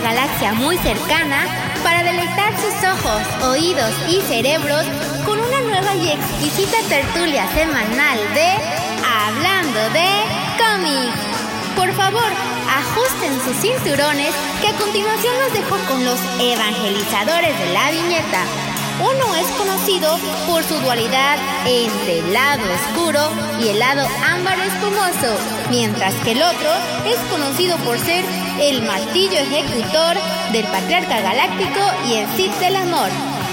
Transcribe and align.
galaxia 0.00 0.52
muy 0.52 0.76
cercana 0.78 1.46
para 1.82 2.02
deleitar 2.02 2.52
sus 2.56 2.74
ojos, 2.88 3.22
oídos 3.44 3.92
y 4.08 4.20
cerebros 4.22 4.84
con 5.24 5.38
una 5.38 5.60
nueva 5.62 5.94
y 5.94 6.10
exquisita 6.10 6.76
tertulia 6.88 7.46
semanal 7.54 8.18
de 8.34 8.48
Hablando 9.06 9.80
de 9.90 10.08
cómics. 10.58 11.18
Por 11.76 11.92
favor, 11.92 12.30
ajusten 12.76 13.40
sus 13.44 13.56
cinturones 13.56 14.34
que 14.60 14.68
a 14.68 14.72
continuación 14.72 15.34
nos 15.40 15.52
dejo 15.52 15.76
con 15.88 16.04
los 16.04 16.18
evangelizadores 16.40 17.58
de 17.58 17.72
la 17.72 17.90
viñeta. 17.90 18.44
Uno 19.00 19.34
es 19.36 19.46
conocido 19.58 20.18
por 20.46 20.62
su 20.64 20.74
dualidad 20.80 21.38
entre 21.66 22.20
el 22.20 22.32
lado 22.32 22.62
oscuro 22.72 23.20
y 23.60 23.68
el 23.68 23.78
lado 23.78 24.06
ámbar 24.24 24.58
espumoso, 24.58 25.36
mientras 25.70 26.14
que 26.16 26.32
el 26.32 26.42
otro 26.42 26.70
es 27.04 27.16
conocido 27.30 27.76
por 27.78 27.98
ser 27.98 28.24
el 28.60 28.82
martillo 28.82 29.38
ejecutor 29.38 30.16
del 30.52 30.64
patriarca 30.66 31.20
galáctico 31.20 31.80
y 32.08 32.14
el 32.14 32.28
Cid 32.36 32.50
del 32.60 32.76
amor. 32.76 33.08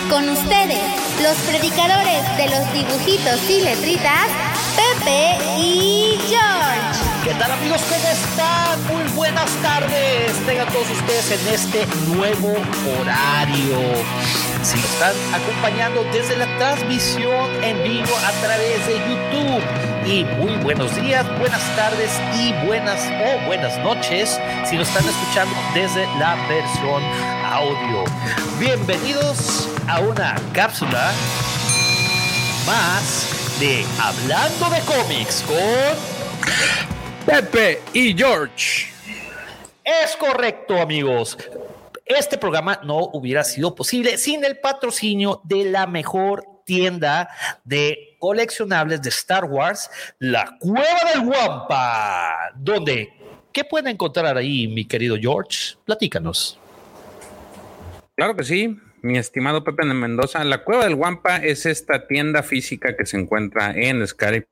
Con 0.10 0.30
ustedes, 0.30 0.80
los 1.22 1.36
predicadores 1.48 2.38
de 2.38 2.50
los 2.50 2.74
dibujitos 2.74 3.50
y 3.50 3.62
letritas, 3.62 4.28
Pepe 4.76 5.38
y 5.58 6.18
George. 6.28 7.04
¿Qué 7.24 7.34
tal 7.36 7.52
amigos? 7.52 7.82
¿Cómo 7.84 8.08
están? 8.08 8.84
Muy 8.88 9.04
buenas 9.16 9.50
tardes. 9.62 10.34
Tengan 10.46 10.68
todos 10.68 10.90
ustedes 10.90 11.32
en 11.32 11.54
este 11.54 11.86
nuevo 12.08 12.54
horario. 13.00 13.78
Si 14.62 14.76
nos 14.76 14.86
están 14.86 15.16
acompañando 15.34 16.04
desde 16.14 16.38
la 16.38 16.58
transmisión 16.58 17.64
en 17.64 17.84
vivo 17.84 18.16
a 18.26 18.32
través 18.42 18.88
de 18.88 18.94
YouTube. 18.94 19.93
Y 20.06 20.26
muy 20.26 20.56
buenos 20.58 20.94
días, 21.02 21.26
buenas 21.40 21.76
tardes 21.78 22.12
y 22.38 22.52
buenas 22.66 23.00
o 23.10 23.48
buenas 23.48 23.78
noches 23.80 24.38
si 24.66 24.76
nos 24.76 24.90
están 24.90 25.06
escuchando 25.08 25.56
desde 25.74 26.06
la 26.20 26.36
versión 26.50 27.02
audio. 27.46 28.04
Bienvenidos 28.60 29.70
a 29.88 30.02
una 30.02 30.36
cápsula 30.54 31.14
más 32.66 33.58
de 33.62 33.86
Hablando 34.02 34.70
de 34.72 34.82
cómics 34.82 35.44
con 35.48 35.96
Pepe 37.26 37.82
y 37.94 38.14
George. 38.14 38.92
Es 39.86 40.18
correcto, 40.18 40.82
amigos. 40.82 41.38
Este 42.06 42.38
programa 42.38 42.82
no 42.84 43.10
hubiera 43.14 43.46
sido 43.46 43.74
posible 43.74 44.18
sin 44.18 44.44
el 44.44 44.60
patrocinio 44.60 45.40
de 45.46 45.64
la 45.64 45.88
mejor 45.88 46.53
tienda 46.66 47.30
de 47.64 48.16
coleccionables 48.20 49.02
de 49.02 49.10
Star 49.10 49.46
Wars, 49.46 49.90
la 50.20 50.58
Cueva 50.60 51.12
del 51.14 51.26
Guampa. 51.26 52.52
¿Dónde? 52.56 53.14
¿Qué 53.52 53.64
pueden 53.64 53.88
encontrar 53.88 54.38
ahí, 54.38 54.68
mi 54.68 54.86
querido 54.86 55.16
George? 55.20 55.76
Platícanos. 55.86 56.60
Claro 58.16 58.36
que 58.36 58.44
sí, 58.44 58.78
mi 59.02 59.18
estimado 59.18 59.64
Pepe 59.64 59.86
de 59.86 59.94
Mendoza. 59.94 60.44
La 60.44 60.64
Cueva 60.64 60.86
del 60.86 60.96
Guampa 60.96 61.38
es 61.38 61.66
esta 61.66 62.08
tienda 62.08 62.42
física 62.44 62.96
que 62.96 63.06
se 63.06 63.18
encuentra 63.18 63.72
en 63.76 64.06
Skype 64.08 64.48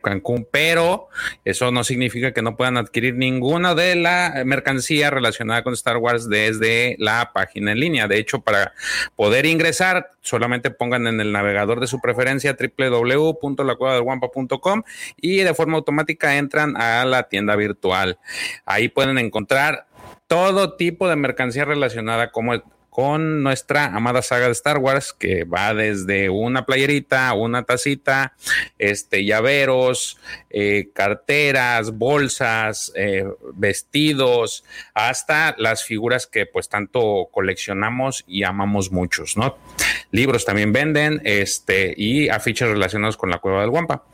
Cancún, 0.00 0.46
pero 0.50 1.08
eso 1.44 1.70
no 1.70 1.84
significa 1.84 2.32
que 2.32 2.42
no 2.42 2.56
puedan 2.56 2.76
adquirir 2.76 3.14
ninguna 3.14 3.74
de 3.74 3.94
la 3.96 4.42
mercancía 4.44 5.10
relacionada 5.10 5.62
con 5.62 5.74
Star 5.74 5.98
Wars 5.98 6.28
desde 6.28 6.96
la 6.98 7.30
página 7.32 7.72
en 7.72 7.80
línea. 7.80 8.08
De 8.08 8.18
hecho, 8.18 8.40
para 8.40 8.72
poder 9.16 9.46
ingresar, 9.46 10.10
solamente 10.20 10.70
pongan 10.70 11.06
en 11.06 11.20
el 11.20 11.32
navegador 11.32 11.80
de 11.80 11.86
su 11.86 12.00
preferencia 12.00 12.56
www.lacuevadelguampa.com 12.58 14.82
y 15.16 15.38
de 15.38 15.54
forma 15.54 15.76
automática 15.76 16.36
entran 16.36 16.76
a 16.76 17.04
la 17.04 17.24
tienda 17.24 17.56
virtual. 17.56 18.18
Ahí 18.64 18.88
pueden 18.88 19.18
encontrar 19.18 19.86
todo 20.26 20.76
tipo 20.76 21.08
de 21.08 21.16
mercancía 21.16 21.64
relacionada 21.64 22.30
como 22.30 22.54
con 22.90 23.42
nuestra 23.44 23.86
amada 23.86 24.20
saga 24.20 24.46
de 24.46 24.52
Star 24.52 24.78
Wars, 24.78 25.12
que 25.12 25.44
va 25.44 25.72
desde 25.74 26.28
una 26.28 26.66
playerita, 26.66 27.32
una 27.34 27.62
tacita, 27.62 28.34
este, 28.78 29.24
llaveros, 29.24 30.18
eh, 30.50 30.90
carteras, 30.92 31.92
bolsas, 31.92 32.92
eh, 32.96 33.24
vestidos, 33.54 34.64
hasta 34.92 35.54
las 35.56 35.84
figuras 35.84 36.26
que 36.26 36.46
pues 36.46 36.68
tanto 36.68 37.28
coleccionamos 37.30 38.24
y 38.26 38.42
amamos 38.42 38.90
muchos, 38.90 39.36
¿no? 39.36 39.56
Libros 40.10 40.44
también 40.44 40.72
venden, 40.72 41.20
este, 41.24 41.94
y 41.96 42.28
afiches 42.28 42.68
relacionados 42.68 43.16
con 43.16 43.30
la 43.30 43.38
cueva 43.38 43.60
del 43.60 43.70
Guampa. 43.70 44.04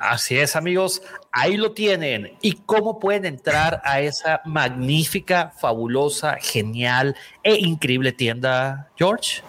Así 0.00 0.38
es, 0.38 0.56
amigos. 0.56 1.02
Ahí 1.40 1.56
lo 1.56 1.70
tienen. 1.70 2.32
¿Y 2.42 2.54
cómo 2.66 2.98
pueden 2.98 3.24
entrar 3.24 3.80
a 3.84 4.00
esa 4.00 4.40
magnífica, 4.44 5.52
fabulosa, 5.56 6.36
genial 6.40 7.14
e 7.44 7.54
increíble 7.54 8.10
tienda, 8.10 8.90
George? 8.96 9.42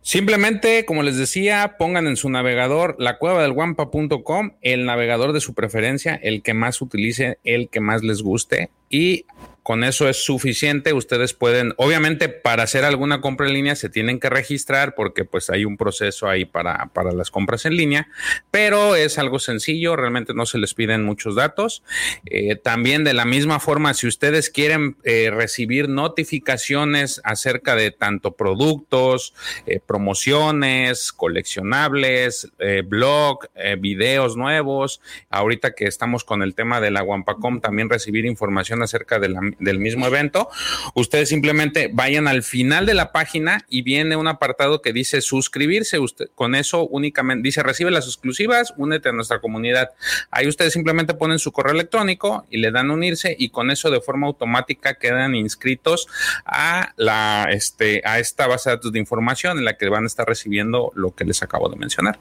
Simplemente, 0.00 0.86
como 0.86 1.02
les 1.02 1.18
decía, 1.18 1.74
pongan 1.78 2.06
en 2.06 2.16
su 2.16 2.30
navegador 2.30 2.96
la 2.98 3.18
cueva 3.18 3.42
del 3.42 3.52
guampa.com, 3.52 4.52
el 4.62 4.86
navegador 4.86 5.34
de 5.34 5.42
su 5.42 5.52
preferencia, 5.52 6.14
el 6.14 6.42
que 6.42 6.54
más 6.54 6.80
utilice, 6.80 7.38
el 7.44 7.68
que 7.68 7.80
más 7.80 8.02
les 8.02 8.22
guste 8.22 8.70
y 8.88 9.26
con 9.66 9.82
eso 9.82 10.08
es 10.08 10.24
suficiente. 10.24 10.92
Ustedes 10.92 11.34
pueden, 11.34 11.74
obviamente, 11.76 12.28
para 12.28 12.62
hacer 12.62 12.84
alguna 12.84 13.20
compra 13.20 13.48
en 13.48 13.54
línea 13.54 13.74
se 13.74 13.90
tienen 13.90 14.20
que 14.20 14.30
registrar 14.30 14.94
porque 14.94 15.24
pues 15.24 15.50
hay 15.50 15.64
un 15.64 15.76
proceso 15.76 16.28
ahí 16.28 16.44
para, 16.44 16.92
para 16.94 17.10
las 17.10 17.32
compras 17.32 17.66
en 17.66 17.76
línea, 17.76 18.06
pero 18.52 18.94
es 18.94 19.18
algo 19.18 19.40
sencillo, 19.40 19.96
realmente 19.96 20.34
no 20.34 20.46
se 20.46 20.58
les 20.58 20.72
piden 20.74 21.02
muchos 21.02 21.34
datos. 21.34 21.82
Eh, 22.26 22.54
también 22.54 23.02
de 23.02 23.12
la 23.12 23.24
misma 23.24 23.58
forma, 23.58 23.92
si 23.94 24.06
ustedes 24.06 24.50
quieren 24.50 24.98
eh, 25.02 25.30
recibir 25.32 25.88
notificaciones 25.88 27.20
acerca 27.24 27.74
de 27.74 27.90
tanto 27.90 28.36
productos, 28.36 29.34
eh, 29.66 29.80
promociones, 29.84 31.10
coleccionables, 31.10 32.52
blog, 32.84 33.48
videos 33.80 34.36
nuevos, 34.36 35.00
ahorita 35.28 35.72
que 35.72 35.86
estamos 35.86 36.22
con 36.22 36.44
el 36.44 36.54
tema 36.54 36.80
de 36.80 36.92
la 36.92 37.02
Wampacom, 37.02 37.60
también 37.60 37.90
recibir 37.90 38.26
información 38.26 38.80
acerca 38.84 39.18
de 39.18 39.30
la 39.30 39.40
del 39.58 39.78
mismo 39.78 40.06
evento, 40.06 40.48
ustedes 40.94 41.28
simplemente 41.28 41.90
vayan 41.92 42.28
al 42.28 42.42
final 42.42 42.86
de 42.86 42.94
la 42.94 43.12
página 43.12 43.64
y 43.68 43.82
viene 43.82 44.16
un 44.16 44.28
apartado 44.28 44.82
que 44.82 44.92
dice 44.92 45.20
suscribirse. 45.20 45.98
Usted, 45.98 46.28
con 46.34 46.54
eso 46.54 46.86
únicamente 46.86 47.46
dice 47.46 47.62
recibe 47.62 47.90
las 47.90 48.06
exclusivas, 48.06 48.74
únete 48.76 49.08
a 49.08 49.12
nuestra 49.12 49.40
comunidad. 49.40 49.90
Ahí 50.30 50.46
ustedes 50.46 50.72
simplemente 50.72 51.14
ponen 51.14 51.38
su 51.38 51.52
correo 51.52 51.74
electrónico 51.74 52.46
y 52.50 52.58
le 52.58 52.70
dan 52.70 52.90
unirse 52.90 53.34
y 53.38 53.50
con 53.50 53.70
eso 53.70 53.90
de 53.90 54.00
forma 54.00 54.26
automática 54.26 54.94
quedan 54.94 55.34
inscritos 55.34 56.08
a 56.44 56.92
la 56.96 57.48
este 57.50 58.02
a 58.04 58.18
esta 58.18 58.46
base 58.46 58.70
de 58.70 58.76
datos 58.76 58.92
de 58.92 58.98
información 58.98 59.58
en 59.58 59.64
la 59.64 59.76
que 59.76 59.88
van 59.88 60.04
a 60.04 60.06
estar 60.06 60.26
recibiendo 60.26 60.92
lo 60.94 61.14
que 61.14 61.24
les 61.24 61.42
acabo 61.42 61.68
de 61.68 61.76
mencionar. 61.76 62.18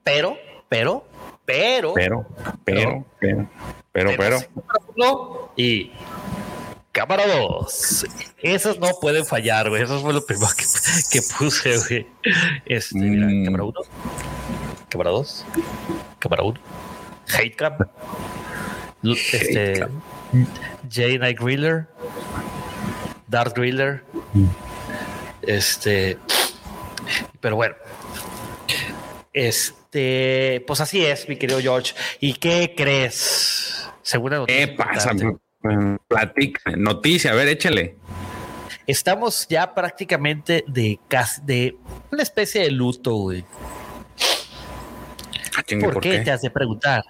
pero, 0.02 0.38
pero, 0.68 1.04
pero, 1.44 1.84
pero, 1.94 2.26
pero, 2.64 3.06
pero, 3.20 3.46
pero, 3.92 4.10
pero, 4.16 5.52
y 5.56 5.92
cámara 6.92 7.26
2. 7.26 8.06
Esas 8.38 8.78
no 8.78 8.88
pueden 9.00 9.26
fallar, 9.26 9.68
güey. 9.68 9.82
Eso 9.82 10.00
fue 10.00 10.12
lo 10.12 10.24
primero 10.24 10.48
que, 10.56 10.64
que 11.10 11.20
puse, 11.38 11.76
güey. 11.78 12.06
Este, 12.66 12.98
mira, 12.98 13.26
mm. 13.26 13.44
cámara 13.44 13.64
1, 13.64 13.74
cámara 14.88 15.10
2, 15.10 15.46
cámara 16.18 16.42
1, 16.42 16.60
hate 17.38 17.56
cam, 17.56 17.76
este, 19.02 19.86
J 20.90 21.18
Night 21.18 21.38
Griller, 21.40 21.88
Darth 23.32 23.56
Griller, 23.56 24.04
este, 25.40 26.18
pero 27.40 27.56
bueno, 27.56 27.74
este, 29.32 30.62
pues 30.66 30.82
así 30.82 31.04
es, 31.04 31.26
mi 31.30 31.36
querido 31.36 31.58
George. 31.58 31.94
¿Y 32.20 32.34
qué 32.34 32.74
crees? 32.76 33.88
Seguro. 34.02 34.44
¿Qué 34.46 34.68
pasa? 34.68 35.12
Platica, 36.08 36.72
noticia, 36.76 37.32
a 37.32 37.34
ver, 37.34 37.48
échale. 37.48 37.96
Estamos 38.86 39.46
ya 39.48 39.74
prácticamente 39.74 40.64
de 40.66 41.00
de 41.44 41.76
una 42.10 42.22
especie 42.22 42.62
de 42.62 42.70
luto, 42.70 43.14
güey. 43.14 43.46
Ah, 45.56 45.62
¿Por, 45.80 46.00
qué? 46.00 46.18
Te 46.18 46.30
has 46.30 46.42
de 46.42 46.50
preguntar. 46.50 47.02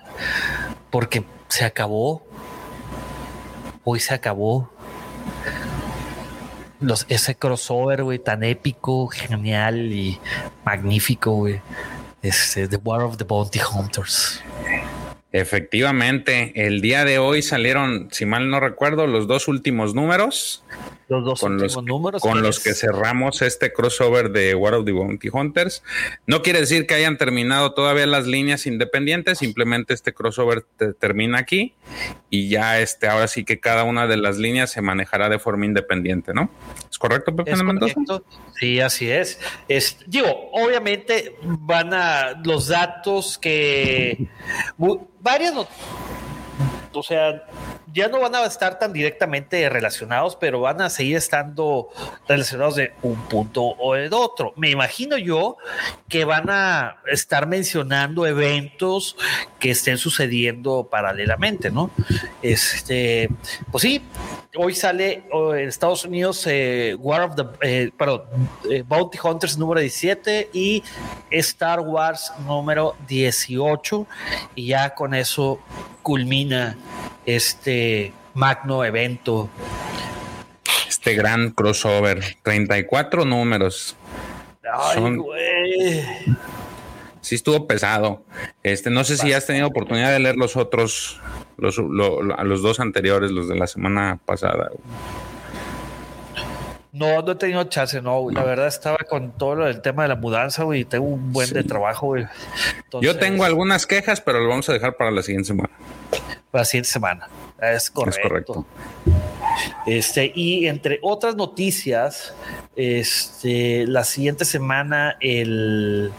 Porque 0.91 1.25
se 1.49 1.65
acabó. 1.65 2.25
Hoy 3.83 3.99
se 3.99 4.15
acabó. 4.15 4.72
Los, 6.83 7.07
ese 7.09 7.35
crossover, 7.37 8.03
güey, 8.03 8.19
tan 8.19 8.43
épico, 8.43 9.09
genial 9.09 9.93
y 9.93 10.19
magnífico, 10.65 11.33
güey. 11.33 11.61
Este, 12.23 12.69
The 12.69 12.77
War 12.77 13.03
of 13.03 13.17
the 13.17 13.25
Bounty 13.25 13.61
Hunters. 13.61 14.43
Efectivamente, 15.33 16.67
el 16.67 16.83
día 16.83 17.05
de 17.05 17.19
hoy 17.19 17.41
salieron, 17.41 18.09
si 18.13 18.27
mal 18.27 18.51
no 18.51 18.61
recuerdo, 18.61 19.07
los 19.07 19.27
dos 19.27 19.49
últimos 19.49 19.95
números. 19.95 20.63
Los 21.13 21.25
dos 21.27 21.41
con 21.41 21.61
últimos 21.61 21.85
números. 21.85 22.23
Con 22.23 22.43
los 22.43 22.59
que 22.59 22.73
cerramos 22.73 23.43
este 23.43 23.71
crossover 23.71 24.31
de 24.31 24.55
War 24.55 24.73
of 24.73 24.87
the 24.87 24.93
Bounty 24.93 25.29
Hunters. 25.31 25.83
No 26.27 26.41
quiere 26.41 26.61
decir 26.61 26.87
que 26.87 26.95
hayan 26.95 27.19
terminado 27.19 27.75
todavía 27.75 28.07
las 28.07 28.27
líneas 28.27 28.67
independientes, 28.67 29.37
simplemente 29.37 29.93
este 29.93 30.15
crossover 30.15 30.65
termina 30.99 31.39
aquí 31.39 31.75
y 32.31 32.49
ya 32.49 32.81
este, 32.81 33.09
ahora 33.09 33.29
sí 33.29 33.45
que 33.45 33.61
cada 33.61 33.85
una 33.85 34.07
de 34.07 34.17
las 34.17 34.39
líneas 34.39 34.71
se 34.71 34.81
manejará 34.81 35.29
de 35.29 35.39
forma 35.39 35.67
independiente, 35.67 36.33
¿no? 36.33 36.49
¿Es 36.91 36.99
correcto, 36.99 37.37
Pepe 37.37 37.57
Sí, 38.59 38.81
así 38.81 39.11
es. 39.11 39.39
es. 39.69 39.99
Digo, 40.07 40.49
obviamente 40.53 41.37
van 41.43 41.93
a 41.93 42.41
los 42.43 42.69
datos 42.69 43.37
que 43.37 44.29
varias, 45.21 45.53
o 46.95 47.03
sea, 47.03 47.45
ya 47.93 48.09
no 48.09 48.21
van 48.21 48.35
a 48.35 48.45
estar 48.45 48.79
tan 48.79 48.93
directamente 48.93 49.69
relacionados, 49.69 50.37
pero 50.37 50.61
van 50.61 50.81
a 50.81 50.91
seguir 50.91 51.17
estando 51.17 51.89
relacionados 52.29 52.77
de 52.77 52.93
un 53.03 53.17
punto 53.29 53.63
o 53.63 53.95
de 53.95 54.09
otro. 54.11 54.53
Me 54.57 54.71
imagino 54.71 55.19
yo 55.19 55.57
que 56.09 56.25
van 56.25 56.49
a 56.49 56.97
estar 57.07 57.47
mencionando 57.47 58.27
eventos 58.27 59.17
que 59.59 59.71
estén 59.71 59.99
sucediendo 59.99 60.89
paralelamente, 60.91 61.71
¿no? 61.71 61.91
Este, 62.43 63.29
pues 63.71 63.83
sí, 63.83 64.03
hoy 64.57 64.75
sale 64.75 65.25
en 65.33 65.69
Estados 65.69 66.05
Unidos 66.05 66.47
eh, 66.47 66.97
War 66.99 67.23
of 67.23 67.37
the, 67.37 67.45
eh, 67.63 67.91
perdón, 67.97 68.25
eh, 68.71 68.83
Bounty 68.87 69.19
Hunters 69.23 69.57
número 69.57 69.81
17 69.81 70.51
y 70.53 70.83
Star 71.31 71.81
Wars 71.81 72.33
número 72.47 72.95
18 73.09 74.07
y 74.55 74.69
ya 74.69 74.95
con 74.95 75.15
eso 75.15 75.61
culmina 76.03 76.77
este 77.25 78.13
magno 78.35 78.85
evento. 78.85 79.49
Este 80.89 81.15
gran 81.15 81.51
crossover, 81.51 82.37
34 82.43 83.25
números. 83.25 83.97
Ay, 84.63 85.17
güey. 85.17 86.05
Sí 87.23 87.37
estuvo 87.37 87.67
pesado. 87.67 88.25
Este, 88.63 88.91
no 88.91 89.05
sé 89.05 89.17
si 89.17 89.33
has 89.33 89.47
tenido 89.47 89.69
oportunidad 89.69 90.13
de 90.13 90.19
leer 90.19 90.37
los 90.37 90.57
otros, 90.57 91.21
los, 91.57 91.79
los 91.79 92.63
dos 92.63 92.81
anteriores, 92.81 93.31
los 93.31 93.49
de 93.49 93.55
la 93.55 93.67
semana 93.67 94.19
pasada. 94.27 94.71
No, 96.93 97.23
no 97.23 97.33
he 97.33 97.35
tenido 97.37 97.65
chance, 97.65 98.03
no, 98.03 98.31
La 98.31 98.45
verdad 98.45 98.67
estaba 98.67 98.99
con 99.09 99.33
todo 99.33 99.67
el 99.67 99.81
tema 99.81 100.03
de 100.03 100.11
la 100.11 100.17
mudanza, 100.17 100.65
güey, 100.65 100.81
y 100.81 100.85
tengo 100.85 101.07
un 101.07 101.33
buen 101.33 101.51
de 101.51 101.65
trabajo, 101.65 102.09
güey. 102.09 102.27
Yo 103.01 103.19
tengo 103.19 103.45
algunas 103.45 103.87
quejas, 103.87 104.21
pero 104.21 104.41
lo 104.41 104.49
vamos 104.51 104.69
a 104.69 104.75
dejar 104.75 104.97
para 104.97 105.11
la 105.11 105.23
siguiente 105.23 105.49
semana. 105.49 105.71
Para 106.51 106.63
la 106.63 106.65
siguiente 106.67 106.91
semana. 106.91 107.29
Es 107.63 107.91
correcto. 107.91 108.21
Es 108.21 108.29
correcto. 108.29 108.67
Este, 109.87 110.33
y 110.35 110.67
entre 110.67 110.99
otras 111.03 111.35
noticias, 111.35 112.35
este, 112.77 113.87
la 113.87 114.05
siguiente 114.05 114.45
semana, 114.45 115.17
el 115.21 116.13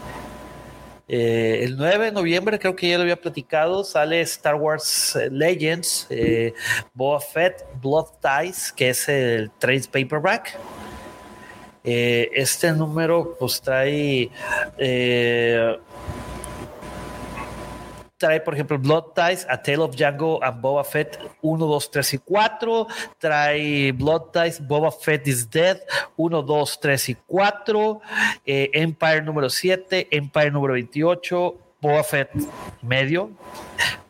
eh, 1.06 1.60
el 1.62 1.76
9 1.76 2.06
de 2.06 2.12
noviembre, 2.12 2.58
creo 2.58 2.74
que 2.74 2.88
ya 2.88 2.96
lo 2.96 3.02
había 3.02 3.20
platicado, 3.20 3.84
sale 3.84 4.20
Star 4.22 4.54
Wars 4.54 5.16
eh, 5.16 5.28
Legends, 5.30 6.06
eh, 6.08 6.54
Boa 6.94 7.20
Fett, 7.20 7.64
Blood 7.82 8.06
Ties, 8.22 8.72
que 8.72 8.90
es 8.90 9.08
el 9.08 9.50
trade 9.58 9.84
paperback. 9.92 10.58
este 11.82 12.72
número 12.72 13.36
pues 13.38 13.60
trae 13.60 14.30
trae, 18.18 18.40
por 18.40 18.54
ejemplo, 18.54 18.78
Blood 18.78 19.12
Ties, 19.14 19.46
A 19.48 19.60
Tale 19.60 19.82
of 19.82 19.96
Django 19.96 20.40
and 20.42 20.60
Boba 20.60 20.84
Fett 20.84 21.18
1, 21.42 21.58
2, 21.58 21.90
3 21.90 22.14
y 22.14 22.18
4. 22.18 22.86
Trae 23.18 23.92
Blood 23.92 24.30
Ties, 24.32 24.60
Boba 24.60 24.90
Fett 24.92 25.26
is 25.26 25.48
Dead 25.48 25.80
1, 26.16 26.42
2, 26.42 26.80
3 26.80 27.08
y 27.08 27.16
4. 27.26 28.00
Eh, 28.46 28.70
Empire 28.72 29.22
número 29.22 29.50
7, 29.50 30.08
Empire 30.10 30.50
número 30.50 30.74
28. 30.74 31.58
Boba 31.80 32.02
Fett 32.02 32.30
medio, 32.80 33.30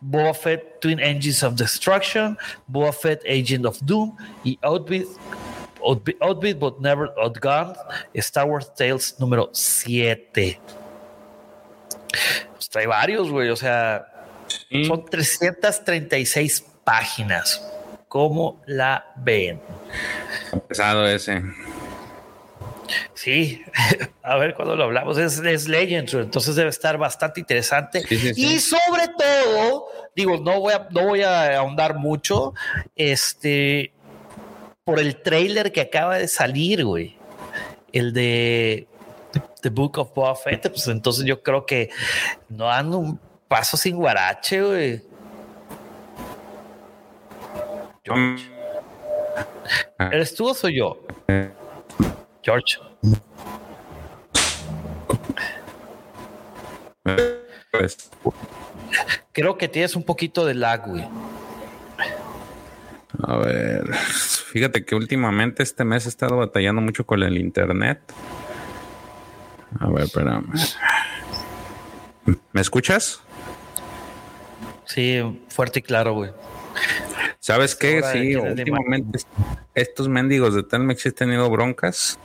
Boba 0.00 0.32
Fett 0.32 0.80
Twin 0.80 1.00
Engines 1.00 1.42
of 1.42 1.56
Destruction, 1.56 2.38
Boba 2.70 2.92
Fett 2.92 3.20
Agent 3.26 3.66
of 3.66 3.80
Doom 3.82 4.16
y 4.44 4.56
Outbeat, 4.62 5.08
Outbeat, 6.20 6.60
but 6.60 6.80
Never 6.80 7.08
Outgunned, 7.18 7.76
Star 8.14 8.46
Wars 8.46 8.72
Tales 8.76 9.16
número 9.18 9.50
7 9.52 10.60
hay 12.74 12.86
varios, 12.86 13.30
güey. 13.30 13.50
O 13.50 13.56
sea, 13.56 14.06
son 14.86 15.04
336 15.04 16.64
páginas. 16.84 17.62
¿Cómo 18.08 18.62
la 18.66 19.12
ven? 19.16 19.60
Pesado 20.68 21.06
ese. 21.06 21.42
Sí, 23.14 23.62
a 24.22 24.36
ver 24.36 24.54
cuando 24.54 24.76
lo 24.76 24.84
hablamos. 24.84 25.18
Es, 25.18 25.38
es 25.38 25.68
Legends, 25.68 26.14
entonces 26.14 26.54
debe 26.54 26.70
estar 26.70 26.98
bastante 26.98 27.40
interesante. 27.40 28.04
y 28.36 28.58
sobre 28.60 29.08
todo, 29.08 29.86
digo, 30.14 30.36
no 30.38 30.60
voy 30.60 30.74
a, 30.74 30.86
no 30.90 31.06
voy 31.06 31.22
a 31.22 31.58
ahondar 31.58 31.96
mucho. 31.96 32.54
Este 32.94 33.92
por 34.84 35.00
el 35.00 35.16
trailer 35.22 35.72
que 35.72 35.80
acaba 35.80 36.18
de 36.18 36.28
salir, 36.28 36.84
güey. 36.84 37.16
El 37.92 38.12
de 38.12 38.86
The 39.62 39.70
Book 39.70 39.98
of 39.98 40.14
Boba 40.14 40.34
Fett, 40.34 40.68
pues 40.68 40.86
entonces 40.88 41.24
yo 41.24 41.42
creo 41.42 41.66
que 41.66 41.90
no 42.48 42.66
dan 42.66 42.94
un 42.94 43.20
paso 43.48 43.76
sin 43.76 43.96
guarache, 43.96 44.62
güey. 44.62 45.02
George. 48.04 48.50
Ah. 49.98 50.10
¿Eres 50.12 50.34
tú 50.34 50.48
o 50.48 50.54
soy 50.54 50.78
yo? 50.78 50.98
George. 52.42 52.78
Pues. 57.70 58.10
Creo 59.32 59.58
que 59.58 59.68
tienes 59.68 59.96
un 59.96 60.04
poquito 60.04 60.44
de 60.44 60.54
lag, 60.54 60.86
güey. 60.86 61.04
A 63.26 63.36
ver, 63.36 63.94
fíjate 63.94 64.84
que 64.84 64.94
últimamente 64.94 65.62
este 65.62 65.84
mes 65.84 66.06
he 66.06 66.08
estado 66.08 66.36
batallando 66.36 66.80
mucho 66.80 67.06
con 67.06 67.22
el 67.22 67.38
internet. 67.38 68.00
A 69.80 69.88
ver, 69.88 70.04
espérame. 70.04 70.52
¿Me 72.52 72.60
escuchas? 72.60 73.20
Sí, 74.84 75.20
fuerte 75.48 75.80
y 75.80 75.82
claro, 75.82 76.14
güey. 76.14 76.30
¿Sabes 77.40 77.74
qué? 77.74 78.02
Sí, 78.12 78.36
últimamente 78.36 79.18
estos 79.74 80.08
mendigos 80.08 80.54
de 80.54 80.62
Telmex 80.62 81.04
he 81.06 81.12
tenido 81.12 81.50
broncas. 81.50 82.18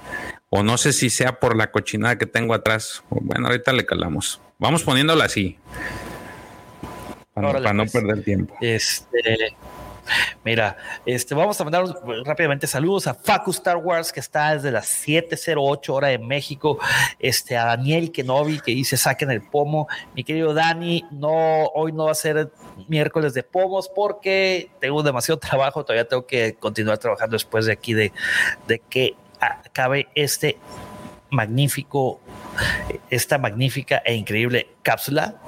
O 0.50 0.64
no 0.64 0.78
sé 0.78 0.94
si 0.94 1.10
sea 1.10 1.40
por 1.40 1.56
la 1.56 1.72
cochinada 1.72 2.18
que 2.18 2.26
tengo 2.26 2.54
atrás. 2.54 3.04
Bueno, 3.10 3.48
ahorita 3.48 3.74
le 3.74 3.86
calamos. 3.86 4.42
Vamos 4.58 4.84
poniéndola 4.84 5.26
así. 5.26 5.58
Para, 7.34 7.74
no 7.74 7.84
pues. 7.84 7.92
perder 7.92 8.24
tiempo. 8.24 8.56
Este. 8.62 9.56
Mira, 10.44 10.78
este, 11.06 11.36
vamos 11.36 11.60
a 11.60 11.64
mandar 11.64 11.86
rápidamente 12.26 12.68
saludos 12.68 13.08
a 13.08 13.14
Facu 13.14 13.52
Star 13.52 13.78
Wars, 13.78 14.12
que 14.12 14.20
está 14.20 14.54
desde 14.54 14.72
las 14.72 14.88
7:08 14.88 15.94
hora 15.94 16.08
de 16.10 16.20
México. 16.20 16.80
Este, 17.20 17.58
a 17.58 17.66
Daniel 17.66 18.12
Kenobi, 18.12 18.60
que 18.60 18.72
dice 18.72 18.98
saquen 18.98 19.32
el 19.32 19.42
pomo. 19.42 19.88
Mi 20.16 20.24
querido 20.24 20.54
Dani, 20.54 21.06
no, 21.12 21.66
hoy 21.74 21.92
no 21.92 22.06
va 22.06 22.12
a 22.12 22.16
ser 22.16 22.52
miércoles 22.88 23.34
de 23.34 23.44
pomos 23.44 23.90
porque 23.90 24.72
tengo 24.80 25.04
demasiado 25.04 25.40
trabajo. 25.40 25.84
Todavía 25.84 26.08
tengo 26.08 26.26
que 26.26 26.56
continuar 26.56 26.98
trabajando 26.98 27.36
después 27.36 27.66
de 27.66 27.74
aquí, 27.74 27.94
de, 27.94 28.12
de 28.68 28.80
que 28.80 29.16
acabe 29.40 30.08
este 30.16 30.58
magnífico, 31.30 32.20
esta 33.10 33.38
magnífica 33.38 34.02
e 34.06 34.16
increíble 34.16 34.70
cápsula 34.82 35.40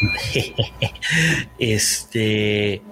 este, 1.58 2.82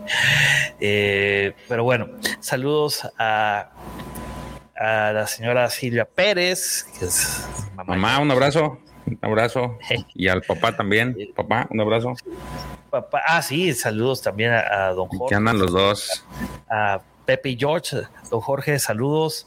eh, 0.80 1.54
pero 1.68 1.85
bueno, 1.85 2.09
saludos 2.40 3.09
a, 3.18 3.71
a 4.76 5.12
la 5.12 5.26
señora 5.26 5.68
Silvia 5.71 6.04
Pérez, 6.04 6.85
que 6.99 7.06
es 7.06 7.47
mamá. 7.75 8.18
un 8.21 8.30
abrazo, 8.30 8.78
un 9.06 9.18
abrazo. 9.23 9.78
y 10.14 10.28
al 10.28 10.42
papá 10.42 10.76
también, 10.76 11.16
papá, 11.35 11.66
un 11.71 11.80
abrazo. 11.80 12.14
Papá, 12.90 13.23
ah, 13.26 13.42
sí, 13.42 13.73
saludos 13.73 14.23
también 14.23 14.52
a, 14.52 14.88
don 14.88 15.09
Jorge. 15.09 15.30
Que 15.30 15.35
andan 15.35 15.59
los 15.59 15.73
dos. 15.73 16.25
A, 16.68 17.00
Pepe 17.25 17.50
y 17.50 17.57
George, 17.59 18.02
don 18.31 18.41
Jorge, 18.41 18.79
saludos. 18.79 19.47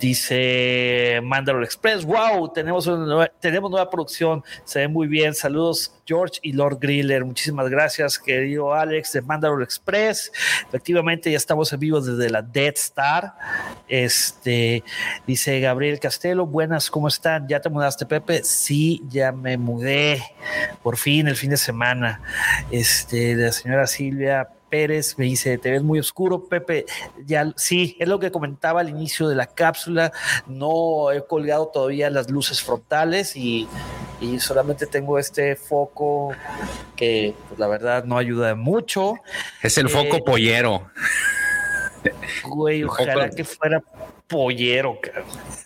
Dice 0.00 1.20
Mandalor 1.22 1.64
Express, 1.64 2.04
wow, 2.04 2.52
tenemos, 2.52 2.86
nueva, 2.86 3.28
tenemos 3.40 3.70
nueva 3.70 3.90
producción, 3.90 4.44
se 4.64 4.80
ve 4.80 4.88
muy 4.88 5.08
bien. 5.08 5.34
Saludos, 5.34 5.92
George 6.06 6.38
y 6.42 6.52
Lord 6.52 6.78
Griller. 6.80 7.24
Muchísimas 7.24 7.68
gracias, 7.68 8.18
querido 8.18 8.72
Alex 8.72 9.12
de 9.12 9.22
Mandalor 9.22 9.62
Express. 9.62 10.32
Efectivamente, 10.68 11.30
ya 11.30 11.36
estamos 11.36 11.72
en 11.72 11.80
vivo 11.80 12.00
desde 12.00 12.30
la 12.30 12.42
Dead 12.42 12.74
Star. 12.74 13.34
Este 13.88 14.84
dice 15.26 15.60
Gabriel 15.60 15.98
Castelo, 15.98 16.46
buenas, 16.46 16.90
¿cómo 16.90 17.08
están? 17.08 17.48
¿Ya 17.48 17.60
te 17.60 17.68
mudaste, 17.68 18.06
Pepe? 18.06 18.42
Sí, 18.44 19.02
ya 19.08 19.32
me 19.32 19.56
mudé. 19.56 20.22
Por 20.82 20.96
fin, 20.96 21.26
el 21.28 21.36
fin 21.36 21.50
de 21.50 21.56
semana. 21.56 22.20
Este, 22.70 23.34
la 23.34 23.52
señora 23.52 23.86
Silvia 23.86 24.48
Pérez 24.68 25.18
me 25.18 25.26
dice, 25.26 25.58
te 25.58 25.70
ves 25.70 25.82
muy 25.82 25.98
oscuro, 25.98 26.48
Pepe. 26.48 26.86
Ya, 27.24 27.52
sí, 27.56 27.96
es 27.98 28.08
lo 28.08 28.18
que 28.18 28.30
comentaba 28.30 28.80
al 28.80 28.88
inicio 28.88 29.28
de 29.28 29.34
la 29.34 29.46
cápsula. 29.46 30.12
No 30.46 31.12
he 31.12 31.24
colgado 31.24 31.68
todavía 31.68 32.10
las 32.10 32.30
luces 32.30 32.62
frontales 32.62 33.36
y, 33.36 33.68
solamente 34.40 34.86
tengo 34.86 35.18
este 35.18 35.56
foco 35.56 36.32
que 36.96 37.34
pues, 37.48 37.60
la 37.60 37.66
verdad 37.68 38.04
no 38.04 38.18
ayuda 38.18 38.54
mucho. 38.54 39.14
Es 39.62 39.78
el 39.78 39.88
foco 39.88 40.16
eh, 40.16 40.22
pollero. 40.24 40.90
Güey, 42.44 42.84
ojalá 42.84 43.30
que 43.30 43.44
fuera 43.44 43.82
pollero, 44.26 44.98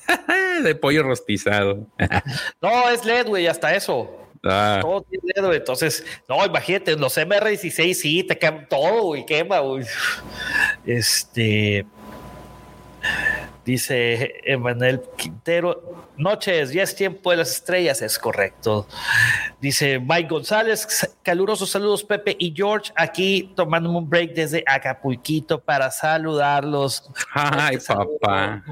de 0.62 0.74
pollo 0.74 1.02
rostizado. 1.02 1.86
no, 2.62 2.88
es 2.90 3.04
LED, 3.04 3.28
güey, 3.28 3.46
hasta 3.46 3.74
eso. 3.74 4.29
Ah. 4.44 4.78
Todo 4.80 5.02
tiene 5.02 5.32
dedo, 5.34 5.52
entonces, 5.52 6.04
no, 6.28 6.44
imagínate, 6.44 6.96
los 6.96 7.16
MR16 7.16 7.94
sí, 7.94 8.24
te 8.24 8.38
queman 8.38 8.66
todo, 8.68 9.14
y 9.16 9.24
quema, 9.26 9.60
Este. 10.86 11.86
Dice 13.64 14.40
Emanuel 14.44 15.02
Quintero, 15.16 16.08
noches, 16.16 16.72
ya 16.72 16.82
es 16.82 16.94
tiempo 16.94 17.30
de 17.30 17.36
las 17.36 17.50
estrellas, 17.50 18.00
es 18.00 18.18
correcto. 18.18 18.86
Dice 19.60 19.98
Mike 19.98 20.28
González, 20.28 21.16
calurosos 21.22 21.70
saludos 21.70 22.02
Pepe 22.02 22.34
y 22.38 22.54
George, 22.56 22.90
aquí 22.96 23.52
tomando 23.54 23.90
un 23.90 24.08
break 24.08 24.32
desde 24.32 24.64
Acapulquito 24.66 25.60
para 25.60 25.90
saludarlos. 25.90 27.10
Ay, 27.34 27.78
papá. 27.86 28.64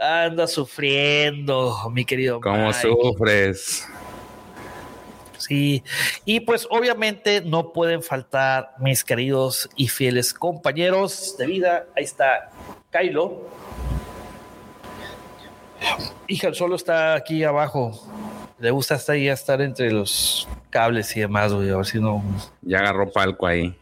Anda 0.00 0.46
sufriendo, 0.46 1.90
mi 1.92 2.04
querido. 2.04 2.40
¿Cómo 2.40 2.72
sufres? 2.72 3.86
Sí, 5.38 5.82
y 6.24 6.40
pues 6.40 6.66
obviamente 6.70 7.40
no 7.40 7.72
pueden 7.72 8.02
faltar 8.02 8.74
mis 8.78 9.04
queridos 9.04 9.70
y 9.76 9.88
fieles 9.88 10.34
compañeros 10.34 11.36
de 11.38 11.46
vida. 11.46 11.86
Ahí 11.96 12.04
está 12.04 12.50
Kylo. 12.90 13.48
Hija, 16.26 16.52
solo 16.52 16.76
está 16.76 17.14
aquí 17.14 17.44
abajo. 17.44 17.92
Le 18.58 18.70
gusta 18.70 18.96
estar 18.96 19.14
ahí, 19.14 19.28
estar 19.28 19.60
entre 19.60 19.92
los 19.92 20.48
cables 20.70 21.16
y 21.16 21.20
demás, 21.20 21.52
güey. 21.52 21.70
A 21.70 21.76
ver 21.76 21.86
si 21.86 22.00
no. 22.00 22.22
Ya 22.62 22.80
agarró 22.80 23.10
palco 23.10 23.46
ahí. 23.46 23.74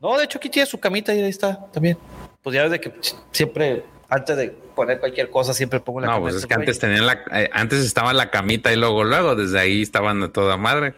No, 0.00 0.16
de 0.16 0.24
hecho, 0.24 0.38
aquí 0.38 0.48
tiene 0.48 0.66
su 0.66 0.78
camita 0.78 1.12
y 1.14 1.20
ahí 1.20 1.30
está 1.30 1.66
también. 1.72 1.98
Pues 2.42 2.54
ya 2.54 2.62
ves 2.62 2.70
de 2.70 2.80
que 2.80 2.92
siempre 3.32 3.84
antes 4.08 4.36
de 4.36 4.48
poner 4.50 5.00
cualquier 5.00 5.30
cosa 5.30 5.52
siempre 5.52 5.80
pongo 5.80 6.00
la 6.00 6.06
No, 6.06 6.20
pues 6.20 6.36
es 6.36 6.46
que 6.46 6.54
antes 6.54 6.78
tenían 6.78 7.06
la, 7.06 7.24
eh, 7.32 7.50
antes 7.52 7.84
estaba 7.84 8.12
la 8.12 8.30
camita 8.30 8.72
y 8.72 8.76
luego, 8.76 9.04
luego, 9.04 9.34
desde 9.34 9.58
ahí 9.58 9.82
estaban 9.82 10.20
de 10.20 10.28
toda 10.28 10.56
madre. 10.56 10.94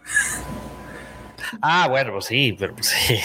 Ah, 1.62 1.88
bueno, 1.88 2.12
pues 2.12 2.26
sí, 2.26 2.54
pero 2.58 2.74
pues 2.74 2.88
sí. 2.88 3.18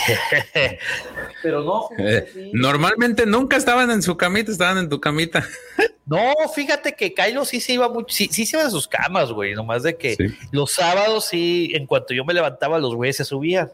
pero 1.43 1.63
no. 1.63 1.89
Eh, 1.97 2.51
normalmente 2.53 3.25
nunca 3.25 3.57
estaban 3.57 3.91
en 3.91 4.01
su 4.01 4.15
camita, 4.15 4.51
estaban 4.51 4.77
en 4.77 4.89
tu 4.89 5.01
camita. 5.01 5.45
no, 6.05 6.33
fíjate 6.53 6.93
que 6.93 7.13
Kylo 7.13 7.43
sí 7.43 7.59
se 7.59 7.73
iba 7.73 7.89
mucho, 7.89 8.15
sí, 8.15 8.29
sí 8.31 8.45
se 8.45 8.57
iba 8.57 8.65
a 8.65 8.69
sus 8.69 8.87
camas, 8.87 9.31
güey. 9.31 9.53
Nomás 9.53 9.83
de 9.83 9.97
que 9.97 10.15
los 10.51 10.71
sábados 10.71 11.25
sí, 11.25 11.71
en 11.73 11.85
cuanto 11.85 12.13
yo 12.13 12.23
me 12.23 12.33
levantaba, 12.33 12.79
los 12.79 12.95
güeyes 12.95 13.17
se 13.17 13.25
subían. 13.25 13.69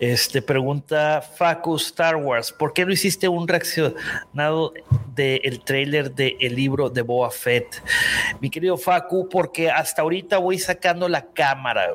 Este 0.00 0.40
pregunta 0.42 1.20
Facu 1.20 1.74
Star 1.74 2.14
Wars, 2.14 2.52
¿por 2.52 2.72
qué 2.72 2.86
no 2.86 2.92
hiciste 2.92 3.26
un 3.26 3.48
reaccionado 3.48 4.72
del 5.16 5.40
el 5.42 5.64
trailer 5.64 6.14
del 6.14 6.36
el 6.38 6.54
libro 6.54 6.88
de 6.88 7.02
Boa 7.02 7.32
Fett? 7.32 7.82
Mi 8.40 8.48
querido 8.48 8.76
Facu, 8.76 9.28
porque 9.28 9.72
hasta 9.72 10.02
ahorita 10.02 10.38
voy 10.38 10.56
sacando 10.60 11.08
la 11.08 11.26
cámara. 11.26 11.88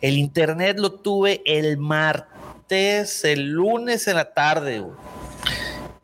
El 0.00 0.18
internet 0.18 0.80
lo 0.80 0.90
tuve 0.90 1.42
el 1.46 1.78
martes, 1.78 3.24
el 3.24 3.50
lunes 3.50 4.08
en 4.08 4.16
la 4.16 4.34
tarde. 4.34 4.84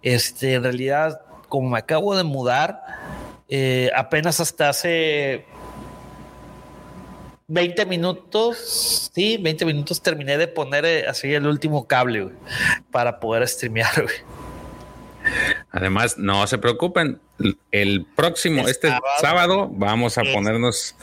Este, 0.03 0.55
en 0.55 0.63
realidad, 0.63 1.21
como 1.49 1.71
me 1.71 1.79
acabo 1.81 2.17
de 2.17 2.23
mudar, 2.23 2.81
eh, 3.49 3.91
apenas 3.97 4.39
hasta 4.39 4.69
hace 4.69 5.47
20 7.51 7.87
minutos, 7.87 9.11
sí, 9.15 9.39
20 9.39 9.65
minutos 9.65 10.03
terminé 10.03 10.37
de 10.37 10.49
poner 10.49 10.85
eh, 10.85 11.07
así 11.09 11.33
el 11.33 11.47
último 11.47 11.87
cable 11.87 12.29
para 12.91 13.21
poder 13.21 13.49
streamear. 13.49 13.89
Además, 15.71 16.19
no 16.19 16.47
se 16.47 16.59
preocupen, 16.59 17.21
el 17.71 18.07
próximo, 18.15 18.69
este 18.69 18.91
sábado, 19.21 19.71
vamos 19.73 20.19
a 20.19 20.23
ponernos 20.23 20.95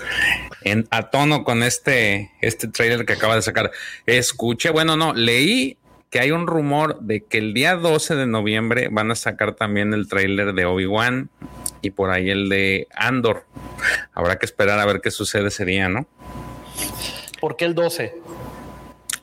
en, 0.61 0.87
a 0.91 1.09
tono 1.09 1.43
con 1.43 1.63
este, 1.63 2.31
este 2.41 2.67
trailer 2.67 3.05
que 3.07 3.13
acaba 3.13 3.35
de 3.35 3.41
sacar. 3.41 3.71
Escuché, 4.05 4.69
bueno, 4.69 4.95
no, 4.95 5.13
leí 5.13 5.77
que 6.11 6.19
hay 6.19 6.29
un 6.29 6.45
rumor 6.45 6.99
de 7.01 7.23
que 7.23 7.39
el 7.39 7.55
día 7.55 7.75
12 7.75 8.15
de 8.15 8.27
noviembre 8.27 8.89
van 8.91 9.09
a 9.09 9.15
sacar 9.15 9.55
también 9.55 9.93
el 9.93 10.07
trailer 10.07 10.53
de 10.53 10.65
Obi-Wan 10.65 11.29
y 11.81 11.91
por 11.91 12.09
ahí 12.09 12.29
el 12.29 12.49
de 12.49 12.87
Andor. 12.93 13.45
Habrá 14.13 14.37
que 14.37 14.45
esperar 14.45 14.79
a 14.79 14.85
ver 14.85 15.01
qué 15.01 15.11
sucede 15.11 15.47
ese 15.47 15.65
día, 15.65 15.89
¿no? 15.89 16.07
¿Por 17.39 17.55
qué 17.55 17.65
el 17.65 17.75
12? 17.75 18.13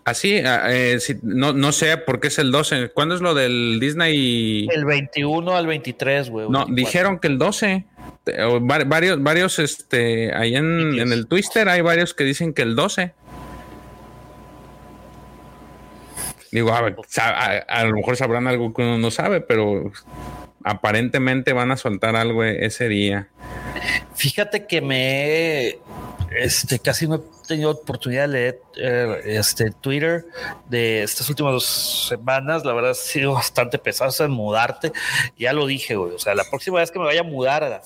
Así, 0.04 0.38
ah, 0.38 0.64
eh, 0.68 0.98
no, 1.22 1.52
no 1.52 1.70
sé 1.70 1.96
por 1.96 2.18
qué 2.18 2.28
es 2.28 2.38
el 2.38 2.50
12. 2.50 2.90
¿Cuándo 2.90 3.14
es 3.14 3.20
lo 3.20 3.34
del 3.34 3.78
Disney? 3.80 4.68
El 4.72 4.84
21 4.84 5.56
al 5.56 5.66
23, 5.66 6.30
güey. 6.30 6.48
No, 6.48 6.66
dijeron 6.68 7.18
que 7.18 7.28
el 7.28 7.38
12. 7.38 7.84
Varios, 8.62 9.22
varios, 9.22 9.58
este, 9.58 10.32
ahí 10.34 10.54
en, 10.54 10.98
en, 10.98 11.12
el 11.12 11.26
Twitter 11.26 11.68
hay 11.68 11.80
varios 11.80 12.14
que 12.14 12.24
dicen 12.24 12.52
que 12.52 12.62
el 12.62 12.76
12. 12.76 13.12
Digo, 16.52 16.72
a, 16.72 16.82
ver, 16.82 16.96
a, 17.66 17.84
lo 17.84 17.96
mejor 17.96 18.16
sabrán 18.16 18.46
algo 18.46 18.74
que 18.74 18.82
uno 18.82 18.98
no 18.98 19.10
sabe, 19.10 19.40
pero 19.40 19.90
aparentemente 20.64 21.52
van 21.52 21.70
a 21.70 21.76
soltar 21.76 22.16
algo 22.16 22.44
ese 22.44 22.88
día. 22.88 23.28
Fíjate 24.14 24.66
que 24.66 24.80
me 24.80 25.78
este, 26.36 26.78
casi 26.78 27.06
no 27.06 27.16
he 27.16 27.46
tenido 27.46 27.70
oportunidad 27.70 28.22
de 28.22 28.28
leer 28.28 28.60
eh, 28.76 29.22
este, 29.24 29.70
Twitter 29.70 30.24
de 30.68 31.02
estas 31.02 31.28
últimas 31.28 31.52
dos 31.52 32.06
semanas. 32.08 32.64
La 32.64 32.72
verdad 32.72 32.92
ha 32.92 32.94
sido 32.94 33.34
bastante 33.34 33.78
pesado 33.78 34.12
en 34.24 34.30
mudarte. 34.30 34.92
Ya 35.38 35.52
lo 35.52 35.66
dije, 35.66 35.96
güey. 35.96 36.12
O 36.12 36.18
sea, 36.18 36.34
la 36.34 36.44
próxima 36.44 36.78
vez 36.78 36.90
que 36.90 36.98
me 36.98 37.04
vaya 37.04 37.20
a 37.20 37.24
mudar, 37.24 37.64
a 37.64 37.68
la 37.68 37.82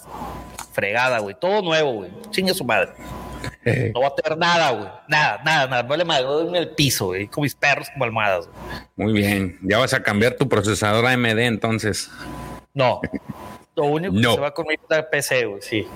fregada, 0.73 1.19
güey. 1.19 1.37
Todo 1.39 1.63
nuevo, 1.63 1.93
güey. 1.95 2.11
Chinga 2.31 2.55
su 2.55 2.65
madre. 2.65 2.93
No 3.93 4.01
va 4.01 4.09
a 4.09 4.15
tener 4.15 4.39
nada, 4.39 4.71
güey. 4.71 4.89
Nada, 5.09 5.41
nada, 5.45 5.67
nada. 5.67 5.83
Vale 5.83 6.05
madre, 6.05 6.27
en 6.49 6.55
el 6.55 6.71
piso, 6.71 7.07
güey. 7.07 7.27
Con 7.27 7.43
mis 7.43 7.55
perros 7.55 7.89
como 7.93 8.05
almohadas. 8.05 8.49
Muy 8.95 9.13
bien. 9.13 9.59
Ya 9.63 9.79
vas 9.79 9.95
a 9.95 10.03
cambiar 10.03 10.35
tu 10.35 10.49
procesador 10.49 11.07
AMD 11.07 11.39
entonces. 11.39 12.11
No. 12.77 13.01
Lo 13.75 13.85
único 13.87 14.15
que 14.15 14.23
se 14.23 14.41
va 14.41 14.53
conmigo 14.53 14.83
es 14.91 15.05
PC, 15.11 15.47
güey, 15.47 15.63
sí. 15.63 15.87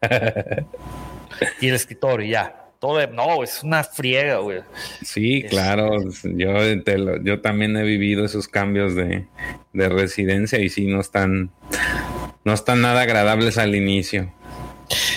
y 1.60 1.68
el 1.68 1.74
escritorio, 1.74 2.28
ya. 2.28 2.66
todo, 2.78 3.04
no, 3.08 3.42
es 3.42 3.64
una 3.64 3.82
friega, 3.82 4.36
güey. 4.38 4.60
Sí, 5.02 5.44
claro, 5.50 6.00
yo, 6.22 7.18
yo 7.22 7.40
también 7.40 7.76
he 7.76 7.82
vivido 7.82 8.24
esos 8.24 8.46
cambios 8.46 8.94
de, 8.94 9.26
de 9.72 9.88
residencia 9.88 10.60
y 10.60 10.68
sí, 10.68 10.86
no 10.86 11.00
están, 11.00 11.50
no 12.44 12.52
están 12.52 12.82
nada 12.82 13.02
agradables 13.02 13.58
al 13.58 13.74
inicio. 13.74 14.32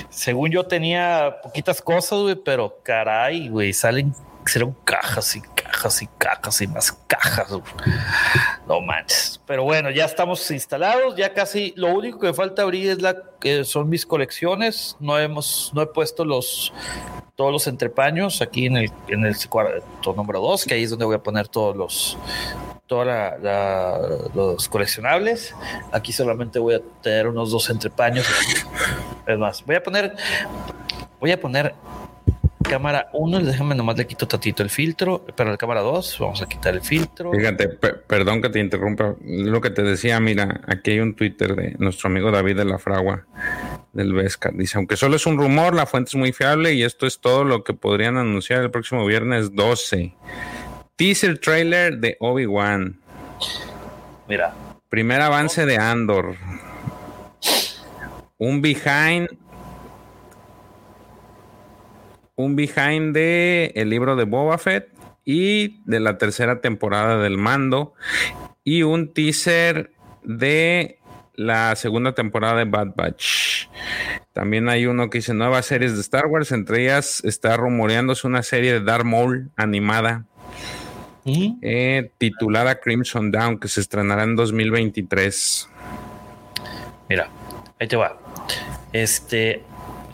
Según 0.09 0.49
yo 0.49 0.65
tenía 0.65 1.35
poquitas 1.43 1.83
cosas, 1.83 2.19
güey, 2.19 2.35
pero 2.35 2.79
caray, 2.83 3.49
güey, 3.49 3.73
salen, 3.73 4.11
serán 4.47 4.75
cajas 4.83 5.35
y 5.35 5.41
cajas 5.41 6.01
y 6.01 6.07
cajas 6.17 6.61
y 6.61 6.67
más 6.67 6.91
cajas. 7.07 7.47
No 8.67 8.81
manches. 8.81 9.39
Pero 9.45 9.63
bueno, 9.63 9.91
ya 9.91 10.05
estamos 10.05 10.49
instalados, 10.49 11.15
ya 11.15 11.33
casi 11.33 11.73
lo 11.75 11.93
único 11.93 12.19
que 12.19 12.33
falta 12.33 12.63
abrir 12.63 12.89
es 12.89 13.01
la 13.01 13.15
que 13.39 13.63
son 13.63 13.89
mis 13.89 14.05
colecciones. 14.05 14.97
No 14.99 15.19
hemos, 15.19 15.71
no 15.73 15.81
he 15.83 15.87
puesto 15.87 16.25
los 16.25 16.73
todos 17.35 17.51
los 17.51 17.67
entrepaños 17.67 18.41
aquí 18.41 18.65
en 18.65 18.77
el, 18.77 18.91
en 19.07 19.25
el 19.25 19.35
cuarto 19.49 20.13
número 20.13 20.39
2, 20.39 20.65
que 20.65 20.73
ahí 20.73 20.83
es 20.83 20.89
donde 20.89 21.05
voy 21.05 21.15
a 21.15 21.23
poner 21.23 21.47
todos 21.47 21.75
los 21.75 22.17
todos 22.87 23.07
los 24.33 24.69
coleccionables. 24.69 25.55
Aquí 25.91 26.11
solamente 26.11 26.59
voy 26.59 26.75
a 26.75 26.81
tener 27.01 27.27
unos 27.27 27.51
dos 27.51 27.69
entrepaños. 27.69 28.25
Es 29.27 29.37
más, 29.37 29.65
voy 29.65 29.75
a 29.75 29.83
poner 29.83 30.15
voy 31.19 31.31
a 31.31 31.39
poner 31.39 31.73
cámara 32.67 33.09
1, 33.13 33.39
déjame 33.41 33.75
nomás 33.75 33.97
le 33.97 34.07
quito 34.07 34.27
tantito 34.27 34.63
el 34.63 34.69
filtro, 34.69 35.25
pero 35.35 35.51
la 35.51 35.57
cámara 35.57 35.81
2, 35.81 36.17
vamos 36.19 36.41
a 36.41 36.47
quitar 36.47 36.73
el 36.73 36.81
filtro. 36.81 37.31
Fíjate, 37.31 37.69
perdón 37.69 38.41
que 38.41 38.49
te 38.49 38.59
interrumpa, 38.59 39.15
lo 39.21 39.61
que 39.61 39.69
te 39.69 39.83
decía, 39.83 40.19
mira, 40.19 40.61
aquí 40.67 40.91
hay 40.91 40.99
un 40.99 41.15
Twitter 41.15 41.55
de 41.55 41.75
nuestro 41.79 42.09
amigo 42.09 42.31
David 42.31 42.57
de 42.57 42.65
la 42.65 42.77
Fragua 42.77 43.25
del 43.93 44.13
Vesca. 44.13 44.51
Dice, 44.53 44.77
aunque 44.77 44.97
solo 44.97 45.15
es 45.15 45.25
un 45.25 45.37
rumor, 45.37 45.73
la 45.75 45.85
fuente 45.85 46.09
es 46.09 46.15
muy 46.15 46.33
fiable 46.33 46.73
y 46.73 46.83
esto 46.83 47.05
es 47.07 47.19
todo 47.19 47.43
lo 47.43 47.63
que 47.63 47.73
podrían 47.73 48.17
anunciar 48.17 48.61
el 48.61 48.71
próximo 48.71 49.05
viernes 49.05 49.55
12. 49.55 50.13
Teaser 50.95 51.37
trailer 51.39 51.97
de 51.97 52.17
Obi-Wan. 52.19 52.99
Mira. 54.27 54.53
Primer 54.89 55.21
avance 55.21 55.65
de 55.65 55.77
Andor. 55.77 56.35
Un 58.37 58.61
behind 58.61 59.29
un 62.35 62.55
behind 62.55 63.13
de 63.13 63.71
el 63.75 63.89
libro 63.89 64.15
de 64.15 64.25
Boba 64.25 64.57
Fett 64.57 64.89
y 65.23 65.81
de 65.85 65.99
la 65.99 66.17
tercera 66.17 66.61
temporada 66.61 67.21
del 67.21 67.37
Mando 67.37 67.93
y 68.63 68.83
un 68.83 69.13
teaser 69.13 69.91
de 70.23 70.99
la 71.35 71.75
segunda 71.75 72.13
temporada 72.13 72.57
de 72.57 72.65
Bad 72.65 72.95
Batch. 72.95 73.67
También 74.33 74.69
hay 74.69 74.85
uno 74.85 75.09
que 75.09 75.19
dice 75.19 75.33
nuevas 75.33 75.65
series 75.65 75.95
de 75.95 76.01
Star 76.01 76.27
Wars, 76.27 76.51
entre 76.51 76.83
ellas 76.83 77.23
está 77.23 77.57
rumoreándose 77.57 78.27
una 78.27 78.43
serie 78.43 78.73
de 78.73 78.81
Darth 78.81 79.05
Maul 79.05 79.51
animada 79.55 80.25
eh, 81.27 82.11
titulada 82.19 82.79
Crimson 82.79 83.31
Down 83.31 83.59
que 83.59 83.67
se 83.67 83.81
estrenará 83.81 84.23
en 84.23 84.35
2023. 84.35 85.69
Mira, 87.09 87.29
ahí 87.79 87.87
te 87.87 87.95
va. 87.95 88.17
Este, 88.93 89.63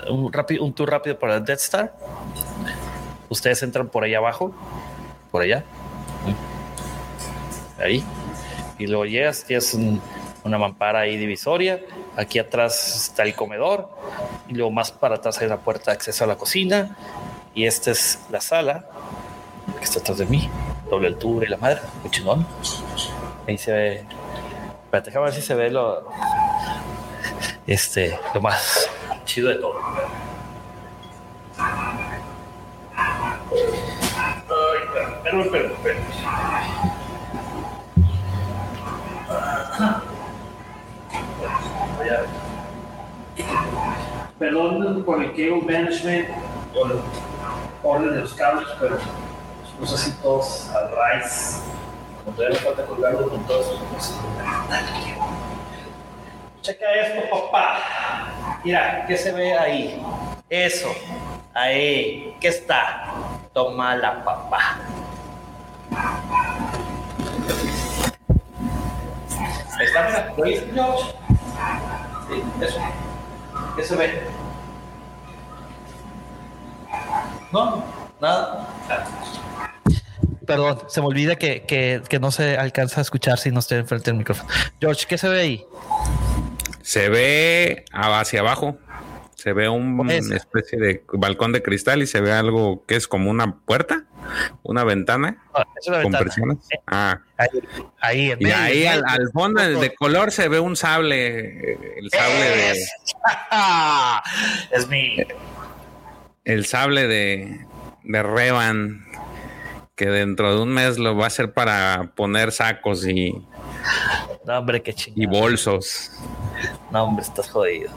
un, 0.10 0.32
rápido, 0.32 0.64
un 0.64 0.74
tour 0.74 0.90
rápido 0.90 1.18
para 1.18 1.38
el 1.38 1.46
Death 1.46 1.60
Star. 1.60 1.94
Ustedes 3.30 3.64
entran 3.64 3.88
por 3.88 4.04
ahí 4.04 4.14
abajo, 4.14 4.54
por 5.32 5.42
allá, 5.42 5.64
ahí, 7.80 8.04
y 8.78 8.88
luego 8.88 9.06
llegas, 9.06 9.44
tienes 9.46 9.78
una 10.44 10.58
mampara 10.58 11.00
ahí 11.00 11.18
divisoria. 11.18 11.80
Aquí 12.18 12.40
atrás 12.40 12.96
está 12.96 13.24
el 13.24 13.34
comedor, 13.34 13.90
y 14.50 14.54
luego 14.56 14.72
más 14.72 14.92
para 14.92 15.16
atrás 15.16 15.40
hay 15.40 15.48
una 15.48 15.58
puerta 15.58 15.92
de 15.92 15.96
acceso 15.98 16.24
a 16.26 16.28
la 16.28 16.36
cocina. 16.36 16.98
Y 17.54 17.66
esta 17.66 17.92
es 17.92 18.20
la 18.30 18.42
sala 18.42 18.86
que 19.78 19.84
está 19.84 20.00
atrás 20.00 20.18
de 20.18 20.26
mí, 20.26 20.50
doble 20.90 21.08
altura 21.08 21.46
y 21.46 21.50
la 21.50 21.58
madre, 21.58 21.82
muy. 22.24 22.46
Ahí 23.48 23.58
se 23.58 23.72
ve. 23.72 24.06
Espérate, 24.84 25.10
déjame 25.10 25.26
ver 25.26 25.34
si 25.34 25.42
se 25.42 25.56
ve 25.56 25.72
lo. 25.72 26.10
Este, 27.68 28.20
lo 28.34 28.42
más 28.42 28.90
chido 29.26 29.50
de 29.50 29.56
todo. 29.56 29.80
Perdón, 44.40 45.04
por 45.06 45.24
el 45.24 45.30
cable 45.32 45.62
management, 45.62 46.30
por 46.74 46.92
el 46.92 47.00
orden 47.84 48.14
de 48.16 48.22
los 48.22 48.34
cables, 48.34 48.68
pero 48.80 48.98
los 49.80 49.94
así 49.94 50.12
todos 50.24 50.70
al 50.70 50.90
rise. 50.90 51.62
Como 52.24 52.36
todavía 52.36 52.60
me 52.60 52.66
falta 52.66 52.86
colgarlo 52.86 53.30
con 53.30 53.44
todos 53.46 53.68
esos 53.68 53.82
cosas. 53.94 54.16
Checa 56.62 56.86
esto, 56.94 57.30
papá. 57.30 58.60
Mira, 58.64 59.06
¿qué 59.08 59.18
se 59.18 59.32
ve 59.32 59.58
ahí? 59.58 60.02
Eso. 60.50 60.94
Ahí. 61.54 62.36
¿Qué 62.40 62.50
está? 62.50 63.12
Toma 63.54 63.96
la 63.96 64.24
papá. 64.24 64.80
Ahí 69.80 69.86
está, 69.86 70.08
mira. 70.08 70.34
¿Lo 70.38 70.44
viste, 70.44 70.72
George? 70.74 71.12
Sí, 72.30 72.44
eso. 72.62 72.80
¿Qué 73.76 73.84
se 73.84 73.96
ve? 73.96 74.22
No, 77.52 77.84
nada. 78.22 78.68
Perdón, 80.46 80.80
se 80.88 81.02
me 81.02 81.08
olvida 81.08 81.36
que, 81.36 81.64
que, 81.64 82.20
no 82.20 82.32
se 82.32 82.58
alcanza 82.58 83.00
a 83.00 83.04
escuchar 83.04 83.38
si 83.38 83.52
no 83.52 83.60
estoy 83.60 83.80
enfrente 83.80 84.12
del 84.12 84.18
micrófono. 84.18 84.50
George, 84.80 85.06
¿qué 85.08 85.18
se 85.18 85.30
ve 85.30 85.42
ahí? 85.42 85.66
Se 86.92 87.08
ve 87.08 87.86
hacia 87.94 88.42
abajo. 88.42 88.78
Se 89.36 89.54
ve 89.54 89.70
una 89.70 90.14
especie 90.14 90.78
de 90.78 91.06
balcón 91.14 91.54
de 91.54 91.64
cristal 91.64 92.02
y 92.02 92.06
se 92.06 92.20
ve 92.20 92.34
algo 92.34 92.86
que 92.86 92.98
es 92.98 93.08
como 93.08 93.32
una 93.32 93.60
puerta, 93.60 94.04
una 94.62 94.84
ventana 94.84 95.42
ah, 95.54 95.64
con 96.04 96.12
presiones. 96.12 96.58
Eh, 96.70 96.82
ah. 96.88 97.22
Ahí, 98.02 98.34
y 98.38 98.52
ahí 98.52 98.86
al, 98.86 99.06
fondo 99.32 99.62
de 99.62 99.96
color 99.96 100.34
se 100.34 100.50
ve 100.50 100.60
un 100.60 100.76
sable, 100.76 101.76
el 101.98 102.10
sable 102.12 102.50
de. 102.58 102.86
es 104.72 104.88
mi. 104.90 105.16
El 106.44 106.66
sable 106.66 107.08
de, 107.08 107.66
de 108.04 108.22
Revan, 108.24 109.06
que 109.96 110.08
dentro 110.08 110.56
de 110.56 110.62
un 110.62 110.74
mes 110.74 110.98
lo 110.98 111.16
va 111.16 111.24
a 111.24 111.28
hacer 111.28 111.54
para 111.54 112.12
poner 112.16 112.52
sacos 112.52 113.08
y. 113.08 113.32
No, 114.46 114.60
hombre, 114.60 114.84
qué 114.84 114.94
Y 115.16 115.26
bolsos. 115.26 116.12
No, 116.92 117.04
hombre, 117.06 117.24
estás 117.24 117.50
jodido. 117.50 117.92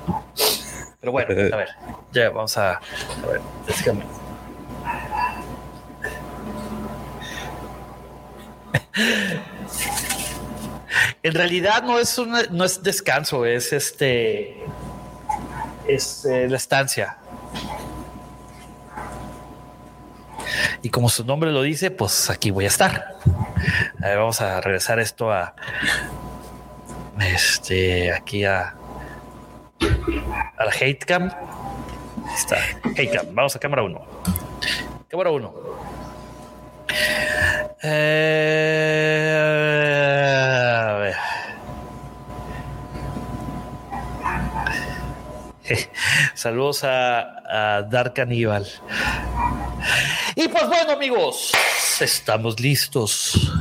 Pero 1.00 1.12
bueno, 1.12 1.30
a 1.30 1.56
ver, 1.56 1.68
ya 2.12 2.30
vamos 2.30 2.56
a, 2.56 2.72
a 2.74 3.26
ver, 3.26 3.40
déjame. 3.66 4.04
en 11.22 11.34
realidad 11.34 11.82
no 11.82 11.98
es 11.98 12.16
una, 12.18 12.42
no 12.50 12.64
es 12.64 12.82
descanso, 12.82 13.44
es 13.44 13.72
este, 13.72 14.62
es 15.86 16.24
eh, 16.24 16.48
la 16.48 16.56
estancia. 16.56 17.18
Y 20.82 20.90
como 20.90 21.08
su 21.08 21.24
nombre 21.24 21.50
lo 21.50 21.62
dice, 21.62 21.90
pues 21.90 22.30
aquí 22.30 22.50
voy 22.50 22.66
a 22.66 22.68
estar. 22.68 23.16
A 24.02 24.06
ver, 24.06 24.18
vamos 24.18 24.40
a 24.40 24.60
regresar 24.60 24.98
esto 25.00 25.32
a 25.32 25.54
este 27.20 28.12
aquí 28.12 28.44
a 28.44 28.74
a 30.56 30.64
la 30.64 30.72
hate 30.72 31.04
cam. 31.04 31.24
Ahí 31.24 32.34
está, 32.34 32.56
hate 32.96 33.10
cam. 33.10 33.26
Vamos 33.34 33.54
a 33.56 33.58
cámara 33.58 33.82
1. 33.82 34.06
Cámara 35.08 35.30
1. 35.30 35.54
Eh, 37.82 39.34
a 40.88 40.94
ver. 40.94 41.16
Saludos 46.34 46.84
a 46.84 47.86
Dark 47.90 48.20
Aníbal. 48.20 48.66
Y 50.36 50.48
pues 50.48 50.66
bueno, 50.66 50.92
amigos, 50.92 51.52
estamos 52.00 52.58
listos 52.58 53.52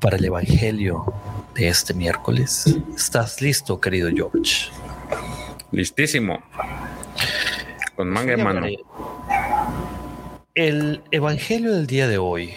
para 0.00 0.16
el 0.16 0.24
Evangelio 0.26 1.29
de 1.54 1.68
este 1.68 1.94
miércoles. 1.94 2.76
¿Estás 2.94 3.40
listo, 3.40 3.80
querido 3.80 4.10
George? 4.14 4.70
Listísimo. 5.72 6.42
Con 7.96 8.08
manga 8.08 8.34
en 8.34 8.44
mano. 8.44 8.66
El 10.54 11.02
evangelio 11.10 11.72
del 11.72 11.86
día 11.86 12.08
de 12.08 12.18
hoy 12.18 12.54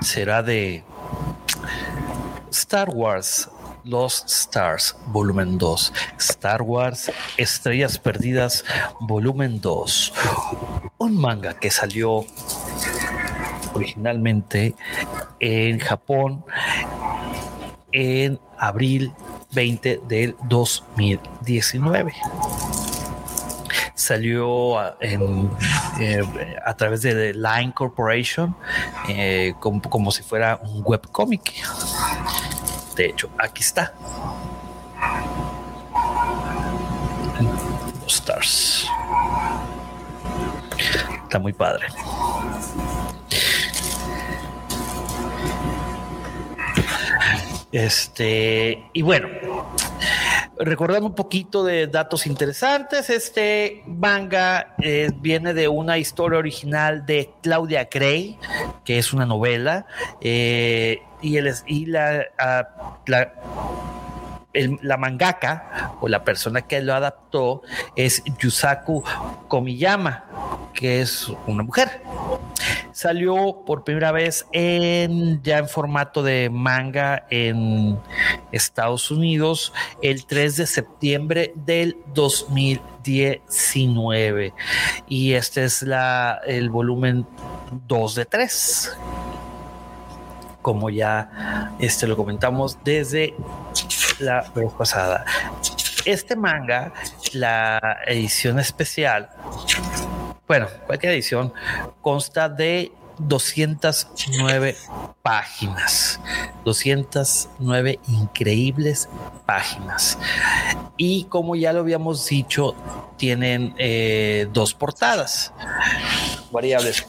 será 0.00 0.42
de 0.42 0.84
Star 2.50 2.90
Wars 2.90 3.48
Lost 3.84 4.30
Stars, 4.30 4.96
volumen 5.08 5.58
2. 5.58 5.92
Star 6.18 6.62
Wars, 6.62 7.12
Estrellas 7.36 7.98
Perdidas, 7.98 8.64
volumen 9.00 9.60
2. 9.60 10.12
Un 10.98 11.20
manga 11.20 11.54
que 11.54 11.70
salió 11.70 12.24
originalmente 13.74 14.74
en 15.40 15.78
Japón 15.78 16.44
en 17.92 18.40
abril 18.58 19.12
20 19.52 20.00
del 20.08 20.36
2019 20.44 22.14
salió 23.94 25.00
en, 25.00 25.50
eh, 26.00 26.22
a 26.64 26.74
través 26.74 27.02
de 27.02 27.32
Line 27.32 27.72
Corporation 27.72 28.56
eh, 29.08 29.54
como, 29.60 29.80
como, 29.82 30.10
si 30.10 30.22
fuera 30.22 30.60
un 30.62 30.82
webcomic. 30.84 31.52
De 32.96 33.06
hecho, 33.06 33.30
aquí 33.38 33.62
está. 33.62 33.94
Stars. 38.06 38.86
Está 41.24 41.38
muy 41.38 41.52
padre. 41.52 41.86
Este, 47.74 48.84
y 48.92 49.02
bueno, 49.02 49.26
recordando 50.60 51.08
un 51.08 51.14
poquito 51.16 51.64
de 51.64 51.88
datos 51.88 52.24
interesantes, 52.24 53.10
este 53.10 53.82
manga 53.84 54.76
eh, 54.80 55.10
viene 55.16 55.54
de 55.54 55.66
una 55.66 55.98
historia 55.98 56.38
original 56.38 57.04
de 57.04 57.32
Claudia 57.42 57.88
Gray, 57.90 58.38
que 58.84 58.98
es 58.98 59.12
una 59.12 59.26
novela, 59.26 59.86
eh, 60.20 61.02
y, 61.20 61.36
el, 61.36 61.52
y 61.66 61.86
la, 61.86 62.24
la 63.06 63.32
la 64.54 64.96
mangaka 64.96 65.96
o 66.00 66.08
la 66.08 66.24
persona 66.24 66.62
que 66.62 66.80
lo 66.80 66.94
adaptó 66.94 67.62
es 67.96 68.22
Yusaku 68.38 69.04
Komiyama, 69.48 70.24
que 70.72 71.00
es 71.00 71.30
una 71.46 71.62
mujer. 71.62 72.02
Salió 72.92 73.62
por 73.66 73.84
primera 73.84 74.12
vez 74.12 74.46
en 74.52 75.42
ya 75.42 75.58
en 75.58 75.68
formato 75.68 76.22
de 76.22 76.48
manga 76.50 77.26
en 77.28 77.98
Estados 78.52 79.10
Unidos 79.10 79.72
el 80.00 80.24
3 80.26 80.56
de 80.56 80.66
septiembre 80.66 81.52
del 81.56 81.96
2019 82.14 84.54
y 85.08 85.32
este 85.32 85.64
es 85.64 85.82
la 85.82 86.40
el 86.46 86.70
volumen 86.70 87.26
2 87.88 88.14
de 88.14 88.26
3 88.26 88.96
como 90.62 90.88
ya 90.88 91.74
este 91.78 92.06
lo 92.06 92.16
comentamos 92.16 92.78
desde 92.84 93.34
la 94.18 94.42
vez 94.54 94.72
pasada. 94.72 95.24
Este 96.04 96.36
manga, 96.36 96.92
la 97.32 97.98
edición 98.06 98.58
especial, 98.58 99.30
bueno, 100.46 100.68
cualquier 100.86 101.12
edición, 101.12 101.52
consta 102.02 102.48
de 102.48 102.92
209 103.18 104.76
páginas, 105.22 106.20
209 106.64 107.98
increíbles 108.08 109.08
páginas. 109.46 110.18
Y 110.96 111.24
como 111.24 111.56
ya 111.56 111.72
lo 111.72 111.80
habíamos 111.80 112.26
dicho, 112.26 112.74
tienen 113.16 113.74
eh, 113.78 114.48
dos 114.52 114.74
portadas 114.74 115.52
variables. 116.50 117.06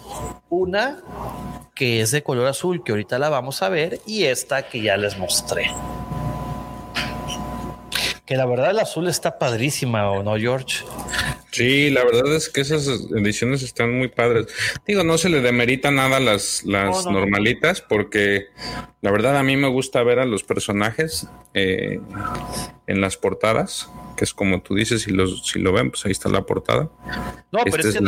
Una 0.49 0.99
que 1.73 2.01
es 2.01 2.11
de 2.11 2.23
color 2.23 2.47
azul, 2.47 2.83
que 2.83 2.93
ahorita 2.93 3.19
la 3.19 3.27
vamos 3.27 3.61
a 3.61 3.67
ver, 3.67 3.99
y 4.05 4.23
esta 4.23 4.69
que 4.69 4.81
ya 4.81 4.95
les 4.95 5.17
mostré 5.17 5.69
que 8.25 8.35
la 8.35 8.45
verdad 8.45 8.71
el 8.71 8.79
azul 8.79 9.07
está 9.07 9.37
padrísima, 9.37 10.09
¿o 10.09 10.23
no, 10.23 10.35
George? 10.37 10.83
Sí, 11.51 11.89
la 11.89 12.03
verdad 12.03 12.35
es 12.35 12.49
que 12.49 12.61
esas 12.61 12.85
ediciones 13.15 13.63
están 13.63 13.97
muy 13.97 14.09
padres. 14.09 14.47
Digo, 14.85 15.03
no 15.03 15.17
se 15.17 15.29
le 15.29 15.41
demerita 15.41 15.89
nada 15.89 16.19
las, 16.19 16.63
las 16.65 17.05
normalitas, 17.05 17.81
porque 17.81 18.47
la 19.01 19.11
verdad 19.11 19.37
a 19.37 19.43
mí 19.43 19.55
me 19.55 19.69
gusta 19.69 20.03
ver 20.03 20.19
a 20.19 20.25
los 20.25 20.43
personajes 20.43 21.27
eh, 21.53 22.01
en 22.87 22.99
las 22.99 23.15
portadas, 23.15 23.89
que 24.17 24.25
es 24.25 24.33
como 24.33 24.61
tú 24.61 24.75
dices, 24.75 25.03
si, 25.03 25.11
los, 25.11 25.47
si 25.47 25.59
lo 25.59 25.71
ven, 25.71 25.91
pues 25.91 26.05
ahí 26.05 26.11
está 26.11 26.27
la 26.27 26.41
portada. 26.41 26.89
No, 27.51 27.59
pero 27.63 27.77
este 27.77 27.89
es, 27.89 27.95
que 27.95 28.01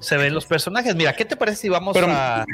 se, 0.00 0.16
ven 0.18 0.34
los 0.34 0.44
personajes. 0.44 0.94
Mira, 0.94 1.14
¿qué 1.14 1.24
te 1.24 1.36
parece 1.36 1.62
si 1.62 1.68
vamos 1.68 1.96
a 1.96 2.44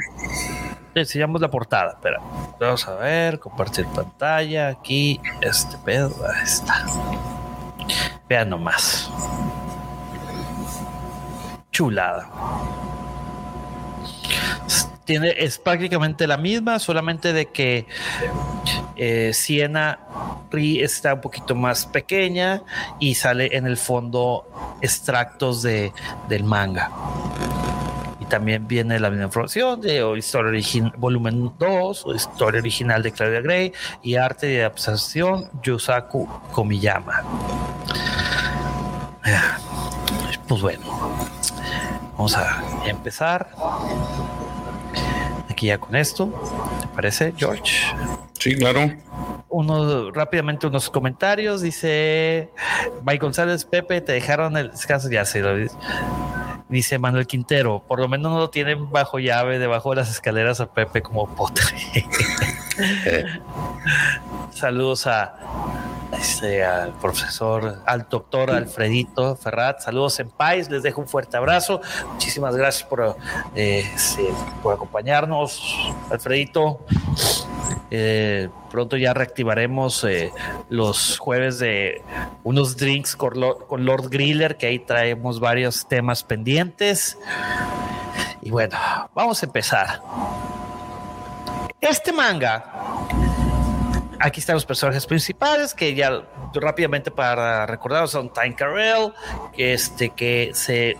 enseñamos 1.01 1.41
la 1.41 1.49
portada. 1.49 1.91
Espera, 1.93 2.19
vamos 2.59 2.87
a 2.87 2.95
ver, 2.95 3.39
compartir 3.39 3.85
pantalla. 3.87 4.69
Aquí, 4.69 5.19
este 5.41 5.77
pedo, 5.79 6.13
ahí 6.25 6.43
está. 6.43 6.85
Vean 8.29 8.49
nomás. 8.49 9.09
Chulada. 11.71 12.29
Tiene, 15.05 15.33
es 15.37 15.57
prácticamente 15.57 16.27
la 16.27 16.37
misma, 16.37 16.79
solamente 16.79 17.33
de 17.33 17.47
que 17.47 17.85
eh, 18.95 19.31
Siena 19.33 19.99
está 20.51 21.15
un 21.15 21.21
poquito 21.21 21.55
más 21.55 21.85
pequeña 21.87 22.61
y 22.99 23.15
sale 23.15 23.57
en 23.57 23.65
el 23.65 23.75
fondo 23.75 24.47
extractos 24.81 25.63
de, 25.63 25.91
del 26.29 26.43
manga 26.43 26.91
también 28.25 28.67
viene 28.67 28.99
la 28.99 29.09
misma 29.09 29.25
información 29.25 29.81
de 29.81 30.03
Historia 30.17 30.49
Original, 30.49 30.93
volumen 30.97 31.51
2, 31.57 32.05
o 32.05 32.13
Historia 32.13 32.59
Original 32.59 33.01
de 33.03 33.11
Claudia 33.11 33.41
Gray 33.41 33.73
y 34.01 34.15
Arte 34.15 34.47
de 34.47 34.63
Abstracción 34.63 35.49
Yusaku 35.61 36.27
Komiyama. 36.51 37.23
Pues 40.47 40.61
bueno, 40.61 40.83
vamos 42.17 42.35
a 42.35 42.61
empezar 42.85 43.49
aquí 45.49 45.67
ya 45.67 45.77
con 45.77 45.95
esto. 45.95 46.29
¿Te 46.81 46.87
parece, 46.87 47.33
George? 47.37 47.85
Sí, 48.37 48.55
claro. 48.55 48.91
Uno, 49.49 50.11
rápidamente 50.11 50.67
unos 50.67 50.89
comentarios. 50.89 51.61
Dice 51.61 52.51
Mike 53.05 53.23
González, 53.23 53.63
Pepe, 53.65 54.01
te 54.01 54.11
dejaron 54.11 54.57
el 54.57 54.71
descanso. 54.71 55.09
Ya 55.09 55.25
se 55.25 55.39
lo 55.39 55.55
dice 55.55 55.75
Manuel 56.99 57.27
Quintero, 57.27 57.83
por 57.87 57.99
lo 57.99 58.07
menos 58.07 58.31
no 58.31 58.39
lo 58.39 58.49
tienen 58.49 58.89
bajo 58.89 59.19
llave 59.19 59.59
debajo 59.59 59.91
de 59.91 59.97
las 59.97 60.09
escaleras 60.09 60.59
a 60.59 60.73
Pepe 60.73 61.01
como 61.01 61.27
potre. 61.35 61.63
Saludos 64.51 65.07
a 65.07 65.35
este, 66.17 66.63
al 66.63 66.93
profesor, 66.99 67.81
al 67.85 68.07
doctor 68.09 68.51
Alfredito 68.51 69.35
Ferrat. 69.35 69.81
Saludos 69.81 70.19
en 70.19 70.29
Pais, 70.29 70.69
les 70.69 70.83
dejo 70.83 71.01
un 71.01 71.07
fuerte 71.07 71.37
abrazo. 71.37 71.81
Muchísimas 72.13 72.55
gracias 72.55 72.87
por, 72.87 73.17
eh, 73.55 73.89
por 74.61 74.73
acompañarnos, 74.75 75.93
Alfredito. 76.09 76.85
Eh, 77.91 78.49
pronto 78.71 78.97
ya 78.97 79.13
reactivaremos 79.13 80.03
eh, 80.03 80.31
los 80.69 81.19
jueves 81.19 81.59
de 81.59 82.01
unos 82.43 82.77
drinks 82.77 83.15
con 83.15 83.39
Lord, 83.39 84.09
Griller, 84.09 84.57
que 84.57 84.67
ahí 84.67 84.79
traemos 84.79 85.39
varios 85.39 85.87
temas 85.87 86.23
pendientes. 86.23 87.17
Y 88.41 88.49
bueno, 88.49 88.77
vamos 89.13 89.43
a 89.43 89.45
empezar. 89.45 90.01
Este 91.83 92.13
manga 92.13 92.63
aquí 94.23 94.39
están 94.39 94.55
los 94.55 94.65
personajes 94.65 95.05
principales 95.05 95.73
que 95.73 95.93
ya 95.93 96.23
rápidamente 96.53 97.11
para 97.11 97.65
recordar 97.65 98.07
son 98.07 98.31
Time 98.31 98.55
Carell, 98.55 99.13
que 99.53 99.73
este 99.73 100.11
que 100.11 100.51
se 100.53 100.95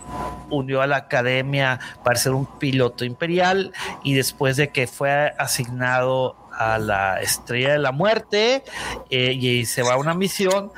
unió 0.50 0.82
a 0.82 0.86
la 0.86 0.96
academia 0.96 1.80
para 2.02 2.18
ser 2.18 2.32
un 2.32 2.44
piloto 2.44 3.04
imperial 3.04 3.72
y 4.02 4.12
después 4.12 4.58
de 4.58 4.68
que 4.68 4.86
fue 4.86 5.32
asignado 5.38 6.36
a 6.52 6.78
la 6.78 7.20
estrella 7.20 7.72
de 7.72 7.78
la 7.78 7.92
muerte 7.92 8.62
eh, 9.08 9.32
y 9.32 9.64
se 9.64 9.82
va 9.82 9.94
a 9.94 9.96
una 9.96 10.12
misión 10.14 10.70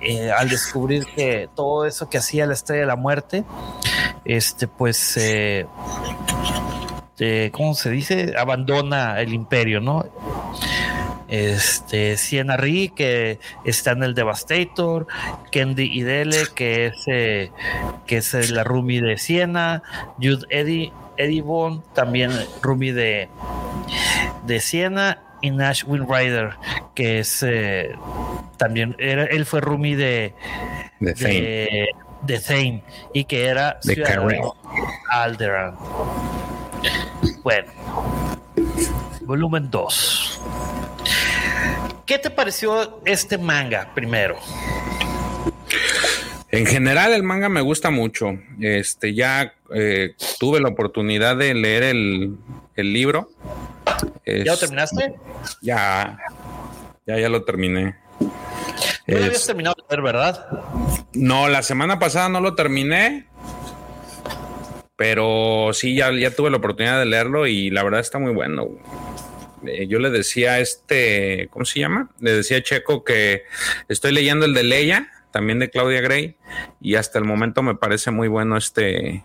eh, 0.00 0.30
al 0.30 0.48
descubrir 0.48 1.06
que 1.06 1.48
todo 1.56 1.86
eso 1.86 2.08
que 2.08 2.18
hacía 2.18 2.46
la 2.46 2.54
estrella 2.54 2.82
de 2.82 2.86
la 2.86 2.96
muerte 2.96 3.44
este 4.24 4.68
pues 4.68 5.16
eh, 5.16 5.66
¿cómo 7.52 7.74
se 7.74 7.90
dice? 7.90 8.34
abandona 8.36 9.20
el 9.20 9.32
imperio 9.32 9.80
no 9.80 10.04
este 11.28 12.16
Sienna 12.16 12.56
Ri 12.56 12.90
que 12.90 13.40
está 13.64 13.92
en 13.92 14.02
el 14.02 14.14
Devastator, 14.14 15.06
Kendi 15.50 15.84
Idele 15.84 16.42
que 16.54 16.86
es 16.86 17.04
que 17.06 18.16
es 18.16 18.50
la 18.50 18.62
Rumi 18.62 19.00
de 19.00 19.16
Siena, 19.16 19.82
Jude 20.18 20.46
Eddie 20.50 20.92
Eddie 21.16 21.42
Bond, 21.42 21.82
también 21.94 22.30
Rumi 22.62 22.90
de, 22.90 23.28
de 24.46 24.60
Siena 24.60 25.18
y 25.40 25.50
Nash 25.50 25.84
Windrider, 25.86 26.54
que 26.94 27.20
es 27.20 27.42
eh, 27.42 27.94
también, 28.56 28.96
era, 28.98 29.24
él 29.24 29.44
fue 29.46 29.60
Rumi 29.60 29.94
de, 29.94 30.34
de, 31.00 31.88
y 33.12 33.24
que 33.24 33.46
era 33.46 33.78
de 33.84 34.02
Alderan. 35.10 35.74
Bueno, 37.44 37.70
volumen 39.20 39.70
2. 39.70 40.40
¿qué 42.06 42.18
te 42.18 42.30
pareció 42.30 43.00
este 43.04 43.36
manga 43.36 43.92
primero? 43.94 44.38
En 46.50 46.64
general 46.64 47.12
el 47.12 47.22
manga 47.22 47.50
me 47.50 47.60
gusta 47.60 47.90
mucho. 47.90 48.38
Este 48.60 49.14
ya 49.14 49.54
eh, 49.74 50.14
tuve 50.38 50.58
la 50.58 50.70
oportunidad 50.70 51.36
de 51.36 51.54
leer 51.54 51.82
el, 51.82 52.38
libro. 52.76 53.30
¿Ya 54.24 54.52
lo 54.52 54.56
terminaste? 54.56 55.14
Ya, 55.60 56.18
ya, 57.06 57.18
ya 57.18 57.28
lo 57.28 57.44
terminé. 57.44 57.96
No 59.06 59.18
lo 59.18 59.24
habías 59.26 59.44
terminado 59.44 59.76
de 59.76 59.84
leer, 59.90 60.02
¿verdad? 60.02 60.46
No, 61.12 61.48
la 61.48 61.62
semana 61.62 61.98
pasada 61.98 62.30
no 62.30 62.40
lo 62.40 62.54
terminé. 62.54 63.26
Pero 64.96 65.70
sí, 65.72 65.96
ya, 65.96 66.12
ya 66.12 66.30
tuve 66.30 66.50
la 66.50 66.58
oportunidad 66.58 66.98
de 66.98 67.06
leerlo 67.06 67.46
y 67.46 67.70
la 67.70 67.82
verdad 67.82 68.00
está 68.00 68.18
muy 68.18 68.32
bueno. 68.32 68.68
Eh, 69.66 69.86
yo 69.88 69.98
le 69.98 70.10
decía 70.10 70.52
a 70.52 70.60
este, 70.60 71.48
¿cómo 71.50 71.64
se 71.64 71.80
llama? 71.80 72.10
Le 72.20 72.32
decía 72.32 72.58
a 72.58 72.62
Checo 72.62 73.02
que 73.02 73.42
estoy 73.88 74.12
leyendo 74.12 74.46
el 74.46 74.54
de 74.54 74.62
Leia 74.62 75.10
también 75.34 75.58
de 75.58 75.68
Claudia 75.68 76.00
Gray, 76.00 76.36
y 76.80 76.94
hasta 76.94 77.18
el 77.18 77.24
momento 77.24 77.60
me 77.60 77.74
parece 77.74 78.12
muy 78.12 78.28
bueno 78.28 78.56
este, 78.56 79.24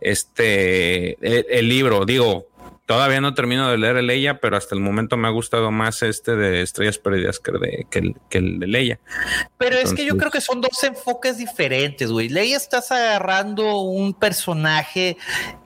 este, 0.00 1.18
el, 1.58 1.68
libro, 1.68 2.04
digo, 2.04 2.46
todavía 2.86 3.20
no 3.20 3.34
termino 3.34 3.70
de 3.70 3.78
leer 3.78 3.96
el 3.96 4.06
Leia, 4.06 4.40
pero 4.40 4.56
hasta 4.56 4.74
el 4.74 4.80
momento 4.80 5.16
me 5.16 5.28
ha 5.28 5.30
gustado 5.30 5.70
más 5.70 6.02
este 6.02 6.36
de 6.36 6.62
Estrellas 6.62 6.98
Perdidas 6.98 7.38
que, 7.38 7.52
de, 7.52 7.86
que, 7.90 7.98
el, 7.98 8.16
que 8.28 8.38
el 8.38 8.58
de 8.58 8.66
Leia. 8.66 9.00
Pero 9.58 9.76
es 9.76 9.92
que 9.94 10.04
yo 10.04 10.16
creo 10.16 10.30
que 10.30 10.40
son 10.40 10.60
dos 10.60 10.82
enfoques 10.84 11.38
diferentes, 11.38 12.10
güey. 12.10 12.28
Leia 12.28 12.56
estás 12.56 12.92
agarrando 12.92 13.80
un 13.80 14.14
personaje 14.14 15.16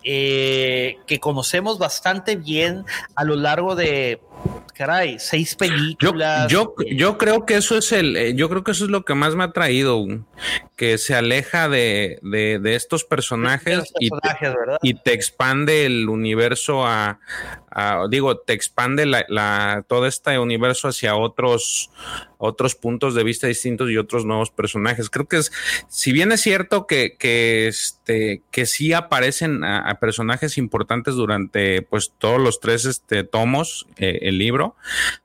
eh, 0.04 0.98
que 1.06 1.18
conocemos 1.18 1.78
bastante 1.78 2.36
bien 2.36 2.84
a 3.14 3.24
lo 3.24 3.36
largo 3.36 3.74
de 3.74 4.20
caray, 4.74 5.18
seis 5.18 5.56
películas. 5.56 6.50
Yo, 6.50 6.74
yo, 6.88 7.18
creo 7.18 7.44
que 7.44 7.56
eso 7.56 7.76
es 7.76 7.90
el, 7.90 8.16
eh, 8.16 8.34
yo 8.36 8.48
creo 8.48 8.62
que 8.62 8.70
eso 8.70 8.84
es 8.84 8.90
lo 8.90 9.04
que 9.04 9.14
más 9.14 9.34
me 9.34 9.42
ha 9.42 9.50
traído, 9.50 10.04
que 10.78 10.96
se 10.96 11.16
aleja 11.16 11.68
de, 11.68 12.20
de, 12.22 12.74
estos 12.76 13.02
personajes, 13.02 13.92
y, 13.98 14.94
te, 14.94 15.12
expande 15.12 15.86
el 15.86 16.08
universo 16.08 16.86
a, 16.86 17.18
digo, 18.08 18.38
te 18.38 18.52
expande 18.52 19.04
la, 19.04 19.26
la, 19.28 19.84
todo 19.88 20.06
este 20.06 20.38
universo 20.38 20.86
hacia 20.86 21.16
otros, 21.16 21.90
otros 22.38 22.76
puntos 22.76 23.16
de 23.16 23.24
vista 23.24 23.48
distintos 23.48 23.90
y 23.90 23.96
otros 23.96 24.24
nuevos 24.24 24.50
personajes. 24.50 25.10
Creo 25.10 25.26
que 25.26 25.38
es, 25.38 25.52
si 25.88 26.12
bien 26.12 26.30
es 26.30 26.42
cierto 26.42 26.86
que, 26.86 27.16
que 27.18 27.66
este, 27.66 28.42
que 28.52 28.64
sí 28.64 28.92
aparecen 28.92 29.64
a, 29.64 29.98
personajes 29.98 30.58
importantes 30.58 31.14
durante, 31.14 31.82
pues, 31.82 32.12
todos 32.18 32.40
los 32.40 32.60
tres, 32.60 32.84
este, 32.84 33.24
tomos, 33.24 33.86
eh, 33.96 34.20
el 34.22 34.38
libro, 34.38 34.76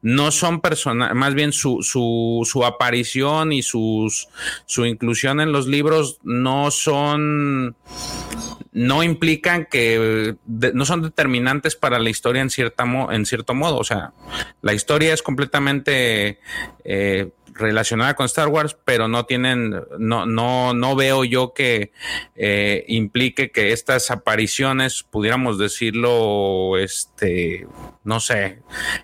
no 0.01 0.31
son 0.31 0.61
personajes, 0.61 1.15
más 1.15 1.35
bien 1.35 1.53
su, 1.53 1.83
su, 1.83 2.41
su 2.43 2.65
aparición 2.65 3.53
y 3.53 3.61
sus, 3.61 4.29
su 4.65 4.87
inclusión 4.87 5.42
los 5.51 5.67
libros 5.67 6.19
no 6.23 6.71
son, 6.71 7.75
no 8.71 9.03
implican 9.03 9.67
que 9.69 10.35
no 10.45 10.85
son 10.85 11.01
determinantes 11.01 11.75
para 11.75 11.99
la 11.99 12.09
historia 12.09 12.41
en 12.41 12.49
cierta 12.49 12.85
en 13.11 13.25
cierto 13.25 13.53
modo. 13.53 13.77
O 13.77 13.83
sea, 13.83 14.13
la 14.61 14.73
historia 14.73 15.13
es 15.13 15.21
completamente 15.21 16.39
eh, 16.83 17.31
relacionada 17.53 18.15
con 18.15 18.25
Star 18.25 18.47
Wars, 18.47 18.77
pero 18.85 19.07
no 19.07 19.25
tienen, 19.25 19.81
no, 19.97 20.25
no, 20.25 20.73
no 20.73 20.95
veo 20.95 21.23
yo 21.23 21.53
que 21.53 21.91
eh, 22.35 22.85
implique 22.87 23.51
que 23.51 23.71
estas 23.71 24.11
apariciones, 24.11 25.03
pudiéramos 25.03 25.57
decirlo, 25.57 26.77
este, 26.77 27.67
no 28.03 28.19
sé, 28.19 28.61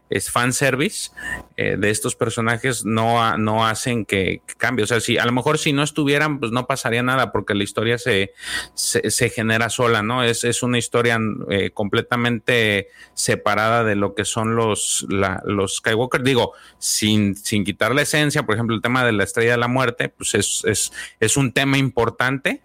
es 0.09 0.31
fan 0.31 0.53
service 0.53 1.11
eh, 1.57 1.77
de 1.77 1.89
estos 1.89 2.15
personajes, 2.15 2.85
no, 2.85 3.37
no 3.37 3.65
hacen 3.65 4.05
que, 4.05 4.41
cambie. 4.57 4.83
O 4.83 4.87
sea, 4.87 4.99
si 4.99 5.17
a 5.17 5.25
lo 5.25 5.31
mejor 5.31 5.57
si 5.57 5.73
no 5.73 5.83
estuvieran, 5.83 6.39
pues 6.39 6.51
no 6.51 6.67
pasaría 6.67 7.03
nada, 7.03 7.31
porque 7.31 7.53
la 7.53 7.63
historia 7.63 7.97
se, 7.97 8.33
se, 8.73 9.29
genera 9.29 9.69
sola, 9.69 10.01
¿no? 10.01 10.23
Es, 10.23 10.43
es 10.43 10.63
una 10.63 10.77
historia 10.77 11.19
eh, 11.49 11.71
completamente 11.71 12.89
separada 13.13 13.83
de 13.83 13.95
lo 13.95 14.15
que 14.15 14.25
son 14.25 14.55
los, 14.55 15.05
los 15.43 15.77
Skywalker. 15.77 16.23
Digo, 16.23 16.53
sin, 16.77 17.35
sin 17.35 17.63
quitar 17.63 17.93
la 17.93 18.01
esencia 18.01 18.38
por 18.43 18.55
ejemplo, 18.55 18.75
el 18.75 18.81
tema 18.81 19.03
de 19.03 19.11
la 19.11 19.23
estrella 19.23 19.51
de 19.51 19.57
la 19.57 19.67
muerte, 19.67 20.09
pues 20.09 20.35
es, 20.35 20.63
es, 20.65 20.91
es 21.19 21.37
un 21.37 21.51
tema 21.51 21.77
importante, 21.77 22.61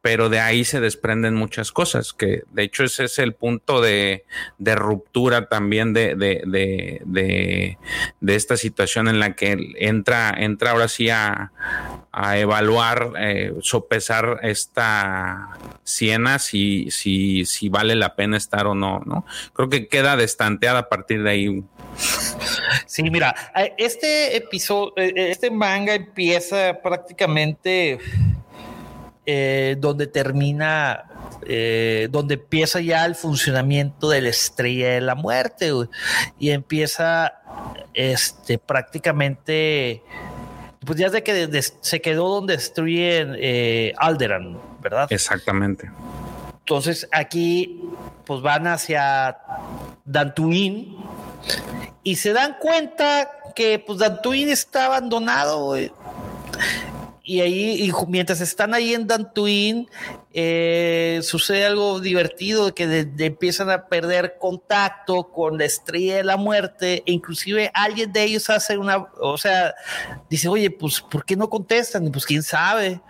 pero 0.00 0.28
de 0.28 0.38
ahí 0.38 0.64
se 0.64 0.80
desprenden 0.80 1.34
muchas 1.34 1.72
cosas, 1.72 2.12
que 2.12 2.42
de 2.52 2.62
hecho 2.62 2.84
ese 2.84 3.04
es 3.04 3.18
el 3.18 3.34
punto 3.34 3.80
de, 3.80 4.24
de 4.58 4.74
ruptura 4.76 5.48
también 5.48 5.92
de, 5.92 6.14
de, 6.14 6.42
de, 7.04 8.34
esta 8.34 8.56
situación 8.56 9.08
en 9.08 9.18
la 9.18 9.34
que 9.34 9.56
entra, 9.78 10.32
entra 10.36 10.70
ahora 10.70 10.86
sí 10.88 11.10
a, 11.10 11.52
a 12.12 12.38
evaluar, 12.38 13.12
eh, 13.18 13.54
sopesar 13.60 14.38
esta 14.42 15.58
siena, 15.82 16.38
si, 16.38 16.90
si, 16.90 17.44
si 17.44 17.68
vale 17.68 17.96
la 17.96 18.14
pena 18.14 18.36
estar 18.36 18.66
o 18.66 18.74
no, 18.74 19.02
¿no? 19.04 19.26
Creo 19.52 19.68
que 19.68 19.88
queda 19.88 20.16
destanteada 20.16 20.80
a 20.80 20.88
partir 20.88 21.22
de 21.22 21.30
ahí. 21.30 21.64
Sí, 22.86 23.02
mira, 23.02 23.34
este 23.76 24.36
episodio, 24.36 24.92
eh, 24.96 25.30
este 25.30 25.50
manga 25.50 25.94
empieza 25.94 26.80
prácticamente 26.82 27.98
eh, 29.30 29.76
donde 29.78 30.06
termina, 30.06 31.04
eh, 31.46 32.08
donde 32.10 32.36
empieza 32.36 32.80
ya 32.80 33.04
el 33.04 33.14
funcionamiento 33.14 34.08
de 34.08 34.22
la 34.22 34.30
estrella 34.30 34.88
de 34.94 35.02
la 35.02 35.14
muerte 35.14 35.70
y 36.38 36.48
empieza 36.48 37.34
este, 37.92 38.56
prácticamente, 38.56 40.02
pues 40.80 40.98
ya 40.98 41.10
de 41.10 41.22
que 41.22 41.60
se 41.82 42.00
quedó 42.00 42.30
donde 42.30 42.56
destruyen 42.56 43.36
eh, 43.38 43.92
Alderan, 43.98 44.58
¿verdad? 44.80 45.08
Exactamente. 45.10 45.90
Entonces 46.60 47.06
aquí 47.12 47.82
pues 48.24 48.40
van 48.40 48.66
hacia 48.66 49.36
Dantuin 50.06 50.96
y 52.02 52.16
se 52.16 52.32
dan 52.32 52.56
cuenta 52.58 53.30
que 53.54 53.78
pues 53.78 53.98
Dantuin 53.98 54.48
está 54.48 54.86
abandonado 54.86 55.76
y 57.28 57.42
ahí, 57.42 57.92
mientras 58.06 58.40
están 58.40 58.72
ahí 58.72 58.94
en 58.94 59.06
Dantuin, 59.06 59.86
eh, 60.32 61.20
sucede 61.22 61.66
algo 61.66 62.00
divertido, 62.00 62.74
que 62.74 63.06
empiezan 63.18 63.68
a 63.68 63.86
perder 63.86 64.36
contacto 64.40 65.24
con 65.24 65.58
la 65.58 65.66
estrella 65.66 66.16
de 66.16 66.24
la 66.24 66.38
muerte, 66.38 67.02
e 67.04 67.12
inclusive 67.12 67.70
alguien 67.74 68.14
de 68.14 68.24
ellos 68.24 68.48
hace 68.48 68.78
una, 68.78 69.08
o 69.20 69.36
sea, 69.36 69.74
dice, 70.30 70.48
oye, 70.48 70.70
pues, 70.70 71.02
¿por 71.02 71.26
qué 71.26 71.36
no 71.36 71.50
contestan? 71.50 72.10
Pues, 72.10 72.24
¿quién 72.24 72.42
sabe? 72.42 73.02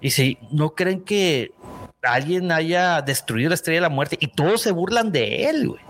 Y 0.00 0.10
si 0.10 0.38
¿no 0.52 0.76
creen 0.76 1.02
que 1.02 1.50
alguien 2.00 2.52
haya 2.52 3.02
destruido 3.02 3.48
la 3.48 3.56
estrella 3.56 3.78
de 3.78 3.88
la 3.88 3.88
muerte? 3.88 4.18
Y 4.20 4.28
todos 4.28 4.62
se 4.62 4.70
burlan 4.70 5.10
de 5.10 5.48
él, 5.50 5.66
güey. 5.66 5.82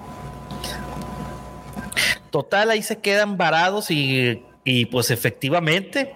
Total, 2.31 2.71
ahí 2.71 2.83
se 2.83 2.97
quedan 2.97 3.37
varados 3.37 3.91
y, 3.91 4.43
y 4.65 4.87
pues 4.87 5.11
efectivamente 5.11 6.15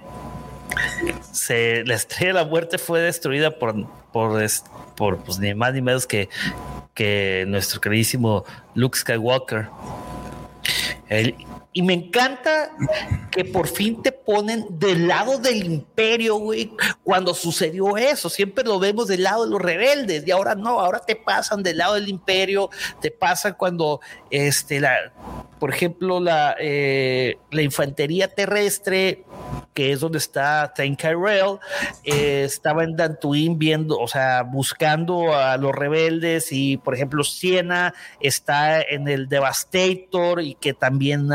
se, 1.33 1.85
la 1.85 1.95
estrella 1.95 2.29
de 2.29 2.45
la 2.45 2.45
muerte 2.45 2.79
fue 2.79 3.01
destruida 3.01 3.59
por, 3.59 3.87
por, 4.13 5.19
pues, 5.19 5.39
ni 5.39 5.55
más 5.55 5.75
ni 5.75 5.83
menos 5.83 6.07
que, 6.07 6.29
que 6.95 7.45
nuestro 7.49 7.81
queridísimo 7.81 8.45
Luke 8.75 8.99
Skywalker. 8.99 9.69
Y 11.77 11.83
me 11.83 11.93
encanta 11.93 12.71
que 13.31 13.45
por 13.45 13.69
fin 13.69 14.01
te 14.01 14.11
ponen 14.11 14.65
del 14.71 15.09
lado 15.09 15.37
del 15.37 15.63
imperio, 15.63 16.37
güey, 16.37 16.73
cuando 17.05 17.35
sucedió 17.35 17.99
eso. 17.99 18.31
Siempre 18.31 18.65
lo 18.65 18.79
vemos 18.79 19.09
del 19.09 19.25
lado 19.25 19.45
de 19.45 19.51
los 19.51 19.61
rebeldes 19.61 20.27
y 20.27 20.31
ahora 20.31 20.55
no, 20.55 20.81
ahora 20.81 21.01
te 21.01 21.17
pasan 21.17 21.63
del 21.63 21.77
lado 21.77 21.93
del 21.93 22.09
imperio, 22.09 22.71
te 23.03 23.11
pasan 23.11 23.57
cuando, 23.59 24.01
este, 24.31 24.81
la, 24.81 25.13
por 25.59 25.69
ejemplo, 25.69 26.19
la, 26.19 26.57
eh, 26.59 27.37
la 27.51 27.61
infantería 27.61 28.29
terrestre 28.29 29.27
que 29.77 29.93
es 29.93 30.01
donde 30.01 30.17
está 30.17 30.73
Tank 30.75 31.03
Rail, 31.03 31.59
eh, 32.03 32.45
estaba 32.45 32.83
en 32.83 32.97
Dantuin 32.97 33.59
viendo, 33.59 33.99
o 33.99 34.09
sea, 34.09 34.43
buscando 34.43 35.37
a 35.37 35.59
los 35.59 35.73
rebeldes 35.73 36.51
y, 36.51 36.79
por 36.79 36.95
ejemplo, 36.95 37.23
Siena 37.23 37.93
está 38.19 38.81
en 38.81 39.07
el 39.07 39.29
Devastator 39.29 40.41
y 40.41 40.55
que 40.55 40.73
también 40.73 41.29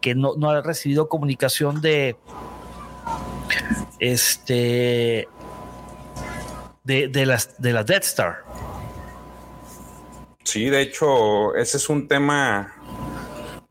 que 0.00 0.14
no, 0.14 0.34
ha 0.48 0.62
recibido 0.62 1.08
comunicación 1.08 1.80
de 1.80 2.16
este 3.98 5.28
de, 6.84 7.08
de, 7.08 7.26
las, 7.26 7.60
de 7.60 7.72
la 7.72 7.84
Death 7.84 8.04
Star. 8.04 8.44
Sí, 10.44 10.66
de 10.66 10.82
hecho, 10.82 11.54
ese 11.54 11.76
es 11.76 11.88
un 11.88 12.08
tema 12.08 12.74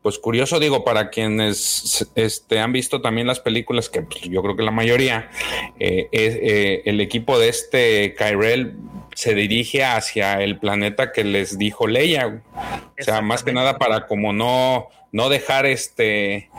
pues 0.02 0.18
curioso, 0.18 0.58
digo, 0.58 0.82
para 0.82 1.10
quienes 1.10 2.08
este, 2.14 2.58
han 2.58 2.72
visto 2.72 3.02
también 3.02 3.26
las 3.26 3.40
películas, 3.40 3.90
que 3.90 4.02
pues, 4.02 4.22
yo 4.22 4.42
creo 4.42 4.56
que 4.56 4.62
la 4.62 4.70
mayoría, 4.70 5.30
eh, 5.78 6.08
eh, 6.10 6.82
el 6.86 7.02
equipo 7.02 7.38
de 7.38 7.50
este 7.50 8.14
Kyrell 8.14 8.76
se 9.14 9.34
dirige 9.34 9.84
hacia 9.84 10.40
el 10.40 10.58
planeta 10.58 11.12
que 11.12 11.24
les 11.24 11.58
dijo 11.58 11.86
Leia. 11.86 12.42
O 12.98 13.02
sea, 13.02 13.20
más 13.20 13.42
que 13.42 13.52
nada 13.52 13.76
para 13.76 14.06
como 14.06 14.32
no, 14.32 14.88
no 15.12 15.28
dejar 15.28 15.66
este 15.66 16.50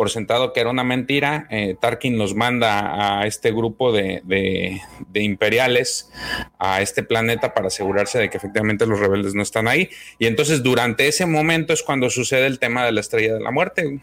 por 0.00 0.08
sentado 0.08 0.54
que 0.54 0.60
era 0.60 0.70
una 0.70 0.82
mentira. 0.82 1.46
Eh, 1.50 1.76
Tarkin 1.78 2.16
los 2.16 2.34
manda 2.34 3.20
a 3.20 3.26
este 3.26 3.52
grupo 3.52 3.92
de, 3.92 4.80
imperiales 5.12 6.10
a 6.58 6.80
este 6.80 7.02
planeta 7.02 7.52
para 7.52 7.66
asegurarse 7.66 8.18
de 8.18 8.30
que 8.30 8.38
efectivamente 8.38 8.86
los 8.86 8.98
rebeldes 8.98 9.34
no 9.34 9.42
están 9.42 9.68
ahí. 9.68 9.90
Y 10.18 10.24
entonces 10.24 10.62
durante 10.62 11.06
ese 11.06 11.26
momento 11.26 11.74
es 11.74 11.82
cuando 11.82 12.08
sucede 12.08 12.46
el 12.46 12.58
tema 12.58 12.86
de 12.86 12.92
la 12.92 13.00
estrella 13.00 13.34
de 13.34 13.40
la 13.40 13.50
muerte. 13.50 14.00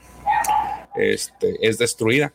Este, 0.96 1.58
es 1.68 1.80
destruida. 1.80 2.32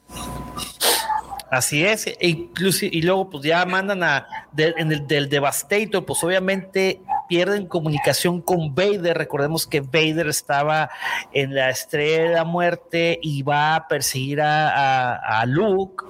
Así 1.48 1.85
es, 1.85 2.09
e 2.09 2.16
y 2.18 3.03
luego 3.03 3.31
pues 3.31 3.44
ya 3.44 3.64
mandan 3.64 4.03
a 4.03 4.27
en 4.57 4.90
el 4.90 5.07
del 5.07 5.29
Devastator, 5.29 6.05
pues 6.05 6.25
obviamente 6.25 7.01
pierden 7.33 7.64
comunicación 7.64 8.42
con 8.42 8.75
Vader. 8.75 9.16
Recordemos 9.16 9.66
que 9.66 9.81
Vader 9.81 10.27
estaba 10.27 10.90
en 11.33 11.55
la 11.55 11.71
estrella 11.71 12.25
de 12.25 12.29
la 12.29 12.45
muerte 12.45 13.18
y 13.23 13.42
va 13.42 13.75
a 13.75 13.88
perseguir 13.88 14.42
a, 14.42 15.42
Luke. 15.47 16.05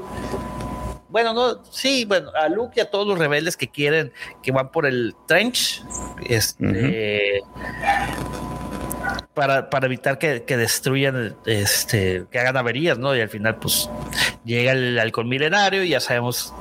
Bueno, 1.08 1.32
no, 1.32 1.64
sí, 1.70 2.06
bueno, 2.06 2.32
a 2.34 2.48
Luke 2.48 2.72
y 2.74 2.80
a 2.80 2.90
todos 2.90 3.06
los 3.06 3.20
rebeldes 3.20 3.56
que 3.56 3.68
quieren, 3.68 4.12
que 4.42 4.50
van 4.50 4.72
por 4.72 4.84
el 4.84 5.14
trench. 5.28 5.84
Este 6.28 7.40
para, 9.32 9.70
para 9.70 9.86
evitar 9.86 10.18
que, 10.18 10.40
destruyan, 10.40 11.36
este, 11.46 12.24
que 12.32 12.38
hagan 12.40 12.56
averías, 12.56 12.98
¿no? 12.98 13.14
Y 13.14 13.20
al 13.20 13.28
final, 13.28 13.56
pues, 13.56 13.88
llega 14.44 14.72
el 14.72 14.98
alcohol 14.98 15.26
milenario 15.26 15.84
y 15.84 15.90
ya 15.90 16.00
sabemos 16.00 16.52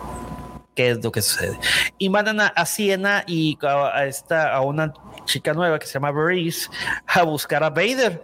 qué 0.76 0.92
es 0.92 1.04
lo 1.04 1.12
que 1.12 1.22
sucede. 1.22 1.58
Y 1.98 2.10
mandan 2.10 2.40
a, 2.42 2.66
Siena 2.66 3.24
y 3.28 3.58
a, 3.62 4.06
esta, 4.06 4.54
a 4.54 4.62
una 4.62 4.94
chica 5.26 5.54
nueva 5.54 5.80
que 5.80 5.86
se 5.86 5.94
llama 5.94 6.12
Breeze 6.12 6.70
a 7.08 7.24
buscar 7.24 7.64
a 7.64 7.70
Vader. 7.70 8.24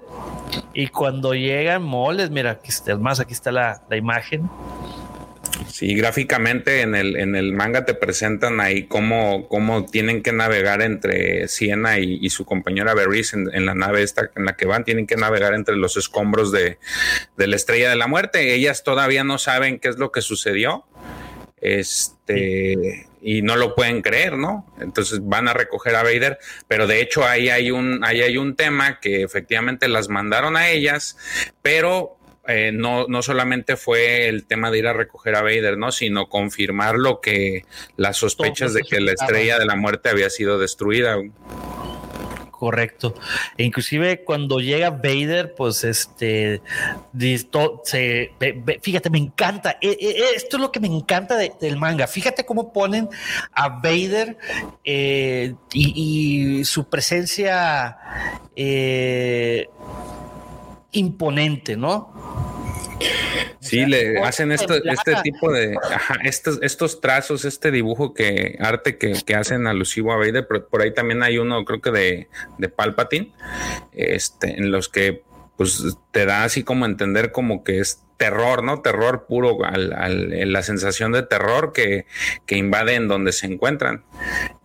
Y 0.74 0.88
cuando 0.88 1.34
llegan 1.34 1.84
moles, 1.84 2.30
mira, 2.30 2.52
aquí 2.52 2.70
está, 2.70 2.96
más, 2.98 3.20
aquí 3.20 3.34
está 3.34 3.52
la, 3.52 3.82
la 3.90 3.98
imagen 3.98 4.50
Sí, 5.68 5.96
gráficamente 5.96 6.82
en 6.82 6.96
el, 6.96 7.18
en 7.18 7.36
el 7.36 7.54
manga 7.54 7.86
te 7.86 7.94
presentan 7.94 8.60
ahí 8.60 8.88
cómo, 8.88 9.48
cómo 9.48 9.86
tienen 9.86 10.22
que 10.24 10.32
navegar 10.32 10.82
entre 10.82 11.48
Siena 11.48 12.00
y, 12.00 12.30
su 12.30 12.46
compañera 12.46 12.94
Beris 12.94 13.34
en, 13.34 13.66
la 13.66 13.74
nave 13.74 14.04
esta 14.04 14.30
en 14.36 14.46
la 14.46 14.56
que 14.56 14.66
van, 14.66 14.84
tienen 14.84 15.08
que 15.08 15.16
navegar 15.16 15.54
entre 15.54 15.76
los 15.76 15.98
escombros 15.98 16.52
de, 16.52 16.78
la 17.38 17.56
estrella 17.56 17.90
de 17.90 17.96
la 17.96 18.08
muerte. 18.08 18.54
Ellas 18.54 18.84
todavía 18.84 19.24
no 19.24 19.38
saben 19.38 19.80
qué 19.80 19.90
es 19.90 19.98
lo 19.98 20.12
que 20.12 20.22
sucedió. 20.22 20.86
Este, 21.60 23.08
y 23.22 23.42
no 23.42 23.56
lo 23.56 23.76
pueden 23.76 24.02
creer, 24.02 24.38
¿no? 24.38 24.66
Entonces 24.80 25.20
van 25.24 25.48
a 25.48 25.54
recoger 25.54 25.96
a 25.96 26.04
Vader, 26.04 26.38
pero 26.68 26.88
de 26.88 27.02
hecho 27.02 27.26
ahí 27.26 27.50
hay 27.50 27.72
un, 27.72 28.04
ahí 28.04 28.22
hay 28.22 28.38
un 28.38 28.56
tema 28.56 29.00
que 29.00 29.24
efectivamente 29.24 29.88
las 29.88 30.08
mandaron 30.08 30.56
a 30.56 30.70
ellas, 30.70 31.18
pero 31.62 32.18
eh, 32.48 32.72
no, 32.72 33.08
no 33.08 33.22
solamente 33.22 33.76
fue 33.76 34.30
el 34.30 34.46
tema 34.46 34.72
de 34.72 34.80
ir 34.80 34.88
a 34.88 34.94
recoger 34.94 35.36
a 35.36 35.42
Vader, 35.42 35.78
¿no? 35.78 35.92
Sino 35.92 36.30
confirmar 36.30 36.96
lo 36.96 37.20
que 37.20 37.66
las 37.98 38.18
sospechas 38.18 38.74
de 38.74 38.84
que 38.84 39.02
la 39.02 39.12
estrella 39.12 39.60
de 39.60 39.66
la 39.66 39.76
muerte 39.76 40.10
había 40.10 40.30
sido 40.30 40.58
destruida. 40.58 41.18
Correcto. 42.58 43.14
E 43.56 43.64
inclusive 43.64 44.24
cuando 44.24 44.58
llega 44.58 44.90
Vader, 44.90 45.54
pues 45.54 45.84
este, 45.84 46.64
se, 47.84 48.32
fíjate, 48.82 49.12
me 49.12 49.20
encanta. 49.20 49.78
E, 49.80 49.90
e, 49.90 50.36
esto 50.36 50.58
es 50.58 50.62
lo 50.62 50.72
que 50.72 50.80
me 50.80 50.88
encanta 50.88 51.38
del 51.38 51.78
manga. 51.78 52.08
Fíjate 52.08 52.48
cómo 52.48 52.74
ponen 52.74 53.10
a 53.52 53.70
Vader 53.70 54.40
eh, 54.84 55.54
y, 55.72 56.66
su 56.66 56.90
presencia 56.90 57.96
eh, 58.56 59.70
imponente, 60.98 61.78
¿no? 61.78 62.14
Sí, 63.60 63.86
le 63.86 64.20
hacen 64.20 64.52
esto, 64.52 64.76
este 64.76 65.16
tipo 65.24 65.52
de, 65.52 65.78
estos, 66.24 66.60
estos 66.62 67.02
trazos, 67.02 67.44
este 67.44 67.72
dibujo 67.72 68.14
que, 68.14 68.58
arte 68.60 68.98
que, 68.98 69.14
que, 69.26 69.36
hacen 69.36 69.68
alusivo 69.68 70.14
a 70.14 70.18
Vader, 70.18 70.48
pero 70.48 70.68
por 70.68 70.82
ahí 70.82 70.94
también 70.94 71.22
hay 71.22 71.38
uno, 71.38 71.66
creo 71.66 71.82
que 71.82 71.92
de, 71.92 72.28
de 72.58 72.70
Palpatine, 72.70 73.34
este, 73.92 74.58
en 74.58 74.72
los 74.72 74.90
que 74.90 75.24
pues 75.58 75.98
te 76.12 76.26
da 76.26 76.44
así 76.44 76.64
como 76.64 76.86
entender 76.86 77.32
como 77.32 77.64
que 77.64 77.80
es 77.80 78.04
terror, 78.18 78.64
¿no? 78.64 78.82
Terror 78.82 79.26
puro, 79.28 79.64
al, 79.64 80.52
la 80.52 80.64
sensación 80.64 81.12
de 81.12 81.24
terror 81.24 81.72
que, 81.72 82.06
que, 82.46 82.58
invade 82.58 82.96
en 82.96 83.08
donde 83.08 83.32
se 83.32 83.46
encuentran. 83.46 84.04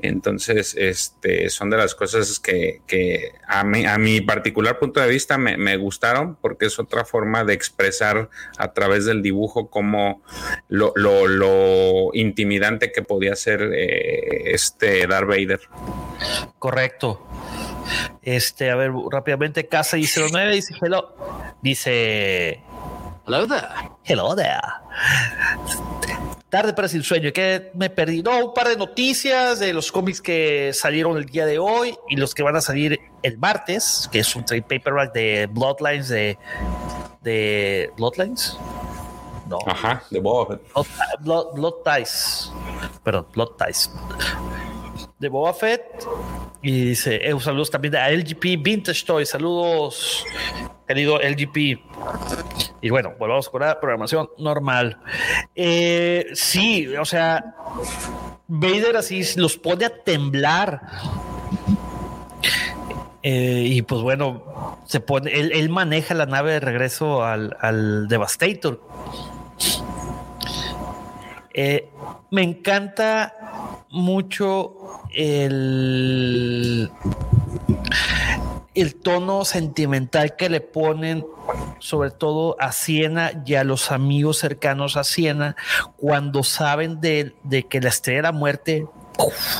Entonces, 0.00 0.74
este, 0.74 1.50
son 1.50 1.70
de 1.70 1.76
las 1.76 1.94
cosas 1.94 2.40
que, 2.40 2.80
que 2.86 3.32
a, 3.46 3.62
mí, 3.62 3.84
a 3.84 3.98
mi 3.98 4.22
particular 4.22 4.78
punto 4.78 5.00
de 5.00 5.08
vista 5.08 5.38
me, 5.38 5.76
gustaron 5.76 6.36
porque 6.36 6.66
es 6.66 6.78
otra 6.78 7.04
forma 7.04 7.44
de 7.44 7.54
expresar 7.54 8.30
a 8.58 8.72
través 8.72 9.04
del 9.04 9.22
dibujo 9.22 9.68
como 9.68 10.22
lo, 10.68 10.92
lo, 10.96 12.10
intimidante 12.14 12.92
que 12.92 13.02
podía 13.02 13.36
ser 13.36 13.70
eh, 13.74 14.52
este 14.52 15.06
Darth 15.06 15.28
Vader. 15.28 15.60
Correcto. 16.58 17.26
Este, 18.22 18.70
a 18.70 18.76
ver, 18.76 18.92
rápidamente, 19.10 19.66
Casa 19.66 19.98
y 19.98 20.06
09 20.06 20.54
dice 20.54 20.74
hello. 20.80 21.14
Dice 21.62 22.60
Hello 23.24 23.46
there. 23.46 23.68
Hello 24.04 24.34
there. 24.34 24.60
Tarde 26.48 26.72
para 26.74 26.88
sin 26.88 27.02
sueño, 27.04 27.32
que 27.32 27.70
me 27.74 27.88
perdí. 27.88 28.22
No, 28.22 28.46
un 28.46 28.54
par 28.54 28.68
de 28.68 28.76
noticias 28.76 29.60
de 29.60 29.72
los 29.72 29.92
cómics 29.92 30.20
que 30.20 30.72
salieron 30.74 31.16
el 31.16 31.26
día 31.26 31.46
de 31.46 31.58
hoy 31.58 31.96
y 32.08 32.16
los 32.16 32.34
que 32.34 32.42
van 32.42 32.56
a 32.56 32.60
salir 32.60 33.00
el 33.22 33.38
martes, 33.38 34.08
que 34.10 34.18
es 34.18 34.34
un 34.34 34.44
trade 34.44 34.62
paperback 34.62 35.14
de 35.14 35.46
Bloodlines 35.50 36.08
de, 36.08 36.36
de 37.22 37.90
Bloodlines. 37.96 38.58
No. 39.48 39.58
Ajá, 39.66 40.02
de 40.10 40.18
Boba 40.18 40.58
Blood, 40.74 40.86
Blood, 41.20 41.54
Blood 41.54 41.74
Ties. 41.84 42.52
Perdón, 43.04 43.28
Blood 43.32 43.50
Ties. 43.56 43.90
De 45.18 45.28
Boba 45.28 45.52
Fett. 45.54 45.82
Y 46.62 46.84
dice, 46.86 47.16
eh, 47.28 47.34
saludos 47.40 47.70
también 47.70 47.96
a 47.96 48.08
LGP 48.08 48.56
Vintage 48.62 49.04
Toy. 49.04 49.26
Saludos, 49.26 50.24
querido 50.86 51.18
LGP. 51.20 51.80
Y 52.80 52.90
bueno, 52.90 53.14
volvamos 53.18 53.48
con 53.48 53.62
la 53.62 53.80
programación 53.80 54.28
normal. 54.38 54.98
Eh, 55.54 56.26
sí, 56.34 56.88
o 56.96 57.04
sea, 57.04 57.54
Vader 58.46 58.96
así 58.96 59.22
los 59.36 59.56
pone 59.56 59.86
a 59.86 59.90
temblar. 59.90 60.80
Eh, 63.24 63.64
y 63.66 63.82
pues 63.82 64.02
bueno, 64.02 64.78
se 64.86 65.00
pone, 65.00 65.32
él, 65.32 65.68
maneja 65.68 66.14
la 66.14 66.26
nave 66.26 66.52
de 66.52 66.60
regreso 66.60 67.24
al, 67.24 67.56
al 67.60 68.08
Devastator. 68.08 68.80
Me 72.32 72.42
encanta 72.42 73.84
mucho 73.90 75.04
el, 75.14 76.90
el 78.74 78.94
tono 78.94 79.44
sentimental 79.44 80.34
que 80.34 80.48
le 80.48 80.62
ponen 80.62 81.26
sobre 81.78 82.10
todo 82.10 82.56
a 82.58 82.72
Siena 82.72 83.32
y 83.44 83.54
a 83.54 83.64
los 83.64 83.92
amigos 83.92 84.38
cercanos 84.38 84.96
a 84.96 85.04
Siena 85.04 85.56
cuando 85.98 86.42
saben 86.42 87.02
de, 87.02 87.34
que 87.68 87.80
la 87.82 87.90
estrella 87.90 88.20
de 88.20 88.22
la 88.22 88.32
muerte 88.32 88.86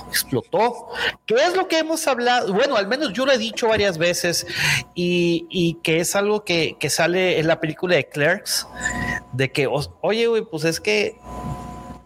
explotó. 0.09 0.89
¿Qué 1.27 1.35
es 1.35 1.55
lo 1.55 1.69
que 1.69 1.81
hemos 1.81 2.07
hablado? 2.07 2.55
Bueno, 2.55 2.77
al 2.77 2.87
menos 2.87 3.13
yo 3.13 3.27
lo 3.27 3.33
he 3.33 3.39
dicho 3.39 3.69
varias 3.69 3.99
veces 3.99 4.47
y, 4.95 5.79
que 5.83 6.01
es 6.01 6.17
algo 6.17 6.43
que, 6.43 6.79
que, 6.81 6.89
sale 6.89 7.39
en 7.39 7.49
la 7.49 7.61
película 7.61 7.97
de 7.97 8.09
Clerks, 8.09 8.67
de 9.33 9.53
que, 9.53 9.69
oye, 10.01 10.43
pues 10.51 10.65
es 10.65 10.81
que 10.81 11.19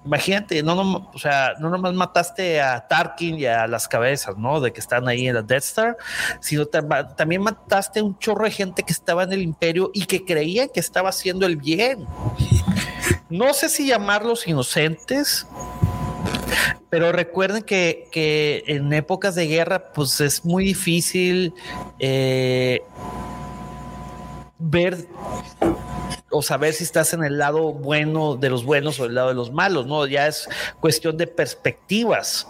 imagínate, 0.06 0.62
no, 0.62 0.74
no, 0.76 1.10
o 1.12 1.18
sea, 1.18 1.54
no 1.58 1.68
nomás 1.68 1.92
mataste 1.92 2.60
a 2.60 2.86
Tarkin 2.86 3.38
y 3.38 3.46
a 3.46 3.66
las 3.66 3.88
cabezas, 3.88 4.36
¿no? 4.38 4.60
De 4.60 4.72
que 4.72 4.80
están 4.80 5.08
ahí 5.08 5.26
en 5.26 5.34
la 5.34 5.42
Death 5.42 5.64
Star, 5.64 5.96
sino 6.40 6.66
también 6.66 7.42
mataste 7.42 8.00
a 8.00 8.04
un 8.04 8.18
chorro 8.18 8.44
de 8.44 8.52
gente 8.52 8.82
que 8.84 8.92
estaba 8.92 9.24
en 9.24 9.32
el 9.32 9.42
imperio 9.42 9.90
y 9.92 10.06
que 10.06 10.24
creían 10.24 10.68
que 10.72 10.80
estaba 10.80 11.10
haciendo 11.10 11.44
el 11.44 11.56
bien. 11.56 12.06
No 13.28 13.52
sé 13.52 13.68
si 13.68 13.88
llamarlos 13.88 14.46
inocentes, 14.46 15.46
pero 16.88 17.10
recuerden 17.10 17.62
que, 17.62 18.08
que 18.12 18.62
en 18.68 18.92
épocas 18.92 19.34
de 19.34 19.48
guerra, 19.48 19.92
pues 19.92 20.20
es 20.20 20.44
muy 20.44 20.64
difícil 20.64 21.52
eh, 21.98 22.82
ver 24.58 25.06
o 26.30 26.42
saber 26.42 26.74
si 26.74 26.84
estás 26.84 27.14
en 27.14 27.24
el 27.24 27.38
lado 27.38 27.72
bueno 27.72 28.36
de 28.36 28.50
los 28.50 28.64
buenos 28.64 28.98
o 29.00 29.06
el 29.06 29.14
lado 29.14 29.28
de 29.28 29.34
los 29.34 29.52
malos, 29.52 29.86
¿no? 29.86 30.06
Ya 30.06 30.26
es 30.26 30.48
cuestión 30.80 31.16
de 31.16 31.26
perspectivas. 31.26 32.46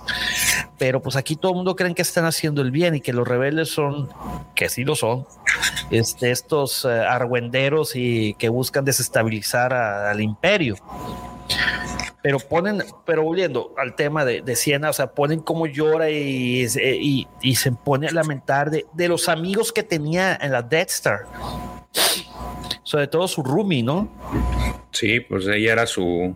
Pero 0.78 1.00
pues 1.00 1.16
aquí 1.16 1.36
todo 1.36 1.52
el 1.52 1.56
mundo 1.56 1.76
cree 1.76 1.94
que 1.94 2.02
están 2.02 2.24
haciendo 2.24 2.62
el 2.62 2.70
bien 2.70 2.94
y 2.94 3.00
que 3.00 3.12
los 3.12 3.26
rebeldes 3.26 3.70
son, 3.70 4.08
que 4.54 4.68
sí 4.68 4.84
lo 4.84 4.94
son, 4.94 5.26
este, 5.90 6.30
estos 6.30 6.84
eh, 6.84 6.88
argüenderos 6.88 7.92
y 7.94 8.34
que 8.34 8.48
buscan 8.48 8.84
desestabilizar 8.84 9.72
al 9.72 10.20
imperio 10.20 10.76
pero 12.26 12.40
ponen, 12.40 12.82
pero 13.04 13.22
volviendo 13.22 13.72
al 13.78 13.94
tema 13.94 14.24
de, 14.24 14.42
de 14.42 14.56
Siena, 14.56 14.90
o 14.90 14.92
sea, 14.92 15.12
ponen 15.12 15.38
como 15.38 15.68
llora 15.68 16.10
y, 16.10 16.66
se 16.66 17.72
pone 17.84 18.08
a 18.08 18.10
lamentar 18.10 18.68
de, 18.68 18.84
de, 18.94 19.06
los 19.06 19.28
amigos 19.28 19.72
que 19.72 19.84
tenía 19.84 20.36
en 20.42 20.50
la 20.50 20.62
Death 20.62 20.90
Star. 20.90 21.20
Sobre 22.82 23.08
todo 23.08 23.26
su 23.28 23.42
roomie, 23.42 23.82
¿no? 23.82 24.08
Sí, 24.96 25.20
pues 25.20 25.46
ella 25.46 25.72
era 25.74 25.86
su, 25.86 26.34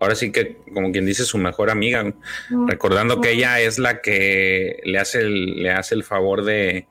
ahora 0.00 0.16
sí 0.16 0.32
que 0.32 0.56
como 0.74 0.90
quien 0.90 1.06
dice 1.06 1.24
su 1.24 1.38
mejor 1.38 1.70
amiga, 1.70 2.12
recordando 2.66 3.20
que 3.20 3.32
ella 3.32 3.60
es 3.60 3.78
la 3.78 4.00
que 4.00 4.80
le 4.84 4.98
hace 4.98 5.20
el, 5.20 5.62
le 5.62 5.70
hace 5.70 5.94
el 5.94 6.04
favor 6.04 6.44
de, 6.44 6.86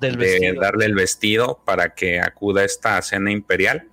darle 0.00 0.84
el 0.84 0.94
vestido 0.94 1.60
para 1.64 1.94
que 1.94 2.20
acuda 2.20 2.62
a 2.62 2.64
esta 2.64 3.00
cena 3.02 3.30
imperial. 3.30 3.88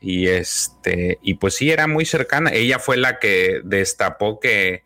Y 0.00 0.28
este 0.28 1.18
y 1.22 1.34
pues 1.34 1.54
sí 1.54 1.70
era 1.70 1.86
muy 1.86 2.04
cercana. 2.04 2.50
Ella 2.52 2.78
fue 2.78 2.96
la 2.96 3.18
que 3.18 3.60
destapó 3.64 4.40
que 4.40 4.84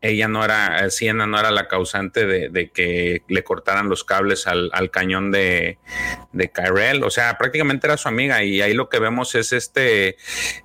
ella 0.00 0.28
no 0.28 0.44
era 0.44 0.88
Siena 0.90 1.26
no 1.26 1.38
era 1.38 1.50
la 1.50 1.68
causante 1.68 2.26
de, 2.26 2.70
que 2.70 3.22
le 3.28 3.44
cortaran 3.44 3.88
los 3.88 4.04
cables 4.04 4.46
al, 4.46 4.90
cañón 4.90 5.30
de 5.30 5.78
de 6.32 6.50
Kyrell, 6.50 7.02
o 7.02 7.10
sea 7.10 7.36
prácticamente 7.38 7.86
era 7.86 7.96
su 7.96 8.08
amiga. 8.08 8.42
Y 8.42 8.60
ahí 8.62 8.74
lo 8.74 8.88
que 8.88 8.98
vemos 8.98 9.34
es 9.34 9.52
este 9.52 10.16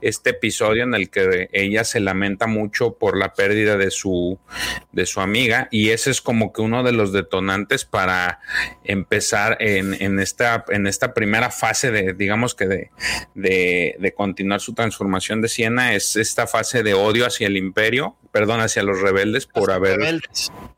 este 0.05 0.31
episodio 0.31 0.83
en 0.83 0.93
el 0.93 1.09
que 1.09 1.49
ella 1.51 1.83
se 1.83 1.99
lamenta 1.99 2.45
mucho 2.45 2.93
por 2.93 3.17
la 3.17 3.33
pérdida 3.33 3.75
de 3.75 3.89
su, 3.89 4.37
de 4.91 5.05
su 5.07 5.19
amiga 5.19 5.67
y 5.71 5.89
ese 5.89 6.11
es 6.11 6.21
como 6.21 6.53
que 6.53 6.61
uno 6.61 6.83
de 6.83 6.91
los 6.91 7.11
detonantes 7.11 7.85
para 7.85 8.39
empezar 8.83 9.57
en, 9.59 10.19
esta, 10.19 10.63
en 10.69 10.85
esta 10.85 11.13
primera 11.15 11.49
fase 11.49 11.89
de, 11.89 12.13
digamos 12.13 12.53
que 12.53 12.67
de, 12.67 12.91
de, 13.33 14.13
continuar 14.15 14.61
su 14.61 14.73
transformación 14.73 15.41
de 15.41 15.49
Siena, 15.49 15.95
es 15.95 16.15
esta 16.15 16.45
fase 16.45 16.83
de 16.83 16.93
odio 16.93 17.25
hacia 17.25 17.47
el 17.47 17.57
imperio, 17.57 18.15
perdón, 18.35 18.59
hacia 18.59 18.83
los 18.83 18.99
rebeldes 18.99 19.45
por 19.45 19.71
haber, 19.71 20.19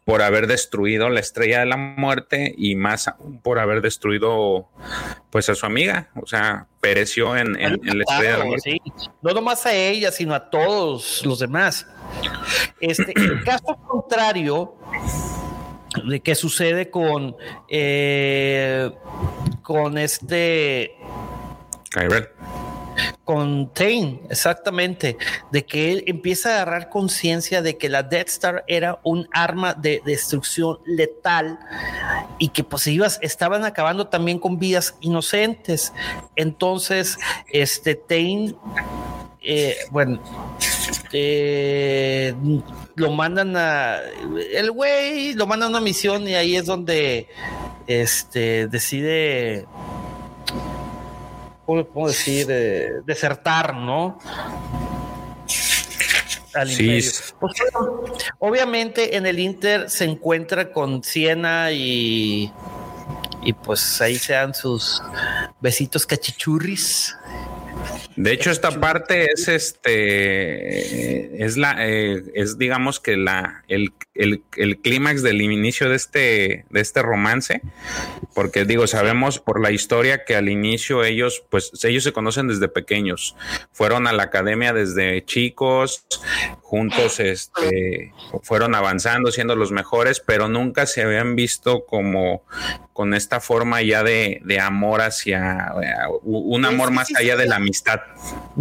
por 0.05 0.22
haber 0.22 0.45
destruido 0.45 1.10
la 1.10 1.22
estrella 1.22 1.62
de 1.62 1.66
la 1.66 1.76
muerte 1.76 2.53
y 2.55 2.76
más 2.76 3.12
por 3.41 3.58
haber 3.58 3.82
destruido 3.82 4.70
pues 5.32 5.49
a 5.49 5.55
su 5.55 5.66
amiga, 5.66 6.12
o 6.22 6.28
sea, 6.28 6.68
pereció 6.82 7.36
en, 7.36 7.60
en, 7.60 7.80
la 7.82 8.03
estrella 8.03 8.34
de 8.34 8.38
la 8.38 8.45
muerte. 8.45 8.78
No 9.24 9.32
nomás 9.32 9.66
a 9.66 9.74
ella, 9.74 10.12
sino 10.12 10.36
a 10.36 10.51
todos 10.51 11.26
los 11.26 11.39
demás. 11.39 11.88
Este, 12.80 13.12
el 13.16 13.43
caso 13.43 13.76
contrario 13.88 14.76
de 16.08 16.20
qué 16.20 16.36
sucede 16.36 16.91
con 16.91 17.36
eh, 17.70 18.91
con 19.64 19.97
este 19.97 20.95
con 23.25 23.73
Tain, 23.73 24.21
exactamente, 24.29 25.17
de 25.51 25.65
que 25.65 25.91
él 25.91 26.03
empieza 26.07 26.49
a 26.49 26.55
agarrar 26.61 26.89
conciencia 26.89 27.61
de 27.61 27.77
que 27.77 27.89
la 27.89 28.03
Death 28.03 28.29
Star 28.29 28.63
era 28.67 28.99
un 29.03 29.27
arma 29.33 29.73
de 29.73 30.01
destrucción 30.05 30.79
letal 30.85 31.59
y 32.39 32.49
que 32.49 32.63
pues 32.63 32.87
estaban 33.21 33.65
acabando 33.65 34.07
también 34.07 34.39
con 34.39 34.59
vidas 34.59 34.95
inocentes. 35.01 35.93
Entonces, 36.35 37.17
este 37.51 37.95
Tain, 37.95 38.55
eh, 39.41 39.77
bueno, 39.91 40.21
eh, 41.11 42.33
lo 42.95 43.11
mandan 43.11 43.55
a 43.55 43.99
el 44.53 44.71
güey, 44.71 45.33
lo 45.33 45.47
mandan 45.47 45.67
a 45.67 45.69
una 45.69 45.81
misión 45.81 46.27
y 46.27 46.35
ahí 46.35 46.55
es 46.55 46.65
donde 46.65 47.27
este 47.87 48.67
decide 48.67 49.65
¿cómo 51.68 52.07
decir? 52.07 52.47
desertar, 53.05 53.76
¿no? 53.76 54.18
Al 56.53 56.70
sí. 56.70 56.99
Pues, 57.39 57.53
obviamente 58.39 59.18
en 59.18 59.26
el 59.28 59.38
Inter 59.38 59.89
se 59.89 60.05
encuentra 60.05 60.72
con 60.72 61.03
Siena 61.03 61.72
y, 61.72 62.51
y 63.43 63.53
pues 63.53 64.01
ahí 64.01 64.15
se 64.15 64.34
dan 64.34 64.53
sus 64.53 65.03
besitos 65.59 66.05
cachichurris. 66.05 67.15
De 68.18 68.32
hecho, 68.32 68.49
esta 68.49 68.72
parte 68.72 69.30
es 69.32 69.47
este, 69.47 71.45
es 71.45 71.55
la, 71.55 71.76
eh, 71.88 72.24
es 72.34 72.57
digamos 72.57 72.99
que 72.99 73.15
la, 73.15 73.63
el, 73.68 73.93
clímax 74.82 75.22
del 75.22 75.39
inicio 75.39 75.88
de 75.88 75.95
este, 75.95 76.65
de 76.72 76.82
este 76.82 77.03
romance, 77.03 77.61
porque 78.34 78.65
digo, 78.65 78.88
sabemos 78.88 79.38
por 79.39 79.61
la 79.61 79.70
historia 79.70 80.26
que 80.26 80.36
al 80.36 80.49
inicio 80.49 81.03
ellos, 81.03 81.43
pues 81.51 81.72
ellos 81.84 82.03
se 82.03 82.11
conocen 82.11 82.47
desde 82.47 82.68
pequeños, 82.68 83.36
fueron 83.72 84.07
a 84.07 84.13
la 84.13 84.24
academia 84.24 84.74
desde 84.74 85.24
chicos, 85.24 86.07
juntos, 86.63 87.20
este, 87.20 88.13
fueron 88.41 88.74
avanzando, 88.74 89.32
siendo 89.32 89.55
los 89.55 89.72
mejores, 89.72 90.22
pero 90.26 90.49
nunca 90.49 90.88
se 90.88 91.03
habían 91.03 91.36
visto 91.36 91.86
como 91.86 92.41
con 92.93 93.13
esta 93.13 93.39
forma 93.39 93.84
ya 93.84 94.01
de, 94.01 94.41
de 94.43 94.59
amor 94.59 95.01
hacia, 95.01 95.72
un 96.24 96.65
amor 96.65 96.89
más 96.89 97.15
allá 97.15 97.36
de 97.36 97.45
la 97.45 97.57
amistad. 97.57 98.07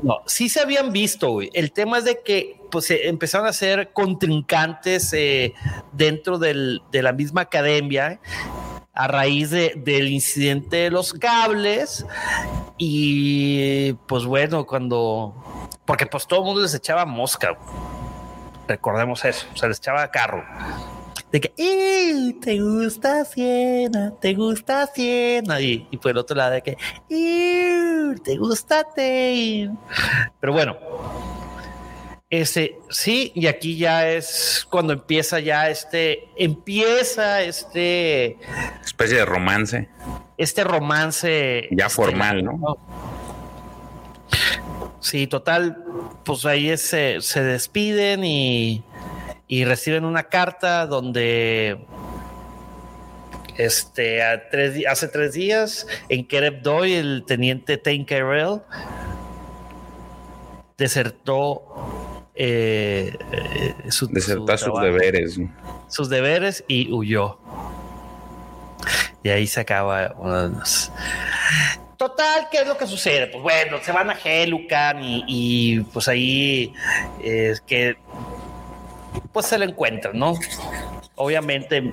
No, 0.03 0.19
sí 0.27 0.49
se 0.49 0.61
habían 0.61 0.93
visto. 0.93 1.41
El 1.41 1.73
tema 1.73 1.99
es 1.99 2.05
de 2.05 2.23
que 2.23 2.61
pues 2.71 2.91
empezaron 2.91 3.47
a 3.47 3.53
ser 3.53 3.93
contrincantes 3.93 5.13
eh, 5.13 5.55
dentro 5.93 6.39
de 6.39 6.81
la 6.93 7.13
misma 7.13 7.43
academia 7.43 8.21
a 8.93 9.09
raíz 9.09 9.51
del 9.51 10.09
incidente 10.09 10.77
de 10.77 10.91
los 10.91 11.13
cables 11.13 12.07
y 12.79 13.93
pues 14.07 14.25
bueno, 14.25 14.67
cuando 14.67 15.35
porque 15.85 16.07
pues 16.07 16.27
todo 16.27 16.41
el 16.41 16.47
mundo 16.47 16.63
les 16.63 16.75
echaba 16.75 17.05
mosca. 17.05 17.57
Recordemos 18.67 19.25
eso, 19.25 19.47
se 19.55 19.69
les 19.69 19.79
echaba 19.79 20.11
carro 20.11 20.45
de 21.33 21.41
que 21.41 22.35
te 22.41 22.61
gusta 22.61 23.25
Siena, 23.25 24.15
te 24.21 24.35
gusta 24.35 24.87
Siena, 24.87 25.61
y, 25.61 25.87
y 25.91 25.97
por 25.97 26.13
el 26.13 26.19
otro 26.19 26.37
lado 26.37 26.53
de 26.53 26.63
que 26.63 26.77
te 28.25 28.37
gusta 28.37 28.85
Tate. 28.85 29.71
Pero 30.41 30.53
bueno, 30.53 30.77
ese 32.31 32.77
sí, 32.91 33.33
y 33.35 33.47
aquí 33.47 33.77
ya 33.77 34.09
es 34.09 34.67
cuando 34.71 34.93
empieza 34.93 35.41
ya 35.41 35.69
este, 35.69 36.29
empieza 36.37 37.43
este 37.43 38.39
especie 38.85 39.19
de 39.19 39.25
romance. 39.25 39.89
Este 40.39 40.65
romance 40.65 41.69
ya 41.71 41.87
este, 41.87 41.97
formal, 41.97 42.45
¿no? 42.45 42.79
Sí, 45.01 45.27
total, 45.27 45.85
pues 46.25 46.45
ahí 46.47 46.77
se 46.77 47.21
despiden 47.43 48.25
y 48.25 48.83
y 49.49 49.65
reciben 49.65 50.05
una 50.05 50.25
carta 50.25 50.87
donde 50.87 51.79
este, 53.57 54.23
hace 54.23 55.09
tres 55.09 55.33
días 55.33 55.87
en 56.09 56.27
Kereb 56.27 56.63
Doy, 56.63 56.95
el 56.95 57.25
teniente 57.27 57.79
Tain 57.79 58.05
desertó 60.77 61.63
eh, 62.35 63.17
eh 63.33 63.75
sus 63.91 64.11
deberes. 64.11 65.39
Sus 65.89 66.09
deberes 66.11 66.65
y 66.69 66.93
huyó. 66.93 67.39
Y 69.23 69.31
ahí 69.31 69.47
se 69.47 69.61
acaba 69.61 70.15
Total, 71.97 72.49
¿qué 72.51 72.59
es 72.59 72.67
lo 72.69 72.77
que 72.77 72.87
sucede? 72.87 73.29
Pues 73.29 73.43
bueno, 73.43 73.79
se 73.83 73.91
van 73.91 74.11
a 74.11 74.19
Helucan 74.23 74.99
y, 75.03 75.81
pues 75.93 76.09
ahí 76.09 76.75
es 77.25 77.63
que 77.63 77.97
pues 79.33 79.47
se 79.47 79.59
lo 79.59 79.65
encuentran, 79.65 80.19
¿no? 80.19 80.35
Obviamente 81.15 81.93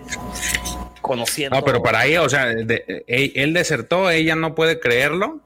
conociendo. 1.03 1.55
No, 1.55 1.63
pero 1.63 1.83
para 1.83 2.05
ella, 2.05 2.23
o 2.23 2.29
sea, 2.29 2.51
e, 2.51 3.31
él 3.35 3.53
desertó, 3.53 4.09
ella 4.09 4.35
no 4.35 4.55
puede 4.55 4.79
creerlo, 4.79 5.41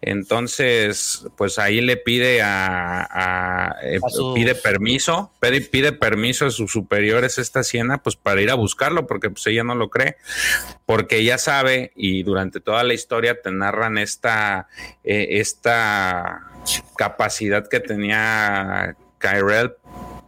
entonces, 0.00 1.26
pues 1.36 1.58
ahí 1.58 1.80
le 1.80 1.96
pide 1.96 2.40
a, 2.42 3.76
eh, 3.82 4.00
pide 4.34 4.54
permiso, 4.54 5.30
pide, 5.40 5.60
pide, 5.60 5.92
permiso 5.92 6.46
a 6.46 6.50
sus 6.50 6.72
superiores 6.72 7.38
esta 7.38 7.62
siena, 7.62 8.02
pues 8.02 8.16
para 8.16 8.40
ir 8.40 8.50
a 8.50 8.54
buscarlo, 8.54 9.06
porque 9.06 9.30
pues 9.30 9.46
ella 9.46 9.62
no 9.62 9.74
lo 9.74 9.90
cree, 9.90 10.16
porque 10.84 11.18
ella 11.18 11.38
sabe 11.38 11.92
y 11.94 12.22
durante 12.22 12.60
toda 12.60 12.82
la 12.82 12.94
historia 12.94 13.40
te 13.40 13.52
narran 13.52 13.98
esta, 13.98 14.68
eh, 15.04 15.28
esta 15.32 16.50
capacidad 16.96 17.68
que 17.68 17.80
tenía 17.80 18.96
Kyrell 19.18 19.74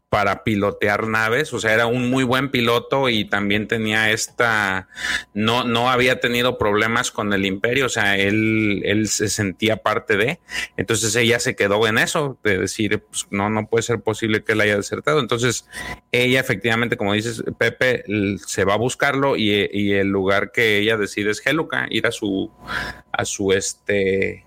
para 0.09 0.45
pilotear 0.45 1.09
naves, 1.09 1.53
o 1.53 1.59
sea, 1.59 1.75
era 1.75 1.87
un 1.87 2.11
muy 2.11 2.23
buen 2.23 2.51
piloto 2.51 3.09
y 3.09 3.25
también 3.25 3.67
tenía 3.67 4.13
esta, 4.13 4.89
no, 5.35 5.65
no 5.65 5.91
había 5.91 6.21
tenido 6.21 6.59
problemas 6.59 7.11
con 7.11 7.33
el 7.33 7.45
imperio, 7.45 7.87
o 7.87 7.89
sea, 7.89 8.17
él, 8.17 8.83
él 8.85 9.09
se 9.09 9.29
sentía 9.29 9.79
parte 9.79 10.17
de, 10.17 10.39
entonces 10.77 11.15
ella 11.17 11.41
se 11.41 11.57
quedó 11.57 11.87
en 11.89 11.99
eso, 11.99 12.39
de 12.45 12.59
decir, 12.59 13.03
pues, 13.03 13.27
no, 13.31 13.51
no 13.51 13.67
puede 13.67 13.83
ser 13.83 14.01
posible 14.01 14.45
que 14.45 14.53
él 14.53 14.61
haya 14.61 14.77
desertado, 14.77 15.19
entonces 15.19 15.67
ella 16.13 16.39
efectivamente, 16.39 16.97
como 16.97 17.13
dices, 17.13 17.43
Pepe, 17.59 18.05
se 18.47 18.65
va 18.65 18.75
a 18.75 18.79
buscarlo 18.79 19.37
y, 19.37 19.57
el 19.97 20.09
lugar 20.09 20.53
que 20.53 20.79
ella 20.79 20.97
decide 20.97 21.31
es 21.31 21.45
Heluca, 21.45 21.87
ir 21.91 22.07
a 22.07 22.13
su, 22.13 22.51
a 23.13 23.25
su, 23.25 23.53
este, 23.53 24.45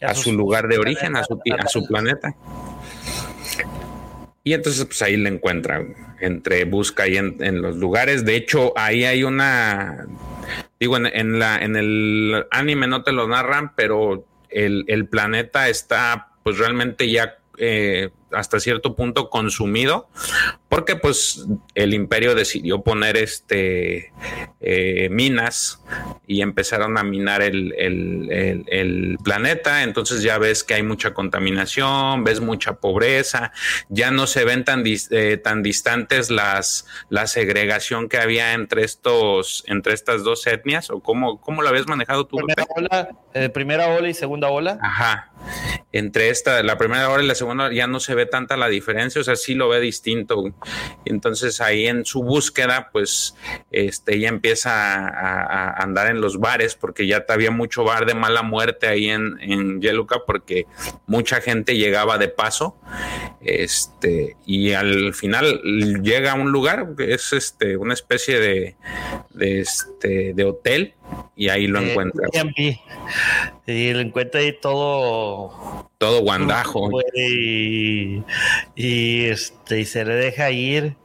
a, 0.00 0.14
su, 0.14 0.32
lugar 0.32 0.68
de 0.68 0.78
origen, 0.78 1.16
a 1.16 1.24
su, 1.24 1.40
a 1.58 1.68
su 1.68 1.86
planeta. 1.86 2.34
Y 4.44 4.52
entonces, 4.52 4.84
pues 4.84 5.00
ahí 5.00 5.16
le 5.16 5.30
encuentran 5.30 5.94
entre 6.20 6.64
busca 6.64 7.08
y 7.08 7.16
en, 7.16 7.62
los 7.62 7.76
lugares. 7.76 8.26
De 8.26 8.36
hecho, 8.36 8.74
ahí 8.76 9.04
hay 9.04 9.24
una, 9.24 10.06
digo, 10.78 10.98
en, 10.98 11.38
la, 11.38 11.58
en 11.58 11.76
el 11.76 12.46
anime 12.50 12.86
no 12.86 13.02
te 13.02 13.12
lo 13.12 13.26
narran, 13.26 13.74
pero 13.74 14.26
el, 14.50 14.84
el 14.88 15.08
planeta 15.08 15.68
está 15.68 16.28
pues 16.42 16.58
realmente 16.58 17.10
ya 17.10 17.38
eh, 17.56 18.10
hasta 18.34 18.60
cierto 18.60 18.94
punto 18.94 19.30
consumido, 19.30 20.08
porque 20.68 20.96
pues 20.96 21.46
el 21.74 21.94
imperio 21.94 22.34
decidió 22.34 22.82
poner 22.82 23.16
este 23.16 24.12
eh, 24.60 25.08
minas 25.10 25.80
y 26.26 26.42
empezaron 26.42 26.98
a 26.98 27.04
minar 27.04 27.42
el, 27.42 29.18
planeta, 29.22 29.82
entonces 29.82 30.22
ya 30.22 30.38
ves 30.38 30.64
que 30.64 30.74
hay 30.74 30.82
mucha 30.82 31.14
contaminación, 31.14 32.24
ves 32.24 32.40
mucha 32.40 32.74
pobreza, 32.74 33.52
ya 33.88 34.10
no 34.10 34.26
se 34.26 34.44
ven 34.44 34.64
tan, 34.64 34.82
eh, 34.86 35.36
tan 35.42 35.62
distantes 35.62 36.30
las, 36.30 36.86
la 37.08 37.26
segregación 37.26 38.08
que 38.08 38.18
había 38.18 38.52
entre 38.52 38.84
estos, 38.84 39.64
entre 39.66 39.94
estas 39.94 40.24
dos 40.24 40.46
etnias, 40.46 40.90
o 40.90 41.00
cómo, 41.00 41.40
cómo 41.40 41.62
lo 41.62 41.68
habías 41.68 41.86
manejado 41.86 42.26
tú. 42.26 42.36
Primera 42.36 42.66
ola, 42.76 43.08
primera 43.52 43.88
ola 43.88 44.08
y 44.08 44.14
segunda 44.14 44.48
ola. 44.48 44.78
Ajá. 44.82 45.30
Entre 45.92 46.30
esta, 46.30 46.62
la 46.62 46.76
primera 46.76 47.08
ola 47.10 47.22
y 47.22 47.26
la 47.26 47.34
segunda 47.34 47.72
ya 47.72 47.86
no 47.86 48.00
se 48.00 48.14
ve 48.14 48.23
tanta 48.26 48.56
la 48.56 48.68
diferencia, 48.68 49.20
o 49.20 49.24
sea, 49.24 49.36
sí 49.36 49.54
lo 49.54 49.68
ve 49.68 49.80
distinto. 49.80 50.44
Entonces 51.04 51.60
ahí 51.60 51.86
en 51.86 52.04
su 52.04 52.22
búsqueda, 52.22 52.90
pues, 52.92 53.34
este, 53.70 54.16
ella 54.16 54.28
empieza 54.28 55.08
a, 55.08 55.82
andar 55.82 56.08
en 56.08 56.20
los 56.20 56.38
bares, 56.38 56.74
porque 56.74 57.06
ya 57.06 57.24
había 57.28 57.50
mucho 57.50 57.84
bar 57.84 58.06
de 58.06 58.14
mala 58.14 58.42
muerte 58.42 58.86
ahí 58.86 59.10
en, 59.10 59.38
en 59.40 59.80
Yeluca, 59.80 60.20
porque 60.26 60.66
mucha 61.06 61.40
gente 61.40 61.76
llegaba 61.76 62.18
de 62.18 62.28
paso, 62.28 62.76
este, 63.40 64.36
y 64.46 64.72
al 64.72 65.14
final 65.14 65.60
llega 66.02 66.32
a 66.32 66.34
un 66.34 66.50
lugar 66.50 66.94
que 66.96 67.14
es 67.14 67.32
este, 67.32 67.76
una 67.76 67.94
especie 67.94 68.38
de, 68.40 68.76
de, 69.30 69.60
este, 69.60 70.34
de 70.34 70.44
hotel, 70.44 70.94
y 71.36 71.48
ahí 71.48 71.66
lo 71.66 71.80
encuentra. 71.80 72.28
Y 73.66 73.92
lo 73.92 74.00
encuentra 74.00 74.40
ahí 74.40 74.52
todo. 74.60 75.90
Todo 76.04 76.20
guandajo. 76.20 76.90
Y, 78.76 79.24
este, 79.24 79.80
y 79.80 79.84
se 79.86 80.04
le 80.04 80.12
deja 80.12 80.50
ir. 80.50 80.96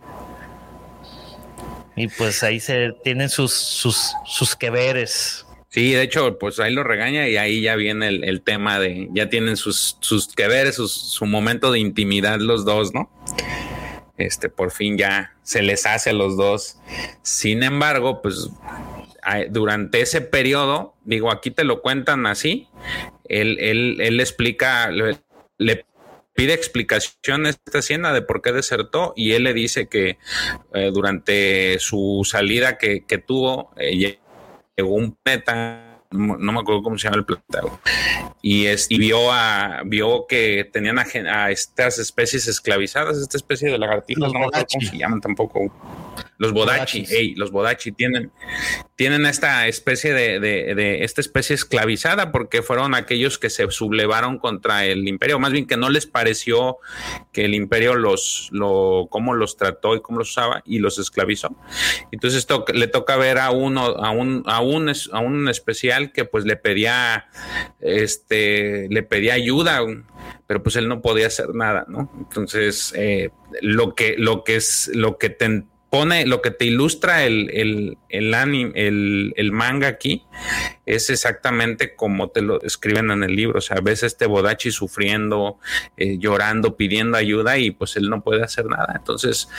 Y 1.96 2.10
pues 2.10 2.44
ahí 2.44 2.60
se 2.60 2.92
tienen 3.02 3.30
sus, 3.30 3.54
sus, 3.54 4.14
sus 4.26 4.58
que 4.58 4.70
veres. 4.70 5.46
Sí, 5.70 5.94
de 5.94 6.02
hecho, 6.02 6.38
pues 6.38 6.60
ahí 6.60 6.74
lo 6.74 6.84
regaña 6.84 7.30
y 7.30 7.38
ahí 7.38 7.62
ya 7.62 7.78
viene 7.78 8.10
el, 8.10 8.42
tema 8.42 8.78
de, 8.78 9.08
ya 9.14 9.30
tienen 9.30 9.56
sus, 9.56 9.96
sus 10.02 10.28
que 10.36 10.50
veres, 10.50 10.76
su 10.76 11.26
momento 11.26 11.72
de 11.72 11.80
intimidad 11.80 12.40
los 12.40 12.66
dos, 12.66 12.94
¿no? 12.94 13.10
Este, 14.18 14.50
por 14.50 14.72
fin 14.72 14.98
ya 14.98 15.34
se 15.44 15.62
les 15.62 15.86
hace 15.86 16.10
a 16.10 16.14
los 16.14 16.36
dos. 16.36 16.78
Sin 17.22 17.64
embargo, 17.64 18.22
pues 18.22 18.50
durante 19.50 20.02
ese 20.02 20.20
periodo, 20.20 20.96
digo, 21.06 21.32
aquí 21.32 21.52
te 21.52 21.64
lo 21.64 21.82
cuentan 21.82 22.26
así, 22.26 22.68
él, 23.30 23.58
él, 24.00 24.20
explica, 24.20 24.92
le, 24.92 25.86
pide 26.34 26.54
explicación 26.54 27.46
a 27.46 27.50
esta 27.50 27.80
hacienda 27.80 28.14
de 28.14 28.22
por 28.22 28.42
qué 28.42 28.52
desertó 28.52 29.14
y 29.16 29.34
él 29.34 29.44
le 29.44 29.54
dice 29.54 29.88
que 29.88 30.18
eh, 30.74 30.92
durante 30.94 31.80
su 31.80 32.28
salida 32.30 32.78
que, 32.78 33.02
tuvo, 33.26 33.72
eh, 33.78 34.20
llegó 34.76 34.94
un 34.94 35.18
planeta 35.24 35.90
no 36.12 36.52
me 36.52 36.60
acuerdo 36.60 36.82
cómo 36.82 36.98
se 36.98 37.06
llama 37.06 37.18
el 37.18 37.26
planeta, 37.26 37.62
y, 38.42 38.66
es, 38.66 38.88
y 38.90 38.98
vio, 38.98 39.32
a, 39.32 39.84
vio 39.86 40.26
que 40.28 40.68
tenían 40.72 40.98
a, 40.98 41.52
estas 41.52 42.00
especies 42.00 42.48
esclavizadas, 42.48 43.18
esta 43.18 43.38
especie 43.38 43.70
de 43.70 43.78
lagartijas, 43.78 44.32
no 44.34 44.40
me 44.40 44.46
acuerdo 44.46 44.66
cómo 44.72 44.90
se 44.90 44.98
llaman 44.98 45.22
tampoco. 45.22 45.72
Los 46.40 46.54
bodachi, 46.54 47.36
los 47.36 47.52
bodachi 47.52 47.92
tienen, 47.92 48.32
tienen 48.96 49.26
esta 49.26 49.68
especie 49.68 50.14
de, 50.14 50.40
de, 50.40 51.04
esta 51.04 51.20
especie 51.20 51.54
esclavizada 51.54 52.32
porque 52.32 52.64
fueron 52.64 52.96
aquellos 52.96 53.38
que 53.38 53.50
se 53.50 53.70
sublevaron 53.70 54.40
contra 54.40 54.86
el 54.86 55.06
imperio, 55.10 55.38
más 55.38 55.52
bien 55.52 55.68
que 55.68 55.76
no 55.76 55.90
les 55.90 56.06
pareció 56.06 56.78
que 57.34 57.44
el 57.44 57.56
imperio 57.56 57.96
los, 57.96 58.48
lo, 58.54 59.08
cómo 59.10 59.34
los 59.34 59.58
trató 59.58 59.98
y 59.98 60.02
cómo 60.02 60.20
los 60.20 60.30
usaba 60.30 60.64
y 60.66 60.80
los 60.80 60.98
esclavizó. 60.98 61.54
Entonces 62.12 62.40
esto 62.40 62.64
le 62.74 62.88
toca 62.88 63.18
ver 63.18 63.38
a 63.38 63.52
uno, 63.52 63.82
a 63.82 64.12
un, 64.12 64.44
a 64.46 64.62
un, 64.62 64.90
a 65.12 65.20
un 65.20 65.50
especial 65.50 66.14
que 66.14 66.24
pues 66.24 66.46
le 66.46 66.56
pedía, 66.56 67.28
este, 67.82 68.88
le 68.90 69.04
pedía 69.04 69.34
ayuda, 69.34 69.82
pero 70.48 70.64
pues 70.64 70.78
él 70.78 70.88
no 70.88 71.02
podía 71.02 71.28
hacer 71.28 71.54
nada, 71.54 71.86
¿no? 71.90 72.10
Entonces, 72.18 72.94
eh, 72.96 73.30
lo 73.62 73.94
que, 73.94 74.16
lo 74.18 74.44
que 74.44 74.56
es, 74.56 74.90
lo 74.94 75.18
que 75.18 75.30
te 75.30 75.66
pone, 75.90 76.26
lo 76.26 76.42
que 76.42 76.52
te 76.52 76.66
ilustra 76.66 77.26
el, 77.26 77.50
el, 77.52 77.98
el, 78.10 78.34
anime, 78.34 78.72
el, 78.76 79.34
el, 79.36 79.52
manga 79.52 79.88
aquí 79.88 80.24
es 80.86 81.10
exactamente 81.10 81.96
como 81.96 82.30
te 82.30 82.42
lo 82.42 82.62
escriben 82.62 83.12
en 83.12 83.24
el 83.24 83.36
libro. 83.36 83.60
O 83.60 83.62
sea, 83.62 83.78
ves 83.82 84.04
a 84.04 84.08
este 84.08 84.26
Bodachi 84.26 84.72
sufriendo, 84.72 85.58
eh, 85.98 86.18
llorando, 86.20 86.78
pidiendo 86.78 87.18
ayuda 87.18 87.58
y 87.58 87.72
pues 87.72 87.96
él 87.96 88.10
no 88.10 88.22
puede 88.22 88.44
hacer 88.44 88.66
nada. 88.66 88.94
Entonces, 88.96 89.50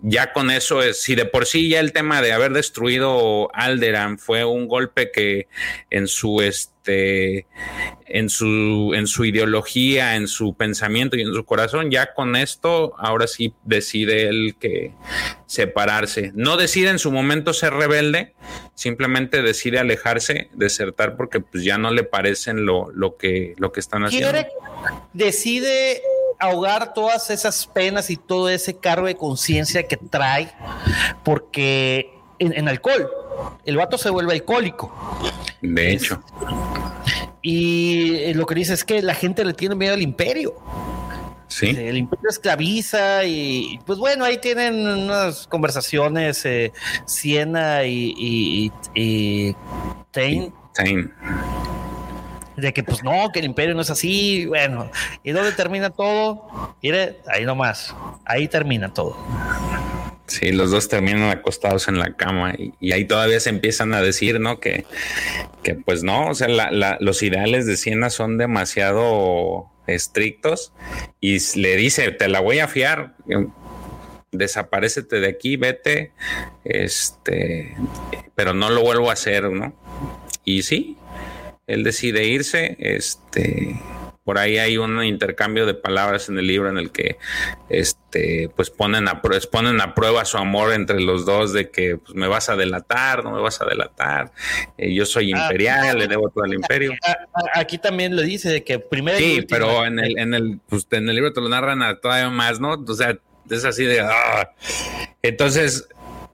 ya 0.00 0.32
con 0.32 0.50
eso 0.50 0.82
es, 0.82 1.00
si 1.02 1.14
de 1.14 1.24
por 1.24 1.46
sí 1.46 1.68
ya 1.68 1.80
el 1.80 1.92
tema 1.92 2.22
de 2.22 2.32
haber 2.32 2.52
destruido 2.52 3.50
Alderan 3.54 4.18
fue 4.18 4.44
un 4.44 4.68
golpe 4.68 5.10
que 5.10 5.48
en 5.90 6.06
su 6.06 6.40
este 6.42 6.77
en 6.88 8.28
su 8.30 8.92
en 8.94 9.06
su 9.06 9.24
ideología, 9.24 10.16
en 10.16 10.28
su 10.28 10.54
pensamiento 10.54 11.16
y 11.16 11.22
en 11.22 11.34
su 11.34 11.44
corazón, 11.44 11.90
ya 11.90 12.14
con 12.14 12.36
esto 12.36 12.94
ahora 12.98 13.26
sí 13.26 13.54
decide 13.64 14.28
él 14.28 14.56
que 14.58 14.92
separarse. 15.46 16.32
No 16.34 16.56
decide 16.56 16.90
en 16.90 16.98
su 16.98 17.12
momento 17.12 17.52
ser 17.52 17.74
rebelde, 17.74 18.34
simplemente 18.74 19.42
decide 19.42 19.78
alejarse, 19.78 20.48
desertar 20.54 21.16
porque 21.16 21.40
pues 21.40 21.64
ya 21.64 21.78
no 21.78 21.90
le 21.90 22.04
parecen 22.04 22.64
lo, 22.64 22.90
lo 22.92 23.16
que 23.16 23.54
lo 23.58 23.72
que 23.72 23.80
están 23.80 24.04
haciendo. 24.04 24.32
decide 25.12 26.00
ahogar 26.38 26.94
todas 26.94 27.30
esas 27.30 27.66
penas 27.66 28.10
y 28.10 28.16
todo 28.16 28.48
ese 28.48 28.76
cargo 28.76 29.06
de 29.06 29.16
conciencia 29.16 29.82
que 29.84 29.96
trae 29.96 30.50
porque 31.24 32.10
en, 32.38 32.68
alcohol 32.68 33.10
el 33.64 33.76
vato 33.76 33.98
se 33.98 34.10
vuelve 34.10 34.32
alcohólico. 34.32 34.92
De 35.62 35.92
hecho. 35.92 36.22
Y 37.42 38.32
lo 38.34 38.46
que 38.46 38.54
dice 38.54 38.74
es 38.74 38.84
que 38.84 39.02
la 39.02 39.14
gente 39.14 39.44
le 39.44 39.54
tiene 39.54 39.74
miedo 39.74 39.94
al 39.94 40.02
imperio. 40.02 40.54
Sí. 41.48 41.68
El 41.70 41.96
imperio 41.96 42.28
esclaviza 42.28 43.24
y 43.24 43.80
pues 43.86 43.98
bueno, 43.98 44.24
ahí 44.24 44.38
tienen 44.38 44.86
unas 44.86 45.46
conversaciones 45.46 46.44
eh, 46.44 46.72
Siena 47.06 47.84
y, 47.84 48.14
y, 48.16 48.72
y 48.94 49.56
Tain. 50.12 50.52
De 52.56 52.72
que 52.72 52.82
pues 52.82 53.02
no, 53.02 53.30
que 53.32 53.38
el 53.38 53.46
imperio 53.46 53.74
no 53.74 53.80
es 53.80 53.90
así, 53.90 54.46
bueno, 54.46 54.90
¿y 55.22 55.30
dónde 55.30 55.52
termina 55.52 55.90
todo? 55.90 56.76
Mire, 56.82 57.20
ahí 57.26 57.44
nomás, 57.44 57.94
ahí 58.24 58.46
termina 58.46 58.92
todo. 58.92 59.16
Sí, 60.28 60.52
los 60.52 60.70
dos 60.70 60.88
terminan 60.88 61.30
acostados 61.30 61.88
en 61.88 61.98
la 61.98 62.12
cama 62.14 62.54
y, 62.56 62.92
ahí 62.92 63.06
todavía 63.06 63.40
se 63.40 63.48
empiezan 63.48 63.94
a 63.94 64.02
decir, 64.02 64.38
¿no? 64.40 64.60
Que, 64.60 64.84
que 65.62 65.74
pues 65.74 66.02
no, 66.02 66.28
o 66.28 66.34
sea, 66.34 66.48
los 67.00 67.22
ideales 67.22 67.66
de 67.66 67.78
Siena 67.78 68.10
son 68.10 68.36
demasiado 68.36 69.70
estrictos 69.86 70.74
y 71.18 71.38
le 71.58 71.76
dice, 71.76 72.10
te 72.10 72.28
la 72.28 72.40
voy 72.40 72.58
a 72.58 72.68
fiar, 72.68 73.14
desaparecete 74.30 75.18
de 75.18 75.28
aquí, 75.28 75.56
vete, 75.56 76.12
este, 76.62 77.74
pero 78.34 78.52
no 78.52 78.68
lo 78.68 78.82
vuelvo 78.82 79.08
a 79.08 79.14
hacer, 79.14 79.44
¿no? 79.44 79.74
Y 80.44 80.62
sí, 80.62 80.98
él 81.66 81.84
decide 81.84 82.26
irse, 82.26 82.76
este, 82.80 83.80
por 84.24 84.36
ahí 84.36 84.58
hay 84.58 84.76
un 84.76 85.02
intercambio 85.02 85.64
de 85.64 85.72
palabras 85.72 86.28
en 86.28 86.38
el 86.38 86.46
libro 86.46 86.68
en 86.68 86.76
el 86.76 86.90
que 86.90 87.16
este 88.08 88.48
pues 88.56 88.70
ponen 88.70 89.06
a, 89.06 89.20
ponen 89.50 89.80
a 89.80 89.94
prueba 89.94 90.24
su 90.24 90.38
amor 90.38 90.72
entre 90.72 91.00
los 91.00 91.26
dos 91.26 91.52
de 91.52 91.70
que 91.70 91.98
pues, 91.98 92.14
me 92.14 92.26
vas 92.26 92.48
a 92.48 92.56
delatar, 92.56 93.22
no 93.22 93.32
me 93.32 93.40
vas 93.40 93.60
a 93.60 93.66
delatar, 93.66 94.32
eh, 94.78 94.94
yo 94.94 95.04
soy 95.04 95.32
ah, 95.34 95.42
imperial, 95.42 95.98
le 95.98 96.08
debo 96.08 96.30
todo 96.30 96.44
al 96.44 96.54
imperio. 96.54 96.92
Aquí 97.54 97.78
también 97.78 98.16
lo 98.16 98.22
dice 98.22 98.48
de 98.48 98.64
que 98.64 98.78
primero 98.78 99.18
Sí, 99.18 99.44
pero 99.48 99.84
en 99.84 99.98
el 99.98 100.18
en 100.18 100.34
el 100.34 100.58
pues, 100.68 100.86
en 100.90 101.08
el 101.08 101.14
libro 101.14 101.32
te 101.32 101.40
lo 101.40 101.48
narran 101.48 101.80
todavía 102.00 102.30
más, 102.30 102.60
¿no? 102.60 102.82
O 102.86 102.94
sea, 102.94 103.18
es 103.50 103.64
así 103.64 103.84
de 103.84 104.00
ah. 104.00 104.54
entonces 105.22 105.88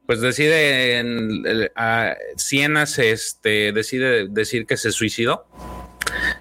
pues 0.06 0.20
decide 0.20 0.98
en, 0.98 1.70
a 1.76 2.14
Sienas 2.36 2.98
este 2.98 3.72
decide 3.72 4.28
decir 4.28 4.66
que 4.66 4.76
se 4.76 4.92
suicidó 4.92 5.46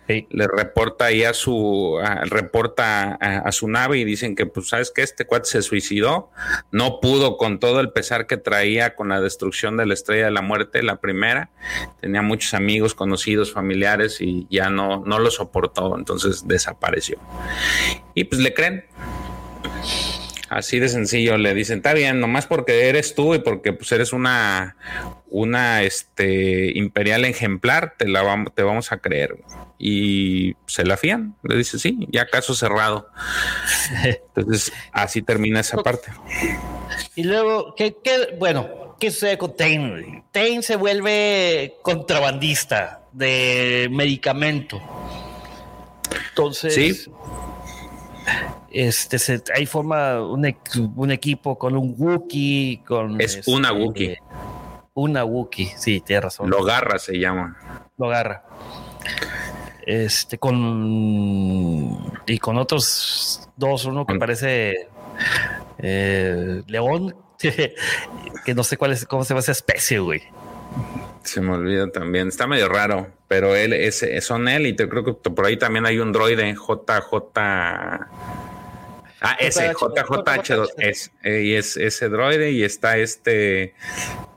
le 0.07 0.47
reporta 0.47 1.05
ahí 1.05 1.23
a 1.23 1.33
su, 1.33 1.99
reporta 2.25 3.13
a, 3.13 3.51
su 3.51 3.67
nave 3.67 3.97
y 3.97 4.05
dicen 4.05 4.35
que, 4.35 4.45
pues, 4.45 4.69
sabes 4.69 4.91
que 4.91 5.01
este 5.01 5.25
cuate 5.25 5.49
se 5.49 5.61
suicidó, 5.61 6.29
no 6.71 6.99
pudo 6.99 7.37
con 7.37 7.59
todo 7.59 7.79
el 7.79 7.91
pesar 7.91 8.27
que 8.27 8.37
traía 8.37 8.95
con 8.95 9.09
la 9.09 9.21
destrucción 9.21 9.77
de 9.77 9.85
la 9.85 9.93
estrella 9.93 10.25
de 10.25 10.31
la 10.31 10.41
muerte, 10.41 10.83
la 10.83 10.97
primera, 10.97 11.49
tenía 12.01 12.21
muchos 12.21 12.53
amigos, 12.53 12.95
conocidos, 12.95 13.51
familiares 13.51 14.21
y 14.21 14.47
ya 14.49 14.69
no, 14.69 15.03
no 15.05 15.19
lo 15.19 15.31
soportó, 15.31 15.97
entonces 15.97 16.47
desapareció. 16.47 17.17
Y 18.13 18.25
pues 18.25 18.41
le 18.41 18.53
creen. 18.53 18.85
Así 20.53 20.79
de 20.79 20.87
sencillo, 20.87 21.37
le 21.37 21.55
dicen, 21.55 21.77
está 21.77 21.93
bien, 21.93 22.19
nomás 22.19 22.45
porque 22.45 22.87
eres 22.87 23.15
tú 23.15 23.33
y 23.33 23.39
porque 23.39 23.73
pues 23.73 23.91
eres 23.91 24.13
una, 24.13 24.77
una 25.27 25.81
este, 25.81 26.77
imperial 26.77 27.25
ejemplar, 27.25 27.95
te 27.97 28.07
la 28.07 28.21
vamos, 28.21 28.53
te 28.53 28.61
vamos 28.61 28.91
a 28.91 28.97
creer. 28.97 29.37
Y 29.79 30.55
se 30.67 30.85
la 30.85 30.95
fían, 30.95 31.35
le 31.41 31.57
dice, 31.57 31.79
sí, 31.79 32.07
ya 32.11 32.27
caso 32.27 32.53
cerrado. 32.53 33.09
Entonces, 34.03 34.71
así 34.91 35.23
termina 35.23 35.59
esa 35.61 35.77
parte. 35.77 36.11
Y 37.15 37.23
luego, 37.23 37.73
¿qué, 37.75 37.95
qué, 38.03 38.35
bueno, 38.37 38.95
¿qué 38.99 39.09
sucede 39.09 39.39
con 39.39 39.55
Tain? 39.55 40.23
Tain 40.31 40.61
se 40.61 40.75
vuelve 40.75 41.77
contrabandista 41.81 43.01
de 43.11 43.87
medicamento. 43.91 44.79
Entonces, 46.29 46.75
Sí. 46.75 47.11
Este, 48.71 49.19
se, 49.19 49.43
ahí 49.55 49.65
forma 49.65 50.21
un, 50.21 50.55
un 50.95 51.11
equipo 51.11 51.57
con 51.57 51.75
un 51.75 51.95
Wookiee, 51.97 52.83
con... 52.85 53.19
Es 53.19 53.37
este, 53.37 53.51
una 53.51 53.71
Wookiee. 53.71 54.17
Una 54.93 55.23
Wookiee, 55.25 55.73
sí, 55.77 56.01
tienes 56.01 56.23
razón. 56.25 56.49
Lo 56.49 56.63
garra 56.63 56.99
se 56.99 57.17
llama. 57.19 57.57
lo 57.97 58.07
agarra. 58.07 58.43
Este, 59.85 60.37
con. 60.37 62.13
Y 62.25 62.37
con 62.39 62.57
otros 62.57 63.49
dos, 63.57 63.85
uno 63.85 64.05
que 64.05 64.15
parece. 64.15 64.87
eh, 65.79 66.61
león, 66.67 67.15
que 68.45 68.53
no 68.55 68.63
sé 68.63 68.77
cuál 68.77 68.93
es, 68.93 69.05
cómo 69.05 69.23
se 69.23 69.29
llama 69.29 69.41
esa 69.41 69.51
especie, 69.51 69.99
güey. 69.99 70.21
Se 71.23 71.41
me 71.41 71.53
olvida 71.53 71.89
también. 71.91 72.27
Está 72.27 72.47
medio 72.47 72.67
raro, 72.69 73.07
pero 73.27 73.55
él 73.55 73.73
es, 73.73 74.05
son 74.21 74.47
él 74.47 74.67
y 74.67 74.73
te 74.73 74.87
creo 74.89 75.03
que 75.03 75.13
por 75.13 75.45
ahí 75.45 75.57
también 75.57 75.85
hay 75.85 75.99
un 75.99 76.11
droide 76.11 76.53
JJ. 76.53 77.13
Ah, 79.25 79.37
ese 79.39 79.71
JJH2 79.73 80.67
es, 80.79 81.11
eh, 81.23 81.43
y 81.43 81.53
es 81.53 81.77
ese 81.77 82.09
droide 82.09 82.51
y 82.51 82.63
está 82.63 82.97
este 82.97 83.73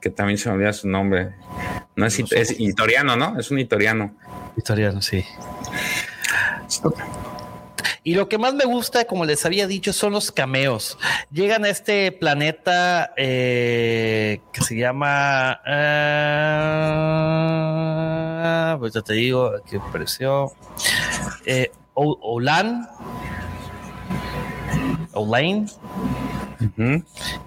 que 0.00 0.10
también 0.10 0.38
se 0.38 0.48
me 0.48 0.54
olvida 0.54 0.72
su 0.72 0.86
nombre. 0.88 1.30
No 1.96 2.06
es, 2.06 2.16
it- 2.20 2.32
es 2.32 2.60
itoriano, 2.60 3.16
¿no? 3.16 3.36
Es 3.38 3.50
un 3.50 3.58
itoriano. 3.58 4.14
Historiano, 4.56 5.02
sí. 5.02 5.24
Y 8.06 8.14
lo 8.14 8.28
que 8.28 8.38
más 8.38 8.54
me 8.54 8.64
gusta, 8.64 9.04
como 9.04 9.24
les 9.24 9.44
había 9.44 9.66
dicho, 9.66 9.92
son 9.92 10.12
los 10.12 10.30
cameos. 10.30 10.96
Llegan 11.32 11.64
a 11.64 11.70
este 11.70 12.12
planeta 12.12 13.12
eh, 13.16 14.38
que 14.52 14.60
se 14.60 14.76
llama. 14.76 15.60
ah, 18.46 18.76
pues 18.78 18.94
ya 18.94 19.02
te 19.02 19.14
digo, 19.14 19.50
aquí 19.56 19.74
apareció. 19.74 20.52
Eh, 21.46 21.72
Olan. 21.94 22.88
Olain. 25.12 25.68
Ujú. 26.60 27.02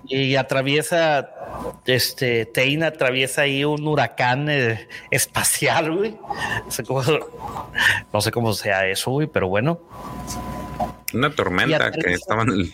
Y 0.10 0.36
atraviesa. 0.36 1.39
Este, 1.86 2.46
Tain 2.46 2.84
atraviesa 2.84 3.42
ahí 3.44 3.64
un 3.66 3.88
huracán 3.88 4.48
eh, 4.50 4.88
espacial, 5.10 5.96
güey. 5.96 6.18
No 6.66 6.72
sé 6.72 6.84
cómo, 6.84 7.02
no 8.14 8.22
sé 8.22 8.32
cómo 8.32 8.54
sea 8.54 8.88
eso, 8.88 9.12
güey, 9.12 9.28
pero 9.28 9.48
bueno. 9.48 9.80
Una 11.14 11.32
tormenta 11.32 11.92
que 11.92 12.14
estaba 12.14 12.44
en 12.44 12.50
el. 12.50 12.74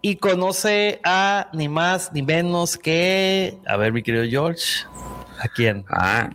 y 0.00 0.16
conoce 0.16 1.00
a 1.04 1.48
ni 1.52 1.68
más 1.68 2.12
ni 2.12 2.22
menos 2.22 2.76
que, 2.76 3.58
a 3.66 3.76
ver, 3.76 3.92
mi 3.92 4.02
querido 4.02 4.24
George, 4.28 4.84
¿a 5.38 5.48
quién? 5.48 5.84
Ah, 5.88 6.30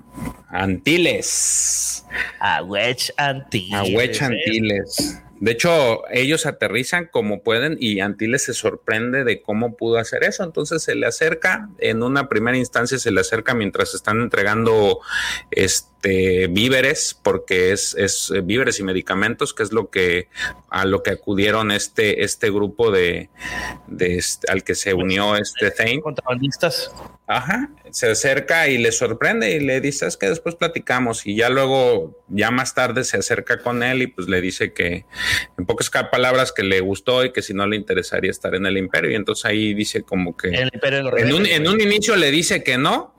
Antilles. 0.50 2.06
A 2.40 2.64
Wedge 2.64 3.12
Antilles. 3.18 3.74
A 3.74 3.84
Wedge 3.84 4.22
¿eh? 4.22 5.27
De 5.40 5.52
hecho, 5.52 6.04
ellos 6.10 6.46
aterrizan 6.46 7.10
como 7.12 7.44
pueden 7.44 7.78
y 7.80 8.00
Antilles 8.00 8.44
se 8.44 8.54
sorprende 8.54 9.24
de 9.24 9.42
cómo 9.42 9.76
pudo 9.76 9.98
hacer 9.98 10.24
eso. 10.24 10.44
Entonces 10.44 10.84
se 10.84 10.96
le 10.96 11.06
acerca, 11.06 11.70
en 11.78 12.04
una 12.04 12.28
primera 12.28 12.58
instancia 12.58 12.98
se 12.98 13.12
le 13.12 13.22
acerca 13.22 13.54
mientras 13.54 13.94
están 13.94 14.22
entregando 14.22 15.00
este 15.52 15.97
víveres, 16.02 17.18
porque 17.22 17.72
es, 17.72 17.96
es 17.98 18.32
eh, 18.36 18.42
víveres 18.42 18.80
y 18.80 18.84
medicamentos, 18.84 19.54
que 19.54 19.64
es 19.64 19.72
lo 19.74 19.90
que 19.90 20.28
a 20.70 20.86
lo 20.86 21.02
que 21.04 21.12
acudieron 21.12 21.72
este, 21.72 22.24
este 22.24 22.50
grupo 22.52 22.92
de, 22.92 23.30
de 23.88 24.18
este- 24.18 24.52
al 24.52 24.64
que 24.64 24.76
se 24.76 24.94
unió 24.94 25.36
este 25.36 25.72
Thane. 25.72 26.02
Contrabandistas. 26.02 26.92
Ajá, 27.30 27.70
se 27.92 28.10
acerca 28.12 28.70
y 28.70 28.78
le 28.78 28.94
sorprende 28.94 29.52
y 29.52 29.60
le 29.60 29.82
dice, 29.82 30.08
es 30.08 30.16
que 30.16 30.30
después 30.30 30.56
platicamos 30.56 31.26
y 31.26 31.36
ya 31.36 31.50
luego, 31.50 32.18
ya 32.30 32.52
más 32.52 32.74
tarde 32.74 33.04
se 33.04 33.18
acerca 33.18 33.60
con 33.60 33.84
él 33.84 34.02
y 34.02 34.08
pues 34.08 34.30
le 34.30 34.40
dice 34.40 34.72
que 34.72 35.04
en 35.58 35.66
pocas 35.66 35.90
ca- 35.90 36.10
palabras 36.10 36.54
que 36.54 36.64
le 36.64 36.80
gustó 36.80 37.26
y 37.26 37.34
que 37.34 37.42
si 37.42 37.54
no 37.54 37.68
le 37.68 37.76
interesaría 37.76 38.32
estar 38.32 38.56
en 38.56 38.66
el 38.66 38.78
imperio 38.78 39.12
y 39.12 39.16
entonces 39.16 39.44
ahí 39.44 39.74
dice 39.74 40.04
como 40.04 40.38
que 40.38 40.50
El 40.50 40.70
Imperio 40.74 41.18
en 41.18 41.68
un 41.68 41.82
inicio 41.82 42.16
le 42.16 42.32
dice 42.32 42.64
que 42.64 42.78
no 42.78 43.14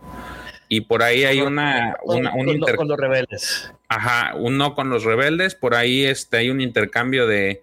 y 0.69 0.83
por 0.83 1.03
ahí 1.03 1.25
hay 1.25 1.41
una, 1.41 1.97
un 2.05 2.49
inter- 2.49 2.77
con 2.77 2.89
los 2.89 2.99
rebeldes. 2.99 3.73
Ajá, 3.89 4.35
un 4.35 4.59
no 4.59 4.75
con 4.75 4.91
los 4.91 5.05
rebeldes, 5.05 5.55
por 5.55 5.75
ahí 5.75 6.05
este, 6.05 6.37
hay 6.37 6.51
un 6.51 6.61
intercambio 6.61 7.27
de, 7.27 7.63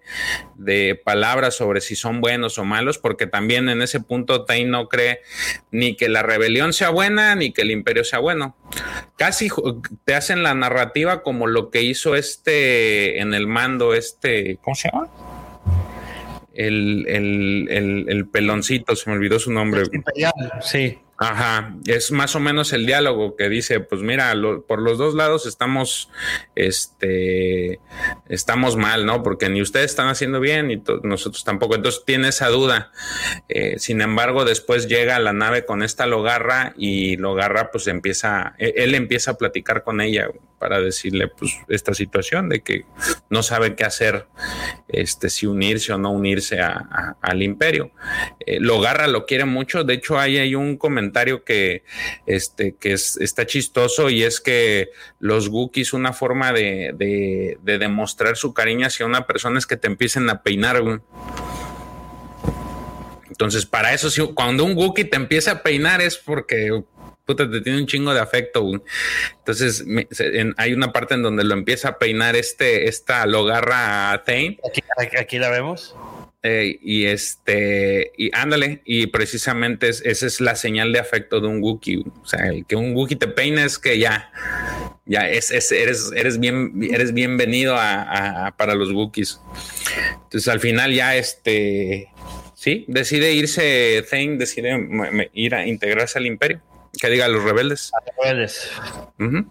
de 0.56 1.00
palabras 1.04 1.54
sobre 1.54 1.80
si 1.80 1.94
son 1.94 2.20
buenos 2.20 2.58
o 2.58 2.64
malos, 2.64 2.98
porque 2.98 3.28
también 3.28 3.68
en 3.68 3.80
ese 3.80 4.00
punto 4.00 4.44
Tain 4.44 4.68
no 4.70 4.88
cree 4.88 5.20
ni 5.70 5.94
que 5.94 6.08
la 6.08 6.24
rebelión 6.24 6.72
sea 6.72 6.90
buena 6.90 7.36
ni 7.36 7.52
que 7.52 7.62
el 7.62 7.70
imperio 7.70 8.02
sea 8.02 8.18
bueno. 8.18 8.56
Casi 9.16 9.48
te 10.04 10.14
hacen 10.16 10.42
la 10.42 10.54
narrativa 10.54 11.22
como 11.22 11.46
lo 11.46 11.70
que 11.70 11.82
hizo 11.82 12.16
este 12.16 13.20
en 13.20 13.32
el 13.32 13.46
mando, 13.46 13.94
este, 13.94 14.58
¿cómo 14.62 14.74
se 14.74 14.90
llama? 14.90 15.08
El, 16.54 17.04
el, 17.06 17.68
el, 17.70 18.06
el 18.08 18.28
peloncito, 18.28 18.96
se 18.96 19.10
me 19.10 19.16
olvidó 19.16 19.38
su 19.38 19.52
nombre. 19.52 19.82
Imperial, 19.92 20.32
sí. 20.60 20.98
Ajá, 21.18 21.74
es 21.86 22.10
más 22.12 22.36
o 22.36 22.40
menos 22.40 22.74
el 22.74 22.84
diálogo 22.84 23.36
que 23.36 23.48
dice, 23.48 23.80
pues 23.80 24.02
mira, 24.02 24.34
por 24.68 24.82
los 24.82 24.98
dos 24.98 25.14
lados 25.14 25.46
estamos, 25.46 26.10
este, 26.54 27.80
estamos 28.28 28.76
mal, 28.76 29.06
¿no? 29.06 29.22
Porque 29.22 29.48
ni 29.48 29.62
ustedes 29.62 29.86
están 29.90 30.08
haciendo 30.08 30.40
bien 30.40 30.70
y 30.70 30.82
nosotros 31.04 31.42
tampoco. 31.44 31.74
Entonces 31.74 32.02
tiene 32.04 32.28
esa 32.28 32.48
duda. 32.48 32.92
Eh, 33.48 33.76
sin 33.78 34.02
embargo, 34.02 34.44
después 34.44 34.88
llega 34.88 35.18
la 35.18 35.32
nave 35.32 35.64
con 35.64 35.82
esta 35.82 36.06
Logarra 36.06 36.74
y 36.76 37.16
Logarra, 37.16 37.70
pues 37.70 37.86
empieza, 37.86 38.54
e- 38.58 38.74
él 38.76 38.94
empieza 38.94 39.32
a 39.32 39.38
platicar 39.38 39.84
con 39.84 40.00
ella 40.02 40.28
para 40.58 40.80
decirle, 40.80 41.28
pues, 41.28 41.52
esta 41.68 41.92
situación 41.92 42.48
de 42.48 42.60
que 42.62 42.84
no 43.28 43.42
sabe 43.42 43.74
qué 43.74 43.84
hacer, 43.84 44.26
este, 44.88 45.28
si 45.28 45.46
unirse 45.46 45.92
o 45.92 45.98
no 45.98 46.10
unirse 46.10 46.60
a- 46.60 47.16
al 47.20 47.42
imperio. 47.42 47.90
Eh, 48.40 48.58
Logarra 48.60 49.06
lo 49.06 49.26
quiere 49.26 49.44
mucho. 49.44 49.84
De 49.84 49.94
hecho, 49.94 50.18
ahí 50.18 50.38
hay 50.38 50.54
un 50.54 50.76
comentario 50.76 51.05
que, 51.44 51.82
este, 52.26 52.74
que 52.78 52.92
es- 52.92 53.16
está 53.18 53.46
chistoso 53.46 54.10
y 54.10 54.22
es 54.22 54.40
que 54.40 54.90
los 55.18 55.48
Wookiees, 55.48 55.92
una 55.92 56.12
forma 56.12 56.52
de, 56.52 56.92
de- 56.94 57.58
de 57.62 57.78
demostrar 57.78 58.36
su 58.36 58.52
cariño 58.54 58.86
hacia 58.86 59.06
una 59.06 59.26
persona 59.26 59.58
es 59.58 59.66
que 59.66 59.76
te 59.76 59.86
empiecen 59.86 60.28
a 60.30 60.42
peinar. 60.42 60.80
güey. 60.82 60.98
Entonces, 63.28 63.66
para 63.66 63.92
eso, 63.92 64.08
sí, 64.10 64.22
cuando 64.34 64.64
un 64.64 64.76
Wookiee 64.76 65.04
te 65.04 65.16
empieza 65.16 65.50
a 65.52 65.62
peinar 65.62 66.00
es 66.00 66.16
porque 66.16 66.82
puta, 67.26 67.50
te 67.50 67.60
tiene 67.60 67.80
un 67.80 67.86
chingo 67.88 68.14
de 68.14 68.20
afecto. 68.20 68.64
Entonces, 69.38 69.84
hay 70.56 70.72
una 70.72 70.92
parte 70.92 71.14
en 71.14 71.22
donde 71.22 71.42
lo 71.42 71.54
empieza 71.54 71.88
a 71.88 71.98
peinar 71.98 72.36
este, 72.36 72.88
esta 72.88 73.26
Logarra 73.26 74.12
a 74.12 74.22
Thane. 74.22 74.58
Aquí 75.18 75.38
la 75.40 75.50
vemos. 75.50 75.96
Eh, 76.48 76.78
y 76.80 77.06
este, 77.06 78.12
y 78.16 78.30
ándale, 78.32 78.80
y 78.84 79.08
precisamente 79.08 79.88
es- 79.88 80.00
esa 80.06 80.26
es 80.26 80.40
la 80.40 80.54
señal 80.54 80.92
de 80.92 81.00
afecto 81.00 81.40
de 81.40 81.48
un 81.48 81.60
Wookiee. 81.60 82.04
O 82.22 82.24
sea, 82.24 82.46
el 82.46 82.64
que 82.66 82.76
un 82.76 82.94
Wookiee 82.94 83.16
te 83.18 83.26
peine 83.26 83.64
es 83.64 83.80
que 83.80 83.98
ya, 83.98 84.30
ya 85.06 85.28
es, 85.28 85.50
es- 85.50 85.72
eres, 85.72 86.12
eres 86.14 86.38
bien, 86.38 86.72
eres 86.88 87.12
bienvenido 87.12 87.74
a, 87.74 88.00
a- 88.02 88.46
a- 88.46 88.56
para 88.56 88.76
los 88.76 88.92
Wookiees. 88.92 89.40
Entonces 90.22 90.46
al 90.46 90.60
final 90.60 90.92
ya 90.94 91.16
este, 91.16 92.10
sí, 92.54 92.84
decide 92.86 93.32
irse, 93.32 94.06
Thane 94.08 94.36
decide 94.36 94.78
me- 94.78 95.10
me- 95.10 95.30
ir 95.34 95.52
a 95.56 95.66
integrarse 95.66 96.18
al 96.20 96.26
imperio, 96.26 96.60
que 97.00 97.10
diga 97.10 97.24
a 97.24 97.28
los 97.28 97.42
rebeldes. 97.42 97.90
Rebeldes. 98.22 98.70
Ujú. 99.18 99.46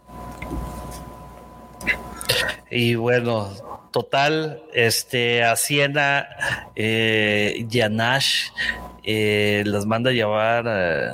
Y 2.72 2.96
bueno, 2.96 3.75
total, 3.96 4.62
este, 4.74 5.42
Hacienda, 5.46 6.28
eh, 6.76 7.66
Yanash, 7.70 8.50
eh, 9.04 9.64
las 9.66 9.86
manda 9.86 10.10
a 10.10 10.14
llevar 10.14 10.66
eh, 10.68 11.12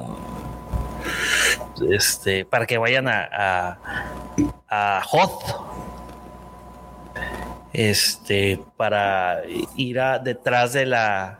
este, 1.91 2.43
para 2.43 2.65
que 2.65 2.79
vayan 2.79 3.07
a, 3.07 3.77
a, 4.67 5.03
Hoth. 5.11 5.43
Este, 7.71 8.59
para 8.77 9.43
ir 9.75 9.99
a, 9.99 10.17
detrás 10.17 10.73
de 10.73 10.88
la 10.88 11.38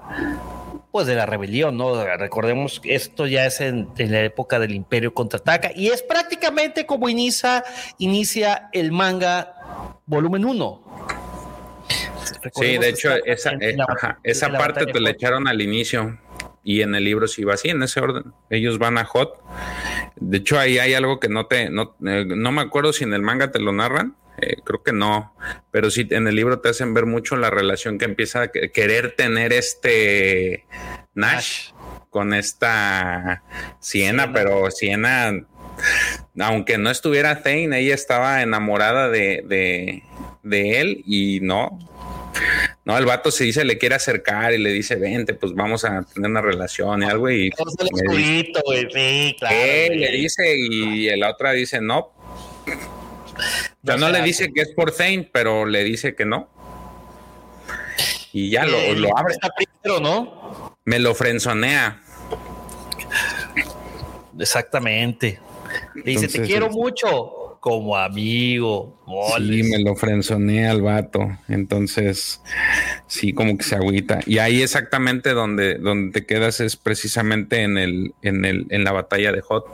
pues 0.92 1.08
de 1.08 1.16
la 1.16 1.26
rebelión, 1.26 1.76
¿no? 1.76 2.06
Recordemos 2.18 2.80
que 2.80 2.94
esto 2.94 3.26
ya 3.26 3.48
es 3.48 3.62
en, 3.62 3.90
en 3.98 4.12
la 4.12 4.22
época 4.22 4.60
del 4.60 4.76
Imperio 4.76 5.14
contraataca 5.16 5.72
y 5.74 5.88
es 5.88 6.04
prácticamente 6.04 6.86
como 6.86 7.10
inicia, 7.10 7.64
inicia 7.98 8.70
el 8.74 8.92
manga 8.92 9.56
volumen 10.06 10.46
1. 10.46 10.91
Sí, 12.54 12.78
de 12.78 12.90
hecho, 12.90 13.12
esa, 13.26 13.52
eh, 13.60 13.76
esa 14.24 14.52
parte 14.52 14.86
te 14.86 15.00
la 15.00 15.12
echaron 15.12 15.48
al 15.48 15.62
inicio 15.62 16.20
y 16.64 16.82
en 16.82 16.96
el 16.96 17.04
libro 17.04 17.28
sí 17.28 17.44
va 17.44 17.56
así, 17.56 17.70
en 17.70 17.84
ese 17.84 18.00
orden. 18.00 18.34
Ellos 18.50 18.78
van 18.78 18.98
a 18.98 19.06
Hot. 19.06 19.42
De 20.16 20.38
hecho, 20.38 20.60
ahí 20.60 20.80
hay 20.80 20.94
algo 20.94 21.20
que 21.20 21.30
no 21.30 21.48
te, 21.48 21.70
no, 21.70 21.96
eh, 22.06 22.26
no 22.26 22.52
me 22.52 22.62
acuerdo 22.62 22.94
si 22.94 23.04
en 23.04 23.14
el 23.14 23.22
manga 23.22 23.52
te 23.52 23.60
lo 23.60 23.72
narran. 23.72 24.16
Eh, 24.38 24.58
creo 24.64 24.82
que 24.82 24.94
no, 24.94 25.36
pero 25.72 25.92
sí 25.92 26.08
en 26.10 26.28
el 26.28 26.36
libro 26.36 26.60
te 26.60 26.70
hacen 26.70 26.94
ver 26.94 27.06
mucho 27.06 27.36
la 27.36 27.50
relación 27.50 27.98
que 27.98 28.06
empieza 28.06 28.44
a 28.44 28.48
querer 28.48 29.16
tener 29.16 29.54
este 29.54 30.66
Nash, 31.14 31.72
con 32.10 32.34
esta 32.34 33.44
Siena, 33.80 34.34
pero 34.34 34.72
Siena, 34.72 35.46
aunque 36.40 36.78
no 36.78 36.90
estuviera 36.90 37.44
Thane, 37.44 37.80
ella 37.80 37.94
estaba 37.94 38.42
enamorada 38.42 39.10
de, 39.10 39.44
de, 39.46 40.04
de 40.44 40.82
él 40.82 41.04
y 41.06 41.40
no, 41.42 41.78
no, 42.86 42.98
el 42.98 43.06
vato 43.06 43.32
se 43.32 43.46
dice, 43.46 43.64
le 43.64 43.78
quiere 43.78 43.96
acercar 43.96 44.54
y 44.54 44.58
le 44.58 44.72
dice, 44.72 44.96
vente, 44.96 45.34
pues 45.34 45.54
vamos 45.54 45.86
a 45.86 46.04
tener 46.04 46.30
una 46.30 46.42
relación 46.42 47.04
y 47.04 47.06
algo. 47.06 47.30
Y 47.30 47.52
le 49.90 50.12
dice 50.12 50.58
y 50.58 51.18
la 51.18 51.32
otra 51.32 51.52
dice, 51.52 51.82
no. 51.82 52.12
O 53.88 53.98
no 53.98 54.10
le 54.10 54.22
dice 54.22 54.52
que 54.54 54.62
es 54.62 54.72
por 54.74 54.92
Zane, 54.92 55.30
pero 55.32 55.66
le 55.66 55.84
dice 55.84 56.16
que 56.16 56.26
no. 56.26 56.50
Y 58.34 58.50
ya 58.50 58.66
lo, 58.66 58.94
lo 58.94 59.18
abre. 59.18 59.36
Primero, 59.56 60.00
¿no? 60.00 60.76
Me 60.86 61.00
lo 61.00 61.14
frenzonea. 61.16 62.02
Exactamente. 64.40 65.40
Le 65.96 66.04
dice, 66.04 66.28
te 66.28 66.42
quiero 66.42 66.70
mucho 66.70 67.41
como 67.62 67.96
amigo. 67.96 69.00
Sí, 69.38 69.62
me 69.62 69.80
lo 69.80 69.96
frenzonea 69.96 70.72
al 70.72 70.82
vato. 70.82 71.38
Entonces, 71.48 72.42
sí, 73.06 73.34
como 73.34 73.56
que 73.56 73.64
se 73.64 73.76
agüita. 73.76 74.20
Y 74.26 74.40
ahí 74.40 74.64
exactamente 74.64 75.30
donde, 75.30 75.76
donde 75.76 76.12
te 76.12 76.26
quedas 76.26 76.60
es 76.60 76.76
precisamente 76.76 77.62
en 77.62 77.78
el, 77.78 78.14
en 78.24 78.46
el, 78.46 78.66
en 78.72 78.84
la 78.84 78.92
batalla 78.92 79.32
de 79.32 79.42
Hot. 79.42 79.68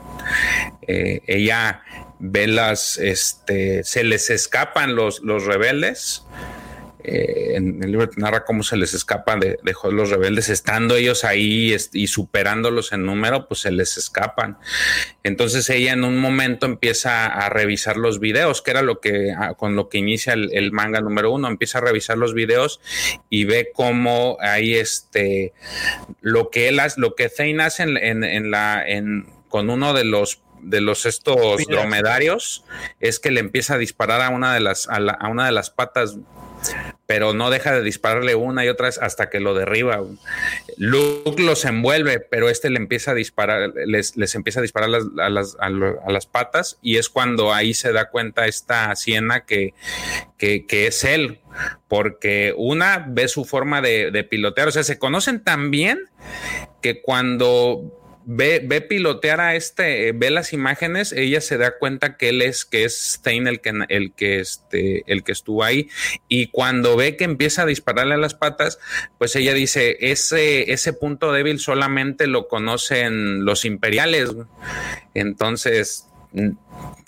Eh, 0.86 1.22
ella 1.26 1.80
ve 2.18 2.46
las, 2.46 2.98
este, 2.98 3.82
se 3.84 4.04
les 4.04 4.28
escapan 4.28 4.94
los, 4.94 5.22
los 5.22 5.46
rebeldes 5.46 6.26
eh, 7.04 7.52
en 7.54 7.82
el 7.82 7.92
libro 7.92 8.08
te 8.08 8.20
narra 8.20 8.44
cómo 8.44 8.62
se 8.62 8.76
les 8.76 8.92
escapa 8.92 9.36
de, 9.36 9.58
los 9.92 10.10
rebeldes, 10.10 10.48
estando 10.48 10.96
ellos 10.96 11.24
ahí 11.24 11.76
y 11.92 12.06
superándolos 12.08 12.92
en 12.92 13.06
número, 13.06 13.46
pues 13.46 13.60
se 13.60 13.70
les 13.70 13.96
escapan. 13.96 14.58
Entonces 15.22 15.70
ella 15.70 15.92
en 15.92 16.04
un 16.04 16.18
momento 16.18 16.66
empieza 16.66 17.26
a 17.26 17.48
revisar 17.50 17.96
los 17.96 18.18
videos, 18.18 18.62
que 18.62 18.72
era 18.72 18.82
lo 18.82 19.00
que 19.00 19.34
con 19.56 19.76
lo 19.76 19.88
que 19.88 19.98
inicia 19.98 20.32
el, 20.32 20.72
manga 20.72 21.00
número 21.00 21.30
uno, 21.30 21.48
empieza 21.48 21.78
a 21.78 21.82
revisar 21.82 22.18
los 22.18 22.34
videos 22.34 22.80
y 23.30 23.44
ve 23.44 23.70
cómo 23.72 24.36
ahí 24.40 24.74
este 24.74 25.52
lo 26.20 26.50
que 26.50 26.68
él 26.68 26.80
hace, 26.80 27.00
lo 27.00 27.14
que 27.14 27.28
Zane 27.28 27.62
hace 27.62 27.84
en, 27.84 28.50
la 28.50 28.82
en 28.86 29.26
con 29.48 29.70
uno 29.70 29.94
de 29.94 30.04
los 30.04 30.42
de 30.60 30.80
los 30.80 31.06
estos 31.06 31.64
dromedarios 31.68 32.64
es 32.98 33.20
que 33.20 33.30
le 33.30 33.38
empieza 33.38 33.74
a 33.74 33.78
disparar 33.78 34.20
a 34.20 34.30
una 34.30 34.52
de 34.52 34.60
las 34.60 34.88
a 34.88 35.28
una 35.28 35.46
de 35.46 35.52
las 35.52 35.70
patas 35.70 36.18
pero 37.06 37.32
no 37.32 37.50
deja 37.50 37.72
de 37.72 37.82
dispararle 37.82 38.34
una 38.34 38.64
y 38.64 38.68
otra 38.68 38.86
vez 38.86 38.98
hasta 38.98 39.30
que 39.30 39.40
lo 39.40 39.54
derriba. 39.54 40.02
Luke 40.76 41.42
los 41.42 41.64
envuelve, 41.64 42.20
pero 42.20 42.50
este 42.50 42.68
le 42.70 42.76
empieza 42.76 43.12
a 43.12 43.14
disparar, 43.14 43.72
les, 43.86 44.14
empieza 44.34 44.60
a 44.60 44.62
disparar 44.62 44.90
a, 45.18 45.30
las, 45.30 46.26
patas 46.26 46.78
y 46.82 46.96
es 46.96 47.08
cuando 47.08 47.54
ahí 47.54 47.72
se 47.72 47.92
da 47.92 48.10
cuenta 48.10 48.46
esta 48.46 48.94
Siena 48.94 49.46
que, 49.46 49.72
que, 50.36 50.86
es 50.86 51.04
él, 51.04 51.40
porque 51.88 52.54
una 52.56 53.06
ve 53.08 53.28
su 53.28 53.44
forma 53.44 53.80
de, 53.80 54.10
de 54.10 54.24
pilotear, 54.24 54.68
o 54.68 54.72
sea, 54.72 54.82
se 54.82 54.98
conocen 54.98 55.42
tan 55.42 55.70
bien 55.70 56.00
que 56.82 57.00
cuando 57.00 57.97
ve, 58.30 58.60
ve 58.62 58.82
pilotear 58.82 59.40
a 59.40 59.54
este, 59.54 60.12
ve 60.12 60.30
las 60.30 60.52
imágenes, 60.52 61.12
ella 61.12 61.40
se 61.40 61.56
da 61.56 61.78
cuenta 61.78 62.18
que 62.18 62.28
él 62.28 62.42
es, 62.42 62.66
que 62.66 62.84
es 62.84 63.14
Stein 63.14 63.46
el 63.46 63.60
que, 63.60 63.72
el 63.88 64.12
que, 64.12 64.40
este, 64.40 65.02
el 65.06 65.24
que 65.24 65.32
estuvo 65.32 65.64
ahí. 65.64 65.88
Y 66.28 66.48
cuando 66.48 66.94
ve 66.94 67.16
que 67.16 67.24
empieza 67.24 67.62
a 67.62 67.66
dispararle 67.66 68.14
a 68.14 68.18
las 68.18 68.34
patas, 68.34 68.78
pues 69.16 69.34
ella 69.34 69.54
dice, 69.54 69.96
ese, 70.00 70.72
ese 70.72 70.92
punto 70.92 71.32
débil 71.32 71.58
solamente 71.58 72.26
lo 72.26 72.48
conocen 72.48 73.46
los 73.46 73.64
imperiales. 73.64 74.30
Entonces, 75.14 76.07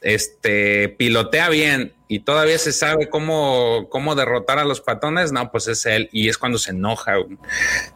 este, 0.00 0.88
pilotea 0.88 1.48
bien 1.48 1.92
y 2.08 2.20
todavía 2.20 2.58
se 2.58 2.72
sabe 2.72 3.08
cómo, 3.08 3.88
cómo 3.88 4.16
derrotar 4.16 4.58
a 4.58 4.64
los 4.64 4.80
patones, 4.80 5.30
no, 5.30 5.50
pues 5.52 5.68
es 5.68 5.86
él. 5.86 6.08
Y 6.12 6.28
es 6.28 6.38
cuando 6.38 6.58
se 6.58 6.72
enoja, 6.72 7.14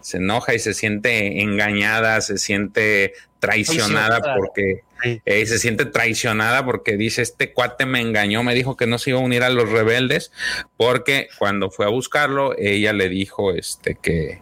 se 0.01 0.19
enoja 0.19 0.55
y 0.55 0.61
se 0.61 0.73
siente 0.73 1.43
engañada, 1.43 2.21
se 2.21 2.39
siente 2.39 3.15
traicionada 3.41 4.37
porque 4.37 4.85
eh, 5.03 5.45
se 5.47 5.59
siente 5.59 5.85
traicionada 5.85 6.65
porque 6.65 6.97
dice 6.97 7.21
este 7.21 7.53
cuate 7.53 7.85
me 7.85 8.01
engañó, 8.01 8.43
me 8.43 8.55
dijo 8.55 8.77
que 8.77 8.87
no 8.87 8.99
se 8.99 9.11
iba 9.11 9.19
a 9.19 9.23
unir 9.23 9.43
a 9.43 9.51
los 9.51 9.69
rebeldes 9.69 10.33
porque 10.79 11.29
cuando 11.39 11.71
fue 11.71 11.85
a 11.85 11.91
buscarlo 11.91 12.57
ella 12.57 12.95
le 12.95 13.11
dijo 13.11 13.53
este 13.53 13.97
que 14.01 14.41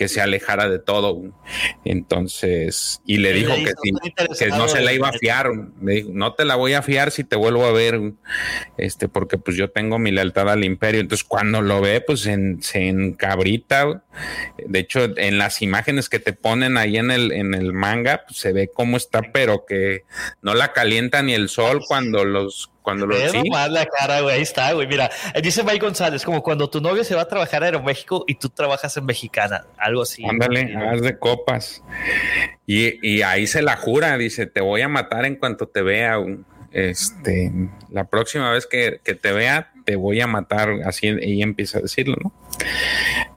que 0.00 0.08
se 0.08 0.22
alejara 0.22 0.66
de 0.70 0.78
todo. 0.78 1.20
Entonces, 1.84 3.02
y 3.04 3.18
le 3.18 3.34
dijo 3.34 3.52
que, 3.54 3.74
que 4.38 4.48
no 4.48 4.66
se 4.66 4.80
la 4.80 4.94
iba 4.94 5.10
a 5.10 5.12
fiar. 5.12 5.50
Dijo, 5.82 6.08
no 6.14 6.32
te 6.32 6.46
la 6.46 6.54
voy 6.56 6.72
a 6.72 6.80
fiar 6.80 7.10
si 7.10 7.22
te 7.22 7.36
vuelvo 7.36 7.66
a 7.66 7.72
ver, 7.72 8.00
este, 8.78 9.10
porque 9.10 9.36
pues 9.36 9.58
yo 9.58 9.68
tengo 9.68 9.98
mi 9.98 10.10
lealtad 10.10 10.48
al 10.48 10.64
imperio. 10.64 11.02
Entonces, 11.02 11.22
cuando 11.22 11.60
lo 11.60 11.82
ve, 11.82 12.00
pues 12.00 12.24
en, 12.24 12.62
se 12.62 12.88
encabrita. 12.88 14.02
De 14.58 14.78
hecho, 14.78 15.16
en 15.16 15.38
las 15.38 15.62
imágenes 15.62 16.08
que 16.08 16.18
te 16.18 16.32
ponen 16.32 16.76
ahí 16.76 16.96
en 16.96 17.10
el, 17.10 17.32
en 17.32 17.54
el 17.54 17.72
manga, 17.72 18.24
pues, 18.26 18.38
se 18.40 18.52
ve 18.52 18.70
cómo 18.72 18.96
está, 18.96 19.22
pero 19.32 19.64
que 19.66 20.04
no 20.42 20.54
la 20.54 20.72
calienta 20.72 21.22
ni 21.22 21.34
el 21.34 21.48
sol 21.48 21.80
cuando 21.86 22.24
los 22.24 22.70
cuando 22.82 23.06
lo 23.06 23.16
sí. 23.30 23.42
la 23.50 23.86
cara, 23.86 24.20
güey. 24.20 24.36
Ahí 24.36 24.42
está, 24.42 24.72
güey. 24.72 24.86
Mira, 24.86 25.10
dice 25.42 25.62
Mike 25.62 25.78
González, 25.78 26.24
como 26.24 26.42
cuando 26.42 26.68
tu 26.70 26.80
novio 26.80 27.04
se 27.04 27.14
va 27.14 27.22
a 27.22 27.28
trabajar 27.28 27.62
a 27.62 27.66
Aeroméxico 27.66 28.24
y 28.26 28.34
tú 28.34 28.48
trabajas 28.48 28.96
en 28.96 29.04
Mexicana, 29.04 29.66
algo 29.76 30.02
así. 30.02 30.24
Ándale, 30.26 30.74
haz 30.76 31.00
de 31.02 31.18
copas. 31.18 31.82
Y, 32.66 33.22
ahí 33.22 33.46
se 33.46 33.62
la 33.62 33.76
jura, 33.76 34.16
dice, 34.16 34.46
te 34.46 34.60
voy 34.60 34.80
a 34.80 34.88
matar 34.88 35.24
en 35.24 35.36
cuanto 35.36 35.68
te 35.68 35.82
vea. 35.82 36.16
Este, 36.72 37.52
la 37.90 38.04
próxima 38.04 38.50
vez 38.52 38.66
que, 38.66 39.00
te 39.02 39.32
vea, 39.32 39.72
te 39.84 39.96
voy 39.96 40.20
a 40.20 40.26
matar. 40.26 40.70
Así 40.84 41.08
ella 41.08 41.44
empieza 41.44 41.78
a 41.78 41.82
decirlo, 41.82 42.16
¿no? 42.22 42.32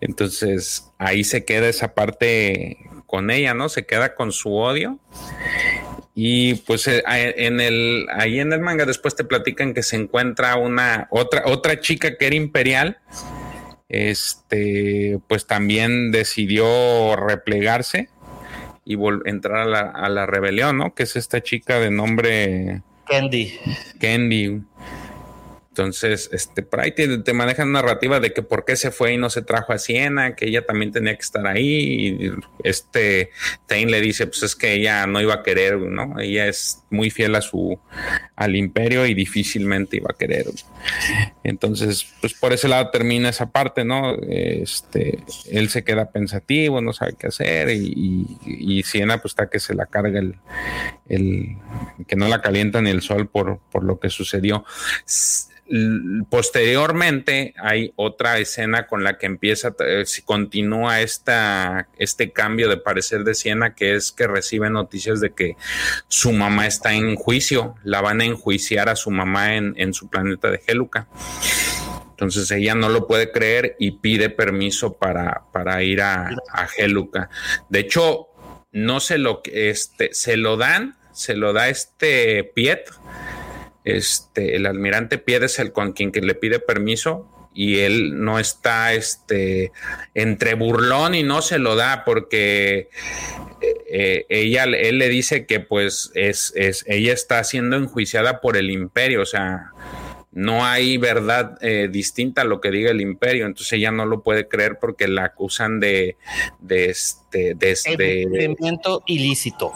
Entonces, 0.04 0.92
ahí 0.98 1.24
se 1.24 1.46
queda 1.46 1.70
esa 1.70 1.94
parte 1.94 2.78
con 3.06 3.32
ella, 3.32 3.54
¿no? 3.54 3.70
Se 3.70 3.86
queda 3.86 4.16
con 4.16 4.34
su 4.34 4.54
odio 4.54 5.00
y 6.14 6.56
pues 6.56 6.88
eh, 6.88 7.04
en 7.08 7.62
el, 7.62 8.08
ahí 8.12 8.40
en 8.40 8.52
el 8.52 8.60
manga 8.60 8.86
después 8.86 9.16
te 9.16 9.24
platican 9.24 9.74
que 9.74 9.82
se 9.82 9.96
encuentra 9.96 10.58
una 10.58 11.08
otra, 11.10 11.44
otra 11.46 11.80
chica 11.80 12.18
que 12.18 12.28
era 12.28 12.36
imperial. 12.36 12.98
Este, 13.88 15.20
pues 15.28 15.48
también 15.48 16.12
decidió 16.12 17.16
replegarse 17.16 18.10
y 18.84 18.98
entrar 19.26 19.62
a 19.62 19.66
la, 19.66 19.80
a 19.80 20.10
la 20.10 20.26
rebelión, 20.26 20.78
¿no? 20.78 20.94
Que 20.94 21.04
es 21.04 21.16
esta 21.16 21.42
chica 21.42 21.80
de 21.80 21.92
nombre 21.92 22.82
Candy. 23.06 23.60
Candy. 24.00 24.62
Entonces, 25.74 26.30
este, 26.32 26.62
por 26.62 26.82
ahí 26.82 26.92
te, 26.92 27.34
manejan 27.34 27.72
narrativa 27.72 28.20
de 28.20 28.32
que 28.32 28.44
por 28.44 28.64
qué 28.64 28.76
se 28.76 28.92
fue 28.92 29.14
y 29.14 29.18
no 29.18 29.32
se 29.32 29.42
trajo 29.42 29.74
a 29.74 29.80
Siena, 29.80 30.36
que 30.36 30.46
ella 30.46 30.68
también 30.68 30.92
tenía 30.92 31.16
que 31.16 31.24
estar 31.24 31.48
ahí. 31.48 32.32
Este 32.64 33.32
Tain 33.66 33.90
le 33.90 34.00
dice, 34.00 34.28
pues 34.28 34.44
es 34.44 34.56
que 34.56 34.74
ella 34.74 35.08
no 35.08 35.20
iba 35.20 35.34
a 35.34 35.42
querer, 35.42 35.80
¿no? 35.80 36.20
Ella 36.20 36.46
es 36.46 36.84
muy 36.92 37.10
fiel 37.10 37.34
a 37.34 37.42
su, 37.42 37.80
al 38.36 38.56
imperio 38.56 39.08
y 39.08 39.16
difícilmente 39.16 39.98
iba 39.98 40.10
a 40.14 40.16
querer. 40.16 40.46
Entonces, 41.44 42.06
pues 42.22 42.36
por 42.36 42.54
ese 42.54 42.68
lado 42.68 42.92
termina 42.92 43.30
esa 43.30 43.50
parte, 43.50 43.84
¿no? 43.84 44.16
Este, 44.22 45.24
él 45.50 45.70
se 45.70 45.84
queda 45.84 46.12
pensativo, 46.12 46.82
no 46.82 46.94
sabe 46.94 47.16
qué 47.18 47.28
hacer 47.28 47.72
y, 47.72 48.38
y, 48.46 48.84
Siena 48.84 49.18
pues 49.18 49.32
está 49.32 49.50
que 49.50 49.60
se 49.60 49.74
la 49.74 49.88
carga 49.88 50.20
el, 50.20 50.36
el, 51.10 51.58
que 52.06 52.16
no 52.16 52.28
la 52.28 52.44
calienta 52.44 52.80
ni 52.80 52.92
el 52.92 53.02
sol 53.02 53.28
por, 53.28 53.60
por 53.72 53.84
lo 53.84 54.00
que 54.00 54.12
sucedió 54.12 54.66
posteriormente 56.30 57.54
hay 57.58 57.94
otra 57.96 58.38
escena 58.38 58.86
con 58.86 59.04
la 59.04 59.18
que 59.18 59.26
empieza, 59.26 59.74
eh, 59.80 60.04
si 60.06 60.22
continúa 60.22 61.02
esta, 61.02 61.88
este 61.98 62.32
cambio 62.32 62.70
de 62.70 62.78
parecer 62.78 63.24
de 63.24 63.34
Siena, 63.34 63.74
que 63.74 63.96
es 63.96 64.12
que 64.12 64.28
recibe 64.28 64.70
noticias 64.70 65.22
de 65.22 65.34
que 65.34 65.56
su 66.08 66.34
mamá 66.34 66.68
está 66.68 66.94
en 66.94 67.16
juicio, 67.16 67.76
la 67.84 68.02
van 68.02 68.22
a 68.22 68.26
enjuiciar 68.26 68.90
a 68.90 68.96
su 68.96 69.10
mamá 69.10 69.56
en, 69.56 69.94
su 69.94 70.10
planeta 70.10 70.52
de 70.52 70.62
Heluca. 70.68 71.08
Entonces 72.12 72.50
ella 72.52 72.76
no 72.76 72.90
lo 72.90 73.08
puede 73.08 73.32
creer 73.32 73.76
y 73.80 73.92
pide 73.92 74.30
permiso 74.30 74.94
para, 74.94 75.44
para 75.52 75.82
ir 75.84 76.02
a, 76.02 76.30
a. 76.52 76.68
De 77.70 77.80
hecho, 77.80 78.28
no 78.72 79.00
se 79.00 79.18
lo, 79.18 79.42
este, 79.46 80.10
se 80.14 80.38
lo 80.38 80.58
dan, 80.58 80.98
se 81.14 81.36
lo 81.36 81.54
da 81.54 81.70
este 81.70 82.44
Piet, 82.44 82.90
este, 83.84 84.56
el 84.56 84.66
almirante 84.66 85.18
Pied 85.18 85.44
es 85.44 85.60
el 85.60 85.72
con 85.72 85.94
quien 85.94 86.12
le 86.14 86.36
pide 86.36 86.60
permiso 86.60 87.30
y 87.54 87.80
él 87.80 88.24
no 88.24 88.40
está 88.40 88.94
este, 88.94 89.72
entre 90.14 90.56
burlón 90.56 91.16
y 91.16 91.24
no 91.24 91.42
se 91.42 91.60
lo 91.60 91.76
da 91.76 92.04
porque 92.04 92.90
eh, 93.92 94.26
ella, 94.30 94.64
él 94.64 94.98
le 94.98 95.10
dice 95.10 95.46
que 95.46 95.60
pues 95.60 96.12
es, 96.16 96.52
es, 96.56 96.84
ella 96.88 97.14
está 97.14 97.44
siendo 97.44 97.78
enjuiciada 97.78 98.42
por 98.42 98.58
el 98.58 98.72
imperio, 98.72 99.22
o 99.22 99.26
sea, 99.26 99.72
no 100.34 100.66
hay 100.66 100.98
verdad 100.98 101.58
eh, 101.62 101.90
distinta 101.92 102.42
a 102.42 102.46
lo 102.46 102.60
que 102.60 102.72
diga 102.72 102.90
el 102.92 103.02
imperio, 103.02 103.46
entonces 103.46 103.74
ella 103.74 103.92
no 103.92 104.06
lo 104.06 104.24
puede 104.24 104.48
creer 104.48 104.80
porque 104.80 105.08
la 105.08 105.26
acusan 105.26 105.80
de, 105.80 106.18
de 106.60 106.90
este, 106.90 107.54
de 107.54 107.72
este 107.72 108.24
enriquecimiento 108.24 109.04
ilícito. 109.06 109.72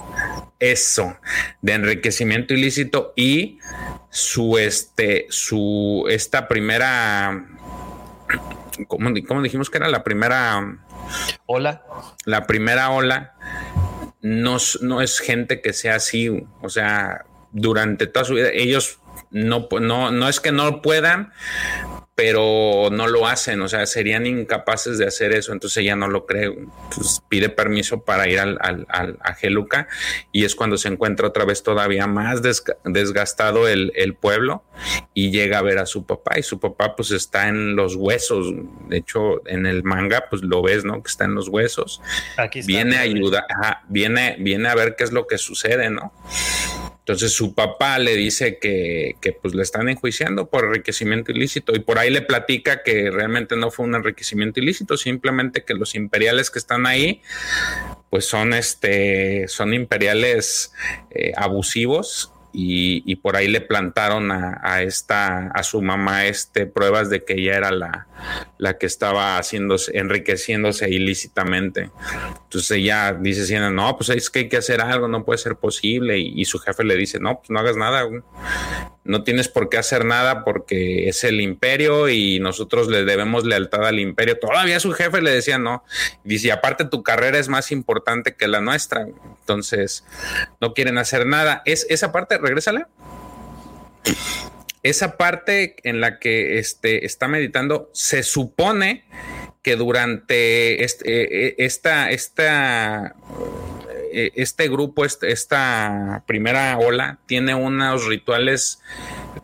Eso, 0.60 1.16
de 1.62 1.74
enriquecimiento 1.74 2.56
ilícito 2.56 3.14
y 3.16 3.60
su 4.10 4.58
este, 4.58 5.28
su 5.30 6.06
esta 6.10 6.48
primera, 6.48 7.46
¿cómo, 8.88 9.12
cómo 9.28 9.42
dijimos 9.44 9.70
que 9.70 9.78
era 9.78 9.88
la 9.90 10.04
primera 10.04 10.80
ola? 11.46 11.84
La 12.26 12.48
primera 12.48 12.90
ola 12.90 13.36
no, 14.22 14.58
no 14.82 15.02
es 15.02 15.20
gente 15.20 15.62
que 15.62 15.74
sea 15.74 15.96
así, 15.96 16.30
o 16.62 16.70
sea, 16.70 17.26
durante 17.52 18.08
toda 18.08 18.26
su 18.26 18.34
vida 18.34 18.50
ellos 18.52 19.00
no, 19.32 19.68
no, 19.80 20.12
no 20.12 20.30
es 20.30 20.40
que 20.40 20.52
no 20.52 20.82
puedan, 20.82 21.32
pero 22.18 22.90
no 22.92 23.06
lo 23.06 23.28
hacen, 23.28 23.62
o 23.62 23.68
sea, 23.68 23.86
serían 23.86 24.26
incapaces 24.26 24.98
de 24.98 25.06
hacer 25.06 25.36
eso, 25.36 25.54
entonces 25.54 25.78
ella 25.84 25.96
no 25.96 26.08
lo 26.08 26.26
cree, 26.26 26.52
pues 26.96 27.22
pide 27.30 27.48
permiso 27.50 28.06
para 28.06 28.28
ir 28.28 28.40
al, 28.40 28.58
al, 28.60 29.20
a 29.22 29.36
Geluca 29.36 29.88
y 30.32 30.44
es 30.44 30.56
cuando 30.56 30.78
se 30.78 30.88
encuentra 30.88 31.28
otra 31.28 31.46
vez 31.46 31.62
todavía 31.62 32.08
más 32.08 32.42
desgastado 32.84 33.68
el, 33.68 33.92
el, 33.96 34.16
pueblo 34.16 34.64
y 35.14 35.30
llega 35.30 35.60
a 35.60 35.62
ver 35.62 35.78
a 35.78 35.86
su 35.86 36.08
papá 36.08 36.40
y 36.40 36.42
su 36.42 36.60
papá 36.60 36.96
pues 36.96 37.12
está 37.12 37.50
en 37.50 37.76
los 37.76 37.94
huesos, 37.94 38.48
de 38.90 38.98
hecho 38.98 39.48
en 39.48 39.68
el 39.68 39.84
manga 39.84 40.26
pues 40.28 40.42
lo 40.42 40.64
ves, 40.64 40.86
¿no? 40.86 41.04
Que 41.04 41.12
está 41.12 41.26
en 41.26 41.36
los 41.36 41.50
huesos, 41.50 42.02
Aquí 42.38 42.64
viene 42.64 42.98
a 42.98 43.02
ayudar, 43.02 43.46
viene, 43.90 44.38
viene 44.40 44.70
a 44.70 44.74
ver 44.74 44.96
qué 44.96 45.04
es 45.04 45.12
lo 45.12 45.28
que 45.28 45.38
sucede, 45.38 45.92
¿no? 45.92 46.12
Entonces 47.08 47.32
su 47.32 47.56
papá 47.56 48.00
le 48.00 48.18
dice 48.18 48.60
que, 48.60 49.16
que, 49.22 49.32
pues 49.32 49.56
le 49.56 49.64
están 49.64 49.88
enjuiciando 49.88 50.50
por 50.50 50.66
enriquecimiento 50.66 51.32
ilícito 51.32 51.72
y 51.74 51.80
por 51.80 52.00
ahí 52.00 52.10
le 52.10 52.22
platica 52.22 52.84
que 52.84 53.10
realmente 53.10 53.56
no 53.56 53.72
fue 53.72 53.86
un 53.86 53.96
enriquecimiento 53.96 54.60
ilícito, 54.60 54.98
simplemente 54.98 55.64
que 55.64 55.74
los 55.74 55.96
imperiales 55.96 56.52
que 56.52 56.60
están 56.60 56.86
ahí 56.86 57.22
pues 58.10 58.26
son 58.26 58.54
este 58.54 59.48
son 59.48 59.74
imperiales 59.74 60.74
eh, 61.12 61.32
abusivos 61.38 62.34
y, 62.60 63.16
por 63.18 63.36
ahí 63.36 63.48
le 63.48 63.62
plantaron 63.62 64.32
a, 64.32 64.82
esta, 64.82 65.50
a 65.50 65.62
su 65.62 65.80
mamá, 65.80 66.26
este, 66.26 66.66
pruebas 66.66 67.08
de 67.08 67.24
que 67.24 67.34
ella 67.34 67.56
era 67.56 67.70
la, 67.70 68.08
la 68.58 68.80
que 68.80 68.88
estaba 68.88 69.38
haciéndose, 69.38 69.96
enriqueciéndose 69.96 70.90
ilícitamente. 70.90 71.92
Entonces 72.44 72.72
ella 72.72 73.14
dice, 73.14 73.60
no, 73.60 73.96
pues 73.96 74.10
es 74.10 74.32
que 74.32 74.40
hay 74.40 74.50
que 74.50 74.58
hacer 74.58 74.82
algo, 74.82 75.08
no 75.08 75.24
puede 75.24 75.38
ser 75.38 75.58
posible. 75.58 76.18
Y, 76.18 76.46
su 76.46 76.58
jefe 76.58 76.84
le 76.84 76.96
dice, 76.96 77.20
no, 77.20 77.38
pues 77.38 77.52
no 77.52 77.60
hagas 77.60 77.78
nada, 77.78 78.08
no 79.08 79.24
tienes 79.24 79.48
por 79.48 79.70
qué 79.70 79.78
hacer 79.78 80.06
nada 80.06 80.44
porque 80.44 81.08
es 81.10 81.24
el 81.24 81.42
imperio 81.42 82.10
y 82.10 82.40
nosotros 82.40 82.88
le 82.90 83.06
debemos 83.06 83.46
lealtad 83.46 83.86
al 83.86 84.00
imperio. 84.00 84.38
Todavía 84.38 84.80
su 84.80 84.92
jefe 84.92 85.22
le 85.22 85.32
decía, 85.32 85.58
no, 85.58 85.84
dice, 86.24 86.52
aparte 86.52 86.86
tu 86.86 87.04
carrera 87.04 87.40
es 87.40 87.48
más 87.48 87.72
importante 87.72 88.36
que 88.36 88.48
la 88.48 88.62
nuestra. 88.62 89.08
Entonces, 89.40 90.04
no 90.62 90.74
quieren 90.74 90.98
hacer 90.98 91.26
nada. 91.26 91.62
Es 91.66 91.88
esa 91.90 92.12
parte 92.12 92.38
regrésale. 92.38 92.86
Esa 94.84 95.18
parte 95.18 95.76
en 95.84 96.00
la 96.00 96.20
que 96.20 96.60
este, 96.60 97.06
está 97.06 97.28
meditando, 97.28 97.90
se 97.94 98.24
supone 98.24 99.06
que 99.62 99.76
durante 99.76 100.84
este, 100.84 101.48
eh, 101.48 101.56
esta, 101.58 102.10
esta, 102.12 103.16
eh, 104.18 104.32
este 104.36 104.68
grupo, 104.68 105.06
este, 105.06 105.32
esta 105.32 106.24
primera 106.26 106.78
ola, 106.78 107.20
tiene 107.28 107.54
unos 107.54 108.06
rituales 108.06 108.82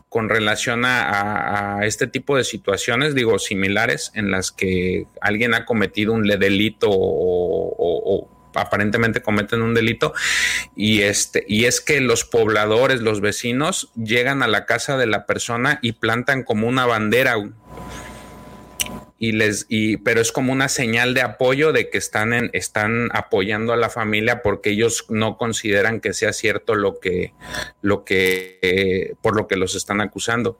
con 0.09 0.30
relación 0.30 0.84
a, 0.86 1.80
este 1.84 2.07
tipo 2.07 2.38
de 2.38 2.43
situaciones, 2.43 3.13
digo, 3.13 3.38
similares, 3.39 4.11
en 4.15 4.32
las 4.32 4.51
que 4.51 5.05
alguien 5.21 5.53
ha 5.53 5.65
cometido 5.65 6.13
un 6.13 6.24
delito 6.24 6.88
o 6.91 8.30
aparentemente 8.55 9.21
cometen 9.21 9.61
un 9.61 9.74
delito 9.74 10.13
y 10.76 11.01
este 11.01 11.43
y 11.47 11.65
es 11.65 11.82
que 11.82 12.01
los 12.01 12.24
pobladores, 12.24 13.01
los 13.01 13.21
vecinos 13.21 13.91
llegan 13.95 14.43
a 14.43 14.47
la 14.47 14.65
casa 14.65 14.97
de 14.97 15.07
la 15.07 15.26
persona 15.26 15.80
y 15.82 15.93
plantan 15.93 16.43
como 16.43 16.67
una 16.67 16.86
bandera 16.86 17.36
y 19.24 19.32
les 19.32 19.67
y 19.69 19.95
pero 19.95 20.19
es 20.19 20.34
como 20.34 20.51
una 20.51 20.67
señal 20.67 21.13
de 21.13 21.21
apoyo 21.21 21.71
de 21.71 21.89
que 21.89 21.97
están 21.97 22.34
en, 22.34 22.49
están 22.51 23.07
apoyando 23.13 23.71
a 23.71 23.78
la 23.78 23.89
familia 23.89 24.41
porque 24.41 24.71
ellos 24.71 25.05
no 25.07 25.38
consideran 25.38 26.01
que 26.01 26.11
sea 26.13 26.34
cierto 26.34 26.76
lo 26.76 26.99
que 26.99 27.32
lo 27.82 28.03
que 28.03 28.59
eh, 28.61 29.15
por 29.21 29.38
lo 29.38 29.47
que 29.47 29.55
los 29.55 29.76
están 29.76 30.01
acusando. 30.01 30.59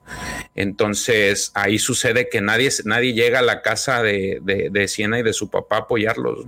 Entonces 0.56 1.52
ahí 1.56 1.78
sucede 1.78 2.30
que 2.30 2.40
nadie 2.40 2.70
nadie 2.86 3.12
llega 3.12 3.40
a 3.40 3.42
la 3.42 3.62
casa 3.62 4.02
de, 4.02 4.40
de, 4.42 4.88
Siena 4.88 5.20
y 5.20 5.24
de 5.24 5.34
su 5.34 5.50
papá 5.50 5.76
a 5.76 5.80
apoyarlos. 5.80 6.46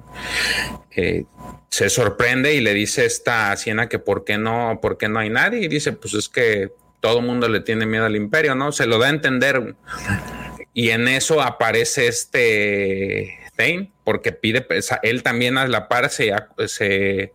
Eh, 0.96 1.26
se 1.68 1.90
sorprende 1.90 2.54
y 2.54 2.62
le 2.62 2.74
dice 2.74 3.04
esta 3.04 3.54
Siena 3.58 3.90
que 3.90 4.00
por 4.00 4.24
qué 4.24 4.38
no 4.38 4.80
por 4.82 4.98
qué 4.98 5.10
no 5.10 5.20
hay 5.20 5.30
nadie. 5.30 5.66
Y 5.66 5.68
dice 5.68 5.92
pues 5.92 6.14
es 6.14 6.30
que 6.30 6.72
todo 7.02 7.22
mundo 7.22 7.50
le 7.50 7.60
tiene 7.60 7.86
miedo 7.86 8.06
al 8.06 8.16
imperio 8.16 8.56
no 8.56 8.72
se 8.72 8.86
lo 8.86 9.00
da 9.00 9.08
a 9.08 9.10
entender 9.10 9.76
y 10.76 10.90
en 10.90 11.08
eso 11.08 11.42
aparece 11.42 12.08
este 12.08 13.40
Thane, 13.56 13.92
porque 14.04 14.34
pide, 14.34 14.62
pues, 14.62 14.90
él 15.04 15.24
también 15.24 15.58
a 15.58 15.68
la 15.68 15.88
par 15.88 16.10
se, 16.10 16.34
se 16.68 17.32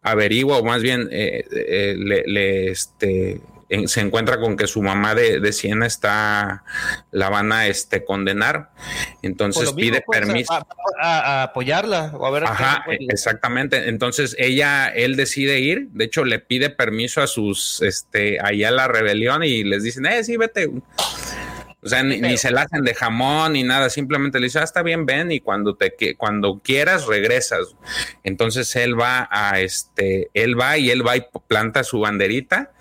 averigua, 0.00 0.56
o 0.56 0.64
más 0.64 0.80
bien 0.80 1.06
eh, 1.12 1.44
eh, 1.50 1.94
le, 1.98 2.70
este, 2.70 3.42
se 3.84 4.00
encuentra 4.00 4.40
con 4.40 4.56
que 4.56 4.66
su 4.66 4.80
mamá 4.80 5.14
de, 5.14 5.38
de, 5.38 5.52
Siena 5.52 5.84
está, 5.84 6.64
la 7.10 7.28
van 7.28 7.52
a 7.52 7.66
este, 7.66 8.06
condenar. 8.06 8.70
Entonces 9.20 9.70
pide 9.74 10.00
pues, 10.00 10.20
permiso. 10.20 10.54
A, 10.98 11.42
apoyarla 11.42 12.12
o 12.14 12.24
a 12.24 12.30
ver. 12.30 12.44
Ajá, 12.44 12.86
exactamente. 13.10 13.90
Entonces 13.90 14.34
ella, 14.38 14.88
él 14.88 15.16
decide 15.16 15.60
ir. 15.60 15.88
De 15.90 16.06
hecho, 16.06 16.24
le 16.24 16.38
pide 16.38 16.70
permiso 16.70 17.20
a 17.20 17.26
sus, 17.26 17.82
este, 17.82 18.38
allá 18.40 18.68
a 18.68 18.72
la 18.72 18.88
rebelión 18.88 19.44
y 19.44 19.62
les 19.62 19.82
dicen, 19.82 20.06
eh, 20.06 20.24
sí, 20.24 20.38
vete. 20.38 20.70
O 21.80 21.88
sea, 21.88 22.02
ni, 22.02 22.36
se 22.36 22.50
la 22.50 22.62
hacen 22.62 22.82
de 22.82 22.92
jamón 22.92 23.52
ni 23.52 23.62
nada, 23.62 23.88
simplemente 23.88 24.40
le 24.40 24.46
dice, 24.46 24.58
ah, 24.58 24.64
está 24.64 24.82
bien, 24.82 25.06
ven 25.06 25.30
y 25.30 25.38
cuando 25.38 25.76
te 25.76 25.94
cuando 26.16 26.60
quieras 26.62 27.06
regresas. 27.06 27.76
Entonces 28.24 28.74
él 28.74 28.98
va 28.98 29.28
a 29.30 29.60
este, 29.60 30.28
él 30.34 30.58
va 30.60 30.76
y 30.76 30.90
él 30.90 31.06
va 31.06 31.16
y 31.16 31.24
planta 31.46 31.84
su 31.84 32.00
banderita 32.00 32.72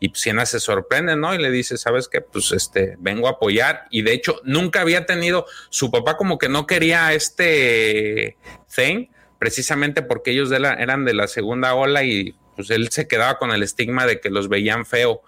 y 0.00 0.10
Siena 0.14 0.46
se 0.46 0.58
sorprende, 0.58 1.16
¿no? 1.16 1.34
Y 1.34 1.38
le 1.38 1.50
dice, 1.50 1.76
¿sabes 1.76 2.08
qué? 2.08 2.22
Pues 2.22 2.50
este, 2.52 2.96
vengo 2.98 3.28
a 3.28 3.32
apoyar 3.32 3.84
y 3.90 4.00
de 4.00 4.14
hecho 4.14 4.40
nunca 4.44 4.80
había 4.80 5.04
tenido, 5.04 5.44
su 5.68 5.90
papá 5.90 6.16
como 6.16 6.38
que 6.38 6.48
no 6.48 6.66
quería 6.66 7.12
este 7.12 8.38
Zane, 8.70 9.10
precisamente 9.38 10.00
porque 10.00 10.30
ellos 10.30 10.50
eran 10.50 11.04
de 11.04 11.12
la 11.12 11.28
segunda 11.28 11.74
ola 11.74 12.04
y 12.04 12.34
pues 12.56 12.70
él 12.70 12.88
se 12.90 13.06
quedaba 13.06 13.38
con 13.38 13.52
el 13.52 13.62
estigma 13.62 14.06
de 14.06 14.20
que 14.20 14.30
los 14.30 14.48
veían 14.48 14.86
feo, 14.86 15.22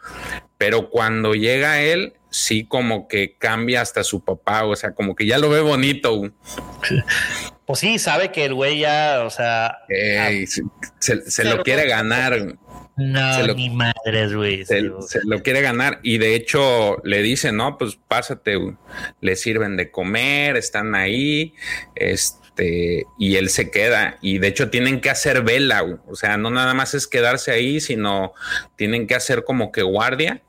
pero 0.56 0.90
cuando 0.90 1.34
llega 1.34 1.82
él, 1.82 2.14
sí 2.30 2.64
como 2.64 3.06
que 3.06 3.36
cambia 3.38 3.82
hasta 3.82 4.02
su 4.02 4.24
papá, 4.24 4.64
o 4.64 4.74
sea, 4.74 4.92
como 4.92 5.14
que 5.14 5.26
ya 5.26 5.38
lo 5.38 5.50
ve 5.50 5.60
bonito. 5.60 6.22
Pues 7.68 7.80
sí, 7.80 7.98
sabe 7.98 8.32
que 8.32 8.46
el 8.46 8.54
güey 8.54 8.78
ya, 8.78 9.24
o 9.26 9.28
sea... 9.28 9.80
se, 10.98 11.44
lo 11.44 11.62
quiere 11.62 11.86
ganar. 11.86 12.56
No, 12.96 13.54
ni 13.54 13.68
madres, 13.68 14.34
güey. 14.34 14.64
Se, 14.64 14.80
lo 14.80 15.42
quiere 15.42 15.60
ganar 15.60 16.00
y 16.02 16.16
de 16.16 16.34
hecho 16.34 16.96
le 17.04 17.20
dice, 17.20 17.52
no, 17.52 17.76
pues 17.76 17.98
pásate, 18.08 18.58
le 19.20 19.36
sirven 19.36 19.76
de 19.76 19.90
comer, 19.90 20.56
están 20.56 20.94
ahí, 20.94 21.52
este, 21.94 22.37
y 22.58 23.36
él 23.36 23.50
se 23.50 23.70
queda. 23.70 24.18
Y 24.20 24.38
de 24.38 24.48
hecho 24.48 24.70
tienen 24.70 25.00
que 25.00 25.10
hacer 25.10 25.42
vela, 25.42 25.84
o 26.06 26.16
sea, 26.16 26.36
no 26.36 26.50
nada 26.50 26.74
más 26.74 26.94
es 26.94 27.06
quedarse 27.06 27.50
ahí, 27.50 27.80
sino 27.80 28.32
tienen 28.76 29.06
que 29.06 29.14
hacer 29.14 29.44
como 29.44 29.72
que 29.72 29.82
guardia. 29.82 30.42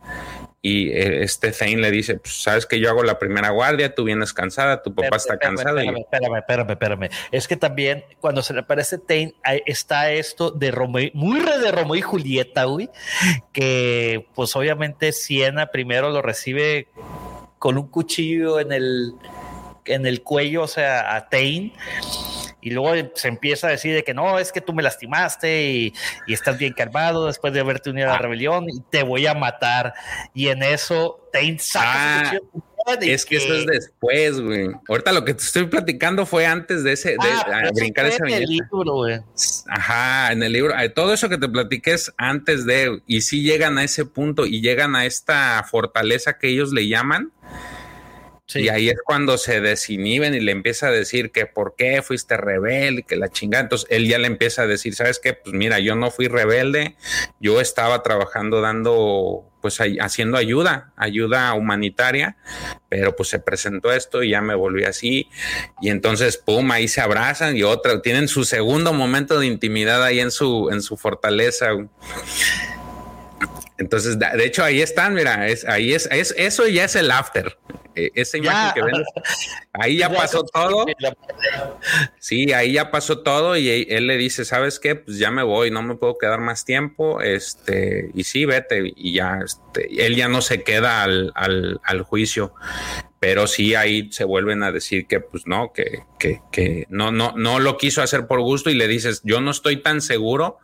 Y 0.62 0.90
eh, 0.90 1.24
este 1.24 1.54
Zane 1.54 1.78
le 1.78 1.90
dice, 1.90 2.16
pues 2.16 2.42
sabes 2.42 2.66
que 2.66 2.82
yo 2.82 2.90
hago 2.90 3.04
la 3.04 3.18
primera 3.18 3.50
guardia, 3.50 3.96
tú 3.96 4.04
vienes 4.04 4.34
cansada, 4.34 4.84
tu 4.84 4.94
papá 4.94 5.16
está 5.16 5.38
cansado. 5.38 5.80
Espérame, 5.80 6.00
espérame, 6.00 6.38
espérame, 6.38 6.72
espérame, 6.72 7.10
Es 7.32 7.48
que 7.48 7.56
también 7.56 8.04
cuando 8.20 8.42
se 8.42 8.54
le 8.54 8.62
aparece 8.62 9.00
Zane 9.08 9.36
está 9.66 10.12
esto 10.12 10.52
de 10.52 10.72
Romeo, 10.72 11.12
muy 11.14 11.40
re 11.40 11.60
de 11.60 11.72
Romeo 11.72 11.96
y 11.96 12.02
Julieta, 12.02 12.66
güey, 12.66 12.90
que 13.54 14.28
pues 14.36 14.54
obviamente 14.58 15.14
Siena 15.14 15.68
primero 15.68 16.10
lo 16.10 16.22
recibe 16.22 16.90
con 17.58 17.78
un 17.78 17.88
cuchillo 17.88 18.60
en 18.60 18.74
el, 18.74 19.14
en 19.90 20.06
el 20.06 20.24
cuello, 20.24 20.64
o 20.64 20.68
sea, 20.68 21.16
a 21.16 21.30
Tain 21.30 21.74
y 22.62 22.72
luego 22.72 23.12
se 23.16 23.28
empieza 23.28 23.68
a 23.68 23.72
decir 23.72 23.94
de 23.94 24.04
que 24.04 24.14
no, 24.14 24.38
es 24.38 24.52
que 24.52 24.62
tú 24.62 24.74
me 24.74 24.84
lastimaste 24.84 25.72
y, 25.72 25.94
estás 26.28 26.58
bien 26.58 26.74
calmado 26.74 27.28
después 27.28 27.54
de 27.54 27.60
haberte 27.62 27.90
unido 27.90 28.08
a 28.08 28.12
la 28.12 28.16
ah. 28.18 28.22
rebelión 28.22 28.70
y 28.70 28.82
te 28.90 29.04
voy 29.04 29.28
a 29.28 29.34
matar. 29.34 29.94
Y 30.34 30.48
en 30.48 30.64
eso 30.64 31.30
Tain 31.32 31.60
saca 31.60 32.32
su 32.32 32.64
Es 33.02 33.26
que, 33.26 33.38
eso 33.38 33.54
es 33.54 33.66
después, 33.66 34.42
güey. 34.42 34.70
Ahorita 34.88 35.12
lo 35.12 35.24
que 35.24 35.34
te 35.34 35.44
estoy 35.44 35.68
platicando 35.68 36.26
fue 36.26 36.46
antes 36.46 36.84
de 36.84 36.94
ese, 36.94 37.12
de, 37.12 37.18
ah, 37.22 37.70
brincar 37.74 38.08
ese 38.08 38.24
en 38.24 38.30
el 38.30 38.46
libro, 38.46 38.94
güey. 38.94 39.20
Ajá, 39.68 40.32
en 40.32 40.44
el 40.44 40.52
libro. 40.52 40.74
Todo 40.94 41.14
eso 41.14 41.30
que 41.30 41.38
te 41.38 41.48
platiqué 41.48 41.94
es 41.94 42.14
antes 42.18 42.66
de, 42.66 43.02
y 43.08 43.22
sí 43.22 43.42
llegan 43.42 43.78
a 43.78 43.84
ese 43.84 44.06
punto 44.06 44.46
y 44.46 44.62
llegan 44.62 44.96
a 44.96 45.06
esta 45.06 45.64
fortaleza 45.70 46.38
que 46.38 46.50
ellos 46.50 46.74
le 46.74 46.88
llaman 46.88 47.32
y 48.56 48.70
ahí 48.70 48.90
es 48.90 48.98
cuando 49.04 49.38
se 49.38 49.62
desinhiben 49.62 50.34
y 50.34 50.40
le 50.40 50.52
empieza 50.52 50.88
a 50.88 50.92
decir 50.92 51.32
que 51.32 51.46
por 51.46 51.76
qué 51.78 52.02
fuiste 52.02 52.36
rebelde, 52.36 53.04
que 53.04 53.16
la 53.16 53.30
chingada. 53.30 53.64
Entonces 53.64 53.88
él 53.92 54.08
ya 54.08 54.18
le 54.18 54.28
empieza 54.28 54.64
a 54.64 54.68
decir, 54.68 54.96
¿sabes 54.96 55.20
qué? 55.20 55.34
Pues 55.34 55.54
mira, 55.54 55.80
yo 55.80 55.96
no 55.96 56.10
fui 56.10 56.28
rebelde, 56.28 56.96
yo 57.40 57.62
estaba 57.62 58.02
trabajando 58.02 58.62
dando, 58.62 59.46
pues 59.62 59.80
haciendo 60.02 60.38
ayuda, 60.38 60.94
ayuda 60.96 61.54
humanitaria, 61.54 62.38
pero 62.90 63.16
pues 63.16 63.30
se 63.30 63.40
presentó 63.40 63.92
esto 63.92 64.24
y 64.24 64.32
ya 64.32 64.42
me 64.42 64.56
volví 64.56 64.84
así. 64.84 65.30
Y 65.82 65.90
entonces, 65.90 66.38
pum, 66.38 66.72
ahí 66.72 66.88
se 66.88 67.02
abrazan 67.02 67.56
y 67.56 67.64
otra, 67.64 68.02
tienen 68.02 68.28
su 68.28 68.46
segundo 68.46 68.94
momento 68.94 69.40
de 69.40 69.46
intimidad 69.46 70.04
ahí 70.04 70.20
en 70.20 70.32
su, 70.32 70.70
en 70.72 70.82
su 70.82 70.98
fortaleza. 70.98 71.70
Entonces, 73.80 74.20
de 74.20 74.46
hecho, 74.46 74.62
ahí 74.62 74.82
están, 74.82 75.14
mira, 75.14 75.48
es, 75.48 75.66
ahí 75.66 75.94
es, 75.94 76.08
es, 76.12 76.36
eso 76.38 76.68
ya 76.68 76.84
es 76.84 76.96
el 76.98 77.10
after. 77.10 77.58
Eh, 77.96 78.12
esa 78.14 78.38
imagen 78.38 78.74
que 78.74 78.82
ven, 78.84 79.04
ahí 79.74 79.98
ya 79.98 80.14
pasó 80.14 80.44
todo. 80.44 80.86
Sí, 82.20 82.52
ahí 82.52 82.74
ya 82.74 82.92
pasó 82.92 83.20
todo 83.20 83.56
y 83.56 83.88
él 83.90 84.08
le 84.08 84.18
dice, 84.18 84.44
¿sabes 84.44 84.80
qué? 84.80 84.96
Pues 84.96 85.18
ya 85.18 85.32
me 85.32 85.44
voy, 85.44 85.72
no 85.72 85.82
me 85.82 85.96
puedo 85.96 86.18
quedar 86.18 86.42
más 86.42 86.66
tiempo, 86.66 87.22
este, 87.22 88.12
y 88.14 88.26
sí, 88.26 88.44
vete, 88.44 88.94
y 88.96 89.14
ya, 89.14 89.40
este, 89.44 90.06
él 90.06 90.18
ya 90.18 90.28
no 90.28 90.42
se 90.42 90.62
queda 90.64 91.04
al, 91.04 91.32
al, 91.36 91.80
al 91.84 92.02
juicio 92.02 92.54
pero 93.20 93.48
sí 93.48 93.76
ahí 93.76 94.12
se 94.12 94.24
vuelven 94.24 94.64
a 94.64 94.72
decir 94.72 95.06
que 95.06 95.20
pues 95.20 95.46
no, 95.46 95.74
que, 95.74 96.04
que, 96.18 96.42
que, 96.52 96.86
no, 96.90 97.12
no, 97.12 97.34
no 97.36 97.60
lo 97.60 97.78
quiso 97.78 98.02
hacer 98.02 98.28
por 98.28 98.40
gusto 98.40 98.70
y 98.70 98.76
le 98.76 98.88
dices, 98.88 99.22
yo 99.24 99.42
no 99.42 99.52
estoy 99.52 99.78
tan 99.78 100.02
seguro 100.02 100.58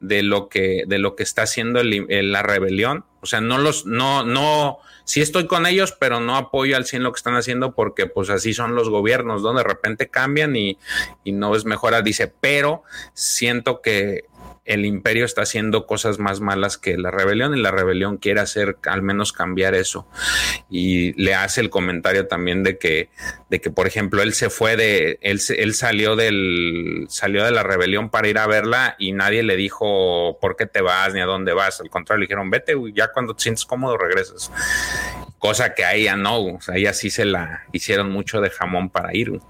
de 0.00 0.22
lo 0.22 0.48
que, 0.48 0.84
de 0.86 0.98
lo 0.98 1.14
que 1.14 1.22
está 1.22 1.42
haciendo 1.42 1.82
la 1.82 2.42
rebelión. 2.42 3.04
O 3.20 3.26
sea, 3.26 3.42
no 3.42 3.58
los, 3.58 3.84
no, 3.84 4.24
no, 4.24 4.78
sí 5.04 5.20
estoy 5.20 5.46
con 5.46 5.66
ellos, 5.66 5.94
pero 5.98 6.20
no 6.20 6.36
apoyo 6.36 6.74
al 6.74 6.86
100 6.86 7.02
lo 7.02 7.12
que 7.12 7.18
están 7.18 7.36
haciendo 7.36 7.74
porque 7.74 8.06
pues 8.06 8.30
así 8.30 8.54
son 8.54 8.74
los 8.74 8.88
gobiernos, 8.88 9.42
donde 9.42 9.62
de 9.62 9.68
repente 9.68 10.08
cambian 10.08 10.56
y, 10.56 10.78
y 11.22 11.32
no 11.32 11.54
es 11.54 11.66
mejora, 11.66 12.00
dice, 12.00 12.32
pero 12.40 12.82
siento 13.12 13.82
que 13.82 14.24
el 14.70 14.86
imperio 14.86 15.24
está 15.24 15.42
haciendo 15.42 15.84
cosas 15.84 16.20
más 16.20 16.38
malas 16.40 16.78
que 16.78 16.96
la 16.96 17.10
rebelión 17.10 17.56
y 17.56 17.60
la 17.60 17.72
rebelión 17.72 18.18
quiere 18.18 18.40
hacer 18.40 18.76
al 18.86 19.02
menos 19.02 19.32
cambiar 19.32 19.74
eso. 19.74 20.06
Y 20.70 21.12
le 21.20 21.34
hace 21.34 21.60
el 21.60 21.70
comentario 21.70 22.28
también 22.28 22.62
de 22.62 22.78
que, 22.78 23.08
de 23.48 23.60
que 23.60 23.70
por 23.72 23.88
ejemplo, 23.88 24.22
él 24.22 24.32
se 24.32 24.48
fue 24.48 24.76
de, 24.76 25.18
él, 25.22 25.40
él 25.56 25.74
salió 25.74 26.14
del, 26.14 27.06
salió 27.08 27.44
de 27.44 27.50
la 27.50 27.64
rebelión 27.64 28.10
para 28.10 28.28
ir 28.28 28.38
a 28.38 28.46
verla 28.46 28.94
y 28.96 29.10
nadie 29.10 29.42
le 29.42 29.56
dijo 29.56 30.38
por 30.40 30.54
qué 30.54 30.66
te 30.66 30.82
vas 30.82 31.12
ni 31.14 31.20
a 31.20 31.26
dónde 31.26 31.52
vas. 31.52 31.80
Al 31.80 31.90
contrario, 31.90 32.20
le 32.20 32.26
dijeron, 32.26 32.48
vete, 32.48 32.74
ya 32.94 33.08
cuando 33.08 33.34
te 33.34 33.42
sientes 33.42 33.64
cómodo 33.64 33.98
regresas. 33.98 34.52
Cosa 35.40 35.74
que 35.74 35.84
a 35.84 35.94
ella 35.94 36.14
no, 36.14 36.44
o 36.44 36.60
sea, 36.60 36.76
a 36.76 36.78
ella 36.78 36.92
sí 36.92 37.10
se 37.10 37.24
la 37.24 37.64
hicieron 37.72 38.08
mucho 38.12 38.40
de 38.40 38.50
jamón 38.50 38.88
para 38.88 39.16
ir. 39.16 39.40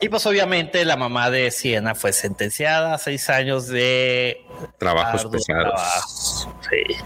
Y 0.00 0.08
pues 0.08 0.26
obviamente 0.26 0.84
la 0.84 0.96
mamá 0.96 1.30
de 1.30 1.50
Siena 1.50 1.94
fue 1.94 2.12
sentenciada 2.12 2.94
a 2.94 2.98
seis 2.98 3.30
años 3.30 3.68
de 3.68 4.44
trabajos 4.78 5.26
pesados. 5.26 6.48
Sí. 6.68 6.96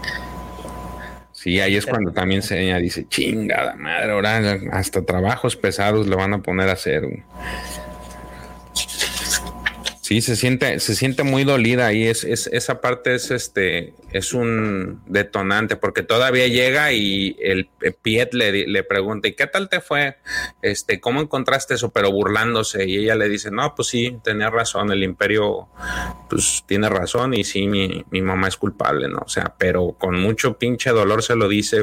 Sí, 1.31 1.59
ahí 1.61 1.75
es 1.75 1.85
cuando 1.85 2.11
también 2.11 2.41
se 2.41 2.57
dice, 2.79 3.07
chingada 3.07 3.75
madre, 3.75 4.11
ahora 4.11 4.59
hasta 4.71 5.05
trabajos 5.05 5.55
pesados 5.55 6.07
le 6.07 6.15
van 6.15 6.33
a 6.33 6.41
poner 6.41 6.67
a 6.67 6.73
hacer. 6.73 7.03
Sí, 10.07 10.21
se 10.21 10.37
siente, 10.37 10.79
se 10.79 10.95
siente 10.95 11.23
muy 11.23 11.43
dolida 11.43 11.91
y 11.91 12.07
es, 12.07 12.23
es, 12.23 12.47
esa 12.53 12.79
parte 12.79 13.13
es 13.13 13.29
este, 13.29 13.93
es 14.13 14.33
un 14.33 15.01
detonante, 15.05 15.75
porque 15.75 16.01
todavía 16.01 16.47
llega 16.47 16.93
y 16.93 17.35
el 17.41 17.67
Piet 18.01 18.33
le, 18.33 18.67
le 18.67 18.83
pregunta, 18.83 19.27
¿y 19.27 19.33
qué 19.33 19.47
tal 19.47 19.67
te 19.67 19.81
fue? 19.81 20.15
Este, 20.61 21.01
¿cómo 21.01 21.19
encontraste 21.19 21.73
eso? 21.73 21.91
Pero 21.91 22.09
burlándose, 22.09 22.87
y 22.87 22.99
ella 22.99 23.15
le 23.15 23.27
dice, 23.27 23.51
no, 23.51 23.75
pues 23.75 23.89
sí, 23.89 24.17
tenía 24.23 24.49
razón, 24.49 24.93
el 24.93 25.03
imperio, 25.03 25.67
pues 26.29 26.63
tiene 26.65 26.87
razón, 26.87 27.33
y 27.33 27.43
sí, 27.43 27.67
mi, 27.67 28.05
mi 28.09 28.21
mamá 28.21 28.47
es 28.47 28.55
culpable, 28.55 29.09
¿no? 29.09 29.23
O 29.25 29.29
sea, 29.29 29.55
pero 29.57 29.97
con 29.99 30.17
mucho 30.17 30.57
pinche 30.57 30.91
dolor 30.91 31.21
se 31.21 31.35
lo 31.35 31.49
dice. 31.49 31.81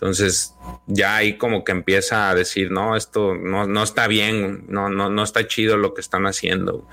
Entonces, 0.00 0.54
ya 0.86 1.16
ahí 1.16 1.38
como 1.38 1.64
que 1.64 1.72
empieza 1.72 2.30
a 2.30 2.34
decir, 2.36 2.70
no, 2.70 2.94
esto 2.94 3.34
no, 3.34 3.66
no 3.66 3.82
está 3.82 4.06
bien, 4.06 4.64
no, 4.68 4.88
no, 4.88 5.10
no 5.10 5.24
está 5.24 5.48
chido 5.48 5.76
lo 5.76 5.92
que 5.92 6.00
están 6.00 6.24
haciendo. 6.24 6.86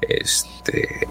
Este, 0.00 1.06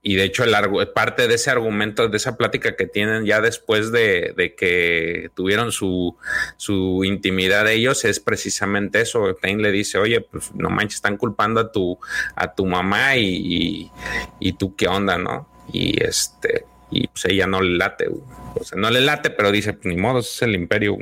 y 0.00 0.14
de 0.14 0.24
hecho, 0.24 0.44
el, 0.44 0.54
parte 0.94 1.28
de 1.28 1.34
ese 1.34 1.50
argumento, 1.50 2.08
de 2.08 2.16
esa 2.16 2.38
plática 2.38 2.74
que 2.74 2.86
tienen 2.86 3.26
ya 3.26 3.42
después 3.42 3.92
de, 3.92 4.54
que 4.56 5.30
tuvieron 5.34 5.72
su, 5.72 6.16
su, 6.56 7.04
intimidad 7.04 7.68
ellos, 7.68 8.06
es 8.06 8.18
precisamente 8.18 9.02
eso. 9.02 9.34
Tain 9.34 9.60
le 9.60 9.72
dice, 9.72 9.98
oye, 9.98 10.22
pues 10.22 10.54
no 10.54 10.70
manches, 10.70 10.94
están 10.94 11.18
culpando 11.18 11.60
a 11.60 11.70
tu, 11.70 11.98
a 12.34 12.54
tu 12.54 12.64
mamá 12.64 13.18
y, 13.18 13.90
y 14.40 14.52
tú 14.54 14.74
qué 14.74 14.88
onda, 14.88 15.18
¿no? 15.18 15.46
Y 15.70 16.02
este, 16.02 16.64
y 16.92 17.08
pues 17.08 17.24
ella 17.24 17.46
no 17.46 17.60
le 17.60 17.78
late, 17.78 18.06
o 18.08 18.62
sea, 18.62 18.78
no 18.78 18.90
le 18.90 19.00
late, 19.00 19.30
pero 19.30 19.50
dice, 19.50 19.72
pues 19.72 19.86
ni 19.86 20.00
modo, 20.00 20.20
es 20.20 20.42
el 20.42 20.54
imperio. 20.54 20.98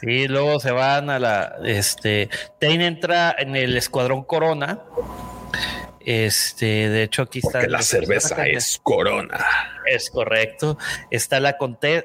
Sí, 0.00 0.28
luego 0.28 0.60
se 0.60 0.70
van 0.70 1.08
a 1.08 1.18
la, 1.18 1.56
este, 1.64 2.28
Tain 2.60 2.82
entra 2.82 3.34
en 3.38 3.56
el 3.56 3.76
escuadrón 3.76 4.24
Corona. 4.24 4.80
Este, 6.04 6.90
de 6.90 7.04
hecho, 7.04 7.22
aquí 7.22 7.38
está. 7.38 7.66
la 7.66 7.80
cerveza 7.82 8.46
es 8.46 8.78
Corona. 8.82 9.44
Es 9.86 10.10
correcto. 10.10 10.76
Está 11.10 11.40
la, 11.40 11.56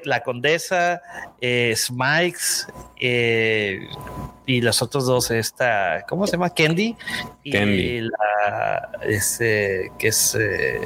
la 0.04 0.22
condesa, 0.22 1.02
eh, 1.40 1.74
Smikes, 1.76 2.66
eh, 2.98 3.86
y 4.46 4.60
los 4.62 4.82
otros 4.82 5.06
dos, 5.06 5.30
esta, 5.30 6.04
¿cómo 6.08 6.26
se 6.26 6.32
llama? 6.32 6.50
Candy. 6.50 6.96
Y 7.42 8.00
la, 8.00 8.90
este, 9.02 9.92
que 9.98 10.08
es 10.08 10.36
eh, 10.38 10.80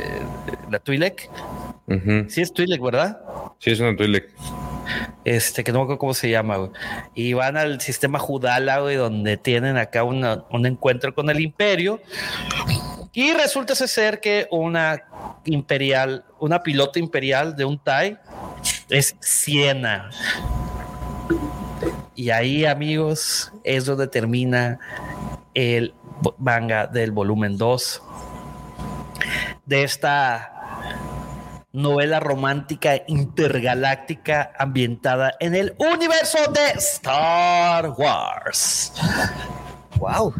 la 0.70 0.80
Twi'lek. 0.80 1.30
Sí 2.28 2.40
es 2.40 2.52
Twi'lek, 2.52 2.82
¿verdad? 2.82 3.20
Sí, 3.58 3.70
es 3.70 3.80
una 3.80 3.96
Twi'lek. 3.96 4.30
Este, 5.24 5.64
que 5.64 5.72
no 5.72 5.78
me 5.78 5.82
acuerdo 5.84 5.98
cómo 5.98 6.14
se 6.14 6.28
llama, 6.28 6.70
Y 7.14 7.32
van 7.32 7.56
al 7.56 7.80
sistema 7.80 8.18
Judala, 8.18 8.80
güey, 8.80 8.96
donde 8.96 9.36
tienen 9.36 9.78
acá 9.78 10.04
un 10.04 10.66
encuentro 10.66 11.14
con 11.14 11.30
el 11.30 11.40
imperio. 11.40 12.00
Y 13.14 13.32
resulta 13.32 13.76
ser 13.76 14.20
que 14.20 14.48
una 14.50 15.04
imperial, 15.44 16.24
una 16.40 16.64
piloto 16.64 16.98
imperial 16.98 17.54
de 17.54 17.64
un 17.64 17.78
TIE 17.78 18.18
es 18.88 19.14
Siena. 19.20 20.10
Y 22.16 22.30
ahí, 22.30 22.64
amigos, 22.64 23.52
es 23.62 23.86
donde 23.86 24.08
termina 24.08 24.80
el 25.54 25.94
manga 26.38 26.88
del 26.88 27.12
volumen 27.12 27.56
2 27.56 28.02
de 29.64 29.84
esta 29.84 30.50
novela 31.72 32.18
romántica 32.18 33.00
intergaláctica 33.06 34.52
ambientada 34.58 35.34
en 35.38 35.54
el 35.54 35.74
universo 35.78 36.38
de 36.52 36.78
Star 36.78 37.90
Wars. 37.90 38.92
Wow, 39.98 40.34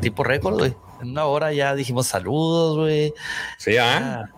tipo 0.00 0.22
récord, 0.22 0.58
güey. 0.58 0.85
En 1.06 1.12
una 1.12 1.26
hora 1.26 1.52
ya 1.52 1.76
dijimos 1.76 2.08
saludos, 2.08 2.78
güey. 2.78 3.14
Sí, 3.58 3.76
¿ah? 3.76 4.28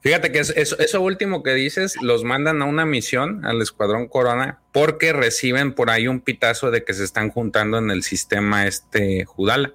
Fíjate 0.00 0.32
que 0.32 0.38
eso, 0.40 1.00
último 1.02 1.42
que 1.42 1.52
dices, 1.52 1.96
los 2.00 2.24
mandan 2.24 2.62
a 2.62 2.64
una 2.64 2.86
misión 2.86 3.44
al 3.44 3.60
Escuadrón 3.60 4.08
Corona 4.08 4.60
porque 4.72 5.12
reciben 5.12 5.74
por 5.74 5.90
ahí 5.90 6.08
un 6.08 6.20
pitazo 6.20 6.70
de 6.70 6.82
que 6.82 6.94
se 6.94 7.04
están 7.04 7.30
juntando 7.30 7.76
en 7.76 7.90
el 7.90 8.02
sistema 8.02 8.66
este 8.66 9.26
Judala. 9.26 9.72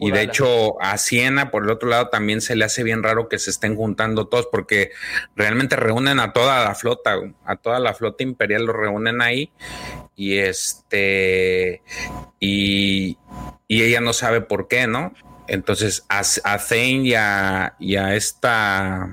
Y 0.00 0.10
de 0.10 0.22
hecho 0.22 0.80
a 0.82 0.98
Siena, 0.98 1.52
por 1.52 1.64
el 1.64 1.70
otro 1.70 1.88
lado, 1.88 2.08
también 2.08 2.40
se 2.40 2.56
le 2.56 2.64
hace 2.64 2.82
bien 2.82 3.04
raro 3.04 3.28
que 3.28 3.38
se 3.38 3.50
estén 3.50 3.76
juntando 3.76 4.26
todos 4.26 4.48
porque 4.50 4.90
realmente 5.36 5.76
reúnen 5.76 6.18
a 6.18 6.32
toda 6.32 6.64
la 6.64 6.74
flota, 6.74 7.16
a 7.44 7.56
toda 7.56 7.78
la 7.78 7.94
flota 7.94 8.24
imperial 8.24 8.64
lo 8.64 8.72
reúnen 8.72 9.22
ahí 9.22 9.52
y 10.16 10.38
este 10.38 11.82
y, 12.40 13.18
y 13.68 13.82
ella 13.82 14.00
no 14.00 14.12
sabe 14.12 14.40
por 14.40 14.66
qué, 14.66 14.88
¿no? 14.88 15.14
Entonces 15.48 16.04
a, 16.08 16.20
a 16.20 16.58
Zane 16.58 17.02
y 17.04 17.14
a, 17.14 18.14
esta 18.14 19.08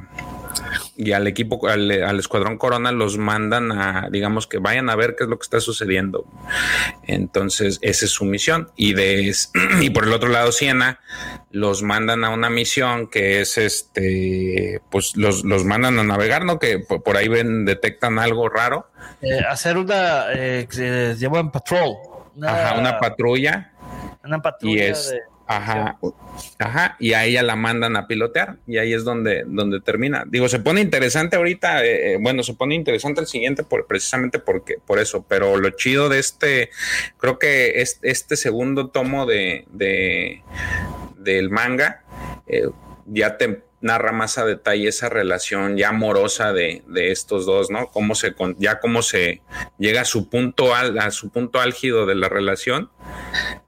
y 0.98 1.12
al 1.14 1.28
equipo, 1.28 1.68
al, 1.68 2.20
escuadrón 2.20 2.58
Corona 2.58 2.92
los 2.92 3.18
mandan 3.18 3.72
a, 3.72 4.10
digamos 4.10 4.48
que 4.48 4.58
vayan 4.58 4.90
a 4.90 4.96
ver 4.96 5.16
qué 5.18 5.24
es 5.24 5.30
lo 5.30 5.38
que 5.40 5.44
está 5.44 5.60
sucediendo. 5.60 6.26
Entonces, 7.04 7.80
esa 7.82 8.06
es 8.06 8.12
su 8.12 8.26
misión. 8.26 8.70
Y 8.76 8.94
de 8.94 9.34
y 9.82 9.90
por 9.90 10.06
el 10.06 10.14
otro 10.14 10.30
lado, 10.30 10.52
Siena 10.52 11.00
los 11.52 11.84
mandan 11.84 12.26
a 12.26 12.30
una 12.30 12.50
misión 12.50 13.08
que 13.10 13.42
es 13.42 13.58
este, 13.58 14.82
pues 14.90 15.16
los, 15.16 15.46
los 15.46 15.64
mandan 15.64 16.00
a 16.00 16.04
navegar, 16.04 16.44
¿no? 16.44 16.60
Que 16.60 16.80
por, 16.80 17.16
ahí 17.16 17.30
ven, 17.30 17.66
detectan 17.66 18.20
algo 18.20 18.50
raro. 18.50 18.90
Eh, 19.22 19.40
hacer 19.50 19.78
una, 19.78 20.34
eh, 20.34 20.68
se 20.70 21.16
llaman 21.18 21.52
patrol. 21.52 21.96
Ajá, 22.44 22.78
una 22.78 23.00
patrulla. 23.00 23.72
Una 24.24 24.42
patrulla. 24.42 24.74
Y 24.74 24.80
es, 24.80 25.12
de 25.12 25.22
Ajá, 25.48 26.00
ajá, 26.58 26.98
y 27.00 27.14
a 27.14 27.26
ella 27.26 27.43
la 27.43 27.56
mandan 27.56 27.96
a 27.96 28.08
pilotear 28.08 28.58
y 28.66 28.80
ahí 28.80 28.93
es 28.93 29.04
donde, 29.04 29.43
donde 29.46 29.80
termina. 29.80 30.24
Digo, 30.28 30.50
se 30.50 30.60
pone 30.60 30.82
interesante 30.82 31.36
ahorita, 31.36 31.86
eh, 31.86 32.14
eh, 32.14 32.18
bueno, 32.20 32.41
se 32.41 32.56
pone 32.56 32.74
interesante 32.74 33.22
el 33.22 33.28
siguiente 33.28 33.64
por, 33.64 33.86
precisamente 33.86 34.39
porque, 34.39 34.78
por 34.84 34.98
eso, 34.98 35.24
pero 35.28 35.58
lo 35.58 35.70
chido 35.72 36.10
de 36.10 36.18
este, 36.18 36.72
creo 37.18 37.38
que 37.38 37.82
este, 37.82 38.10
este 38.10 38.38
segundo 38.38 38.88
tomo 38.89 39.28
de, 39.28 39.66
de 39.72 40.41
del 41.18 41.52
manga, 41.52 42.04
eh, 42.48 42.70
ya 43.06 43.38
te 43.38 43.64
narra 43.82 44.12
más 44.12 44.39
a 44.39 44.46
detalle 44.46 44.88
esa 44.88 45.10
relación 45.10 45.78
ya 45.78 45.89
amorosa 45.89 46.54
de, 46.54 46.82
estos 46.96 47.46
dos, 47.46 47.70
¿no? 47.70 47.88
Cómo 47.91 48.16
se, 48.16 48.34
ya 48.58 48.80
cómo 48.80 49.04
se 49.04 49.41
llega 49.78 50.02
a 50.02 50.06
su 50.06 50.28
punto 50.28 50.74
al, 50.74 50.98
a 50.98 51.12
su 51.12 51.30
punto 51.30 51.60
álgido 51.60 52.08
de 52.08 52.16
la 52.16 52.30
relación 52.30 52.89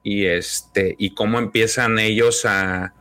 y 0.02 0.26
este, 0.26 0.94
y 0.98 1.14
cómo 1.14 1.38
empiezan 1.38 1.98
ellos 1.98 2.44
a, 2.44 2.94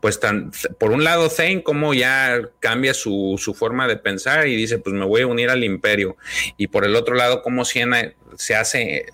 pues 0.00 0.20
tan, 0.20 0.50
por 0.78 0.92
un 0.92 1.04
lado 1.04 1.28
Zane, 1.28 1.62
cómo 1.62 1.94
ya 1.94 2.40
cambia 2.60 2.94
su, 2.94 3.36
su 3.38 3.54
forma 3.54 3.86
de 3.86 3.96
pensar 3.96 4.46
y 4.46 4.56
dice, 4.56 4.78
pues 4.78 4.94
me 4.94 5.04
voy 5.04 5.22
a 5.22 5.26
unir 5.26 5.50
al 5.50 5.64
imperio. 5.64 6.16
Y 6.56 6.68
por 6.68 6.84
el 6.84 6.96
otro 6.96 7.14
lado, 7.14 7.42
cómo 7.42 7.64
Siena 7.64 8.14
se 8.36 8.54
hace, 8.56 9.06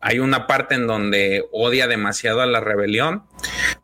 hay 0.00 0.18
una 0.18 0.46
parte 0.46 0.74
en 0.74 0.86
donde 0.86 1.44
odia 1.52 1.86
demasiado 1.86 2.40
a 2.40 2.46
la 2.46 2.60
rebelión, 2.60 3.24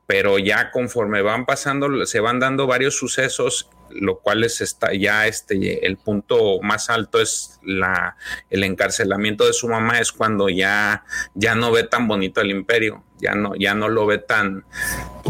pero 0.07 0.39
ya 0.39 0.71
conforme 0.71 1.23
van 1.23 1.47
pasando, 1.47 2.07
se 2.07 2.21
van 2.21 2.39
dando 2.39 2.67
varios 2.67 2.97
sucesos, 2.97 3.69
lo 3.95 4.21
cual 4.21 4.45
es 4.45 4.61
está 4.61 4.93
ya 4.93 5.27
este, 5.27 5.87
el 5.87 5.97
punto 5.97 6.61
más 6.63 6.91
alto 6.91 7.21
es 7.21 7.61
la, 7.63 8.17
el 8.51 8.65
encarcelamiento 8.65 9.47
de 9.47 9.53
su 9.53 9.69
mamá, 9.69 9.99
es 9.99 10.13
cuando 10.13 10.49
ya, 10.49 11.05
ya 11.35 11.55
no 11.55 11.73
ve 11.73 11.85
tan 11.85 12.09
bonito 12.09 12.41
el 12.41 12.51
imperio, 12.51 13.05
ya 13.19 13.35
no, 13.35 13.55
ya 13.55 13.75
no 13.75 13.89
lo 13.89 14.07
ve 14.07 14.19
tan... 14.19 14.65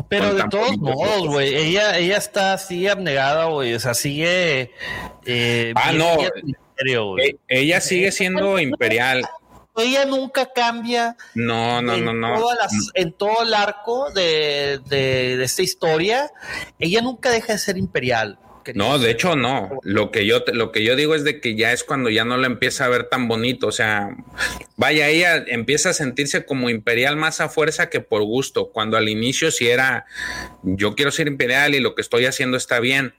Pero 0.08 0.34
de 0.34 0.44
todos 0.50 0.78
modos, 0.78 1.26
güey, 1.26 1.54
ella, 1.54 1.98
ella 1.98 2.16
está 2.16 2.54
así 2.54 2.88
abnegada, 2.88 3.46
güey, 3.46 3.74
o 3.74 3.80
sea, 3.80 3.94
sigue... 3.94 4.72
Eh, 5.24 5.72
ah, 5.76 5.92
no. 5.92 6.16
E, 7.18 7.36
ella 7.48 7.80
sigue 7.80 8.10
siendo 8.10 8.58
imperial 8.58 9.22
ella 9.76 10.04
nunca 10.04 10.52
cambia. 10.52 11.16
No, 11.34 11.80
no, 11.80 11.96
no, 11.96 12.12
no. 12.12 12.36
en 12.94 13.12
todo 13.12 13.42
el 13.42 13.54
arco 13.54 14.10
de, 14.10 14.80
de, 14.86 15.42
esta 15.42 15.62
historia, 15.62 16.30
ella 16.78 17.00
nunca 17.00 17.30
deja 17.30 17.54
de 17.54 17.58
ser 17.58 17.78
imperial. 17.78 18.38
No, 18.74 18.98
de 18.98 19.10
hecho 19.10 19.36
no. 19.36 19.80
Lo 19.82 20.10
que 20.10 20.26
yo 20.26 20.44
lo 20.52 20.72
que 20.72 20.84
yo 20.84 20.96
digo 20.96 21.14
es 21.14 21.24
de 21.24 21.40
que 21.40 21.56
ya 21.56 21.72
es 21.72 21.84
cuando 21.84 22.10
ya 22.10 22.24
no 22.24 22.36
la 22.36 22.46
empieza 22.46 22.84
a 22.84 22.88
ver 22.88 23.04
tan 23.04 23.28
bonito, 23.28 23.66
o 23.66 23.72
sea, 23.72 24.16
vaya 24.76 25.08
ella 25.08 25.44
empieza 25.46 25.90
a 25.90 25.92
sentirse 25.94 26.44
como 26.44 26.70
imperial 26.70 27.16
más 27.16 27.40
a 27.40 27.48
fuerza 27.48 27.90
que 27.90 28.00
por 28.00 28.22
gusto, 28.22 28.70
cuando 28.70 28.96
al 28.96 29.08
inicio 29.08 29.50
sí 29.50 29.68
era 29.68 30.06
yo 30.62 30.94
quiero 30.94 31.10
ser 31.10 31.28
imperial 31.28 31.74
y 31.74 31.80
lo 31.80 31.94
que 31.94 32.02
estoy 32.02 32.26
haciendo 32.26 32.56
está 32.56 32.80
bien. 32.80 33.14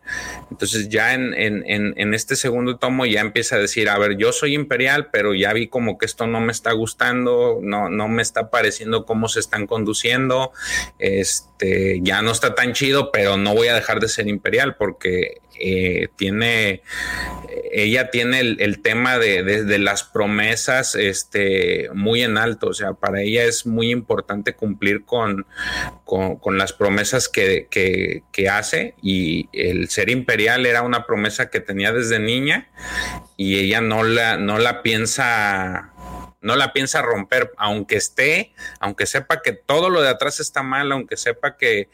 Entonces 0.52 0.90
ya 0.90 1.14
en, 1.14 1.34
en, 1.34 1.64
en, 1.66 2.14
este 2.14 2.36
segundo 2.36 2.78
tomo 2.78 3.06
ya 3.06 3.22
empieza 3.22 3.56
a 3.56 3.60
decir, 3.60 3.90
a 3.90 3.98
ver, 3.98 4.18
yo 4.18 4.32
soy 4.32 4.56
imperial, 4.56 5.10
pero 5.12 5.34
ya 5.34 5.52
vi 5.54 5.68
como 5.68 5.98
que 5.98 6.06
esto 6.06 6.28
no 6.28 6.40
me 6.40 6.52
está 6.52 6.72
gustando, 6.72 7.60
no, 7.62 7.90
no 7.90 8.08
me 8.08 8.22
está 8.22 8.50
pareciendo 8.50 9.06
cómo 9.06 9.28
se 9.28 9.40
están 9.40 9.68
conduciendo, 9.68 10.52
este, 11.00 12.00
ya 12.02 12.22
no 12.22 12.32
está 12.32 12.56
tan 12.56 12.74
chido, 12.74 13.12
pero 13.12 13.38
no 13.38 13.54
voy 13.54 13.68
a 13.68 13.76
dejar 13.76 14.00
de 14.00 14.10
ser 14.10 14.28
imperial 14.28 14.76
porque 14.76 15.33
eh, 15.60 16.10
tiene, 16.16 16.82
ella 17.72 18.10
tiene 18.10 18.40
el, 18.40 18.82
tema 18.82 19.18
de, 19.18 19.78
las 19.80 20.04
promesas 20.04 20.96
este, 20.96 21.90
muy 21.94 22.24
en 22.24 22.38
alto, 22.38 22.68
o 22.68 22.74
sea, 22.74 22.94
para 22.94 23.22
ella 23.22 23.44
es 23.44 23.66
muy 23.66 23.92
importante 23.92 24.56
cumplir 24.56 25.06
con, 25.06 25.46
las 26.58 26.74
promesas 26.74 27.30
que, 27.30 27.68
que, 27.70 28.50
hace. 28.50 28.96
Y 29.02 29.50
el 29.54 29.90
ser 29.90 30.10
imperial 30.10 30.66
era 30.66 30.82
una 30.82 31.06
promesa 31.06 31.50
que 31.50 31.60
tenía 31.60 31.92
desde 31.94 32.20
niña 32.20 32.68
y 33.38 33.60
ella 33.60 33.80
no 33.80 34.04
la, 34.04 34.38
no 34.38 34.60
la 34.60 34.82
piensa 34.82 35.93
no 36.44 36.56
la 36.56 36.74
piensa 36.74 37.02
romper, 37.02 37.52
aunque 37.58 37.96
esté, 37.96 38.54
aunque 38.80 39.06
sepa 39.06 39.42
que 39.42 39.54
todo 39.54 39.90
lo 39.90 40.02
de 40.02 40.10
atrás 40.10 40.40
está 40.40 40.62
mal, 40.62 40.92
aunque 40.92 41.18
sepa 41.18 41.58
que, 41.58 41.90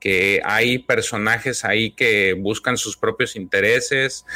que 0.00 0.42
hay 0.44 0.78
personajes 0.78 1.64
ahí 1.64 1.92
que 1.92 2.34
buscan 2.34 2.76
sus 2.76 2.96
propios 2.96 3.36
intereses, 3.36 4.26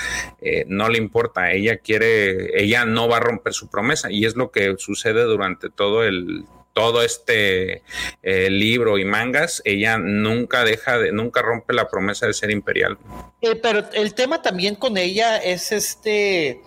eh, 0.40 0.64
no 0.68 0.88
le 0.88 0.98
importa, 0.98 1.52
ella 1.52 1.78
quiere, 1.78 2.62
ella 2.62 2.84
no 2.84 3.08
va 3.08 3.18
a 3.18 3.20
romper 3.20 3.52
su 3.52 3.68
promesa 3.68 4.10
y 4.10 4.24
es 4.24 4.36
lo 4.36 4.50
que 4.50 4.76
sucede 4.78 5.24
durante 5.24 5.68
todo 5.68 6.04
el 6.04 6.44
todo 6.72 7.02
este 7.02 7.82
eh, 8.22 8.50
libro 8.50 8.98
y 8.98 9.06
mangas, 9.06 9.62
ella 9.64 9.96
nunca 9.96 10.62
deja 10.62 10.98
de, 10.98 11.10
nunca 11.10 11.40
rompe 11.40 11.72
la 11.72 11.88
promesa 11.88 12.26
de 12.26 12.34
ser 12.34 12.50
imperial. 12.50 12.98
Eh, 13.40 13.56
pero 13.56 13.88
el 13.94 14.12
tema 14.12 14.42
también 14.42 14.74
con 14.74 14.98
ella 14.98 15.38
es 15.38 15.72
este, 15.72 16.60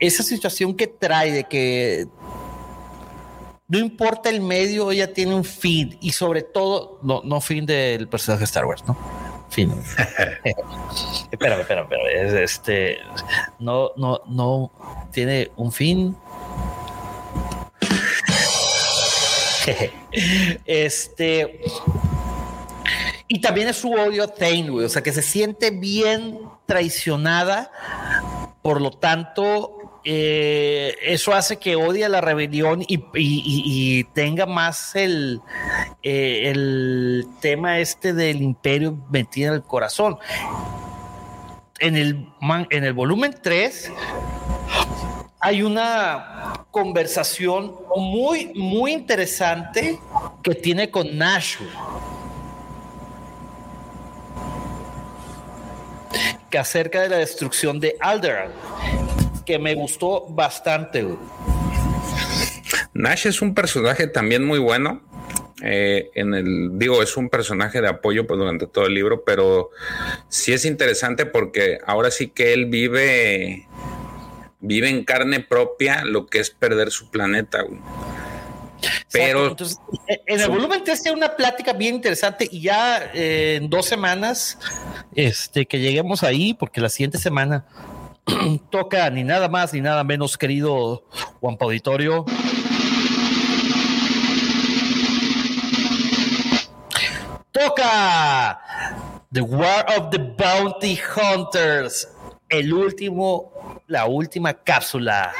esa 0.00 0.24
situación 0.24 0.76
que 0.76 0.88
trae 0.88 1.30
de 1.30 1.44
que 1.44 2.08
no 3.74 3.80
importa 3.80 4.30
el 4.30 4.40
medio, 4.40 4.92
ella 4.92 5.12
tiene 5.12 5.34
un 5.34 5.42
fin 5.42 5.98
y 6.00 6.12
sobre 6.12 6.42
todo, 6.42 7.00
no, 7.02 7.22
no 7.24 7.40
fin 7.40 7.66
del 7.66 8.06
personaje 8.06 8.44
Star 8.44 8.66
Wars, 8.66 8.84
¿no? 8.86 8.96
Fin. 9.50 9.72
espérame, 11.32 11.62
espérame, 11.62 11.82
espérame. 11.82 12.06
Es, 12.06 12.32
este, 12.34 12.98
no, 13.58 13.90
no, 13.96 14.20
no 14.28 14.70
tiene 15.10 15.50
un 15.56 15.72
fin. 15.72 16.16
este. 20.64 21.60
Y 23.26 23.40
también 23.40 23.66
es 23.66 23.76
su 23.78 23.92
odio 23.92 24.22
a 24.22 24.28
Thane, 24.28 24.70
o 24.70 24.88
sea, 24.88 25.02
que 25.02 25.10
se 25.10 25.22
siente 25.22 25.72
bien 25.72 26.38
traicionada, 26.66 27.72
por 28.62 28.80
lo 28.80 28.92
tanto, 28.92 29.83
eh, 30.04 30.94
eso 31.02 31.32
hace 31.32 31.56
que 31.56 31.76
odie 31.76 32.08
la 32.08 32.20
rebelión 32.20 32.84
y, 32.86 34.04
tenga 34.12 34.44
más 34.44 34.94
el, 34.94 35.40
eh, 36.02 36.50
el 36.50 37.26
tema 37.40 37.78
este 37.78 38.12
del 38.12 38.42
imperio 38.42 38.98
metido 39.10 39.48
en 39.48 39.54
el 39.54 39.62
corazón. 39.62 40.18
En 41.78 41.96
el, 41.96 42.28
en 42.70 42.84
el 42.84 42.92
volumen 42.92 43.34
3 43.42 43.92
hay 45.40 45.62
una 45.62 46.64
conversación 46.70 47.74
muy, 47.96 48.52
muy 48.54 48.92
interesante 48.92 49.98
que 50.42 50.54
tiene 50.54 50.90
con 50.90 51.16
Nashville. 51.16 51.70
acerca 56.58 57.00
de 57.00 57.08
la 57.08 57.16
destrucción 57.16 57.80
de 57.80 57.96
Alderaan 58.00 58.52
que 59.44 59.58
me 59.58 59.74
gustó 59.74 60.26
bastante. 60.28 61.06
Nash 62.94 63.26
es 63.26 63.42
un 63.42 63.54
personaje 63.54 64.06
también 64.06 64.44
muy 64.44 64.58
bueno. 64.58 65.02
Eh, 65.62 66.10
en 66.14 66.34
el 66.34 66.78
digo 66.78 67.02
es 67.02 67.16
un 67.16 67.30
personaje 67.30 67.80
de 67.80 67.88
apoyo 67.88 68.26
pues, 68.26 68.38
durante 68.38 68.66
todo 68.66 68.86
el 68.86 68.94
libro, 68.94 69.24
pero 69.24 69.70
sí 70.28 70.52
es 70.52 70.64
interesante 70.64 71.26
porque 71.26 71.78
ahora 71.86 72.10
sí 72.10 72.28
que 72.28 72.52
él 72.52 72.66
vive 72.66 73.66
vive 74.60 74.88
en 74.88 75.04
carne 75.04 75.40
propia 75.40 76.04
lo 76.04 76.26
que 76.26 76.40
es 76.40 76.50
perder 76.50 76.90
su 76.90 77.10
planeta. 77.10 77.64
Pero 79.12 79.56
en 80.26 80.40
el 80.40 80.48
volumen 80.48 80.82
3 80.84 81.06
hay 81.06 81.12
una 81.12 81.36
plática 81.36 81.72
bien 81.72 81.94
interesante 81.94 82.48
y 82.50 82.62
ya 82.62 83.10
eh, 83.14 83.56
en 83.56 83.70
dos 83.70 83.86
semanas 83.86 84.58
este 85.14 85.66
que 85.66 85.78
lleguemos 85.78 86.22
ahí 86.22 86.52
porque 86.54 86.80
la 86.80 86.88
siguiente 86.88 87.18
semana 87.18 87.64
toca 88.70 89.10
ni 89.10 89.24
nada 89.24 89.48
más 89.48 89.72
ni 89.72 89.80
nada 89.80 90.04
menos, 90.04 90.36
querido 90.38 91.04
Juan 91.40 91.56
Auditorio. 91.60 92.24
Toca 97.52 98.60
The 99.32 99.40
War 99.40 99.86
of 99.96 100.10
the 100.10 100.18
Bounty 100.18 100.98
Hunters, 100.98 102.08
el 102.48 102.72
último, 102.72 103.52
la 103.86 104.06
última 104.06 104.54
cápsula. 104.54 105.32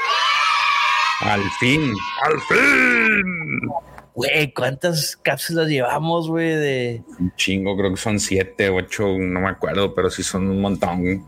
Al 1.21 1.43
fin, 1.59 1.93
al 2.23 2.39
fin. 2.41 3.94
Güey, 4.15 4.53
¿cuántas 4.53 5.17
cápsulas 5.17 5.67
llevamos, 5.67 6.29
güey? 6.29 6.55
De... 6.55 7.03
Un 7.19 7.33
chingo, 7.35 7.75
creo 7.75 7.91
que 7.91 7.97
son 7.97 8.19
siete, 8.21 8.69
ocho, 8.69 9.09
no 9.19 9.41
me 9.41 9.49
acuerdo, 9.49 9.93
pero 9.93 10.09
sí 10.09 10.23
son 10.23 10.49
un 10.49 10.61
montón. 10.61 11.25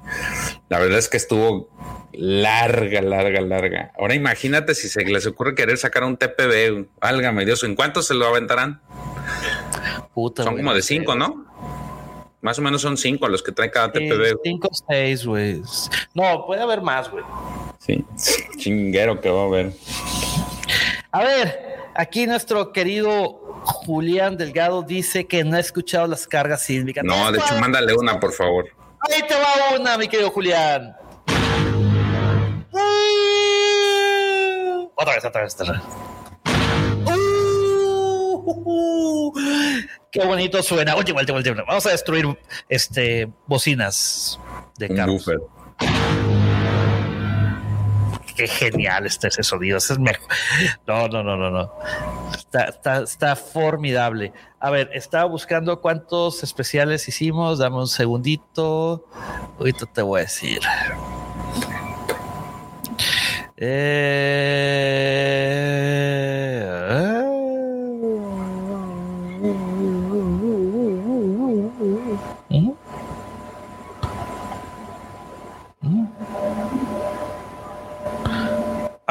La 0.69 0.79
verdad 0.79 0.97
es 0.97 1.09
que 1.09 1.17
estuvo 1.17 1.69
larga, 2.13 3.01
larga, 3.01 3.41
larga. 3.41 3.91
Ahora 3.99 4.15
imagínate 4.15 4.73
si 4.73 4.87
se 4.87 5.03
les 5.03 5.27
ocurre 5.27 5.53
querer 5.53 5.77
sacar 5.77 6.05
un 6.05 6.15
TPB, 6.15 6.87
válgame 7.01 7.45
Dios, 7.45 7.63
¿en 7.65 7.75
cuánto 7.75 8.01
se 8.01 8.13
lo 8.13 8.25
aventarán? 8.25 8.81
son 10.15 10.55
como 10.55 10.73
de 10.73 10.81
cinco, 10.81 11.15
¿no? 11.15 11.45
Más 12.39 12.57
o 12.57 12.61
menos 12.61 12.81
son 12.81 12.95
cinco 12.95 13.27
los 13.27 13.43
que 13.43 13.51
trae 13.51 13.69
cada 13.69 13.91
TPB. 13.91 14.39
cinco 14.43 14.69
o 14.71 14.73
seis, 14.87 15.25
güey. 15.25 15.61
No, 16.13 16.45
puede 16.45 16.61
haber 16.61 16.81
más, 16.81 17.11
güey. 17.11 17.23
Sí, 17.79 18.05
chinguero 18.57 19.19
que 19.19 19.29
va 19.29 19.41
a 19.41 19.45
haber. 19.45 19.73
A 21.11 21.23
ver, 21.23 21.76
aquí 21.97 22.27
nuestro 22.27 22.71
querido 22.71 23.41
Julián 23.63 24.37
Delgado 24.37 24.83
dice 24.83 25.27
que 25.27 25.43
no 25.43 25.57
ha 25.57 25.59
escuchado 25.59 26.07
las 26.07 26.27
cargas 26.27 26.61
sísmicas. 26.61 27.03
No, 27.03 27.31
de 27.31 27.39
hecho, 27.39 27.59
mándale 27.59 27.93
una, 27.95 28.19
por 28.19 28.31
favor. 28.31 28.65
Ahí 28.99 29.21
te 29.27 29.35
va 29.35 29.77
una, 29.79 29.97
mi 29.97 30.07
querido 30.07 30.29
Julián. 30.29 30.95
Otra 34.95 35.15
vez, 35.15 35.25
otra 35.25 35.43
vez, 35.43 35.55
otra 35.59 35.73
vez. 35.73 35.81
Uh, 38.49 39.33
qué 40.11 40.25
bonito 40.25 40.63
suena. 40.63 40.95
Oye, 40.95 41.11
vuelta, 41.13 41.33
vuelta, 41.33 41.53
Vamos 41.67 41.85
a 41.85 41.91
destruir 41.91 42.25
este 42.69 43.29
bocinas 43.45 44.39
de 44.77 44.89
carros. 44.95 45.25
Qué 48.37 48.47
genial 48.47 49.05
está 49.07 49.27
ese 49.29 49.41
sonido. 49.41 49.77
es 49.77 49.97
mejor. 49.97 50.27
No, 50.85 51.07
no, 51.07 51.23
no, 51.23 51.35
no, 51.35 51.49
no. 51.49 51.73
Está, 52.31 53.01
está, 53.01 53.35
formidable. 53.35 54.31
A 54.59 54.69
ver, 54.69 54.91
estaba 54.93 55.25
buscando 55.25 55.81
cuántos 55.81 56.43
especiales 56.43 57.07
hicimos. 57.07 57.57
Dame 57.57 57.77
un 57.77 57.87
segundito. 57.87 59.07
Ahorita 59.57 59.87
te 59.87 60.03
voy 60.03 60.19
a 60.19 60.23
decir. 60.25 60.59
Eh, 63.57 64.77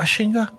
chinga. 0.07 0.53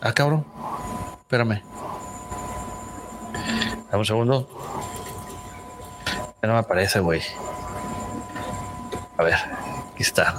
Ah, 0.00 0.12
cabrón. 0.12 0.44
Espérame. 1.20 1.62
Dame 3.90 3.98
un 3.98 4.04
segundo. 4.04 4.48
Ya 6.42 6.48
no 6.48 6.54
me 6.54 6.58
aparece, 6.58 7.00
güey. 7.00 7.22
A 9.16 9.22
ver, 9.22 9.34
aquí 9.34 10.02
está. 10.02 10.34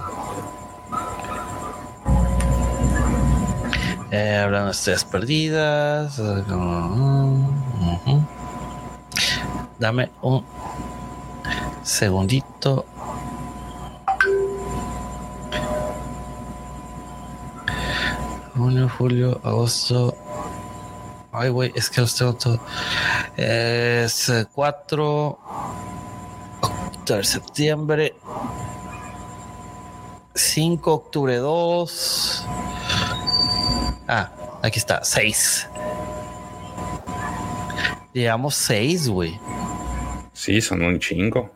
Eh, 4.11 4.37
hablan 4.37 4.69
estrellas 4.69 5.05
perdidas. 5.05 6.21
Dame 9.79 10.11
un 10.21 10.45
segundito. 11.83 12.85
Junio, 18.55 18.89
julio, 18.97 19.41
agosto. 19.43 20.15
Ay, 21.31 21.49
güey, 21.49 21.71
es 21.75 21.89
que 21.89 22.01
los 22.01 22.15
tengo 22.15 22.33
todo. 22.33 22.59
Es 23.35 24.31
4 24.53 25.39
de 27.05 27.23
septiembre. 27.23 28.15
5 30.35 30.93
octubre 30.93 31.37
2. 31.37 32.45
Ah, 34.07 34.31
aquí 34.61 34.79
está, 34.79 35.03
6. 35.03 35.67
Llevamos 38.13 38.55
6, 38.55 39.09
güey. 39.09 39.39
Sí, 40.33 40.61
son 40.61 40.81
un 40.81 40.99
chingo. 40.99 41.51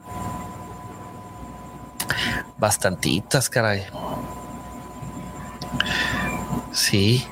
Bastantitas, 2.58 3.50
caray. 3.50 3.86
Sí. 6.72 7.26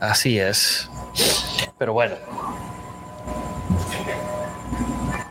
Así 0.00 0.38
es. 0.38 0.90
Pero 1.78 1.92
bueno. 1.92 2.16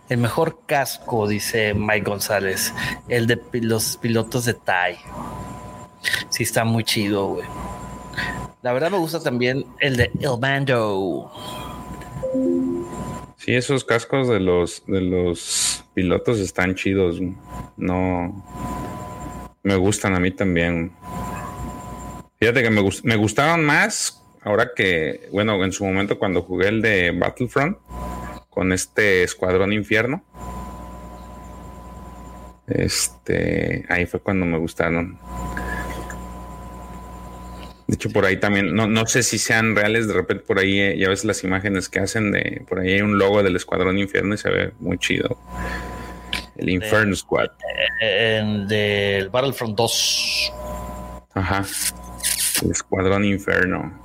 El 0.08 0.20
mejor 0.20 0.60
casco, 0.68 1.28
dice 1.28 1.74
Mike 1.74 2.08
González, 2.08 2.72
el 3.08 3.26
de 3.26 3.42
los 3.54 3.98
pilotos 3.98 4.46
de 4.46 4.54
Tai. 4.54 4.98
Sí, 6.30 6.44
está 6.44 6.64
muy 6.64 6.84
chido, 6.84 7.28
güey. 7.30 7.46
La 8.62 8.72
verdad 8.74 8.92
me 8.92 8.98
gusta 8.98 9.20
también 9.22 9.66
el 9.80 9.98
de 9.98 10.12
El 10.20 10.38
Mando. 10.40 11.32
Sí, 13.46 13.54
esos 13.54 13.86
cascos 13.86 14.28
de 14.28 14.40
los 14.40 14.84
de 14.88 15.02
los 15.02 15.86
pilotos 15.94 16.40
están 16.40 16.74
chidos. 16.74 17.22
No 17.78 18.44
me 19.62 19.76
gustan 19.76 20.16
a 20.16 20.20
mí 20.20 20.32
también. 20.32 20.92
Fíjate 22.40 22.64
que 22.64 22.72
me, 22.72 22.82
me 23.04 23.16
gustaron 23.16 23.64
más 23.64 24.20
ahora 24.42 24.72
que, 24.76 25.30
bueno, 25.32 25.64
en 25.64 25.72
su 25.72 25.86
momento 25.86 26.18
cuando 26.18 26.42
jugué 26.42 26.70
el 26.70 26.82
de 26.82 27.12
Battlefront 27.12 27.78
con 28.50 28.74
este 28.74 29.22
Escuadrón 29.22 29.74
Infierno. 29.74 30.24
Este, 32.66 33.86
ahí 33.90 34.08
fue 34.08 34.22
cuando 34.22 34.48
me 34.48 34.58
gustaron. 34.58 35.20
De 37.88 37.96
hecho, 37.96 38.10
por 38.10 38.26
ahí 38.26 38.38
también, 38.38 38.74
no, 38.74 38.88
no 38.88 39.06
sé 39.06 39.22
si 39.22 39.38
sean 39.38 39.76
reales, 39.76 40.08
de 40.08 40.14
repente 40.16 40.44
por 40.44 40.58
ahí 40.58 40.80
eh, 40.80 40.98
ya 40.98 41.08
ves 41.10 41.24
las 41.24 41.44
imágenes 41.44 41.88
que 41.88 42.00
hacen 42.00 42.32
de, 42.32 42.64
por 42.68 42.80
ahí 42.80 42.94
hay 42.94 43.02
un 43.02 43.20
logo 43.20 43.44
del 43.44 43.56
Escuadrón 43.56 44.00
Infierno 44.00 44.34
y 44.34 44.38
se 44.38 44.50
ve 44.50 44.72
muy 44.80 44.98
chido. 44.98 45.38
El 46.56 46.70
Inferno 46.70 47.16
Squad. 47.16 47.50
En, 48.00 48.68
del 48.68 49.30
Battlefront 49.30 49.76
2. 49.76 50.54
Ajá. 51.36 51.66
El 52.64 52.72
Escuadrón 52.72 53.26
Inferno. 53.26 54.02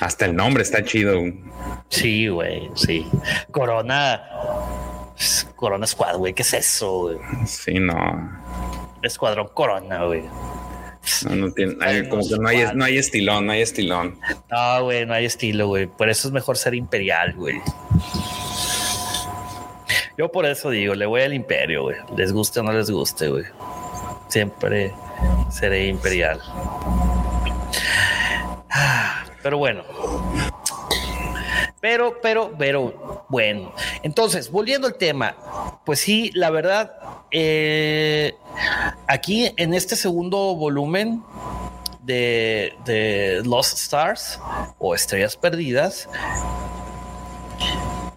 Hasta 0.00 0.24
el 0.24 0.34
nombre 0.34 0.62
está 0.62 0.82
chido. 0.82 1.20
Sí, 1.90 2.26
güey, 2.28 2.70
sí. 2.74 3.06
Corona. 3.52 4.20
Corona 5.54 5.86
Squad, 5.86 6.16
güey, 6.16 6.32
¿qué 6.32 6.42
es 6.42 6.54
eso? 6.54 7.02
Güey? 7.02 7.18
Sí, 7.46 7.74
no. 7.74 7.94
Escuadrón 9.02 9.48
Corona, 9.54 10.04
güey. 10.04 10.24
No, 11.24 11.34
no 11.34 11.52
tiene, 11.52 12.08
como 12.08 12.22
que 12.26 12.36
no 12.38 12.48
hay, 12.48 12.64
no 12.74 12.84
hay 12.84 12.98
estilón, 12.98 13.46
no 13.46 13.52
hay 13.52 13.62
estilón. 13.62 14.18
No, 14.50 14.84
güey, 14.84 15.04
no 15.04 15.14
hay 15.14 15.24
estilo, 15.24 15.66
güey. 15.66 15.86
Por 15.86 16.08
eso 16.08 16.28
es 16.28 16.34
mejor 16.34 16.56
ser 16.56 16.74
imperial, 16.74 17.34
güey. 17.34 17.60
Yo 20.16 20.30
por 20.30 20.46
eso 20.46 20.70
digo, 20.70 20.94
le 20.94 21.06
voy 21.06 21.22
al 21.22 21.34
imperio, 21.34 21.82
güey. 21.82 21.96
Les 22.16 22.32
guste 22.32 22.60
o 22.60 22.62
no 22.62 22.72
les 22.72 22.90
guste, 22.90 23.28
güey. 23.28 23.44
Siempre 24.28 24.92
seré 25.50 25.86
imperial. 25.86 26.40
Pero 29.42 29.58
bueno. 29.58 29.82
Pero, 31.82 32.20
pero, 32.22 32.54
pero, 32.56 33.26
bueno. 33.28 33.74
Entonces, 34.04 34.52
volviendo 34.52 34.86
al 34.86 34.94
tema, 34.94 35.34
pues 35.84 35.98
sí, 35.98 36.30
la 36.32 36.48
verdad, 36.50 36.96
eh, 37.32 38.36
aquí 39.08 39.52
en 39.56 39.74
este 39.74 39.96
segundo 39.96 40.54
volumen 40.54 41.24
de, 42.04 42.72
de 42.84 43.42
Lost 43.44 43.78
Stars 43.78 44.38
o 44.78 44.94
Estrellas 44.94 45.36
Perdidas, 45.36 46.08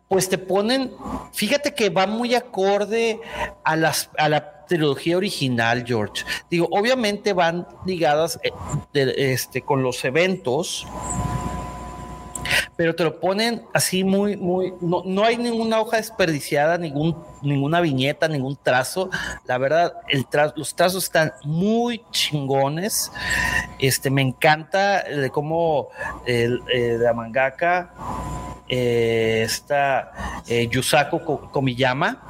pues 0.10 0.30
te 0.30 0.38
ponen, 0.38 0.92
fíjate 1.34 1.74
que 1.74 1.90
va 1.90 2.06
muy 2.06 2.36
acorde 2.36 3.20
a, 3.64 3.76
las, 3.76 4.12
a 4.20 4.30
la 4.30 4.64
trilogía 4.68 5.18
original, 5.18 5.84
George. 5.88 6.24
Digo, 6.52 6.68
obviamente 6.70 7.34
van 7.34 7.68
ligadas 7.84 8.40
eh, 8.44 8.52
este, 9.16 9.64
con 9.64 9.82
los 9.82 10.06
eventos 10.06 10.86
pero 12.76 12.96
te 12.96 13.04
lo 13.04 13.20
ponen 13.20 13.64
así 13.74 14.04
muy, 14.04 14.38
muy, 14.38 14.74
no, 14.82 15.04
no 15.06 15.24
hay 15.24 15.38
ninguna 15.38 15.80
hoja 15.80 15.98
desperdiciada, 15.98 16.78
ningún, 16.78 17.16
ninguna 17.42 17.82
viñeta, 17.82 18.28
ningún 18.28 18.58
trazo. 18.62 19.10
La 19.46 19.58
verdad, 19.58 19.94
el 20.10 20.26
los 20.56 20.76
trazos 20.76 21.06
están 21.06 21.34
muy 21.44 22.04
chingones. 22.12 23.12
Este, 23.80 24.10
me 24.10 24.22
encanta 24.22 25.04
de 25.04 25.30
cómo 25.30 25.90
el, 26.26 26.62
la 27.00 27.14
mangaka 27.14 27.94
eh, 28.68 29.44
está 29.46 30.42
eh, 30.48 30.68
Yusako 30.68 31.50
Komiyama 31.52 32.22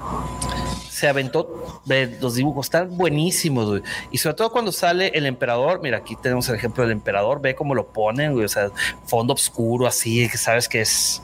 se 0.96 1.10
aventó 1.10 1.82
de 1.84 2.18
los 2.22 2.36
dibujos, 2.36 2.68
están 2.68 2.96
buenísimos. 2.96 3.82
Y 4.12 4.18
sobre 4.18 4.36
todo 4.36 4.50
cuando 4.50 4.72
sale 4.72 5.10
el 5.14 5.26
emperador, 5.26 5.82
mira, 5.82 5.98
aquí 5.98 6.16
tenemos 6.16 6.48
el 6.48 6.56
ejemplo 6.56 6.84
del 6.84 6.94
emperador, 6.94 7.42
ve 7.42 7.54
cómo 7.54 7.76
lo 7.76 7.88
ponen, 7.88 8.42
o 8.42 8.48
sea, 8.48 8.70
fondo 9.06 9.34
oscuro, 9.34 9.88
así, 9.88 10.30
que 10.30 10.38
sabes 10.38 10.70
que 10.70 10.80
es 10.80 11.22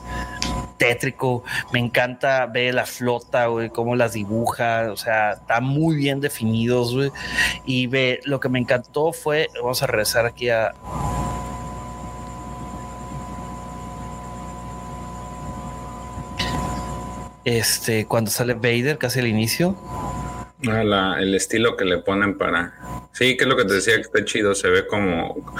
tétrico. 0.76 1.42
Me 1.72 1.78
encanta 1.78 2.44
ver 2.44 2.74
la 2.74 2.84
flota, 2.84 3.46
güey, 3.46 3.70
cómo 3.70 3.96
las 3.96 4.12
dibuja, 4.12 4.90
o 4.92 4.96
sea, 4.98 5.32
están 5.32 5.64
muy 5.64 5.96
bien 5.96 6.20
definidos. 6.20 6.94
Y 7.64 7.86
ve, 7.86 8.20
lo 8.24 8.40
que 8.40 8.50
me 8.50 8.58
encantó 8.58 9.14
fue, 9.14 9.48
vamos 9.54 9.82
a 9.82 9.86
regresar 9.86 10.26
aquí 10.26 10.50
a, 10.50 10.74
este, 17.44 18.06
cuando 18.06 18.30
sale 18.30 18.54
Vader, 18.54 18.98
casi 18.98 19.20
al 19.20 19.26
inicio. 19.26 19.76
Ah, 20.68 21.16
el 21.18 21.34
estilo 21.34 21.76
que 21.76 21.84
le 21.84 21.98
ponen 21.98 22.38
para. 22.38 23.08
Sí, 23.12 23.36
que 23.36 23.44
es 23.44 23.48
lo 23.48 23.56
que 23.56 23.64
te 23.64 23.74
decía 23.74 23.96
que 23.96 24.02
está 24.02 24.24
chido. 24.24 24.54
Se 24.54 24.68
ve 24.68 24.86
como. 24.86 25.54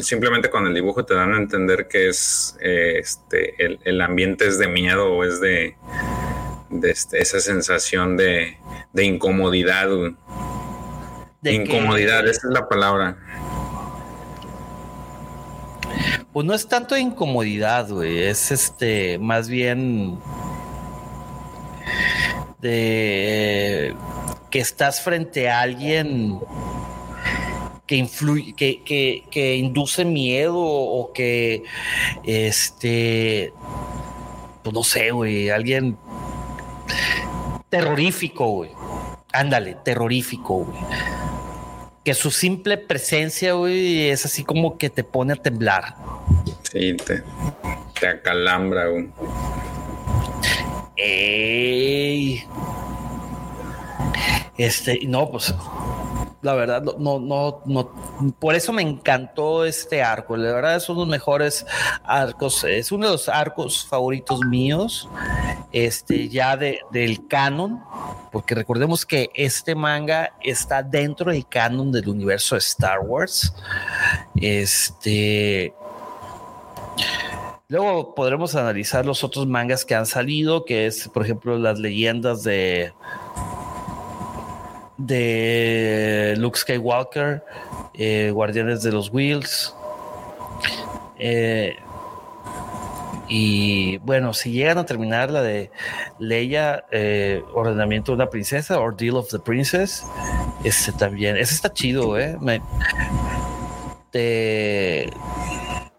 Simplemente 0.00 0.48
con 0.48 0.66
el 0.66 0.74
dibujo 0.74 1.04
te 1.04 1.14
dan 1.14 1.34
a 1.34 1.38
entender 1.38 1.88
que 1.88 2.08
es. 2.08 2.56
Eh, 2.60 2.98
este, 2.98 3.54
el, 3.84 4.00
ambiente 4.00 4.46
es 4.46 4.58
de 4.58 4.68
miedo 4.68 5.12
o 5.12 5.24
es 5.24 5.40
de. 5.40 5.76
de 6.70 6.90
este, 6.90 7.20
esa 7.20 7.40
sensación 7.40 8.16
de, 8.16 8.58
de 8.92 9.04
incomodidad. 9.04 9.88
De 11.40 11.52
incomodidad, 11.52 12.26
esa 12.28 12.46
es 12.46 12.54
la 12.54 12.68
palabra. 12.68 13.16
Pues 16.32 16.46
no 16.46 16.54
es 16.54 16.68
tanto 16.68 16.96
incomodidad, 16.96 17.88
güey. 17.88 18.22
Es 18.22 18.52
este. 18.52 19.18
Más 19.18 19.48
bien 19.48 20.20
de 22.60 23.94
que 24.50 24.58
estás 24.58 25.00
frente 25.00 25.48
a 25.48 25.60
alguien 25.60 26.40
que 27.86 27.96
influye, 27.96 28.54
que, 28.54 29.24
que, 29.30 29.56
induce 29.56 30.04
miedo 30.04 30.58
o 30.58 31.12
que 31.12 31.62
este 32.24 33.52
pues 34.62 34.74
no 34.74 34.82
sé, 34.82 35.10
güey, 35.10 35.48
alguien 35.50 35.96
terrorífico, 37.70 38.48
güey. 38.48 38.70
Ándale, 39.32 39.76
terrorífico, 39.84 40.64
güey. 40.64 40.78
Que 42.04 42.14
su 42.14 42.30
simple 42.30 42.78
presencia, 42.78 43.54
güey, 43.54 44.08
es 44.10 44.24
así 44.24 44.44
como 44.44 44.78
que 44.78 44.90
te 44.90 45.04
pone 45.04 45.34
a 45.34 45.36
temblar. 45.36 45.94
Sí, 46.70 46.94
te, 46.94 47.22
te 47.98 48.08
acalambra, 48.08 48.88
güey. 48.88 49.08
Ey. 50.98 52.44
Este, 54.58 54.98
no, 55.06 55.30
pues 55.30 55.54
la 56.42 56.54
verdad, 56.54 56.82
no, 56.82 57.18
no, 57.18 57.62
no, 57.64 58.32
por 58.38 58.54
eso 58.54 58.72
me 58.72 58.82
encantó 58.82 59.64
este 59.64 60.02
arco. 60.02 60.36
La 60.36 60.52
verdad 60.52 60.76
es 60.76 60.88
uno 60.88 61.00
de 61.00 61.06
los 61.06 61.10
mejores 61.10 61.66
arcos, 62.04 62.62
es 62.64 62.92
uno 62.92 63.06
de 63.06 63.12
los 63.12 63.28
arcos 63.28 63.86
favoritos 63.86 64.40
míos, 64.40 65.08
este, 65.72 66.28
ya 66.28 66.56
de, 66.56 66.80
del 66.92 67.26
canon, 67.26 67.82
porque 68.30 68.54
recordemos 68.54 69.04
que 69.04 69.30
este 69.34 69.74
manga 69.74 70.32
está 70.40 70.82
dentro 70.82 71.32
del 71.32 71.46
canon 71.46 71.90
del 71.90 72.08
universo 72.08 72.54
de 72.54 72.60
Star 72.60 73.00
Wars. 73.00 73.52
Este. 74.36 75.74
Luego 77.70 78.14
podremos 78.14 78.54
analizar 78.54 79.04
los 79.04 79.22
otros 79.22 79.46
mangas 79.46 79.84
que 79.84 79.94
han 79.94 80.06
salido, 80.06 80.64
que 80.64 80.86
es, 80.86 81.06
por 81.08 81.22
ejemplo, 81.22 81.58
las 81.58 81.78
leyendas 81.78 82.42
de 82.42 82.94
de 84.96 86.34
Luke 86.38 86.58
Skywalker, 86.58 87.44
eh, 87.92 88.30
Guardianes 88.32 88.82
de 88.82 88.92
los 88.92 89.12
Wheels. 89.12 89.74
Eh, 91.18 91.76
y 93.28 93.98
bueno, 93.98 94.32
si 94.32 94.50
llegan 94.50 94.78
a 94.78 94.86
terminar 94.86 95.30
la 95.30 95.42
de 95.42 95.70
Leia, 96.18 96.86
eh, 96.90 97.42
Ordenamiento 97.52 98.12
de 98.12 98.16
una 98.16 98.30
Princesa, 98.30 98.80
Ordeal 98.80 99.16
of 99.16 99.28
the 99.28 99.38
Princess, 99.38 100.06
ese 100.64 100.90
también, 100.92 101.36
ese 101.36 101.54
está 101.54 101.70
chido, 101.70 102.18
¿eh? 102.18 102.34
Te, 104.10 105.10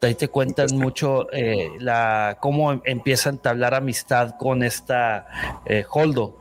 ahí 0.07 0.15
te 0.15 0.27
cuentan 0.27 0.75
mucho 0.75 1.31
eh, 1.31 1.69
la 1.79 2.37
cómo 2.39 2.71
em, 2.71 2.81
empieza 2.85 3.29
a 3.29 3.33
entablar 3.33 3.73
amistad 3.73 4.35
con 4.37 4.63
esta 4.63 5.61
eh, 5.65 5.85
Holdo. 5.89 6.37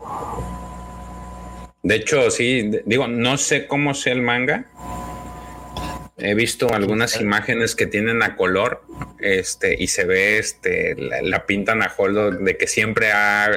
De 1.82 1.96
hecho, 1.96 2.30
sí, 2.30 2.70
digo, 2.84 3.08
no 3.08 3.38
sé 3.38 3.66
cómo 3.66 3.94
sea 3.94 4.12
el 4.12 4.22
manga. 4.22 4.66
He 6.20 6.34
visto 6.34 6.74
algunas 6.74 7.20
imágenes 7.20 7.76
que 7.76 7.86
tienen 7.86 8.24
a 8.24 8.34
color, 8.34 8.82
este, 9.20 9.76
y 9.80 9.86
se 9.86 10.04
ve, 10.04 10.38
este, 10.38 10.96
la, 10.96 11.46
pintan 11.46 11.80
a 11.80 11.92
Holdo 11.96 12.32
de 12.32 12.56
que 12.56 12.66
siempre 12.66 13.10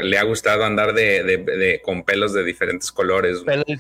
le 0.04 0.18
ha 0.20 0.24
gustado 0.24 0.64
andar 0.64 0.94
de, 0.94 1.82
con 1.84 2.04
pelos 2.04 2.34
de 2.34 2.44
diferentes 2.44 2.92
colores. 2.92 3.40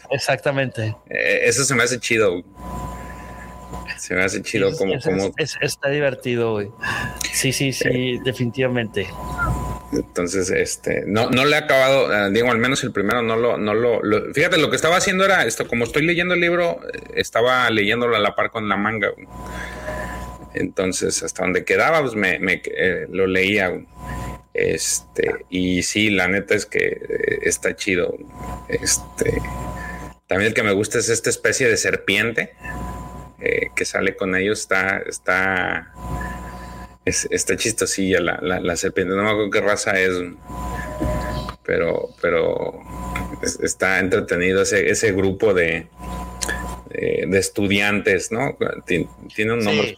exactamente. 0.09 0.95
Eh, 1.11 1.41
eso 1.43 1.63
se 1.63 1.75
me 1.75 1.83
hace 1.83 1.99
chido. 1.99 2.43
Se 3.97 4.15
me 4.15 4.23
hace 4.23 4.41
chido 4.41 4.75
como... 4.77 4.99
como... 4.99 5.33
está 5.37 5.89
divertido, 5.89 6.53
güey. 6.53 6.69
Sí, 7.33 7.51
sí, 7.51 7.73
sí, 7.73 8.19
definitivamente. 8.23 9.07
Entonces, 9.93 10.49
este, 10.51 11.03
no, 11.05 11.29
no 11.29 11.45
le 11.45 11.55
he 11.55 11.59
acabado, 11.59 12.13
eh, 12.13 12.31
digo, 12.31 12.49
al 12.49 12.57
menos 12.57 12.83
el 12.83 12.91
primero 12.91 13.21
no 13.21 13.35
lo, 13.35 13.57
no 13.57 13.73
lo, 13.73 14.01
fíjate, 14.33 14.57
lo 14.57 14.69
que 14.69 14.75
estaba 14.77 14.97
haciendo 14.97 15.25
era 15.25 15.45
esto, 15.45 15.67
como 15.67 15.83
estoy 15.83 16.05
leyendo 16.05 16.33
el 16.33 16.39
libro, 16.39 16.79
estaba 17.13 17.69
leyéndolo 17.69 18.15
a 18.15 18.19
la 18.19 18.35
par 18.35 18.51
con 18.51 18.69
la 18.69 18.77
manga. 18.77 19.11
Entonces, 20.53 21.23
hasta 21.23 21.43
donde 21.43 21.65
quedaba, 21.65 22.01
pues 22.01 22.15
me, 22.15 22.39
me 22.39 22.61
eh, 22.65 23.07
lo 23.09 23.27
leía. 23.27 23.71
Este, 24.53 25.45
y 25.49 25.83
sí, 25.83 26.09
la 26.09 26.27
neta 26.27 26.55
es 26.55 26.65
que 26.65 26.87
eh, 26.87 27.39
está 27.43 27.75
chido. 27.75 28.17
Este, 28.67 29.41
también 30.27 30.49
el 30.49 30.53
que 30.53 30.63
me 30.63 30.73
gusta 30.73 30.99
es 30.99 31.09
esta 31.09 31.29
especie 31.29 31.67
de 31.67 31.77
serpiente 31.77 32.53
eh, 33.41 33.69
que 33.75 33.85
sale 33.85 34.15
con 34.15 34.35
ellos 34.35 34.59
está, 34.59 34.99
está, 34.99 35.93
está 37.05 37.57
chistosilla 37.57 38.19
la, 38.19 38.59
la, 38.59 38.75
serpiente. 38.75 39.15
No 39.15 39.23
me 39.23 39.29
acuerdo 39.29 39.49
qué 39.49 39.61
raza 39.61 39.99
es, 39.99 40.13
pero, 41.63 42.09
pero 42.21 42.79
está 43.63 43.99
entretenido 43.99 44.61
ese, 44.61 44.89
ese 44.89 45.11
grupo 45.11 45.53
de, 45.53 45.87
de, 46.89 47.39
estudiantes, 47.39 48.31
¿no? 48.31 48.57
Tiene, 48.85 49.53
un 49.53 49.59
nombre. 49.59 49.95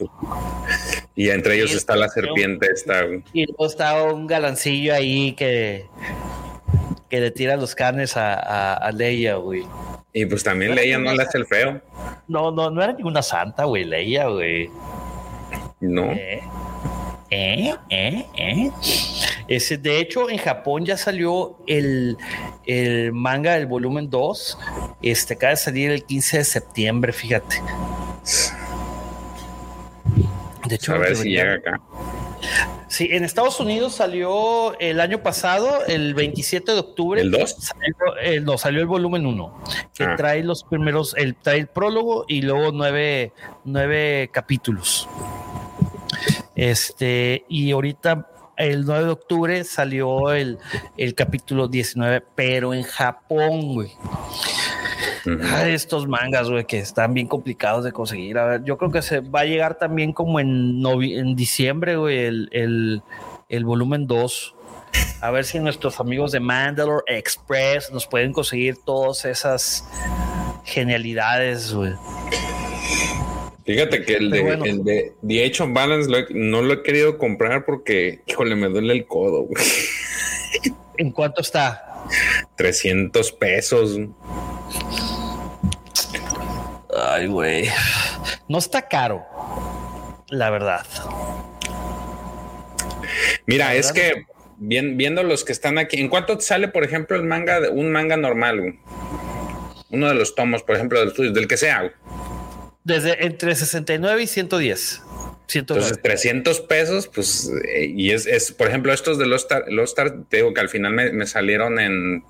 Y 1.16 1.30
entre 1.30 1.56
ellos 1.56 1.74
está 1.74 1.96
la 1.96 2.10
serpiente. 2.10 2.70
Está... 2.74 3.06
Y 3.34 3.46
luego 3.46 3.66
está 3.66 4.02
un 4.04 4.28
galancillo 4.28 4.94
ahí 4.94 5.34
que, 5.34 5.86
que 7.14 7.20
le 7.20 7.30
tira 7.30 7.56
los 7.56 7.76
carnes 7.76 8.18
a, 8.18 8.34
a, 8.34 8.74
a 8.74 8.92
Leia, 8.92 9.36
güey. 9.36 9.64
Y 10.14 10.26
pues 10.26 10.44
también 10.44 10.74
Leia 10.74 10.98
no 10.98 11.14
le 11.14 11.22
hace 11.22 11.38
el 11.38 11.46
feo. 11.46 11.80
No, 12.28 12.50
no, 12.50 12.72
no 12.72 12.82
era 12.82 12.92
ninguna 12.92 13.22
santa, 13.22 13.66
güey, 13.66 13.84
Leia, 13.84 14.30
güey. 14.30 14.68
No. 15.80 16.12
¿Eh? 16.12 16.42
¿Eh? 17.30 17.76
¿Eh? 17.92 18.26
¿Eh? 18.36 18.72
Ese, 19.48 19.78
de 19.78 20.00
hecho, 20.00 20.28
en 20.28 20.40
Japón 20.40 20.86
ya 20.86 20.98
salió 20.98 21.56
el, 21.68 22.18
el 22.66 23.14
manga 23.14 23.54
del 23.54 23.68
volumen 23.68 24.10
2. 24.10 24.58
Este 25.04 25.36
acaba 25.36 25.52
de 25.52 25.58
salir 25.58 25.92
el 25.92 26.06
15 26.06 26.40
de 26.40 26.44
septiembre, 26.46 27.14
fíjate. 27.14 27.62
De 30.66 30.74
hecho, 30.74 30.96
a 30.96 30.98
ver 30.98 31.16
si 31.16 31.30
llega 31.30 31.54
acá. 31.54 31.80
Sí, 32.88 33.10
en 33.12 33.24
Estados 33.24 33.60
Unidos 33.60 33.96
salió 33.96 34.78
el 34.80 35.00
año 35.00 35.24
pasado, 35.24 35.86
el 35.88 36.14
27 36.14 36.74
de 36.74 36.80
octubre. 36.80 37.22
¿El 37.22 37.32
2? 37.32 37.56
Salió, 37.60 37.96
eh, 38.22 38.40
no, 38.40 38.58
salió 38.58 38.82
el 38.82 38.88
volumen 38.88 39.26
1, 39.26 39.64
que 39.94 40.04
ah. 40.04 40.16
trae 40.16 40.44
los 40.44 40.64
primeros, 40.64 41.16
el, 41.18 41.36
trae 41.36 41.58
el 41.58 41.68
prólogo 41.68 42.26
y 42.28 42.42
luego 42.42 42.72
nueve, 42.72 43.34
nueve 43.64 44.30
capítulos. 44.32 45.10
Este, 46.56 47.46
y 47.50 47.72
ahorita 47.72 48.30
el 48.58 48.86
9 48.86 49.06
de 49.06 49.10
octubre 49.10 49.64
salió 49.64 50.32
el, 50.32 50.60
el 50.98 51.16
capítulo 51.16 51.68
19, 51.68 52.24
pero 52.36 52.74
en 52.74 52.84
Japón, 52.84 53.74
güey 53.74 53.92
estos 55.68 56.08
mangas, 56.08 56.50
güey, 56.50 56.66
que 56.66 56.80
están 56.80 57.14
bien 57.14 57.28
complicados 57.28 57.84
de 57.84 57.92
conseguir. 57.92 58.38
A 58.38 58.46
ver, 58.46 58.64
yo 58.64 58.78
creo 58.78 58.92
que 58.92 59.02
se 59.02 59.20
va 59.20 59.42
a 59.42 59.46
llegar 59.46 59.78
también 59.78 60.14
como 60.14 60.40
en, 60.40 60.82
en 60.86 61.36
diciembre, 61.36 61.96
güey, 61.96 62.20
el, 62.26 63.02
el, 63.50 63.66
volumen 63.66 64.08
2. 64.08 64.56
A 65.22 65.32
ver 65.32 65.46
si 65.46 65.60
nuestros 65.60 66.00
amigos 66.00 66.32
de 66.32 66.40
Mandalore 66.40 67.04
Express 67.08 67.92
nos 67.92 68.06
pueden 68.06 68.34
conseguir 68.34 68.78
todas 68.78 69.26
esas 69.26 69.88
genialidades, 70.66 71.74
güey. 71.74 71.94
Fíjate 73.66 74.04
que 74.04 74.16
el 74.16 74.30
de, 74.30 74.42
el 74.66 74.84
de 74.84 75.14
The 75.26 75.46
Age 75.46 75.64
of 75.64 75.70
Balance 75.72 76.10
no 76.32 76.62
lo 76.62 76.74
he 76.74 76.84
querido 76.84 77.18
comprar 77.18 77.64
porque, 77.66 78.22
híjole, 78.28 78.56
me 78.56 78.68
duele 78.68 78.94
el 78.94 79.06
codo, 79.06 79.44
güey. 79.44 79.64
¿En 80.98 81.12
cuánto 81.12 81.42
está? 81.42 82.06
300 82.58 83.32
pesos. 83.32 84.00
Ay, 87.10 87.28
güey. 87.28 87.70
No 88.48 88.58
está 88.58 88.88
caro, 88.88 89.26
la 90.30 90.50
verdad. 90.50 90.86
Mira, 93.46 93.76
es 93.76 93.92
que 93.92 94.26
viendo 94.58 95.24
los 95.24 95.44
que 95.44 95.52
están 95.52 95.78
aquí, 95.78 96.00
¿en 96.00 96.08
cuánto 96.08 96.38
te 96.38 96.44
sale, 96.44 96.68
por 96.68 96.84
ejemplo, 96.84 97.18
el 97.18 97.24
manga, 97.24 97.60
un 97.72 97.92
manga 97.92 98.16
normal? 98.16 98.80
Uno 99.90 100.08
de 100.08 100.16
los 100.16 100.36
tomos, 100.36 100.64
por 100.64 100.76
ejemplo, 100.76 101.00
del, 101.00 101.34
del 101.34 101.48
que 101.48 101.58
sea. 101.58 101.94
Desde 102.84 103.26
entre 103.26 103.56
69 103.56 104.24
y 104.24 104.28
110. 104.28 105.02
Entonces, 105.56 106.02
300 106.02 106.62
pesos, 106.62 107.08
pues, 107.14 107.52
eh, 107.76 107.86
y 107.96 108.12
es, 108.12 108.26
es, 108.26 108.52
por 108.52 108.68
ejemplo, 108.68 108.92
estos 108.92 109.20
de 109.20 109.28
los 109.28 109.44
Star, 109.44 109.66
los 109.68 109.92
Star, 109.92 110.24
te 110.28 110.38
digo 110.38 110.54
que 110.54 110.62
al 110.62 110.70
final 110.70 110.94
me, 110.94 111.12
me 111.12 111.28
salieron 111.28 111.80
en, 111.80 112.24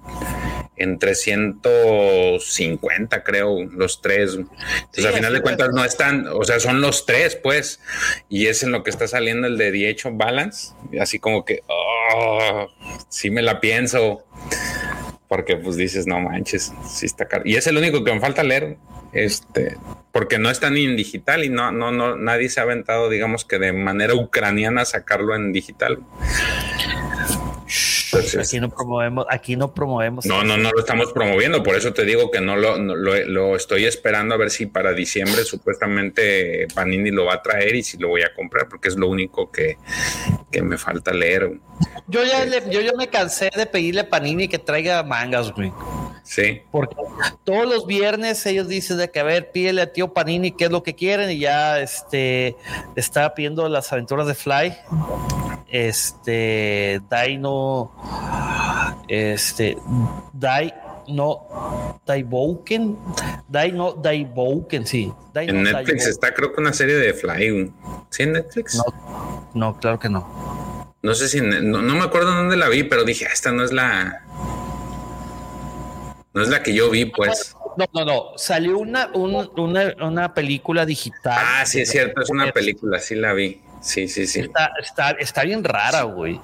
en 0.76 1.00
350, 1.00 3.24
creo, 3.24 3.64
los 3.66 4.02
tres. 4.02 4.36
Entonces, 4.36 5.06
al 5.06 5.14
final 5.14 5.34
de 5.34 5.42
cuentas, 5.42 5.70
no 5.74 5.86
están, 5.86 6.28
o 6.28 6.44
sea, 6.44 6.60
son 6.60 6.82
los 6.82 7.06
tres, 7.06 7.36
pues, 7.36 7.80
y 8.30 8.48
es 8.48 8.64
en 8.64 8.72
lo 8.72 8.84
que 8.84 8.90
está 8.90 9.08
saliendo 9.08 9.48
el 9.48 9.58
de 9.58 9.72
The 9.72 9.96
Balance, 10.12 10.74
así 11.00 11.20
como 11.20 11.46
que, 11.46 11.62
oh, 11.68 12.68
sí 13.10 13.30
me 13.30 13.42
la 13.42 13.60
pienso, 13.60 14.26
porque 15.28 15.58
pues 15.58 15.76
dices, 15.76 16.08
no 16.08 16.20
manches, 16.20 16.72
sí 16.88 17.06
está 17.06 17.28
caro. 17.28 17.44
Y 17.46 17.56
es 17.56 17.68
el 17.68 17.78
único 17.78 18.04
que 18.04 18.14
me 18.14 18.20
falta 18.20 18.44
leer 18.44 18.78
este, 19.14 19.78
porque 20.12 20.40
no 20.40 20.50
está 20.50 20.70
ni 20.70 20.86
en 20.86 20.98
digital 20.98 21.44
y 21.44 21.50
no, 21.50 21.72
no, 21.72 21.92
no, 21.92 22.18
nadie 22.18 22.50
se 22.50 22.60
ha 22.60 22.64
aventado, 22.64 23.10
digamos 23.10 23.46
que 23.46 23.60
de 23.60 23.72
manera 23.72 24.16
ucraniana 24.16 24.86
sacarlo 24.86 25.36
en 25.36 25.54
digital. 25.54 26.00
Aquí 28.40 28.60
no 28.60 28.70
promovemos, 28.70 29.26
aquí 29.30 29.56
no 29.56 29.74
promovemos. 29.74 30.26
No, 30.26 30.44
no, 30.44 30.58
no 30.58 30.72
lo 30.72 30.80
estamos 30.80 31.12
promoviendo, 31.12 31.64
por 31.64 31.76
eso 31.76 31.94
te 31.94 32.06
digo 32.06 32.32
que 32.32 32.42
no 32.42 32.56
lo, 32.56 32.78
lo, 32.78 33.56
estoy 33.56 33.86
esperando 33.86 34.36
a 34.36 34.38
ver 34.38 34.50
si 34.50 34.66
para 34.66 34.94
diciembre 34.94 35.44
supuestamente 35.44 36.68
Panini 36.74 37.12
lo 37.12 37.26
va 37.26 37.36
a 37.36 37.42
traer 37.42 37.76
y 37.76 37.84
si 37.84 37.98
lo 37.98 38.10
voy 38.10 38.22
a 38.22 38.34
comprar, 38.34 38.68
porque 38.68 38.90
es 38.90 38.96
lo 38.96 39.08
único 39.08 39.52
que, 39.52 39.78
me 40.62 40.78
falta 40.78 41.12
leer. 41.12 41.60
Yo 42.08 42.24
ya, 42.24 42.46
yo 42.70 42.82
ya 42.82 42.94
me 42.96 43.08
cansé 43.08 43.50
de 43.56 43.66
pedirle 43.66 44.02
a 44.02 44.10
Panini 44.10 44.48
que 44.48 44.60
traiga 44.60 45.04
mangas, 45.04 45.52
güey. 45.52 45.72
Sí. 46.24 46.62
Porque 46.72 46.96
todos 47.44 47.68
los 47.68 47.86
viernes 47.86 48.46
ellos 48.46 48.68
dicen 48.68 48.98
de 48.98 49.12
que 49.12 49.20
a 49.20 49.24
ver, 49.24 49.52
pídele 49.52 49.82
a 49.82 49.92
tío 49.92 50.14
Panini 50.14 50.52
qué 50.52 50.66
es 50.66 50.72
lo 50.72 50.84
que 50.84 50.96
quieren 50.96 51.30
y 51.32 51.40
ya 51.40 51.80
este 51.80 52.56
está 52.96 53.34
pidiendo 53.34 53.68
las 53.68 53.92
aventuras 53.92 54.28
de 54.28 54.36
Fly. 54.36 54.74
Este 55.74 57.02
Dino 57.10 57.92
este 59.08 59.76
Dai 60.34 60.72
no 61.08 62.00
Daiboken 62.06 62.96
Daiboken 63.50 64.86
sí 64.86 65.12
en 65.34 65.64
Netflix 65.64 66.08
está 66.08 66.32
creo 66.34 66.54
que 66.54 66.62
una 66.62 66.74
serie 66.74 66.96
de 66.96 67.14
Fly 67.14 67.74
sí 68.12 68.24
en 68.24 68.34
Netflix 68.34 68.76
no, 68.76 69.50
no 69.56 69.80
claro 69.80 69.98
que 69.98 70.10
no 70.10 70.94
no 71.02 71.16
sé 71.16 71.28
si 71.28 71.42
no, 71.42 71.82
no, 71.82 71.96
me 71.96 72.04
acuerdo 72.04 72.36
dónde 72.36 72.56
la 72.56 72.70
vi 72.70 72.84
pero 72.84 73.04
dije 73.04 73.26
esta 73.34 73.52
no 73.52 73.64
es 73.64 73.74
la 73.74 74.24
no 76.34 76.42
es 76.42 76.50
la 76.50 76.64
que 76.64 76.74
yo 76.74 76.90
vi, 76.90 77.06
pues. 77.06 77.56
No, 77.78 77.86
no, 77.94 78.06
no. 78.06 78.24
Salió 78.38 78.80
una, 78.80 79.12
una, 79.14 79.48
una, 80.02 80.34
película 80.34 80.84
digital. 80.84 81.38
Ah, 81.38 81.64
sí, 81.64 81.82
es 81.82 81.92
cierto, 81.92 82.24
es 82.24 82.30
una 82.32 82.52
película, 82.52 83.00
sí 83.00 83.14
la 83.14 83.34
vi. 83.34 83.62
Sí, 83.84 84.08
sí, 84.08 84.26
sí. 84.26 84.40
Está, 84.40 84.72
está, 84.82 85.12
está 85.12 85.44
bien 85.44 85.64
rara, 85.64 86.04
güey. 86.04 86.40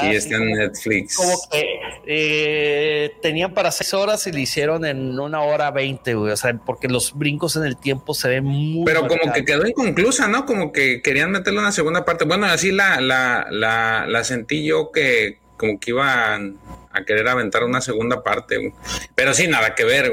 sí, 0.00 0.06
está 0.10 0.36
en 0.36 0.52
Netflix. 0.52 1.16
Como 1.16 1.36
que 1.50 1.80
eh, 2.06 3.12
tenían 3.20 3.52
para 3.52 3.70
seis 3.70 3.92
horas 3.92 4.26
y 4.26 4.32
le 4.32 4.40
hicieron 4.40 4.84
en 4.86 5.20
una 5.20 5.42
hora 5.42 5.70
veinte, 5.70 6.14
güey. 6.14 6.32
O 6.32 6.36
sea, 6.36 6.54
porque 6.54 6.88
los 6.88 7.16
brincos 7.16 7.56
en 7.56 7.64
el 7.64 7.76
tiempo 7.76 8.14
se 8.14 8.28
ven 8.28 8.44
muy. 8.44 8.84
Pero 8.86 9.06
como 9.06 9.32
que 9.32 9.44
quedó 9.44 9.66
inconclusa, 9.66 10.28
¿no? 10.28 10.46
Como 10.46 10.72
que 10.72 11.02
querían 11.02 11.30
meterle 11.30 11.60
una 11.60 11.72
segunda 11.72 12.04
parte. 12.04 12.24
Bueno, 12.24 12.46
así 12.46 12.72
la, 12.72 13.00
la, 13.00 13.46
la, 13.50 14.06
la 14.08 14.24
sentí 14.24 14.64
yo 14.64 14.90
que 14.90 15.38
como 15.58 15.78
que 15.78 15.90
iban 15.90 16.56
a 16.92 17.04
querer 17.04 17.28
aventar 17.28 17.64
una 17.64 17.80
segunda 17.82 18.22
parte, 18.22 18.72
pero 19.14 19.34
sí, 19.34 19.46
nada 19.46 19.74
que 19.74 19.84
ver. 19.84 20.10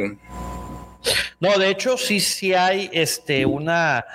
No, 1.40 1.58
de 1.58 1.70
hecho, 1.70 1.98
sí, 1.98 2.20
sí 2.20 2.54
hay 2.54 2.90
este 2.94 3.46
una 3.46 4.06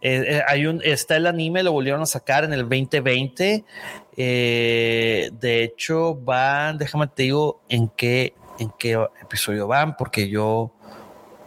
eh, 0.00 0.24
eh, 0.26 0.42
hay 0.46 0.66
un 0.66 0.80
está 0.84 1.16
el 1.16 1.26
anime, 1.26 1.62
lo 1.62 1.72
volvieron 1.72 2.02
a 2.02 2.06
sacar 2.06 2.44
en 2.44 2.52
el 2.52 2.62
2020. 2.62 3.64
Eh, 4.16 5.30
de 5.32 5.62
hecho, 5.62 6.14
van, 6.14 6.78
déjame 6.78 7.06
te 7.08 7.24
digo 7.24 7.62
en 7.68 7.88
qué, 7.88 8.34
en 8.58 8.72
qué 8.78 8.94
episodio 9.22 9.66
van, 9.66 9.96
porque 9.96 10.28
yo 10.28 10.72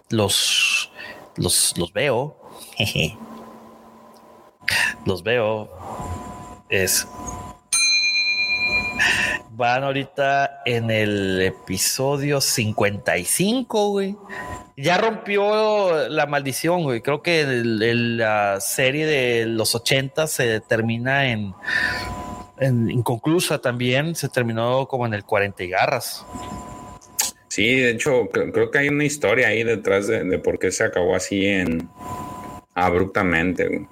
los, 0.10 0.92
los, 1.36 1.78
los 1.78 1.92
veo. 1.94 2.38
los 5.06 5.24
veo. 5.24 5.70
Es 6.70 7.08
Van 9.54 9.84
ahorita 9.84 10.62
en 10.66 10.90
el 10.90 11.42
episodio 11.42 12.40
55, 12.40 13.90
güey. 13.90 14.18
Ya 14.78 14.98
rompió 14.98 16.10
la 16.10 16.26
maldición, 16.26 16.84
güey. 16.84 17.02
Creo 17.02 17.22
que 17.22 17.46
la 17.46 18.60
serie 18.62 19.06
de 19.06 19.46
los 19.46 19.76
80 19.76 20.28
se 20.28 20.60
termina 20.62 21.30
en, 21.30 21.54
inconclusa 22.60 23.60
también. 23.60 24.16
Se 24.16 24.30
terminó 24.30 24.88
como 24.88 25.06
en 25.06 25.14
el 25.14 25.24
40 25.24 25.64
y 25.64 25.70
garras. 25.70 26.26
Sí, 27.48 27.76
de 27.76 27.92
hecho, 27.92 28.30
creo 28.30 28.72
que 28.72 28.78
hay 28.78 28.88
una 28.90 29.04
historia 29.04 29.50
ahí 29.50 29.64
detrás 29.64 30.08
de, 30.08 30.24
de 30.24 30.40
por 30.40 30.58
qué 30.58 30.72
se 30.72 30.86
acabó 30.86 31.16
así 31.16 31.46
en 31.46 31.90
abruptamente. 32.74 33.68
Güey. 33.68 33.88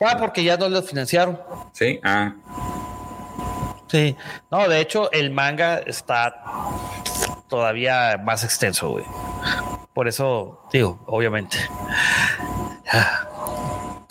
Ah, 0.00 0.16
porque 0.18 0.44
ya 0.44 0.56
no 0.56 0.68
lo 0.68 0.82
financiaron. 0.82 1.40
Sí, 1.72 2.00
ah. 2.02 2.34
Sí, 3.88 4.16
no, 4.50 4.68
de 4.68 4.80
hecho 4.80 5.10
el 5.12 5.30
manga 5.30 5.78
está 5.78 6.34
todavía 7.48 8.20
más 8.22 8.44
extenso, 8.44 8.90
güey. 8.90 9.04
Por 9.96 10.08
eso 10.08 10.60
digo, 10.70 11.02
obviamente. 11.06 11.56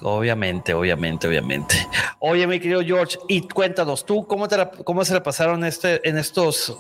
Obviamente, 0.02 0.74
obviamente, 0.74 1.28
obviamente. 1.28 1.76
Oye, 2.20 2.48
mi 2.48 2.60
querido 2.60 2.82
George, 2.82 3.20
y 3.28 3.42
cuéntanos, 3.48 4.04
¿tú 4.04 4.26
cómo, 4.26 4.48
te 4.48 4.58
cómo 4.84 5.06
se 5.06 5.14
le 5.14 5.22
pasaron 5.22 5.64
este, 5.64 6.08
en 6.08 6.18
estos 6.18 6.76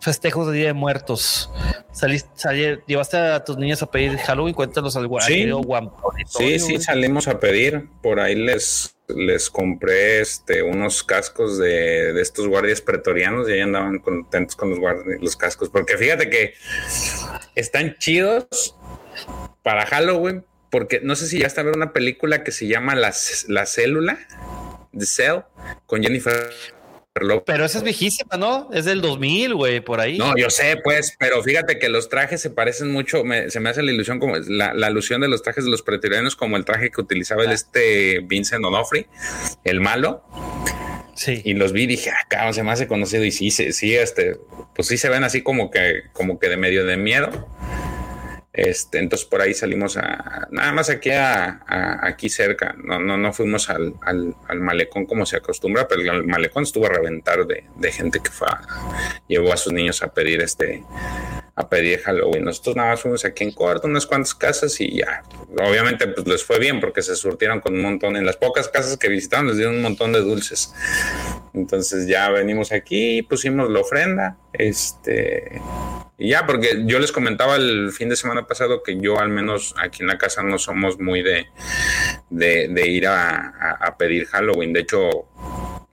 festejos 0.00 0.46
de 0.46 0.58
Día 0.58 0.66
de 0.68 0.72
Muertos. 0.74 1.50
Saliste, 1.90 2.82
llevaste 2.86 3.16
a 3.16 3.44
tus 3.44 3.56
niños 3.56 3.82
a 3.82 3.90
pedir 3.90 4.16
Halloween, 4.18 4.54
cuéntanos 4.54 4.96
algo. 4.96 5.20
Sí, 5.20 5.50
sí, 6.26 6.58
sí, 6.60 6.80
salimos 6.80 7.26
a 7.26 7.40
pedir. 7.40 7.88
Por 8.00 8.20
ahí 8.20 8.36
les, 8.36 8.95
les 9.08 9.50
compré 9.50 10.20
este, 10.20 10.62
unos 10.62 11.02
cascos 11.02 11.58
de, 11.58 12.12
de 12.12 12.22
estos 12.22 12.46
guardias 12.48 12.80
pretorianos 12.80 13.48
y 13.48 13.52
ahí 13.52 13.60
andaban 13.60 13.98
contentos 13.98 14.56
con 14.56 14.70
los, 14.70 14.78
los 15.20 15.36
cascos. 15.36 15.68
Porque 15.68 15.96
fíjate 15.96 16.28
que 16.30 16.54
están 17.54 17.96
chidos 17.98 18.76
para 19.62 19.86
Halloween, 19.86 20.44
porque 20.70 21.00
no 21.02 21.16
sé 21.16 21.26
si 21.26 21.38
ya 21.40 21.46
está 21.46 21.60
a 21.60 21.64
ver 21.64 21.76
una 21.76 21.92
película 21.92 22.44
que 22.44 22.52
se 22.52 22.66
llama 22.66 22.94
La, 22.94 23.14
la 23.48 23.66
Célula, 23.66 24.18
The 24.96 25.06
Cell, 25.06 25.40
con 25.86 26.02
Jennifer 26.02 26.50
pero 27.44 27.64
esa 27.64 27.78
es 27.78 27.84
viejísima, 27.84 28.36
¿no? 28.36 28.68
Es 28.72 28.84
del 28.84 29.00
2000, 29.00 29.54
güey, 29.54 29.80
por 29.80 30.00
ahí. 30.00 30.18
No, 30.18 30.36
yo 30.36 30.50
sé, 30.50 30.76
pues, 30.82 31.16
pero 31.18 31.42
fíjate 31.42 31.78
que 31.78 31.88
los 31.88 32.08
trajes 32.08 32.40
se 32.40 32.50
parecen 32.50 32.92
mucho, 32.92 33.22
se 33.48 33.60
me 33.60 33.70
hace 33.70 33.82
la 33.82 33.92
ilusión 33.92 34.18
como 34.18 34.36
la, 34.36 34.70
alusión 34.86 35.20
de 35.20 35.28
los 35.28 35.42
trajes 35.42 35.64
de 35.64 35.70
los 35.70 35.82
pretorianos 35.82 36.36
como 36.36 36.56
el 36.56 36.64
traje 36.64 36.90
que 36.90 37.00
utilizaba 37.00 37.44
el 37.44 37.50
ah. 37.50 37.54
este 37.54 38.20
Vincent 38.20 38.64
Onofre, 38.64 39.06
el 39.64 39.80
malo. 39.80 40.22
Sí. 41.14 41.40
Y 41.44 41.54
los 41.54 41.72
vi 41.72 41.84
y 41.84 41.86
dije, 41.86 42.10
acá 42.10 42.46
ah, 42.46 42.52
se 42.52 42.62
me 42.62 42.72
hace 42.72 42.86
conocido 42.86 43.24
y 43.24 43.32
sí, 43.32 43.50
sí, 43.50 43.72
sí, 43.72 43.94
este, 43.94 44.36
pues 44.74 44.88
sí 44.88 44.98
se 44.98 45.08
ven 45.08 45.24
así 45.24 45.42
como 45.42 45.70
que, 45.70 46.02
como 46.12 46.38
que 46.38 46.48
de 46.48 46.58
medio 46.58 46.84
de 46.84 46.98
miedo. 46.98 47.48
Este, 48.56 48.98
entonces 48.98 49.28
por 49.28 49.42
ahí 49.42 49.52
salimos 49.52 49.98
a 49.98 50.48
nada 50.50 50.72
más 50.72 50.88
aquí 50.88 51.10
a, 51.10 51.60
aquí 52.00 52.30
cerca. 52.30 52.74
No, 52.82 52.98
no, 52.98 53.18
no 53.18 53.32
fuimos 53.34 53.68
al, 53.68 53.94
al, 54.00 54.34
malecón 54.60 55.04
como 55.04 55.26
se 55.26 55.36
acostumbra, 55.36 55.86
pero 55.86 56.00
el 56.00 56.24
malecón 56.24 56.62
estuvo 56.62 56.86
a 56.86 56.88
reventar 56.88 57.46
de, 57.46 57.64
de 57.76 57.92
gente 57.92 58.20
que 58.20 58.30
fue 58.30 58.48
llevó 59.28 59.52
a 59.52 59.56
sus 59.56 59.72
niños 59.72 60.02
a 60.02 60.12
pedir 60.12 60.40
este 60.40 60.82
a 61.56 61.68
pedir 61.68 62.00
Halloween. 62.02 62.44
Nosotros 62.44 62.76
nada 62.76 62.90
más 62.90 63.00
fuimos 63.00 63.24
aquí 63.24 63.44
en 63.44 63.52
corto, 63.52 63.88
unas 63.88 64.06
cuantas 64.06 64.34
casas 64.34 64.80
y 64.80 64.98
ya. 64.98 65.22
Obviamente 65.58 66.06
pues 66.06 66.26
les 66.26 66.44
fue 66.44 66.58
bien 66.58 66.80
porque 66.80 67.02
se 67.02 67.16
surtieron 67.16 67.60
con 67.60 67.74
un 67.74 67.82
montón. 67.82 68.16
En 68.16 68.24
las 68.26 68.36
pocas 68.36 68.68
casas 68.68 68.96
que 68.96 69.08
visitaron 69.08 69.48
les 69.48 69.56
dieron 69.56 69.76
un 69.76 69.82
montón 69.82 70.12
de 70.12 70.20
dulces. 70.20 70.72
Entonces 71.54 72.06
ya 72.06 72.28
venimos 72.30 72.72
aquí, 72.72 73.22
pusimos 73.22 73.70
la 73.70 73.80
ofrenda, 73.80 74.36
este 74.52 75.60
y 76.18 76.30
ya, 76.30 76.46
porque 76.46 76.84
yo 76.86 76.98
les 76.98 77.12
comentaba 77.12 77.56
el 77.56 77.92
fin 77.92 78.08
de 78.08 78.16
semana 78.16 78.46
pasado 78.46 78.82
que 78.82 78.98
yo 78.98 79.18
al 79.18 79.28
menos 79.28 79.74
aquí 79.78 80.02
en 80.02 80.08
la 80.08 80.16
casa 80.16 80.42
no 80.42 80.58
somos 80.58 80.98
muy 80.98 81.22
de, 81.22 81.46
de, 82.30 82.88
ir 82.88 83.06
a, 83.06 83.76
a, 83.80 83.98
pedir 83.98 84.26
Halloween. 84.26 84.72
De 84.72 84.80
hecho, 84.80 85.28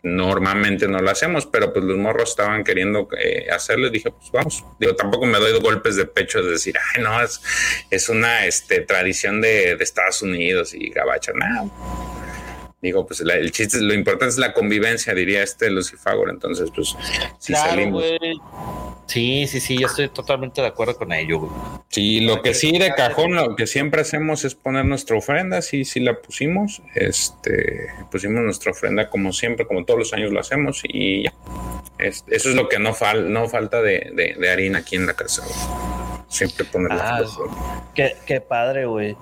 normalmente 0.04 0.88
no 0.88 1.00
lo 1.00 1.10
hacemos, 1.10 1.46
pero 1.46 1.72
pues 1.72 1.86
los 1.86 1.98
morros 1.98 2.32
estaban 2.32 2.64
queriendo 2.64 3.08
eh, 3.18 3.48
hacerlo 3.50 3.88
y 3.88 3.92
dije, 3.92 4.12
pues 4.12 4.32
vamos. 4.32 4.64
Digo, 4.78 4.96
tampoco 4.96 5.26
me 5.26 5.40
doy 5.40 5.60
golpes 5.62 5.96
de 5.96 6.06
pecho 6.06 6.44
de 6.44 6.52
decir, 6.52 6.76
ay, 6.94 7.02
no, 7.02 7.22
es, 7.22 7.42
es 7.90 8.10
una 8.10 8.46
este, 8.46 8.82
tradición 8.82 9.40
de, 9.40 9.78
de 9.78 9.84
Estados 9.84 10.22
Unidos 10.22 10.74
y 10.74 10.90
gabacha, 10.90 11.32
nada. 11.34 11.70
Digo, 12.84 13.08
pues 13.08 13.22
el 13.22 13.52
chiste, 13.54 13.80
lo 13.80 13.94
importante 13.94 14.34
es 14.34 14.38
la 14.38 14.52
convivencia, 14.52 15.14
diría 15.14 15.42
este 15.42 15.72
Lucifagor. 15.72 16.30
Entonces, 16.30 16.70
pues, 16.76 16.94
si 17.40 17.54
salimos. 17.54 18.04
Sí, 19.08 19.48
sí, 19.48 19.62
sí, 19.62 19.78
yo 19.78 19.88
estoy 19.88 20.10
totalmente 20.10 20.60
de 20.60 20.68
acuerdo 20.68 20.98
con 20.98 21.14
ello. 21.14 21.50
Sí, 21.88 22.20
lo 22.20 22.42
que 22.42 22.54
sí 22.54 22.78
de 22.78 22.94
cajón, 22.94 23.36
lo 23.36 23.56
que 23.56 23.68
siempre 23.68 24.02
hacemos 24.02 24.44
es 24.44 24.56
poner 24.56 24.84
nuestra 24.84 25.18
ofrenda, 25.18 25.62
sí, 25.62 25.86
sí 25.86 26.02
la 26.02 26.20
pusimos, 26.20 26.82
este, 26.94 27.88
pusimos 28.12 28.44
nuestra 28.44 28.72
ofrenda 28.72 29.10
como 29.10 29.32
siempre, 29.32 29.66
como 29.66 29.86
todos 29.86 30.00
los 30.00 30.14
años 30.14 30.34
lo 30.34 30.42
hacemos 30.42 30.82
y 30.84 31.24
ya. 31.24 31.34
eso 32.00 32.24
es 32.28 32.56
lo 32.56 32.68
que 32.68 32.80
no, 32.80 32.94
fal, 32.94 33.32
no 33.32 33.48
falta 33.48 33.82
de, 33.82 34.36
de, 34.38 34.50
harina 34.50 34.80
aquí 34.80 34.98
en 34.98 35.06
la 35.06 35.14
casa. 35.14 35.44
Siempre 36.34 36.66
poner 36.66 36.92
ah, 36.94 37.22
qué, 37.94 38.18
qué 38.26 38.42
padre, 38.42 38.88
güey. 38.88 39.16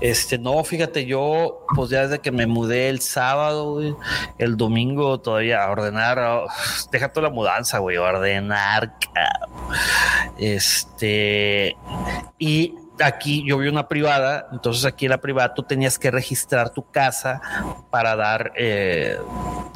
Este, 0.00 0.38
no, 0.38 0.62
fíjate, 0.62 1.06
yo, 1.06 1.66
pues 1.74 1.90
ya 1.90 2.02
desde 2.02 2.20
que 2.20 2.30
me 2.30 2.46
mudé 2.46 2.88
el 2.88 3.00
sábado, 3.00 3.72
güey, 3.72 3.96
el 4.38 4.56
domingo 4.56 5.18
todavía 5.18 5.64
a 5.64 5.70
ordenar, 5.72 6.20
oh, 6.20 6.46
deja 6.92 7.12
toda 7.12 7.30
la 7.30 7.34
mudanza, 7.34 7.78
güey, 7.80 7.96
ordenar, 7.96 8.94
este, 10.38 11.76
y 12.38 12.76
aquí 13.02 13.44
yo 13.46 13.58
vi 13.58 13.68
una 13.68 13.88
privada, 13.88 14.48
entonces 14.52 14.84
aquí 14.84 15.06
en 15.06 15.10
la 15.10 15.20
privada 15.20 15.54
tú 15.54 15.62
tenías 15.62 15.98
que 15.98 16.10
registrar 16.10 16.70
tu 16.70 16.90
casa 16.90 17.40
para 17.90 18.16
dar, 18.16 18.52
eh, 18.56 19.18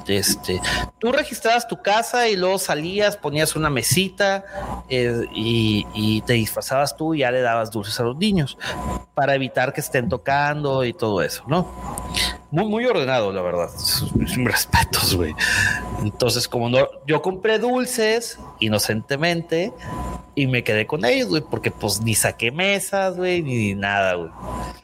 este, 0.07 0.61
tú 0.99 1.13
registrabas 1.13 1.67
tu 1.67 1.83
casa 1.83 2.29
y 2.29 2.37
luego 2.37 2.59
salías, 2.59 3.17
ponías 3.17 3.57
una 3.57 3.71
mesita 3.71 4.45
eh, 4.89 5.27
y, 5.35 5.87
y, 5.95 6.23
te 6.23 6.35
disfrazabas 6.35 6.97
tú 6.97 7.15
y 7.15 7.19
ya 7.19 7.31
le 7.31 7.41
dabas 7.41 7.71
dulces 7.71 7.99
a 8.01 8.05
los 8.05 8.17
niños 8.17 8.57
para 9.15 9.35
evitar 9.35 9.73
que 9.73 9.81
estén 9.81 10.09
tocando 10.09 10.85
y 10.85 10.93
todo 10.93 11.23
eso, 11.23 11.45
¿no? 11.47 11.71
Muy, 12.51 12.67
muy 12.67 12.87
ordenado, 12.87 13.33
la 13.33 13.43
verdad. 13.43 13.69
Respetos, 14.45 15.15
güey. 15.15 15.35
Entonces, 16.03 16.49
como 16.49 16.69
no, 16.69 16.87
yo 17.07 17.23
compré 17.23 17.59
dulces 17.59 18.39
inocentemente 18.61 19.73
y 20.35 20.47
me 20.47 20.63
quedé 20.63 20.87
con 20.87 21.05
ellos, 21.05 21.29
güey, 21.29 21.43
porque 21.43 21.71
pues 21.71 22.01
ni 22.01 22.15
saqué 22.15 22.51
mesas, 22.51 23.17
güey, 23.17 23.43
ni 23.43 23.75
nada, 23.75 24.15
güey. 24.15 24.31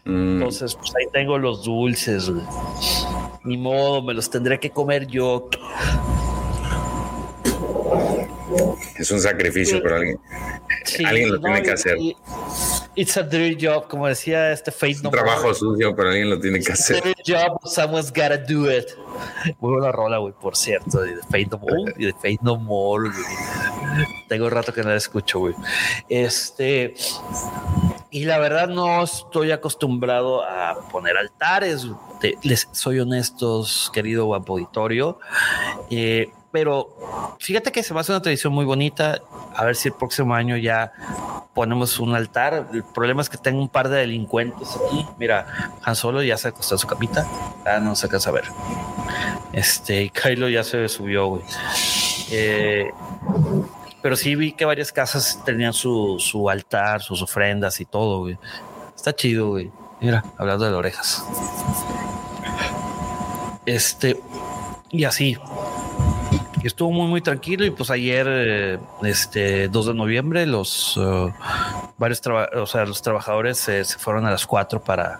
Mm. 0.04 0.34
Entonces, 0.34 0.74
pues 0.74 0.92
ahí 0.96 1.06
tengo 1.12 1.38
los 1.38 1.64
dulces, 1.64 2.30
güey. 2.30 2.44
Ni 3.44 3.56
modo, 3.56 4.02
me 4.02 4.14
los 4.14 4.30
tendré 4.30 4.58
que 4.58 4.70
comer 4.70 5.06
yo. 5.06 5.48
Es 8.98 9.10
un 9.10 9.20
sacrificio 9.20 9.82
para 9.82 9.96
alguien. 9.96 10.18
alguien 11.04 11.32
lo 11.32 11.40
tiene 11.40 11.62
que 11.62 11.70
hacer. 11.72 11.96
It's 12.94 13.16
a 13.16 13.22
dirty 13.22 13.56
job, 13.66 13.88
como 13.88 14.06
decía 14.06 14.52
este 14.52 14.70
Fate 14.70 14.98
No 15.02 15.08
un 15.08 15.14
trabajo 15.14 15.54
sucio, 15.54 15.94
pero 15.96 16.10
alguien 16.10 16.28
lo 16.28 16.38
tiene 16.38 16.60
que 16.60 16.72
hacer. 16.72 16.96
It's 16.96 17.06
a 17.06 17.08
dirty 17.08 17.32
job, 17.32 17.58
someone's 17.64 18.10
gotta 18.10 18.36
do 18.36 18.70
it. 18.70 18.86
Muy 19.60 19.72
buena 19.72 19.92
rola, 19.92 20.18
güey, 20.18 20.34
por 20.38 20.56
cierto, 20.56 21.00
de 21.00 21.16
Fate 21.22 21.48
No 21.50 21.58
More 21.58 21.94
y 21.96 22.06
de 22.06 22.12
Fate 22.12 22.38
No 22.42 22.56
More, 22.56 23.08
güey. 23.08 24.06
Tengo 24.28 24.46
un 24.46 24.50
rato 24.50 24.72
que 24.72 24.82
no 24.82 24.90
la 24.90 24.96
escucho, 24.96 25.38
güey. 25.38 25.54
Este. 26.08 26.94
Y 28.10 28.26
la 28.26 28.38
verdad 28.38 28.68
no 28.68 29.04
estoy 29.04 29.52
acostumbrado 29.52 30.44
a 30.44 30.86
poner 30.90 31.16
altares. 31.16 31.86
les 32.42 32.68
soy 32.72 33.00
honestos, 33.00 33.90
querido 33.94 34.26
guapo 34.26 34.52
auditorio. 34.52 35.18
Eh, 35.90 36.30
pero 36.52 37.36
fíjate 37.40 37.72
que 37.72 37.82
se 37.82 37.94
va 37.94 38.00
a 38.00 38.02
hacer 38.02 38.14
una 38.14 38.22
tradición 38.22 38.52
muy 38.52 38.64
bonita. 38.64 39.20
A 39.56 39.64
ver 39.64 39.74
si 39.74 39.88
el 39.88 39.94
próximo 39.94 40.34
año 40.34 40.56
ya 40.56 40.92
ponemos 41.54 41.98
un 41.98 42.14
altar. 42.14 42.68
El 42.72 42.84
problema 42.84 43.22
es 43.22 43.28
que 43.28 43.38
tengo 43.38 43.60
un 43.60 43.68
par 43.68 43.88
de 43.88 43.98
delincuentes 43.98 44.68
aquí. 44.76 45.06
Mira, 45.18 45.72
Han 45.82 45.96
Solo 45.96 46.22
ya 46.22 46.36
se 46.36 46.48
acostó 46.48 46.74
en 46.74 46.78
su 46.78 46.86
capita. 46.86 47.26
Ah, 47.66 47.80
no 47.80 47.96
se 47.96 48.06
alcanza 48.06 48.30
a 48.30 48.34
ver. 48.34 48.44
Este, 49.52 50.10
Kylo 50.10 50.48
ya 50.48 50.62
se 50.62 50.88
subió, 50.88 51.26
güey. 51.26 51.42
Eh, 52.30 52.90
pero 54.02 54.16
sí 54.16 54.34
vi 54.34 54.52
que 54.52 54.64
varias 54.64 54.92
casas 54.92 55.40
tenían 55.44 55.72
su, 55.72 56.16
su 56.18 56.50
altar, 56.50 57.00
sus 57.00 57.22
ofrendas 57.22 57.80
y 57.80 57.86
todo, 57.86 58.20
güey. 58.20 58.38
Está 58.94 59.14
chido, 59.14 59.48
güey. 59.48 59.70
Mira, 60.00 60.24
hablando 60.36 60.64
de 60.64 60.74
orejas. 60.74 61.24
Este, 63.64 64.20
y 64.90 65.04
así, 65.04 65.38
estuvo 66.68 66.90
muy 66.92 67.08
muy 67.08 67.20
tranquilo 67.20 67.64
y 67.64 67.70
pues 67.70 67.90
ayer 67.90 68.26
eh, 68.28 68.78
este 69.02 69.68
2 69.68 69.86
de 69.86 69.94
noviembre 69.94 70.46
los 70.46 70.96
uh, 70.96 71.32
varios 71.98 72.22
o 72.26 72.66
sea, 72.66 72.84
los 72.84 73.02
trabajadores 73.02 73.58
se 73.58 73.84
fueron 73.84 74.26
a 74.26 74.30
las 74.30 74.46
4 74.46 74.82
para 74.82 75.18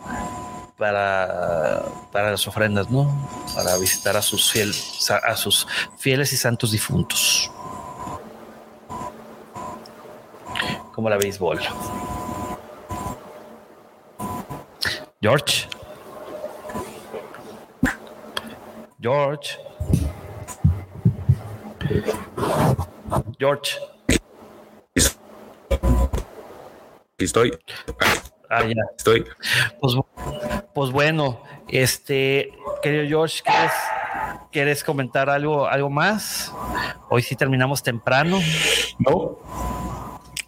para 0.78 1.85
para 2.10 2.31
las 2.32 2.47
ofrendas, 2.48 2.90
¿no? 2.90 3.28
Para 3.55 3.77
visitar 3.78 4.16
a 4.16 4.23
sus 4.23 4.51
fieles 4.51 5.10
a 5.10 5.36
sus 5.36 5.66
fieles 5.98 6.32
y 6.32 6.36
santos 6.36 6.73
difuntos. 6.73 7.51
Como 10.93 11.09
la 11.09 11.16
béisbol. 11.16 11.60
George. 15.20 15.69
George. 19.01 19.72
George. 23.39 23.78
Estoy. 27.19 27.56
Ah, 28.51 28.64
ya. 28.64 28.82
Estoy. 28.97 29.24
Pues, 29.81 29.94
pues, 30.74 30.90
bueno, 30.90 31.43
este, 31.69 32.52
querido 32.82 33.06
George, 33.06 33.43
¿quieres, 33.44 33.73
¿quieres 34.51 34.85
comentar 34.85 35.31
algo, 35.31 35.66
algo 35.66 35.89
más? 35.89 36.52
Hoy 37.09 37.23
sí 37.23 37.36
terminamos 37.36 37.82
temprano. 37.82 38.40
No. 38.98 39.39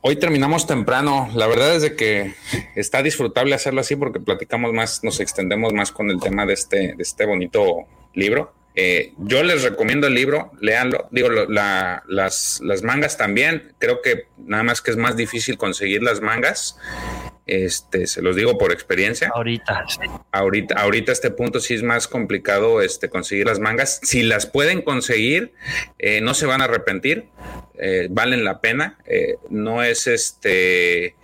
Hoy 0.01 0.17
terminamos 0.17 0.67
temprano. 0.67 1.31
La 1.35 1.47
verdad 1.47 1.77
es 1.77 1.83
de 1.83 1.97
que 1.97 2.35
está 2.75 3.03
disfrutable 3.03 3.55
hacerlo 3.55 3.81
así 3.81 3.97
porque 3.97 4.21
platicamos 4.21 4.73
más, 4.73 5.03
nos 5.03 5.21
extendemos 5.21 5.73
más 5.73 5.93
con 5.93 6.11
el 6.11 6.21
tema 6.21 6.45
de 6.45 6.55
este, 6.55 6.95
de 6.95 7.03
este 7.03 7.25
bonito 7.25 7.87
libro. 8.13 8.53
Eh, 8.77 9.13
yo 9.19 9.45
les 9.45 9.63
recomiendo 9.63 10.09
el 10.09 10.15
libro, 10.15 10.51
léanlo. 10.61 11.09
Digo, 11.13 11.29
las, 11.31 12.61
las, 12.61 12.83
mangas 12.83 13.17
también. 13.17 13.73
Creo 13.79 14.03
que 14.03 14.27
nada 14.37 14.65
más 14.65 14.81
que 14.81 14.91
es 14.91 14.97
más 14.97 15.17
difícil 15.17 15.57
conseguir 15.57 16.03
las 16.03 16.21
mangas. 16.21 16.77
Este, 17.47 18.07
se 18.07 18.21
los 18.21 18.35
digo 18.35 18.59
por 18.59 18.73
experiencia. 18.73 19.31
Ahorita. 19.33 19.85
Ahorita, 20.33 20.75
ahorita 20.81 21.13
este 21.13 21.31
punto 21.31 21.61
sí 21.61 21.75
es 21.75 21.83
más 21.83 22.09
complicado 22.09 22.81
este, 22.83 23.09
conseguir 23.09 23.47
las 23.47 23.61
mangas. 23.61 24.01
Si 24.03 24.23
las 24.23 24.47
pueden 24.47 24.83
conseguir, 24.83 25.53
eh, 25.99 26.21
no 26.21 26.35
se 26.35 26.47
van 26.47 26.61
a 26.61 26.65
arrepentir. 26.65 27.29
Eh, 27.79 28.09
valen 28.11 28.45
la 28.45 28.61
pena. 28.61 28.99
no 29.51 29.85
es 29.85 30.09
este. 30.09 31.15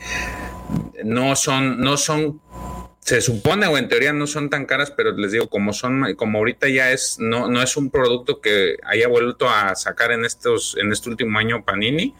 No 1.02 1.34
son, 1.34 1.80
no 1.80 1.96
son 1.96 2.40
se 3.10 3.20
supone 3.20 3.66
o 3.66 3.76
en 3.76 3.88
teoría 3.88 4.12
no 4.12 4.28
son 4.28 4.50
tan 4.50 4.66
caras, 4.66 4.92
pero 4.92 5.10
les 5.10 5.32
digo, 5.32 5.48
como 5.48 5.72
son, 5.72 6.14
como 6.14 6.38
ahorita 6.38 6.68
ya 6.68 6.92
es, 6.92 7.16
no, 7.18 7.48
no 7.48 7.60
es 7.60 7.76
un 7.76 7.90
producto 7.90 8.40
que 8.40 8.76
haya 8.84 9.08
vuelto 9.08 9.48
a 9.48 9.74
sacar 9.74 10.12
en 10.12 10.24
estos, 10.24 10.76
en 10.80 10.92
este 10.92 11.10
último 11.10 11.36
año 11.36 11.64
Panini, 11.64 12.14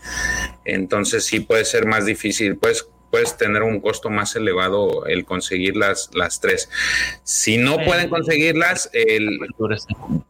entonces 0.64 1.24
sí 1.24 1.38
puede 1.38 1.64
ser 1.64 1.86
más 1.86 2.06
difícil, 2.06 2.56
pues 2.56 2.88
puedes 3.11 3.37
tener 3.37 3.62
un 3.62 3.81
costo 3.81 4.11
más 4.11 4.37
elevado 4.37 5.07
el 5.07 5.24
conseguir 5.24 5.77
las, 5.77 6.11
las 6.15 6.41
tres. 6.41 6.70
Si 7.24 7.59
no 7.59 7.78
pueden 7.85 8.09
conseguirlas, 8.09 8.91
el, 8.93 9.39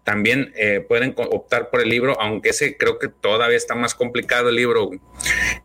también 0.05 0.53
eh, 0.57 0.85
pueden 0.87 1.15
optar 1.17 1.71
por 1.71 1.83
el 1.83 1.89
libro, 1.89 2.21
aunque 2.21 2.51
ese 2.51 2.77
creo 2.77 2.99
que 2.99 3.09
todavía 3.09 3.57
está 3.57 3.75
más 3.75 3.95
complicado 3.95 4.49
el 4.49 4.57
libro. 4.57 4.91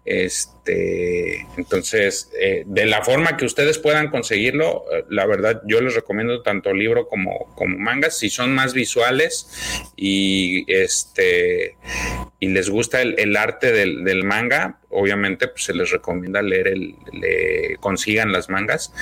Este, 0.04 1.48
entonces, 1.58 2.32
eh, 2.40 2.64
de 2.66 2.86
la 2.86 3.04
forma 3.04 3.38
que 3.38 3.46
ustedes 3.46 3.80
puedan 3.80 4.10
conseguirlo, 4.10 4.86
eh, 4.92 5.06
la 5.10 5.26
verdad 5.26 5.62
yo 5.68 5.82
les 5.82 5.96
recomiendo 5.96 6.42
tanto 6.42 6.74
libro 6.74 7.08
como, 7.08 7.54
como 7.56 7.78
mangas, 7.78 8.18
si 8.18 8.30
son 8.30 8.54
más 8.54 8.74
visuales 8.74 9.50
y 9.96 10.66
este 10.72 11.78
y 12.46 12.48
les 12.50 12.70
gusta 12.70 13.02
el, 13.02 13.36
arte 13.38 13.72
del, 13.72 14.04
del 14.04 14.24
manga, 14.24 14.78
obviamente 14.96 15.48
pues, 15.48 15.66
se 15.66 15.74
les 15.74 15.92
recomienda 15.92 16.42
leer 16.42 16.68
el, 16.68 16.96
le 17.12 17.78
consigan 17.80 18.32
las 18.32 18.50
mangas. 18.50 18.94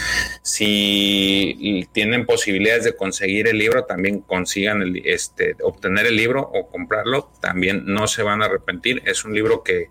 Si 0.41 1.87
tienen 1.91 2.25
posibilidades 2.25 2.85
de 2.85 2.95
conseguir 2.95 3.47
el 3.47 3.57
libro, 3.57 3.83
también 3.83 4.21
consigan 4.21 4.81
el, 4.81 5.01
este, 5.05 5.55
obtener 5.61 6.05
el 6.05 6.15
libro 6.15 6.41
o 6.41 6.69
comprarlo, 6.69 7.31
también 7.41 7.83
no 7.85 8.07
se 8.07 8.23
van 8.23 8.41
a 8.41 8.45
arrepentir. 8.45 9.01
Es 9.05 9.25
un 9.25 9.33
libro 9.33 9.63
que 9.63 9.89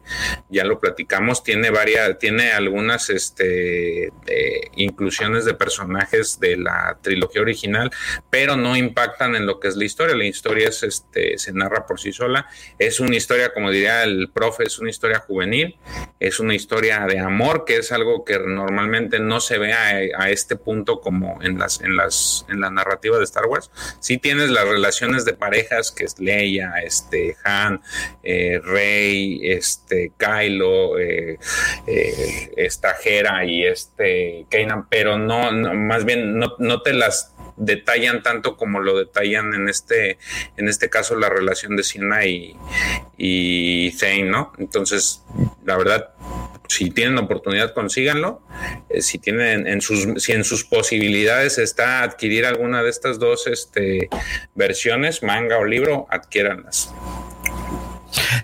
ya 0.49 0.65
lo 0.65 0.81
platicamos, 0.81 1.45
tiene 1.45 1.71
varias, 1.71 2.19
tiene 2.19 2.53
algunas 2.53 3.11
este, 3.11 4.11
inclusiones 4.77 5.45
de 5.45 5.55
personajes 5.55 6.41
de 6.41 6.57
la 6.57 6.99
trilogía 7.03 7.43
original, 7.43 7.91
pero 8.31 8.57
no 8.57 8.77
impactan 8.77 9.37
en 9.37 9.47
lo 9.47 9.61
que 9.61 9.69
es 9.69 9.77
la 9.77 9.85
historia. 9.85 10.17
La 10.17 10.25
historia 10.25 10.69
es, 10.69 10.83
este, 10.83 11.39
se 11.39 11.53
narra 11.53 11.87
por 11.87 12.01
sí 12.01 12.13
sola. 12.13 12.47
Es 12.79 12.99
una 12.99 13.17
historia, 13.17 13.42
como 13.51 13.71
diría 13.71 14.05
el 14.05 14.31
profe, 14.31 14.65
es 14.65 14.79
una 14.79 14.91
historia 14.91 15.19
juvenil, 15.19 15.77
es 16.21 16.41
una 16.41 16.55
historia 16.55 17.07
de 17.07 17.19
amor, 17.19 17.65
que 17.65 17.77
es 17.77 17.93
algo 17.93 18.25
que 18.25 18.39
normalmente 18.39 19.19
no 19.19 19.41
se 19.41 19.59
ve 19.59 19.73
a, 19.73 20.31
este 20.31 20.57
punto 20.57 21.01
como 21.01 21.43
en 21.43 21.59
las, 21.59 21.81
en 21.81 21.97
las, 21.97 22.47
en 22.49 22.61
la 22.61 22.71
narrativa 22.71 23.19
de 23.19 23.25
Star 23.25 23.47
Wars. 23.47 23.71
Sí 24.01 24.19
tienes 24.19 24.51
las 24.51 24.67
relaciones 24.67 25.25
de 25.25 25.35
parejas, 25.35 25.91
que 25.91 26.05
es 26.05 26.19
Leia, 26.19 26.75
este, 26.85 27.37
Han, 27.45 27.81
eh, 28.23 28.61
Rey, 28.63 29.41
este, 29.43 30.13
Kylo, 30.17 30.99
eh, 30.99 31.39
eh, 31.87 32.53
esta 32.57 32.95
Hera 33.05 33.45
y 33.45 33.65
este 33.65 34.47
Kanan, 34.51 34.89
pero 34.89 35.19
no, 35.19 35.51
más 35.53 36.05
bien 36.05 36.39
no, 36.39 36.55
no 36.59 36.83
te 36.83 36.93
las 36.93 37.32
detallan 37.57 38.23
tanto 38.23 38.57
como 38.57 38.81
lo 38.81 38.99
detallan 38.99 39.55
en 39.55 39.69
este, 39.69 40.19
en 40.57 40.69
este 40.69 40.91
caso 40.91 41.17
la 41.17 41.29
relación 41.29 41.77
de 41.77 41.83
Siena 41.83 42.25
y, 42.27 42.57
y 43.17 43.93
Zane, 43.99 44.25
¿no? 44.25 44.53
Entonces, 44.59 45.23
la 45.65 45.77
verdad, 45.77 46.11
si 46.69 46.91
tienen 46.91 47.19
oportunidad, 47.19 47.75
consíganlo. 47.75 48.43
Eh, 48.89 49.03
si 49.03 49.19
tienen 49.19 49.67
en 49.67 49.81
sus, 49.81 50.23
si 50.23 50.33
en 50.33 50.45
sus 50.45 50.65
posibilidades 50.65 51.59
está 51.59 52.03
adquirir 52.03 52.47
alguna 52.47 52.83
de 52.83 52.91
estas 52.91 53.19
dos 53.19 53.47
este, 53.47 54.09
versiones, 54.55 55.23
manga 55.23 55.59
o 55.59 55.65
libro, 55.65 56.07
adquiéranlas. 56.11 56.93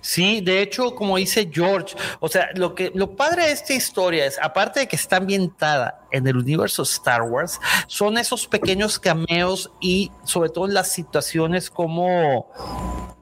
Sí, 0.01 0.41
de 0.41 0.63
hecho, 0.63 0.95
como 0.95 1.17
dice 1.17 1.49
George, 1.53 1.97
o 2.21 2.29
sea, 2.29 2.49
lo 2.55 2.75
que 2.75 2.93
lo 2.95 3.17
padre 3.17 3.47
de 3.47 3.53
esta 3.53 3.75
historia 3.75 4.27
es, 4.27 4.39
aparte 4.41 4.81
de 4.81 4.89
que 4.89 4.97
está 4.97 5.17
ambientada 5.17 6.07
en 6.11 6.27
el 6.27 6.37
universo 6.37 6.83
Star 6.83 7.23
Wars, 7.23 7.61
son 7.87 8.19
esos 8.19 8.47
pequeños 8.47 8.99
cameos 8.99 9.71
y 9.81 10.11
sobre 10.25 10.51
todo 10.51 10.67
las 10.67 10.91
situaciones 10.93 11.71
como 11.71 12.51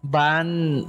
van 0.02 0.86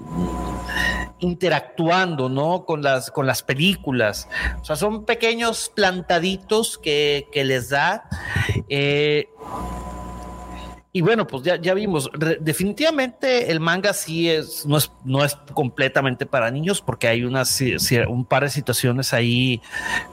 interactuando, 1.20 2.30
¿no? 2.30 2.66
Con 2.66 2.82
las, 2.84 3.12
con 3.12 3.26
las 3.26 3.42
películas. 3.42 4.28
O 4.62 4.66
sea, 4.66 4.76
son 4.76 5.06
pequeños 5.06 5.72
plantaditos 5.74 6.78
que, 6.78 7.28
que 7.32 7.44
les 7.44 7.70
da. 7.70 8.04
Eh, 8.70 9.30
y 10.98 11.02
bueno, 11.02 11.28
pues 11.28 11.44
ya, 11.44 11.58
ya 11.58 11.76
vimos, 11.76 12.10
definitivamente 12.40 13.52
el 13.52 13.60
manga 13.60 13.94
sí 13.94 14.32
es 14.32 14.66
no, 14.66 14.78
es, 14.78 14.92
no 15.06 15.24
es 15.24 15.38
completamente 15.54 16.26
para 16.26 16.50
niños 16.50 16.82
porque 16.82 17.08
hay 17.08 17.24
unas, 17.24 17.62
un 18.08 18.26
par 18.26 18.42
de 18.42 18.50
situaciones 18.50 19.14
ahí 19.14 19.62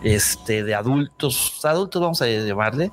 este, 0.02 0.62
de 0.62 0.74
adultos, 0.74 1.64
adultos 1.64 2.02
vamos 2.02 2.20
a 2.20 2.26
llamarle, 2.26 2.92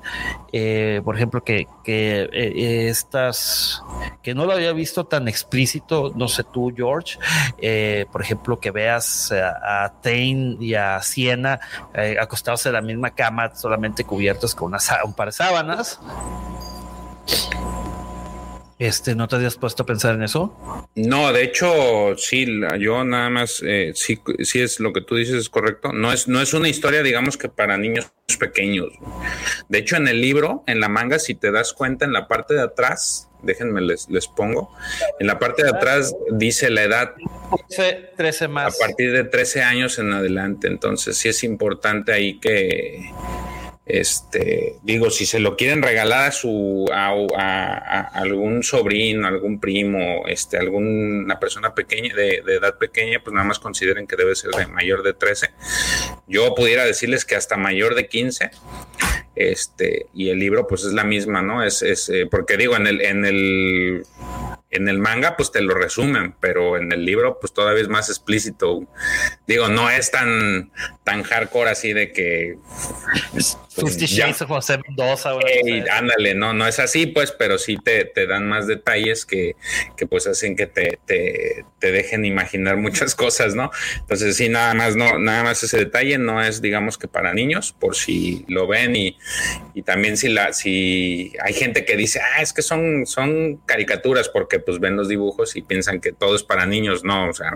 eh, 0.54 1.02
por 1.04 1.16
ejemplo, 1.16 1.44
que, 1.44 1.66
que 1.84 2.30
eh, 2.32 2.88
estas, 2.88 3.82
que 4.22 4.34
no 4.34 4.46
lo 4.46 4.52
había 4.52 4.72
visto 4.72 5.04
tan 5.04 5.28
explícito, 5.28 6.14
no 6.16 6.28
sé 6.28 6.44
tú, 6.44 6.72
George, 6.74 7.18
eh, 7.58 8.06
por 8.10 8.22
ejemplo, 8.22 8.58
que 8.58 8.70
veas 8.70 9.32
a, 9.32 9.84
a 9.84 10.00
Tain 10.00 10.56
y 10.62 10.72
a 10.72 11.02
Siena 11.02 11.60
acostados 12.18 12.64
en 12.64 12.72
la 12.72 12.80
misma 12.80 13.10
cama, 13.10 13.54
solamente 13.54 14.04
cubiertos 14.04 14.54
con 14.54 14.68
una, 14.68 14.78
un 15.04 15.12
par 15.12 15.28
de 15.28 15.32
sábanas. 15.32 16.00
Este, 18.82 19.14
¿no 19.14 19.28
te 19.28 19.36
habías 19.36 19.56
puesto 19.56 19.84
a 19.84 19.86
pensar 19.86 20.16
en 20.16 20.24
eso? 20.24 20.56
No, 20.96 21.32
de 21.32 21.44
hecho, 21.44 22.16
sí, 22.16 22.46
yo 22.80 23.04
nada 23.04 23.30
más, 23.30 23.62
eh, 23.64 23.92
sí, 23.94 24.20
sí 24.40 24.60
es 24.60 24.80
lo 24.80 24.92
que 24.92 25.00
tú 25.00 25.14
dices, 25.14 25.36
es 25.36 25.48
correcto. 25.48 25.92
No 25.92 26.12
es, 26.12 26.26
no 26.26 26.40
es 26.40 26.52
una 26.52 26.68
historia, 26.68 27.04
digamos 27.04 27.36
que 27.36 27.48
para 27.48 27.78
niños 27.78 28.10
pequeños. 28.40 28.88
De 29.68 29.78
hecho, 29.78 29.94
en 29.94 30.08
el 30.08 30.20
libro, 30.20 30.64
en 30.66 30.80
la 30.80 30.88
manga, 30.88 31.20
si 31.20 31.36
te 31.36 31.52
das 31.52 31.72
cuenta, 31.72 32.04
en 32.04 32.12
la 32.12 32.26
parte 32.26 32.54
de 32.54 32.62
atrás, 32.62 33.28
déjenme 33.42 33.82
les, 33.82 34.08
les 34.08 34.26
pongo, 34.26 34.74
en 35.20 35.28
la 35.28 35.38
parte 35.38 35.62
de 35.62 35.70
atrás 35.70 36.14
dice 36.32 36.68
la 36.68 36.82
edad. 36.82 37.14
13 38.16 38.48
más. 38.48 38.74
A 38.74 38.78
partir 38.84 39.12
de 39.12 39.22
13 39.22 39.62
años 39.62 39.98
en 40.00 40.12
adelante. 40.12 40.66
Entonces, 40.66 41.16
sí 41.16 41.28
es 41.28 41.44
importante 41.44 42.12
ahí 42.12 42.40
que 42.40 43.12
este, 43.84 44.76
digo, 44.82 45.10
si 45.10 45.26
se 45.26 45.40
lo 45.40 45.56
quieren 45.56 45.82
regalar 45.82 46.28
a 46.28 46.32
su 46.32 46.88
a, 46.92 48.10
algún 48.14 48.62
sobrino, 48.62 49.26
algún 49.26 49.58
primo, 49.58 50.26
este, 50.28 50.56
alguna 50.56 51.40
persona 51.40 51.74
pequeña 51.74 52.14
de, 52.14 52.36
edad 52.36 52.78
pequeña, 52.78 53.20
pues 53.22 53.34
nada 53.34 53.46
más 53.46 53.58
consideren 53.58 54.06
que 54.06 54.16
debe 54.16 54.36
ser 54.36 54.52
de 54.52 54.66
mayor 54.68 55.02
de 55.02 55.14
13. 55.14 55.50
Yo 56.28 56.54
pudiera 56.54 56.84
decirles 56.84 57.24
que 57.24 57.34
hasta 57.34 57.56
mayor 57.56 57.94
de 57.94 58.06
15. 58.06 58.50
Este, 59.34 60.06
y 60.14 60.28
el 60.28 60.38
libro, 60.38 60.66
pues 60.66 60.84
es 60.84 60.92
la 60.92 61.04
misma, 61.04 61.42
¿no? 61.42 61.64
Es, 61.64 61.82
es 61.82 62.08
eh, 62.10 62.28
porque 62.30 62.56
digo, 62.56 62.76
en 62.76 62.86
el, 62.86 63.00
en 63.00 63.24
el 63.24 64.04
en 64.72 64.88
el 64.88 64.98
manga 64.98 65.36
pues 65.36 65.52
te 65.52 65.60
lo 65.60 65.74
resumen, 65.74 66.34
pero 66.40 66.76
en 66.76 66.90
el 66.92 67.04
libro 67.04 67.38
pues 67.38 67.52
todavía 67.52 67.82
es 67.82 67.88
más 67.88 68.08
explícito. 68.08 68.86
Digo, 69.46 69.68
no 69.68 69.90
es 69.90 70.10
tan 70.10 70.72
tan 71.04 71.22
hardcore 71.22 71.70
así 71.70 71.92
de 71.92 72.12
que 72.12 72.56
pues, 73.32 73.58
José 74.46 74.78
Mendoza. 74.78 75.32
ándale, 75.90 76.34
no, 76.34 76.52
no 76.52 76.66
es 76.66 76.78
así 76.78 77.06
pues, 77.06 77.32
pero 77.32 77.58
sí 77.58 77.76
te, 77.76 78.06
te 78.06 78.26
dan 78.26 78.48
más 78.48 78.66
detalles 78.66 79.26
que, 79.26 79.56
que 79.96 80.06
pues 80.06 80.26
hacen 80.26 80.56
que 80.56 80.66
te, 80.66 80.98
te, 81.06 81.64
te, 81.78 81.92
dejen 81.92 82.24
imaginar 82.24 82.76
muchas 82.76 83.14
cosas, 83.22 83.54
¿no? 83.54 83.70
Entonces 84.00 84.36
sí, 84.36 84.48
nada 84.48 84.74
más, 84.74 84.96
no, 84.96 85.18
nada 85.18 85.44
más 85.44 85.62
ese 85.62 85.78
detalle 85.78 86.18
no 86.18 86.42
es 86.42 86.62
digamos 86.62 86.96
que 86.96 87.08
para 87.08 87.34
niños, 87.34 87.74
por 87.78 87.94
si 87.94 88.44
lo 88.48 88.66
ven 88.66 88.96
y, 88.96 89.18
y 89.74 89.82
también 89.82 90.16
si 90.16 90.28
la, 90.28 90.52
si 90.52 91.32
hay 91.42 91.52
gente 91.52 91.84
que 91.84 91.96
dice, 91.96 92.20
ah, 92.20 92.40
es 92.40 92.52
que 92.52 92.62
son, 92.62 93.06
son 93.06 93.58
caricaturas 93.66 94.28
porque 94.28 94.61
pues 94.64 94.80
ven 94.80 94.96
los 94.96 95.08
dibujos 95.08 95.56
y 95.56 95.62
piensan 95.62 96.00
que 96.00 96.12
todo 96.12 96.34
es 96.34 96.42
para 96.42 96.66
niños, 96.66 97.04
no, 97.04 97.28
o 97.28 97.32
sea, 97.32 97.52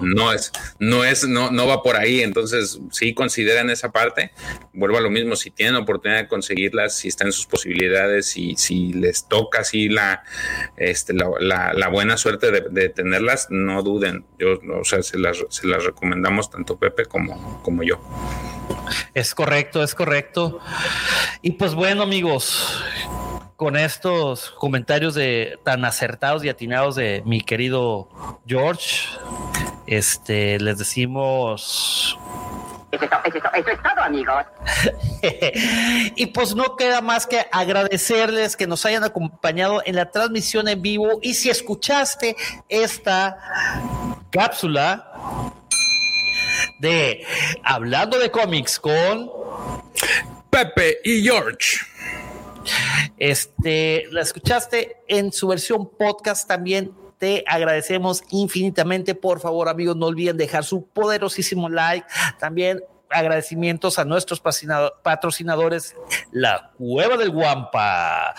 no, 0.00 0.32
es, 0.32 0.52
no 0.78 1.04
es, 1.04 1.26
no, 1.26 1.50
no 1.50 1.66
va 1.66 1.82
por 1.82 1.96
ahí, 1.96 2.20
entonces 2.20 2.80
sí 2.90 3.14
consideran 3.14 3.70
esa 3.70 3.92
parte, 3.92 4.32
vuelvo 4.72 4.98
a 4.98 5.00
lo 5.00 5.10
mismo, 5.10 5.36
si 5.36 5.50
tienen 5.50 5.76
oportunidad 5.76 6.22
de 6.22 6.28
conseguirlas, 6.28 6.96
si 6.96 7.08
están 7.08 7.28
en 7.28 7.32
sus 7.32 7.46
posibilidades 7.46 8.36
y 8.36 8.56
si 8.56 8.92
les 8.92 9.28
toca 9.28 9.60
así 9.60 9.88
la, 9.88 10.22
este, 10.76 11.12
la, 11.14 11.88
buena 11.88 12.16
suerte 12.16 12.50
de, 12.50 12.88
tenerlas, 12.88 13.48
no 13.50 13.82
duden, 13.82 14.24
yo, 14.38 14.58
o 14.78 14.84
sea, 14.84 15.02
se 15.02 15.18
las, 15.18 15.44
se 15.48 15.66
las 15.66 15.84
recomendamos 15.84 16.50
tanto 16.50 16.78
Pepe 16.78 17.06
como, 17.06 17.62
como 17.62 17.82
yo. 17.82 18.00
Es 19.14 19.34
correcto, 19.34 19.82
es 19.82 19.94
correcto. 19.94 20.60
Y 21.42 21.52
pues 21.52 21.74
bueno, 21.74 22.02
amigos, 22.02 22.82
con 23.58 23.76
estos 23.76 24.52
comentarios 24.52 25.16
de 25.16 25.58
tan 25.64 25.84
acertados 25.84 26.44
y 26.44 26.48
atinados 26.48 26.94
de 26.94 27.24
mi 27.26 27.40
querido 27.40 28.08
George, 28.46 29.08
este 29.88 30.60
les 30.60 30.78
decimos 30.78 32.16
eso 32.92 33.04
es, 33.04 33.82
todo, 33.82 34.00
amigos. 34.00 34.44
y 36.14 36.26
pues 36.26 36.54
no 36.54 36.76
queda 36.76 37.00
más 37.00 37.26
que 37.26 37.46
agradecerles 37.50 38.56
que 38.56 38.68
nos 38.68 38.86
hayan 38.86 39.02
acompañado 39.02 39.82
en 39.84 39.96
la 39.96 40.08
transmisión 40.12 40.68
en 40.68 40.80
vivo. 40.80 41.18
Y 41.20 41.34
si 41.34 41.50
escuchaste 41.50 42.36
esta 42.68 43.38
cápsula 44.30 45.52
de 46.78 47.26
Hablando 47.64 48.20
de 48.20 48.30
cómics 48.30 48.78
con 48.78 49.30
Pepe 50.48 50.98
y 51.02 51.22
George 51.22 51.78
este, 53.18 54.04
la 54.10 54.22
escuchaste 54.22 54.96
en 55.08 55.32
su 55.32 55.48
versión 55.48 55.88
podcast 55.90 56.46
también. 56.48 56.92
Te 57.18 57.44
agradecemos 57.46 58.22
infinitamente. 58.30 59.14
Por 59.14 59.40
favor, 59.40 59.68
amigos, 59.68 59.96
no 59.96 60.06
olviden 60.06 60.36
dejar 60.36 60.64
su 60.64 60.86
poderosísimo 60.86 61.68
like. 61.68 62.06
También 62.38 62.80
agradecimientos 63.10 63.98
a 63.98 64.04
nuestros 64.04 64.40
patrocinadores, 64.40 65.96
la 66.30 66.72
Cueva 66.76 67.16
del 67.16 67.30
Guampa, 67.30 68.34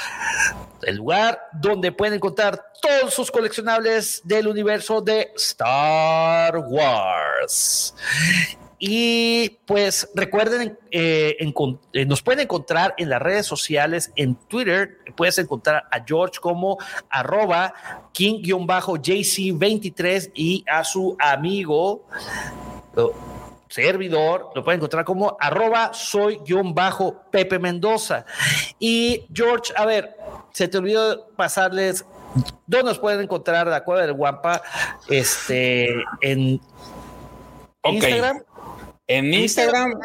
el 0.83 0.97
lugar 0.97 1.41
donde 1.53 1.91
pueden 1.91 2.15
encontrar 2.15 2.71
todos 2.81 3.13
sus 3.13 3.31
coleccionables 3.31 4.21
del 4.23 4.47
universo 4.47 5.01
de 5.01 5.31
Star 5.35 6.57
Wars. 6.57 7.95
Y 8.79 9.57
pues 9.65 10.09
recuerden, 10.15 10.79
eh, 10.89 11.35
eh, 11.39 11.53
nos 12.05 12.21
pueden 12.21 12.39
encontrar 12.39 12.95
en 12.97 13.09
las 13.09 13.21
redes 13.21 13.45
sociales, 13.45 14.13
en 14.15 14.35
Twitter, 14.35 14.99
puedes 15.17 15.37
encontrar 15.37 15.83
a 15.91 16.01
George 16.05 16.39
como 16.39 16.77
arroba 17.09 17.73
king-jc23 18.13 20.31
y 20.33 20.63
a 20.71 20.85
su 20.85 21.17
amigo 21.19 22.05
servidor, 23.69 24.49
lo 24.55 24.63
pueden 24.63 24.79
encontrar 24.79 25.05
como 25.05 25.37
arroba 25.39 25.91
soy 25.93 26.39
guion 26.45 26.73
bajo 26.73 27.23
Pepe 27.31 27.59
Mendoza. 27.59 28.25
Y 28.79 29.25
George, 29.33 29.71
a 29.75 29.85
ver, 29.85 30.17
se 30.51 30.67
te 30.67 30.77
olvidó 30.77 31.29
pasarles 31.35 32.05
dónde 32.65 32.89
nos 32.89 32.99
pueden 32.99 33.21
encontrar 33.21 33.67
la 33.67 33.83
cueva 33.83 34.01
del 34.01 34.13
Guampa 34.13 34.61
este, 35.07 36.03
en 36.21 36.59
Instagram. 37.83 38.43
En 39.09 39.33
Instagram, 39.33 39.99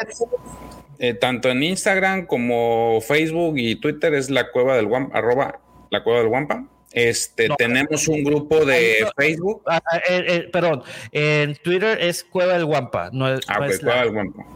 eh, 0.98 1.12
tanto 1.12 1.51
en 1.51 1.62
Instagram 1.62 2.24
como 2.24 3.02
Facebook 3.02 3.59
y 3.59 3.76
Twitter 3.76 4.14
es 4.14 4.31
la 4.31 4.51
cueva 4.51 4.76
del 4.76 4.86
Guampa, 4.86 5.18
arroba 5.18 5.60
la 5.90 6.02
cueva 6.02 6.20
del 6.20 6.28
Guampa. 6.28 6.64
Este, 6.90 7.48
tenemos 7.59 8.09
un 8.09 8.24
grupo 8.24 8.64
de 8.64 9.06
Facebook. 9.14 9.62
Ah, 9.66 9.82
ah, 9.93 9.98
eh, 10.09 10.24
eh, 10.26 10.48
perdón, 10.51 10.85
en 11.12 11.55
Twitter 11.56 11.98
es 12.01 12.24
Cueva 12.24 12.55
del 12.55 12.64
Guampa. 12.64 13.10
No 13.12 13.28
es, 13.28 13.40
ah, 13.48 13.59
Cueva 13.59 14.01
del 14.01 14.12
Guampa. 14.12 14.47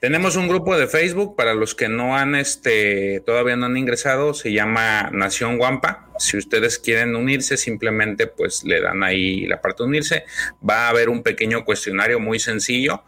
Tenemos 0.00 0.34
un 0.34 0.48
grupo 0.48 0.76
de 0.76 0.88
Facebook 0.88 1.36
para 1.36 1.54
los 1.54 1.76
que 1.76 1.88
no 1.88 2.16
han, 2.16 2.34
este, 2.34 3.20
todavía 3.20 3.54
no 3.54 3.66
han 3.66 3.76
ingresado, 3.76 4.34
se 4.34 4.52
llama 4.52 5.10
Nación 5.12 5.56
Guampa. 5.56 6.07
Si 6.18 6.36
ustedes 6.36 6.78
quieren 6.78 7.16
unirse, 7.16 7.56
simplemente 7.56 8.26
pues 8.26 8.64
le 8.64 8.80
dan 8.80 9.02
ahí 9.02 9.46
la 9.46 9.60
parte 9.60 9.82
de 9.82 9.88
unirse. 9.88 10.24
Va 10.68 10.86
a 10.86 10.88
haber 10.90 11.08
un 11.08 11.22
pequeño 11.22 11.64
cuestionario 11.64 12.20
muy 12.20 12.38
sencillo 12.38 13.02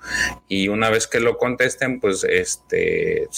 y 0.49 0.69
una 0.69 0.91
vez 0.91 1.07
que 1.07 1.20
lo 1.20 1.37
contesten, 1.39 2.01
pues 2.01 2.24
este, 2.24 3.28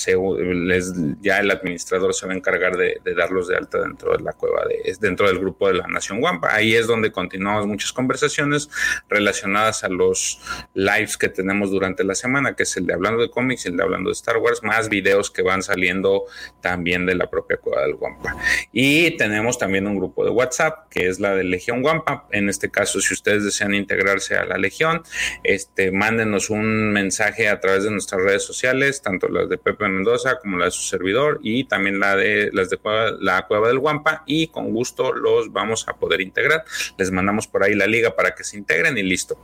les, 0.52 0.92
ya 1.20 1.40
el 1.40 1.50
administrador 1.50 2.14
se 2.14 2.26
va 2.26 2.32
a 2.32 2.36
encargar 2.36 2.76
de, 2.76 3.00
darlos 3.16 3.48
de 3.48 3.56
alta 3.56 3.80
dentro 3.80 4.16
de 4.16 4.22
la 4.22 4.32
cueva, 4.32 4.64
de, 4.66 4.96
dentro 5.00 5.26
del 5.26 5.38
grupo 5.38 5.68
de 5.68 5.74
la 5.74 5.86
Nación 5.86 6.20
Guampa. 6.20 6.54
Ahí 6.54 6.74
es 6.74 6.86
donde 6.86 7.12
continuamos 7.12 7.66
muchas 7.66 7.92
conversaciones 7.92 8.68
relacionadas 9.08 9.84
a 9.84 9.88
los 9.88 10.40
lives 10.74 11.16
que 11.16 11.28
tenemos 11.28 11.70
durante 11.70 12.04
la 12.04 12.14
semana, 12.14 12.54
que 12.54 12.64
es 12.64 12.76
el 12.76 12.86
de 12.86 12.94
hablando 12.94 13.22
de 13.22 13.30
cómics 13.30 13.66
el 13.66 13.76
de 13.76 13.82
hablando 13.82 14.10
de 14.10 14.14
Star 14.14 14.38
Wars, 14.38 14.62
más 14.62 14.88
videos 14.88 15.30
que 15.30 15.42
van 15.42 15.62
saliendo 15.62 16.24
también 16.60 17.06
de 17.06 17.14
la 17.14 17.28
propia 17.28 17.56
cueva 17.56 17.82
del 17.82 17.94
Guampa. 17.94 18.36
Y 18.72 19.16
tenemos 19.16 19.58
también 19.62 19.86
un 19.86 19.96
grupo 19.96 20.24
de 20.24 20.30
WhatsApp 20.30 20.88
que 20.90 21.06
es 21.06 21.20
la 21.20 21.36
de 21.36 21.44
Legión 21.44 21.82
Guampa. 21.82 22.26
En 22.32 22.48
este 22.48 22.68
caso, 22.68 23.00
si 23.00 23.14
ustedes 23.14 23.44
desean 23.44 23.74
integrarse 23.74 24.34
a 24.34 24.44
la 24.44 24.58
Legión, 24.58 25.04
este, 25.44 25.92
mándenos 25.92 26.50
un 26.50 26.90
mensaje 26.90 27.48
a 27.48 27.60
través 27.60 27.84
de 27.84 27.92
nuestras 27.92 28.20
redes 28.22 28.42
sociales, 28.42 29.02
tanto 29.02 29.28
las 29.28 29.48
de 29.48 29.58
Pepe 29.58 29.86
Mendoza 29.86 30.40
como 30.40 30.58
la 30.58 30.64
de 30.64 30.72
su 30.72 30.82
servidor 30.82 31.38
y 31.44 31.62
también 31.62 32.00
la 32.00 32.16
de 32.16 32.50
las 32.52 32.70
de 32.70 32.80
la 33.20 33.46
Cueva 33.46 33.68
del 33.68 33.78
Guampa 33.78 34.24
y 34.26 34.48
con 34.48 34.72
gusto 34.72 35.12
los 35.12 35.52
vamos 35.52 35.86
a 35.86 35.94
poder 35.94 36.20
integrar. 36.20 36.64
Les 36.98 37.12
mandamos 37.12 37.46
por 37.46 37.62
ahí 37.62 37.76
la 37.76 37.86
liga 37.86 38.16
para 38.16 38.34
que 38.34 38.42
se 38.42 38.56
integren 38.56 38.98
y 38.98 39.04
listo. 39.04 39.38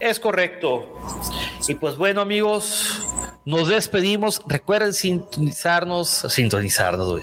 Es 0.00 0.20
correcto. 0.20 0.86
Y 1.68 1.74
pues 1.74 1.96
bueno, 1.96 2.20
amigos, 2.20 3.06
nos 3.44 3.68
despedimos. 3.68 4.42
Recuerden 4.46 4.92
sintonizarnos, 4.92 6.26
sintonizarnos, 6.28 7.20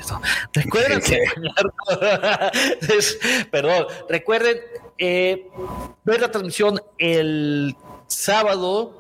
Recuerden, 0.54 1.02
perdón, 3.52 3.88
recuerden 4.10 4.60
eh, 4.98 5.48
ver 6.04 6.22
la 6.22 6.32
transmisión 6.32 6.82
el 6.98 7.76
sábado 8.12 8.94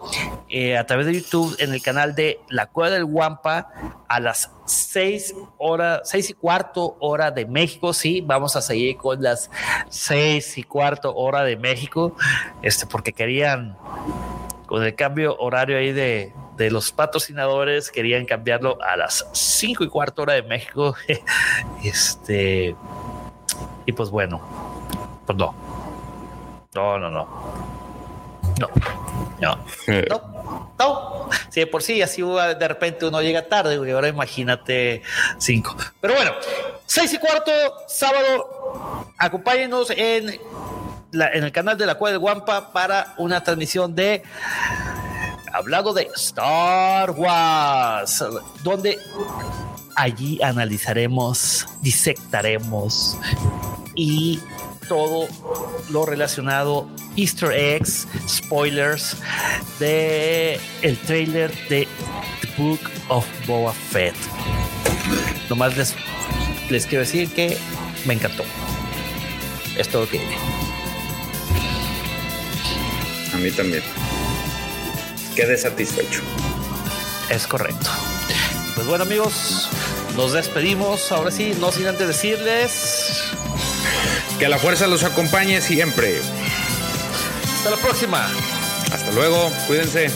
eh, 0.49 0.77
a 0.77 0.85
través 0.85 1.05
de 1.05 1.13
YouTube 1.13 1.55
en 1.59 1.73
el 1.73 1.81
canal 1.81 2.15
de 2.15 2.39
La 2.49 2.67
Cueva 2.67 2.91
del 2.91 3.05
Guampa 3.05 3.69
a 4.07 4.19
las 4.19 4.51
seis 4.65 5.35
horas, 5.57 6.01
seis 6.05 6.29
y 6.29 6.33
cuarto 6.33 6.95
hora 6.99 7.29
de 7.31 7.45
México. 7.45 7.93
Sí, 7.93 8.21
vamos 8.21 8.55
a 8.55 8.61
seguir 8.61 8.97
con 8.97 9.21
las 9.21 9.51
seis 9.89 10.57
y 10.57 10.63
cuarto 10.63 11.13
hora 11.13 11.43
de 11.43 11.57
México, 11.57 12.15
este, 12.61 12.85
porque 12.85 13.13
querían 13.13 13.77
con 14.65 14.83
el 14.83 14.95
cambio 14.95 15.35
horario 15.38 15.77
ahí 15.77 15.91
de, 15.91 16.33
de 16.55 16.71
los 16.71 16.93
patrocinadores, 16.93 17.91
querían 17.91 18.25
cambiarlo 18.25 18.81
a 18.81 18.95
las 18.95 19.27
cinco 19.33 19.83
y 19.83 19.89
cuarto 19.89 20.21
hora 20.21 20.33
de 20.33 20.43
México. 20.43 20.95
este, 21.83 22.75
y 23.85 23.91
pues 23.91 24.09
bueno, 24.09 24.39
pues 25.25 25.38
no, 25.38 25.53
no, 26.73 26.97
no, 26.97 27.11
no. 27.11 27.80
No, 28.60 28.69
no, 29.40 29.65
no, 30.10 30.73
no. 30.78 31.30
Si 31.49 31.60
de 31.60 31.68
por 31.68 31.84
sí 31.84 32.02
así 32.02 32.22
de 32.22 32.68
repente 32.68 33.06
uno 33.06 33.22
llega 33.22 33.48
tarde, 33.48 33.78
güey, 33.78 33.91
ahora 33.91 34.07
imagínate 34.07 35.02
cinco. 35.38 35.76
Pero 35.99 36.15
bueno, 36.15 36.32
seis 36.86 37.14
y 37.14 37.18
cuarto, 37.18 37.52
sábado, 37.88 39.07
acompáñenos 39.18 39.90
en, 39.91 40.30
en 40.30 41.44
el 41.44 41.52
canal 41.52 41.78
de 41.78 41.86
la 41.86 41.95
Cueva 41.95 42.14
de 42.14 42.18
Guampa 42.18 42.72
para 42.72 43.14
una 43.18 43.44
transmisión 43.44 43.95
de 43.95 44.23
hablando 45.53 45.94
de 45.94 46.10
Star 46.15 47.11
Wars, 47.11 48.23
donde 48.64 48.98
allí 49.95 50.41
analizaremos, 50.41 51.65
disectaremos 51.82 53.18
y 53.95 54.40
todo 54.91 55.30
lo 55.89 56.05
relacionado, 56.05 56.85
easter 57.15 57.53
eggs, 57.53 58.09
spoilers 58.27 59.15
de 59.80 60.59
el 60.81 60.97
trailer 60.97 61.49
de 61.69 61.88
The 62.41 62.61
Book 62.61 62.81
of 63.07 63.26
Boba 63.47 63.72
Fett. 63.72 64.13
Nomás 65.49 65.77
les, 65.77 65.95
les 66.69 66.85
quiero 66.85 67.05
decir 67.05 67.30
que 67.30 67.57
me 68.03 68.15
encantó. 68.15 68.43
Es 69.77 69.88
todo 69.88 70.01
lo 70.01 70.09
que 70.09 70.19
A 73.34 73.38
mí 73.38 73.49
también. 73.51 73.84
Quedé 75.38 75.57
satisfecho. 75.57 76.19
Es 77.30 77.47
correcto. 77.47 77.89
Pues 78.76 78.88
bueno 78.88 79.05
amigos, 79.05 79.69
nos 80.15 80.33
despedimos. 80.33 81.11
Ahora 81.11 81.31
sí, 81.31 81.55
no 81.59 81.71
sin 81.71 81.88
antes 81.88 82.07
decirles 82.07 83.23
que 84.39 84.47
la 84.49 84.57
fuerza 84.57 84.88
los 84.88 85.03
acompañe 85.03 85.61
siempre. 85.61 86.19
Hasta 87.57 87.69
la 87.71 87.77
próxima. 87.77 88.29
Hasta 88.91 89.11
luego, 89.11 89.51
cuídense. 89.67 90.09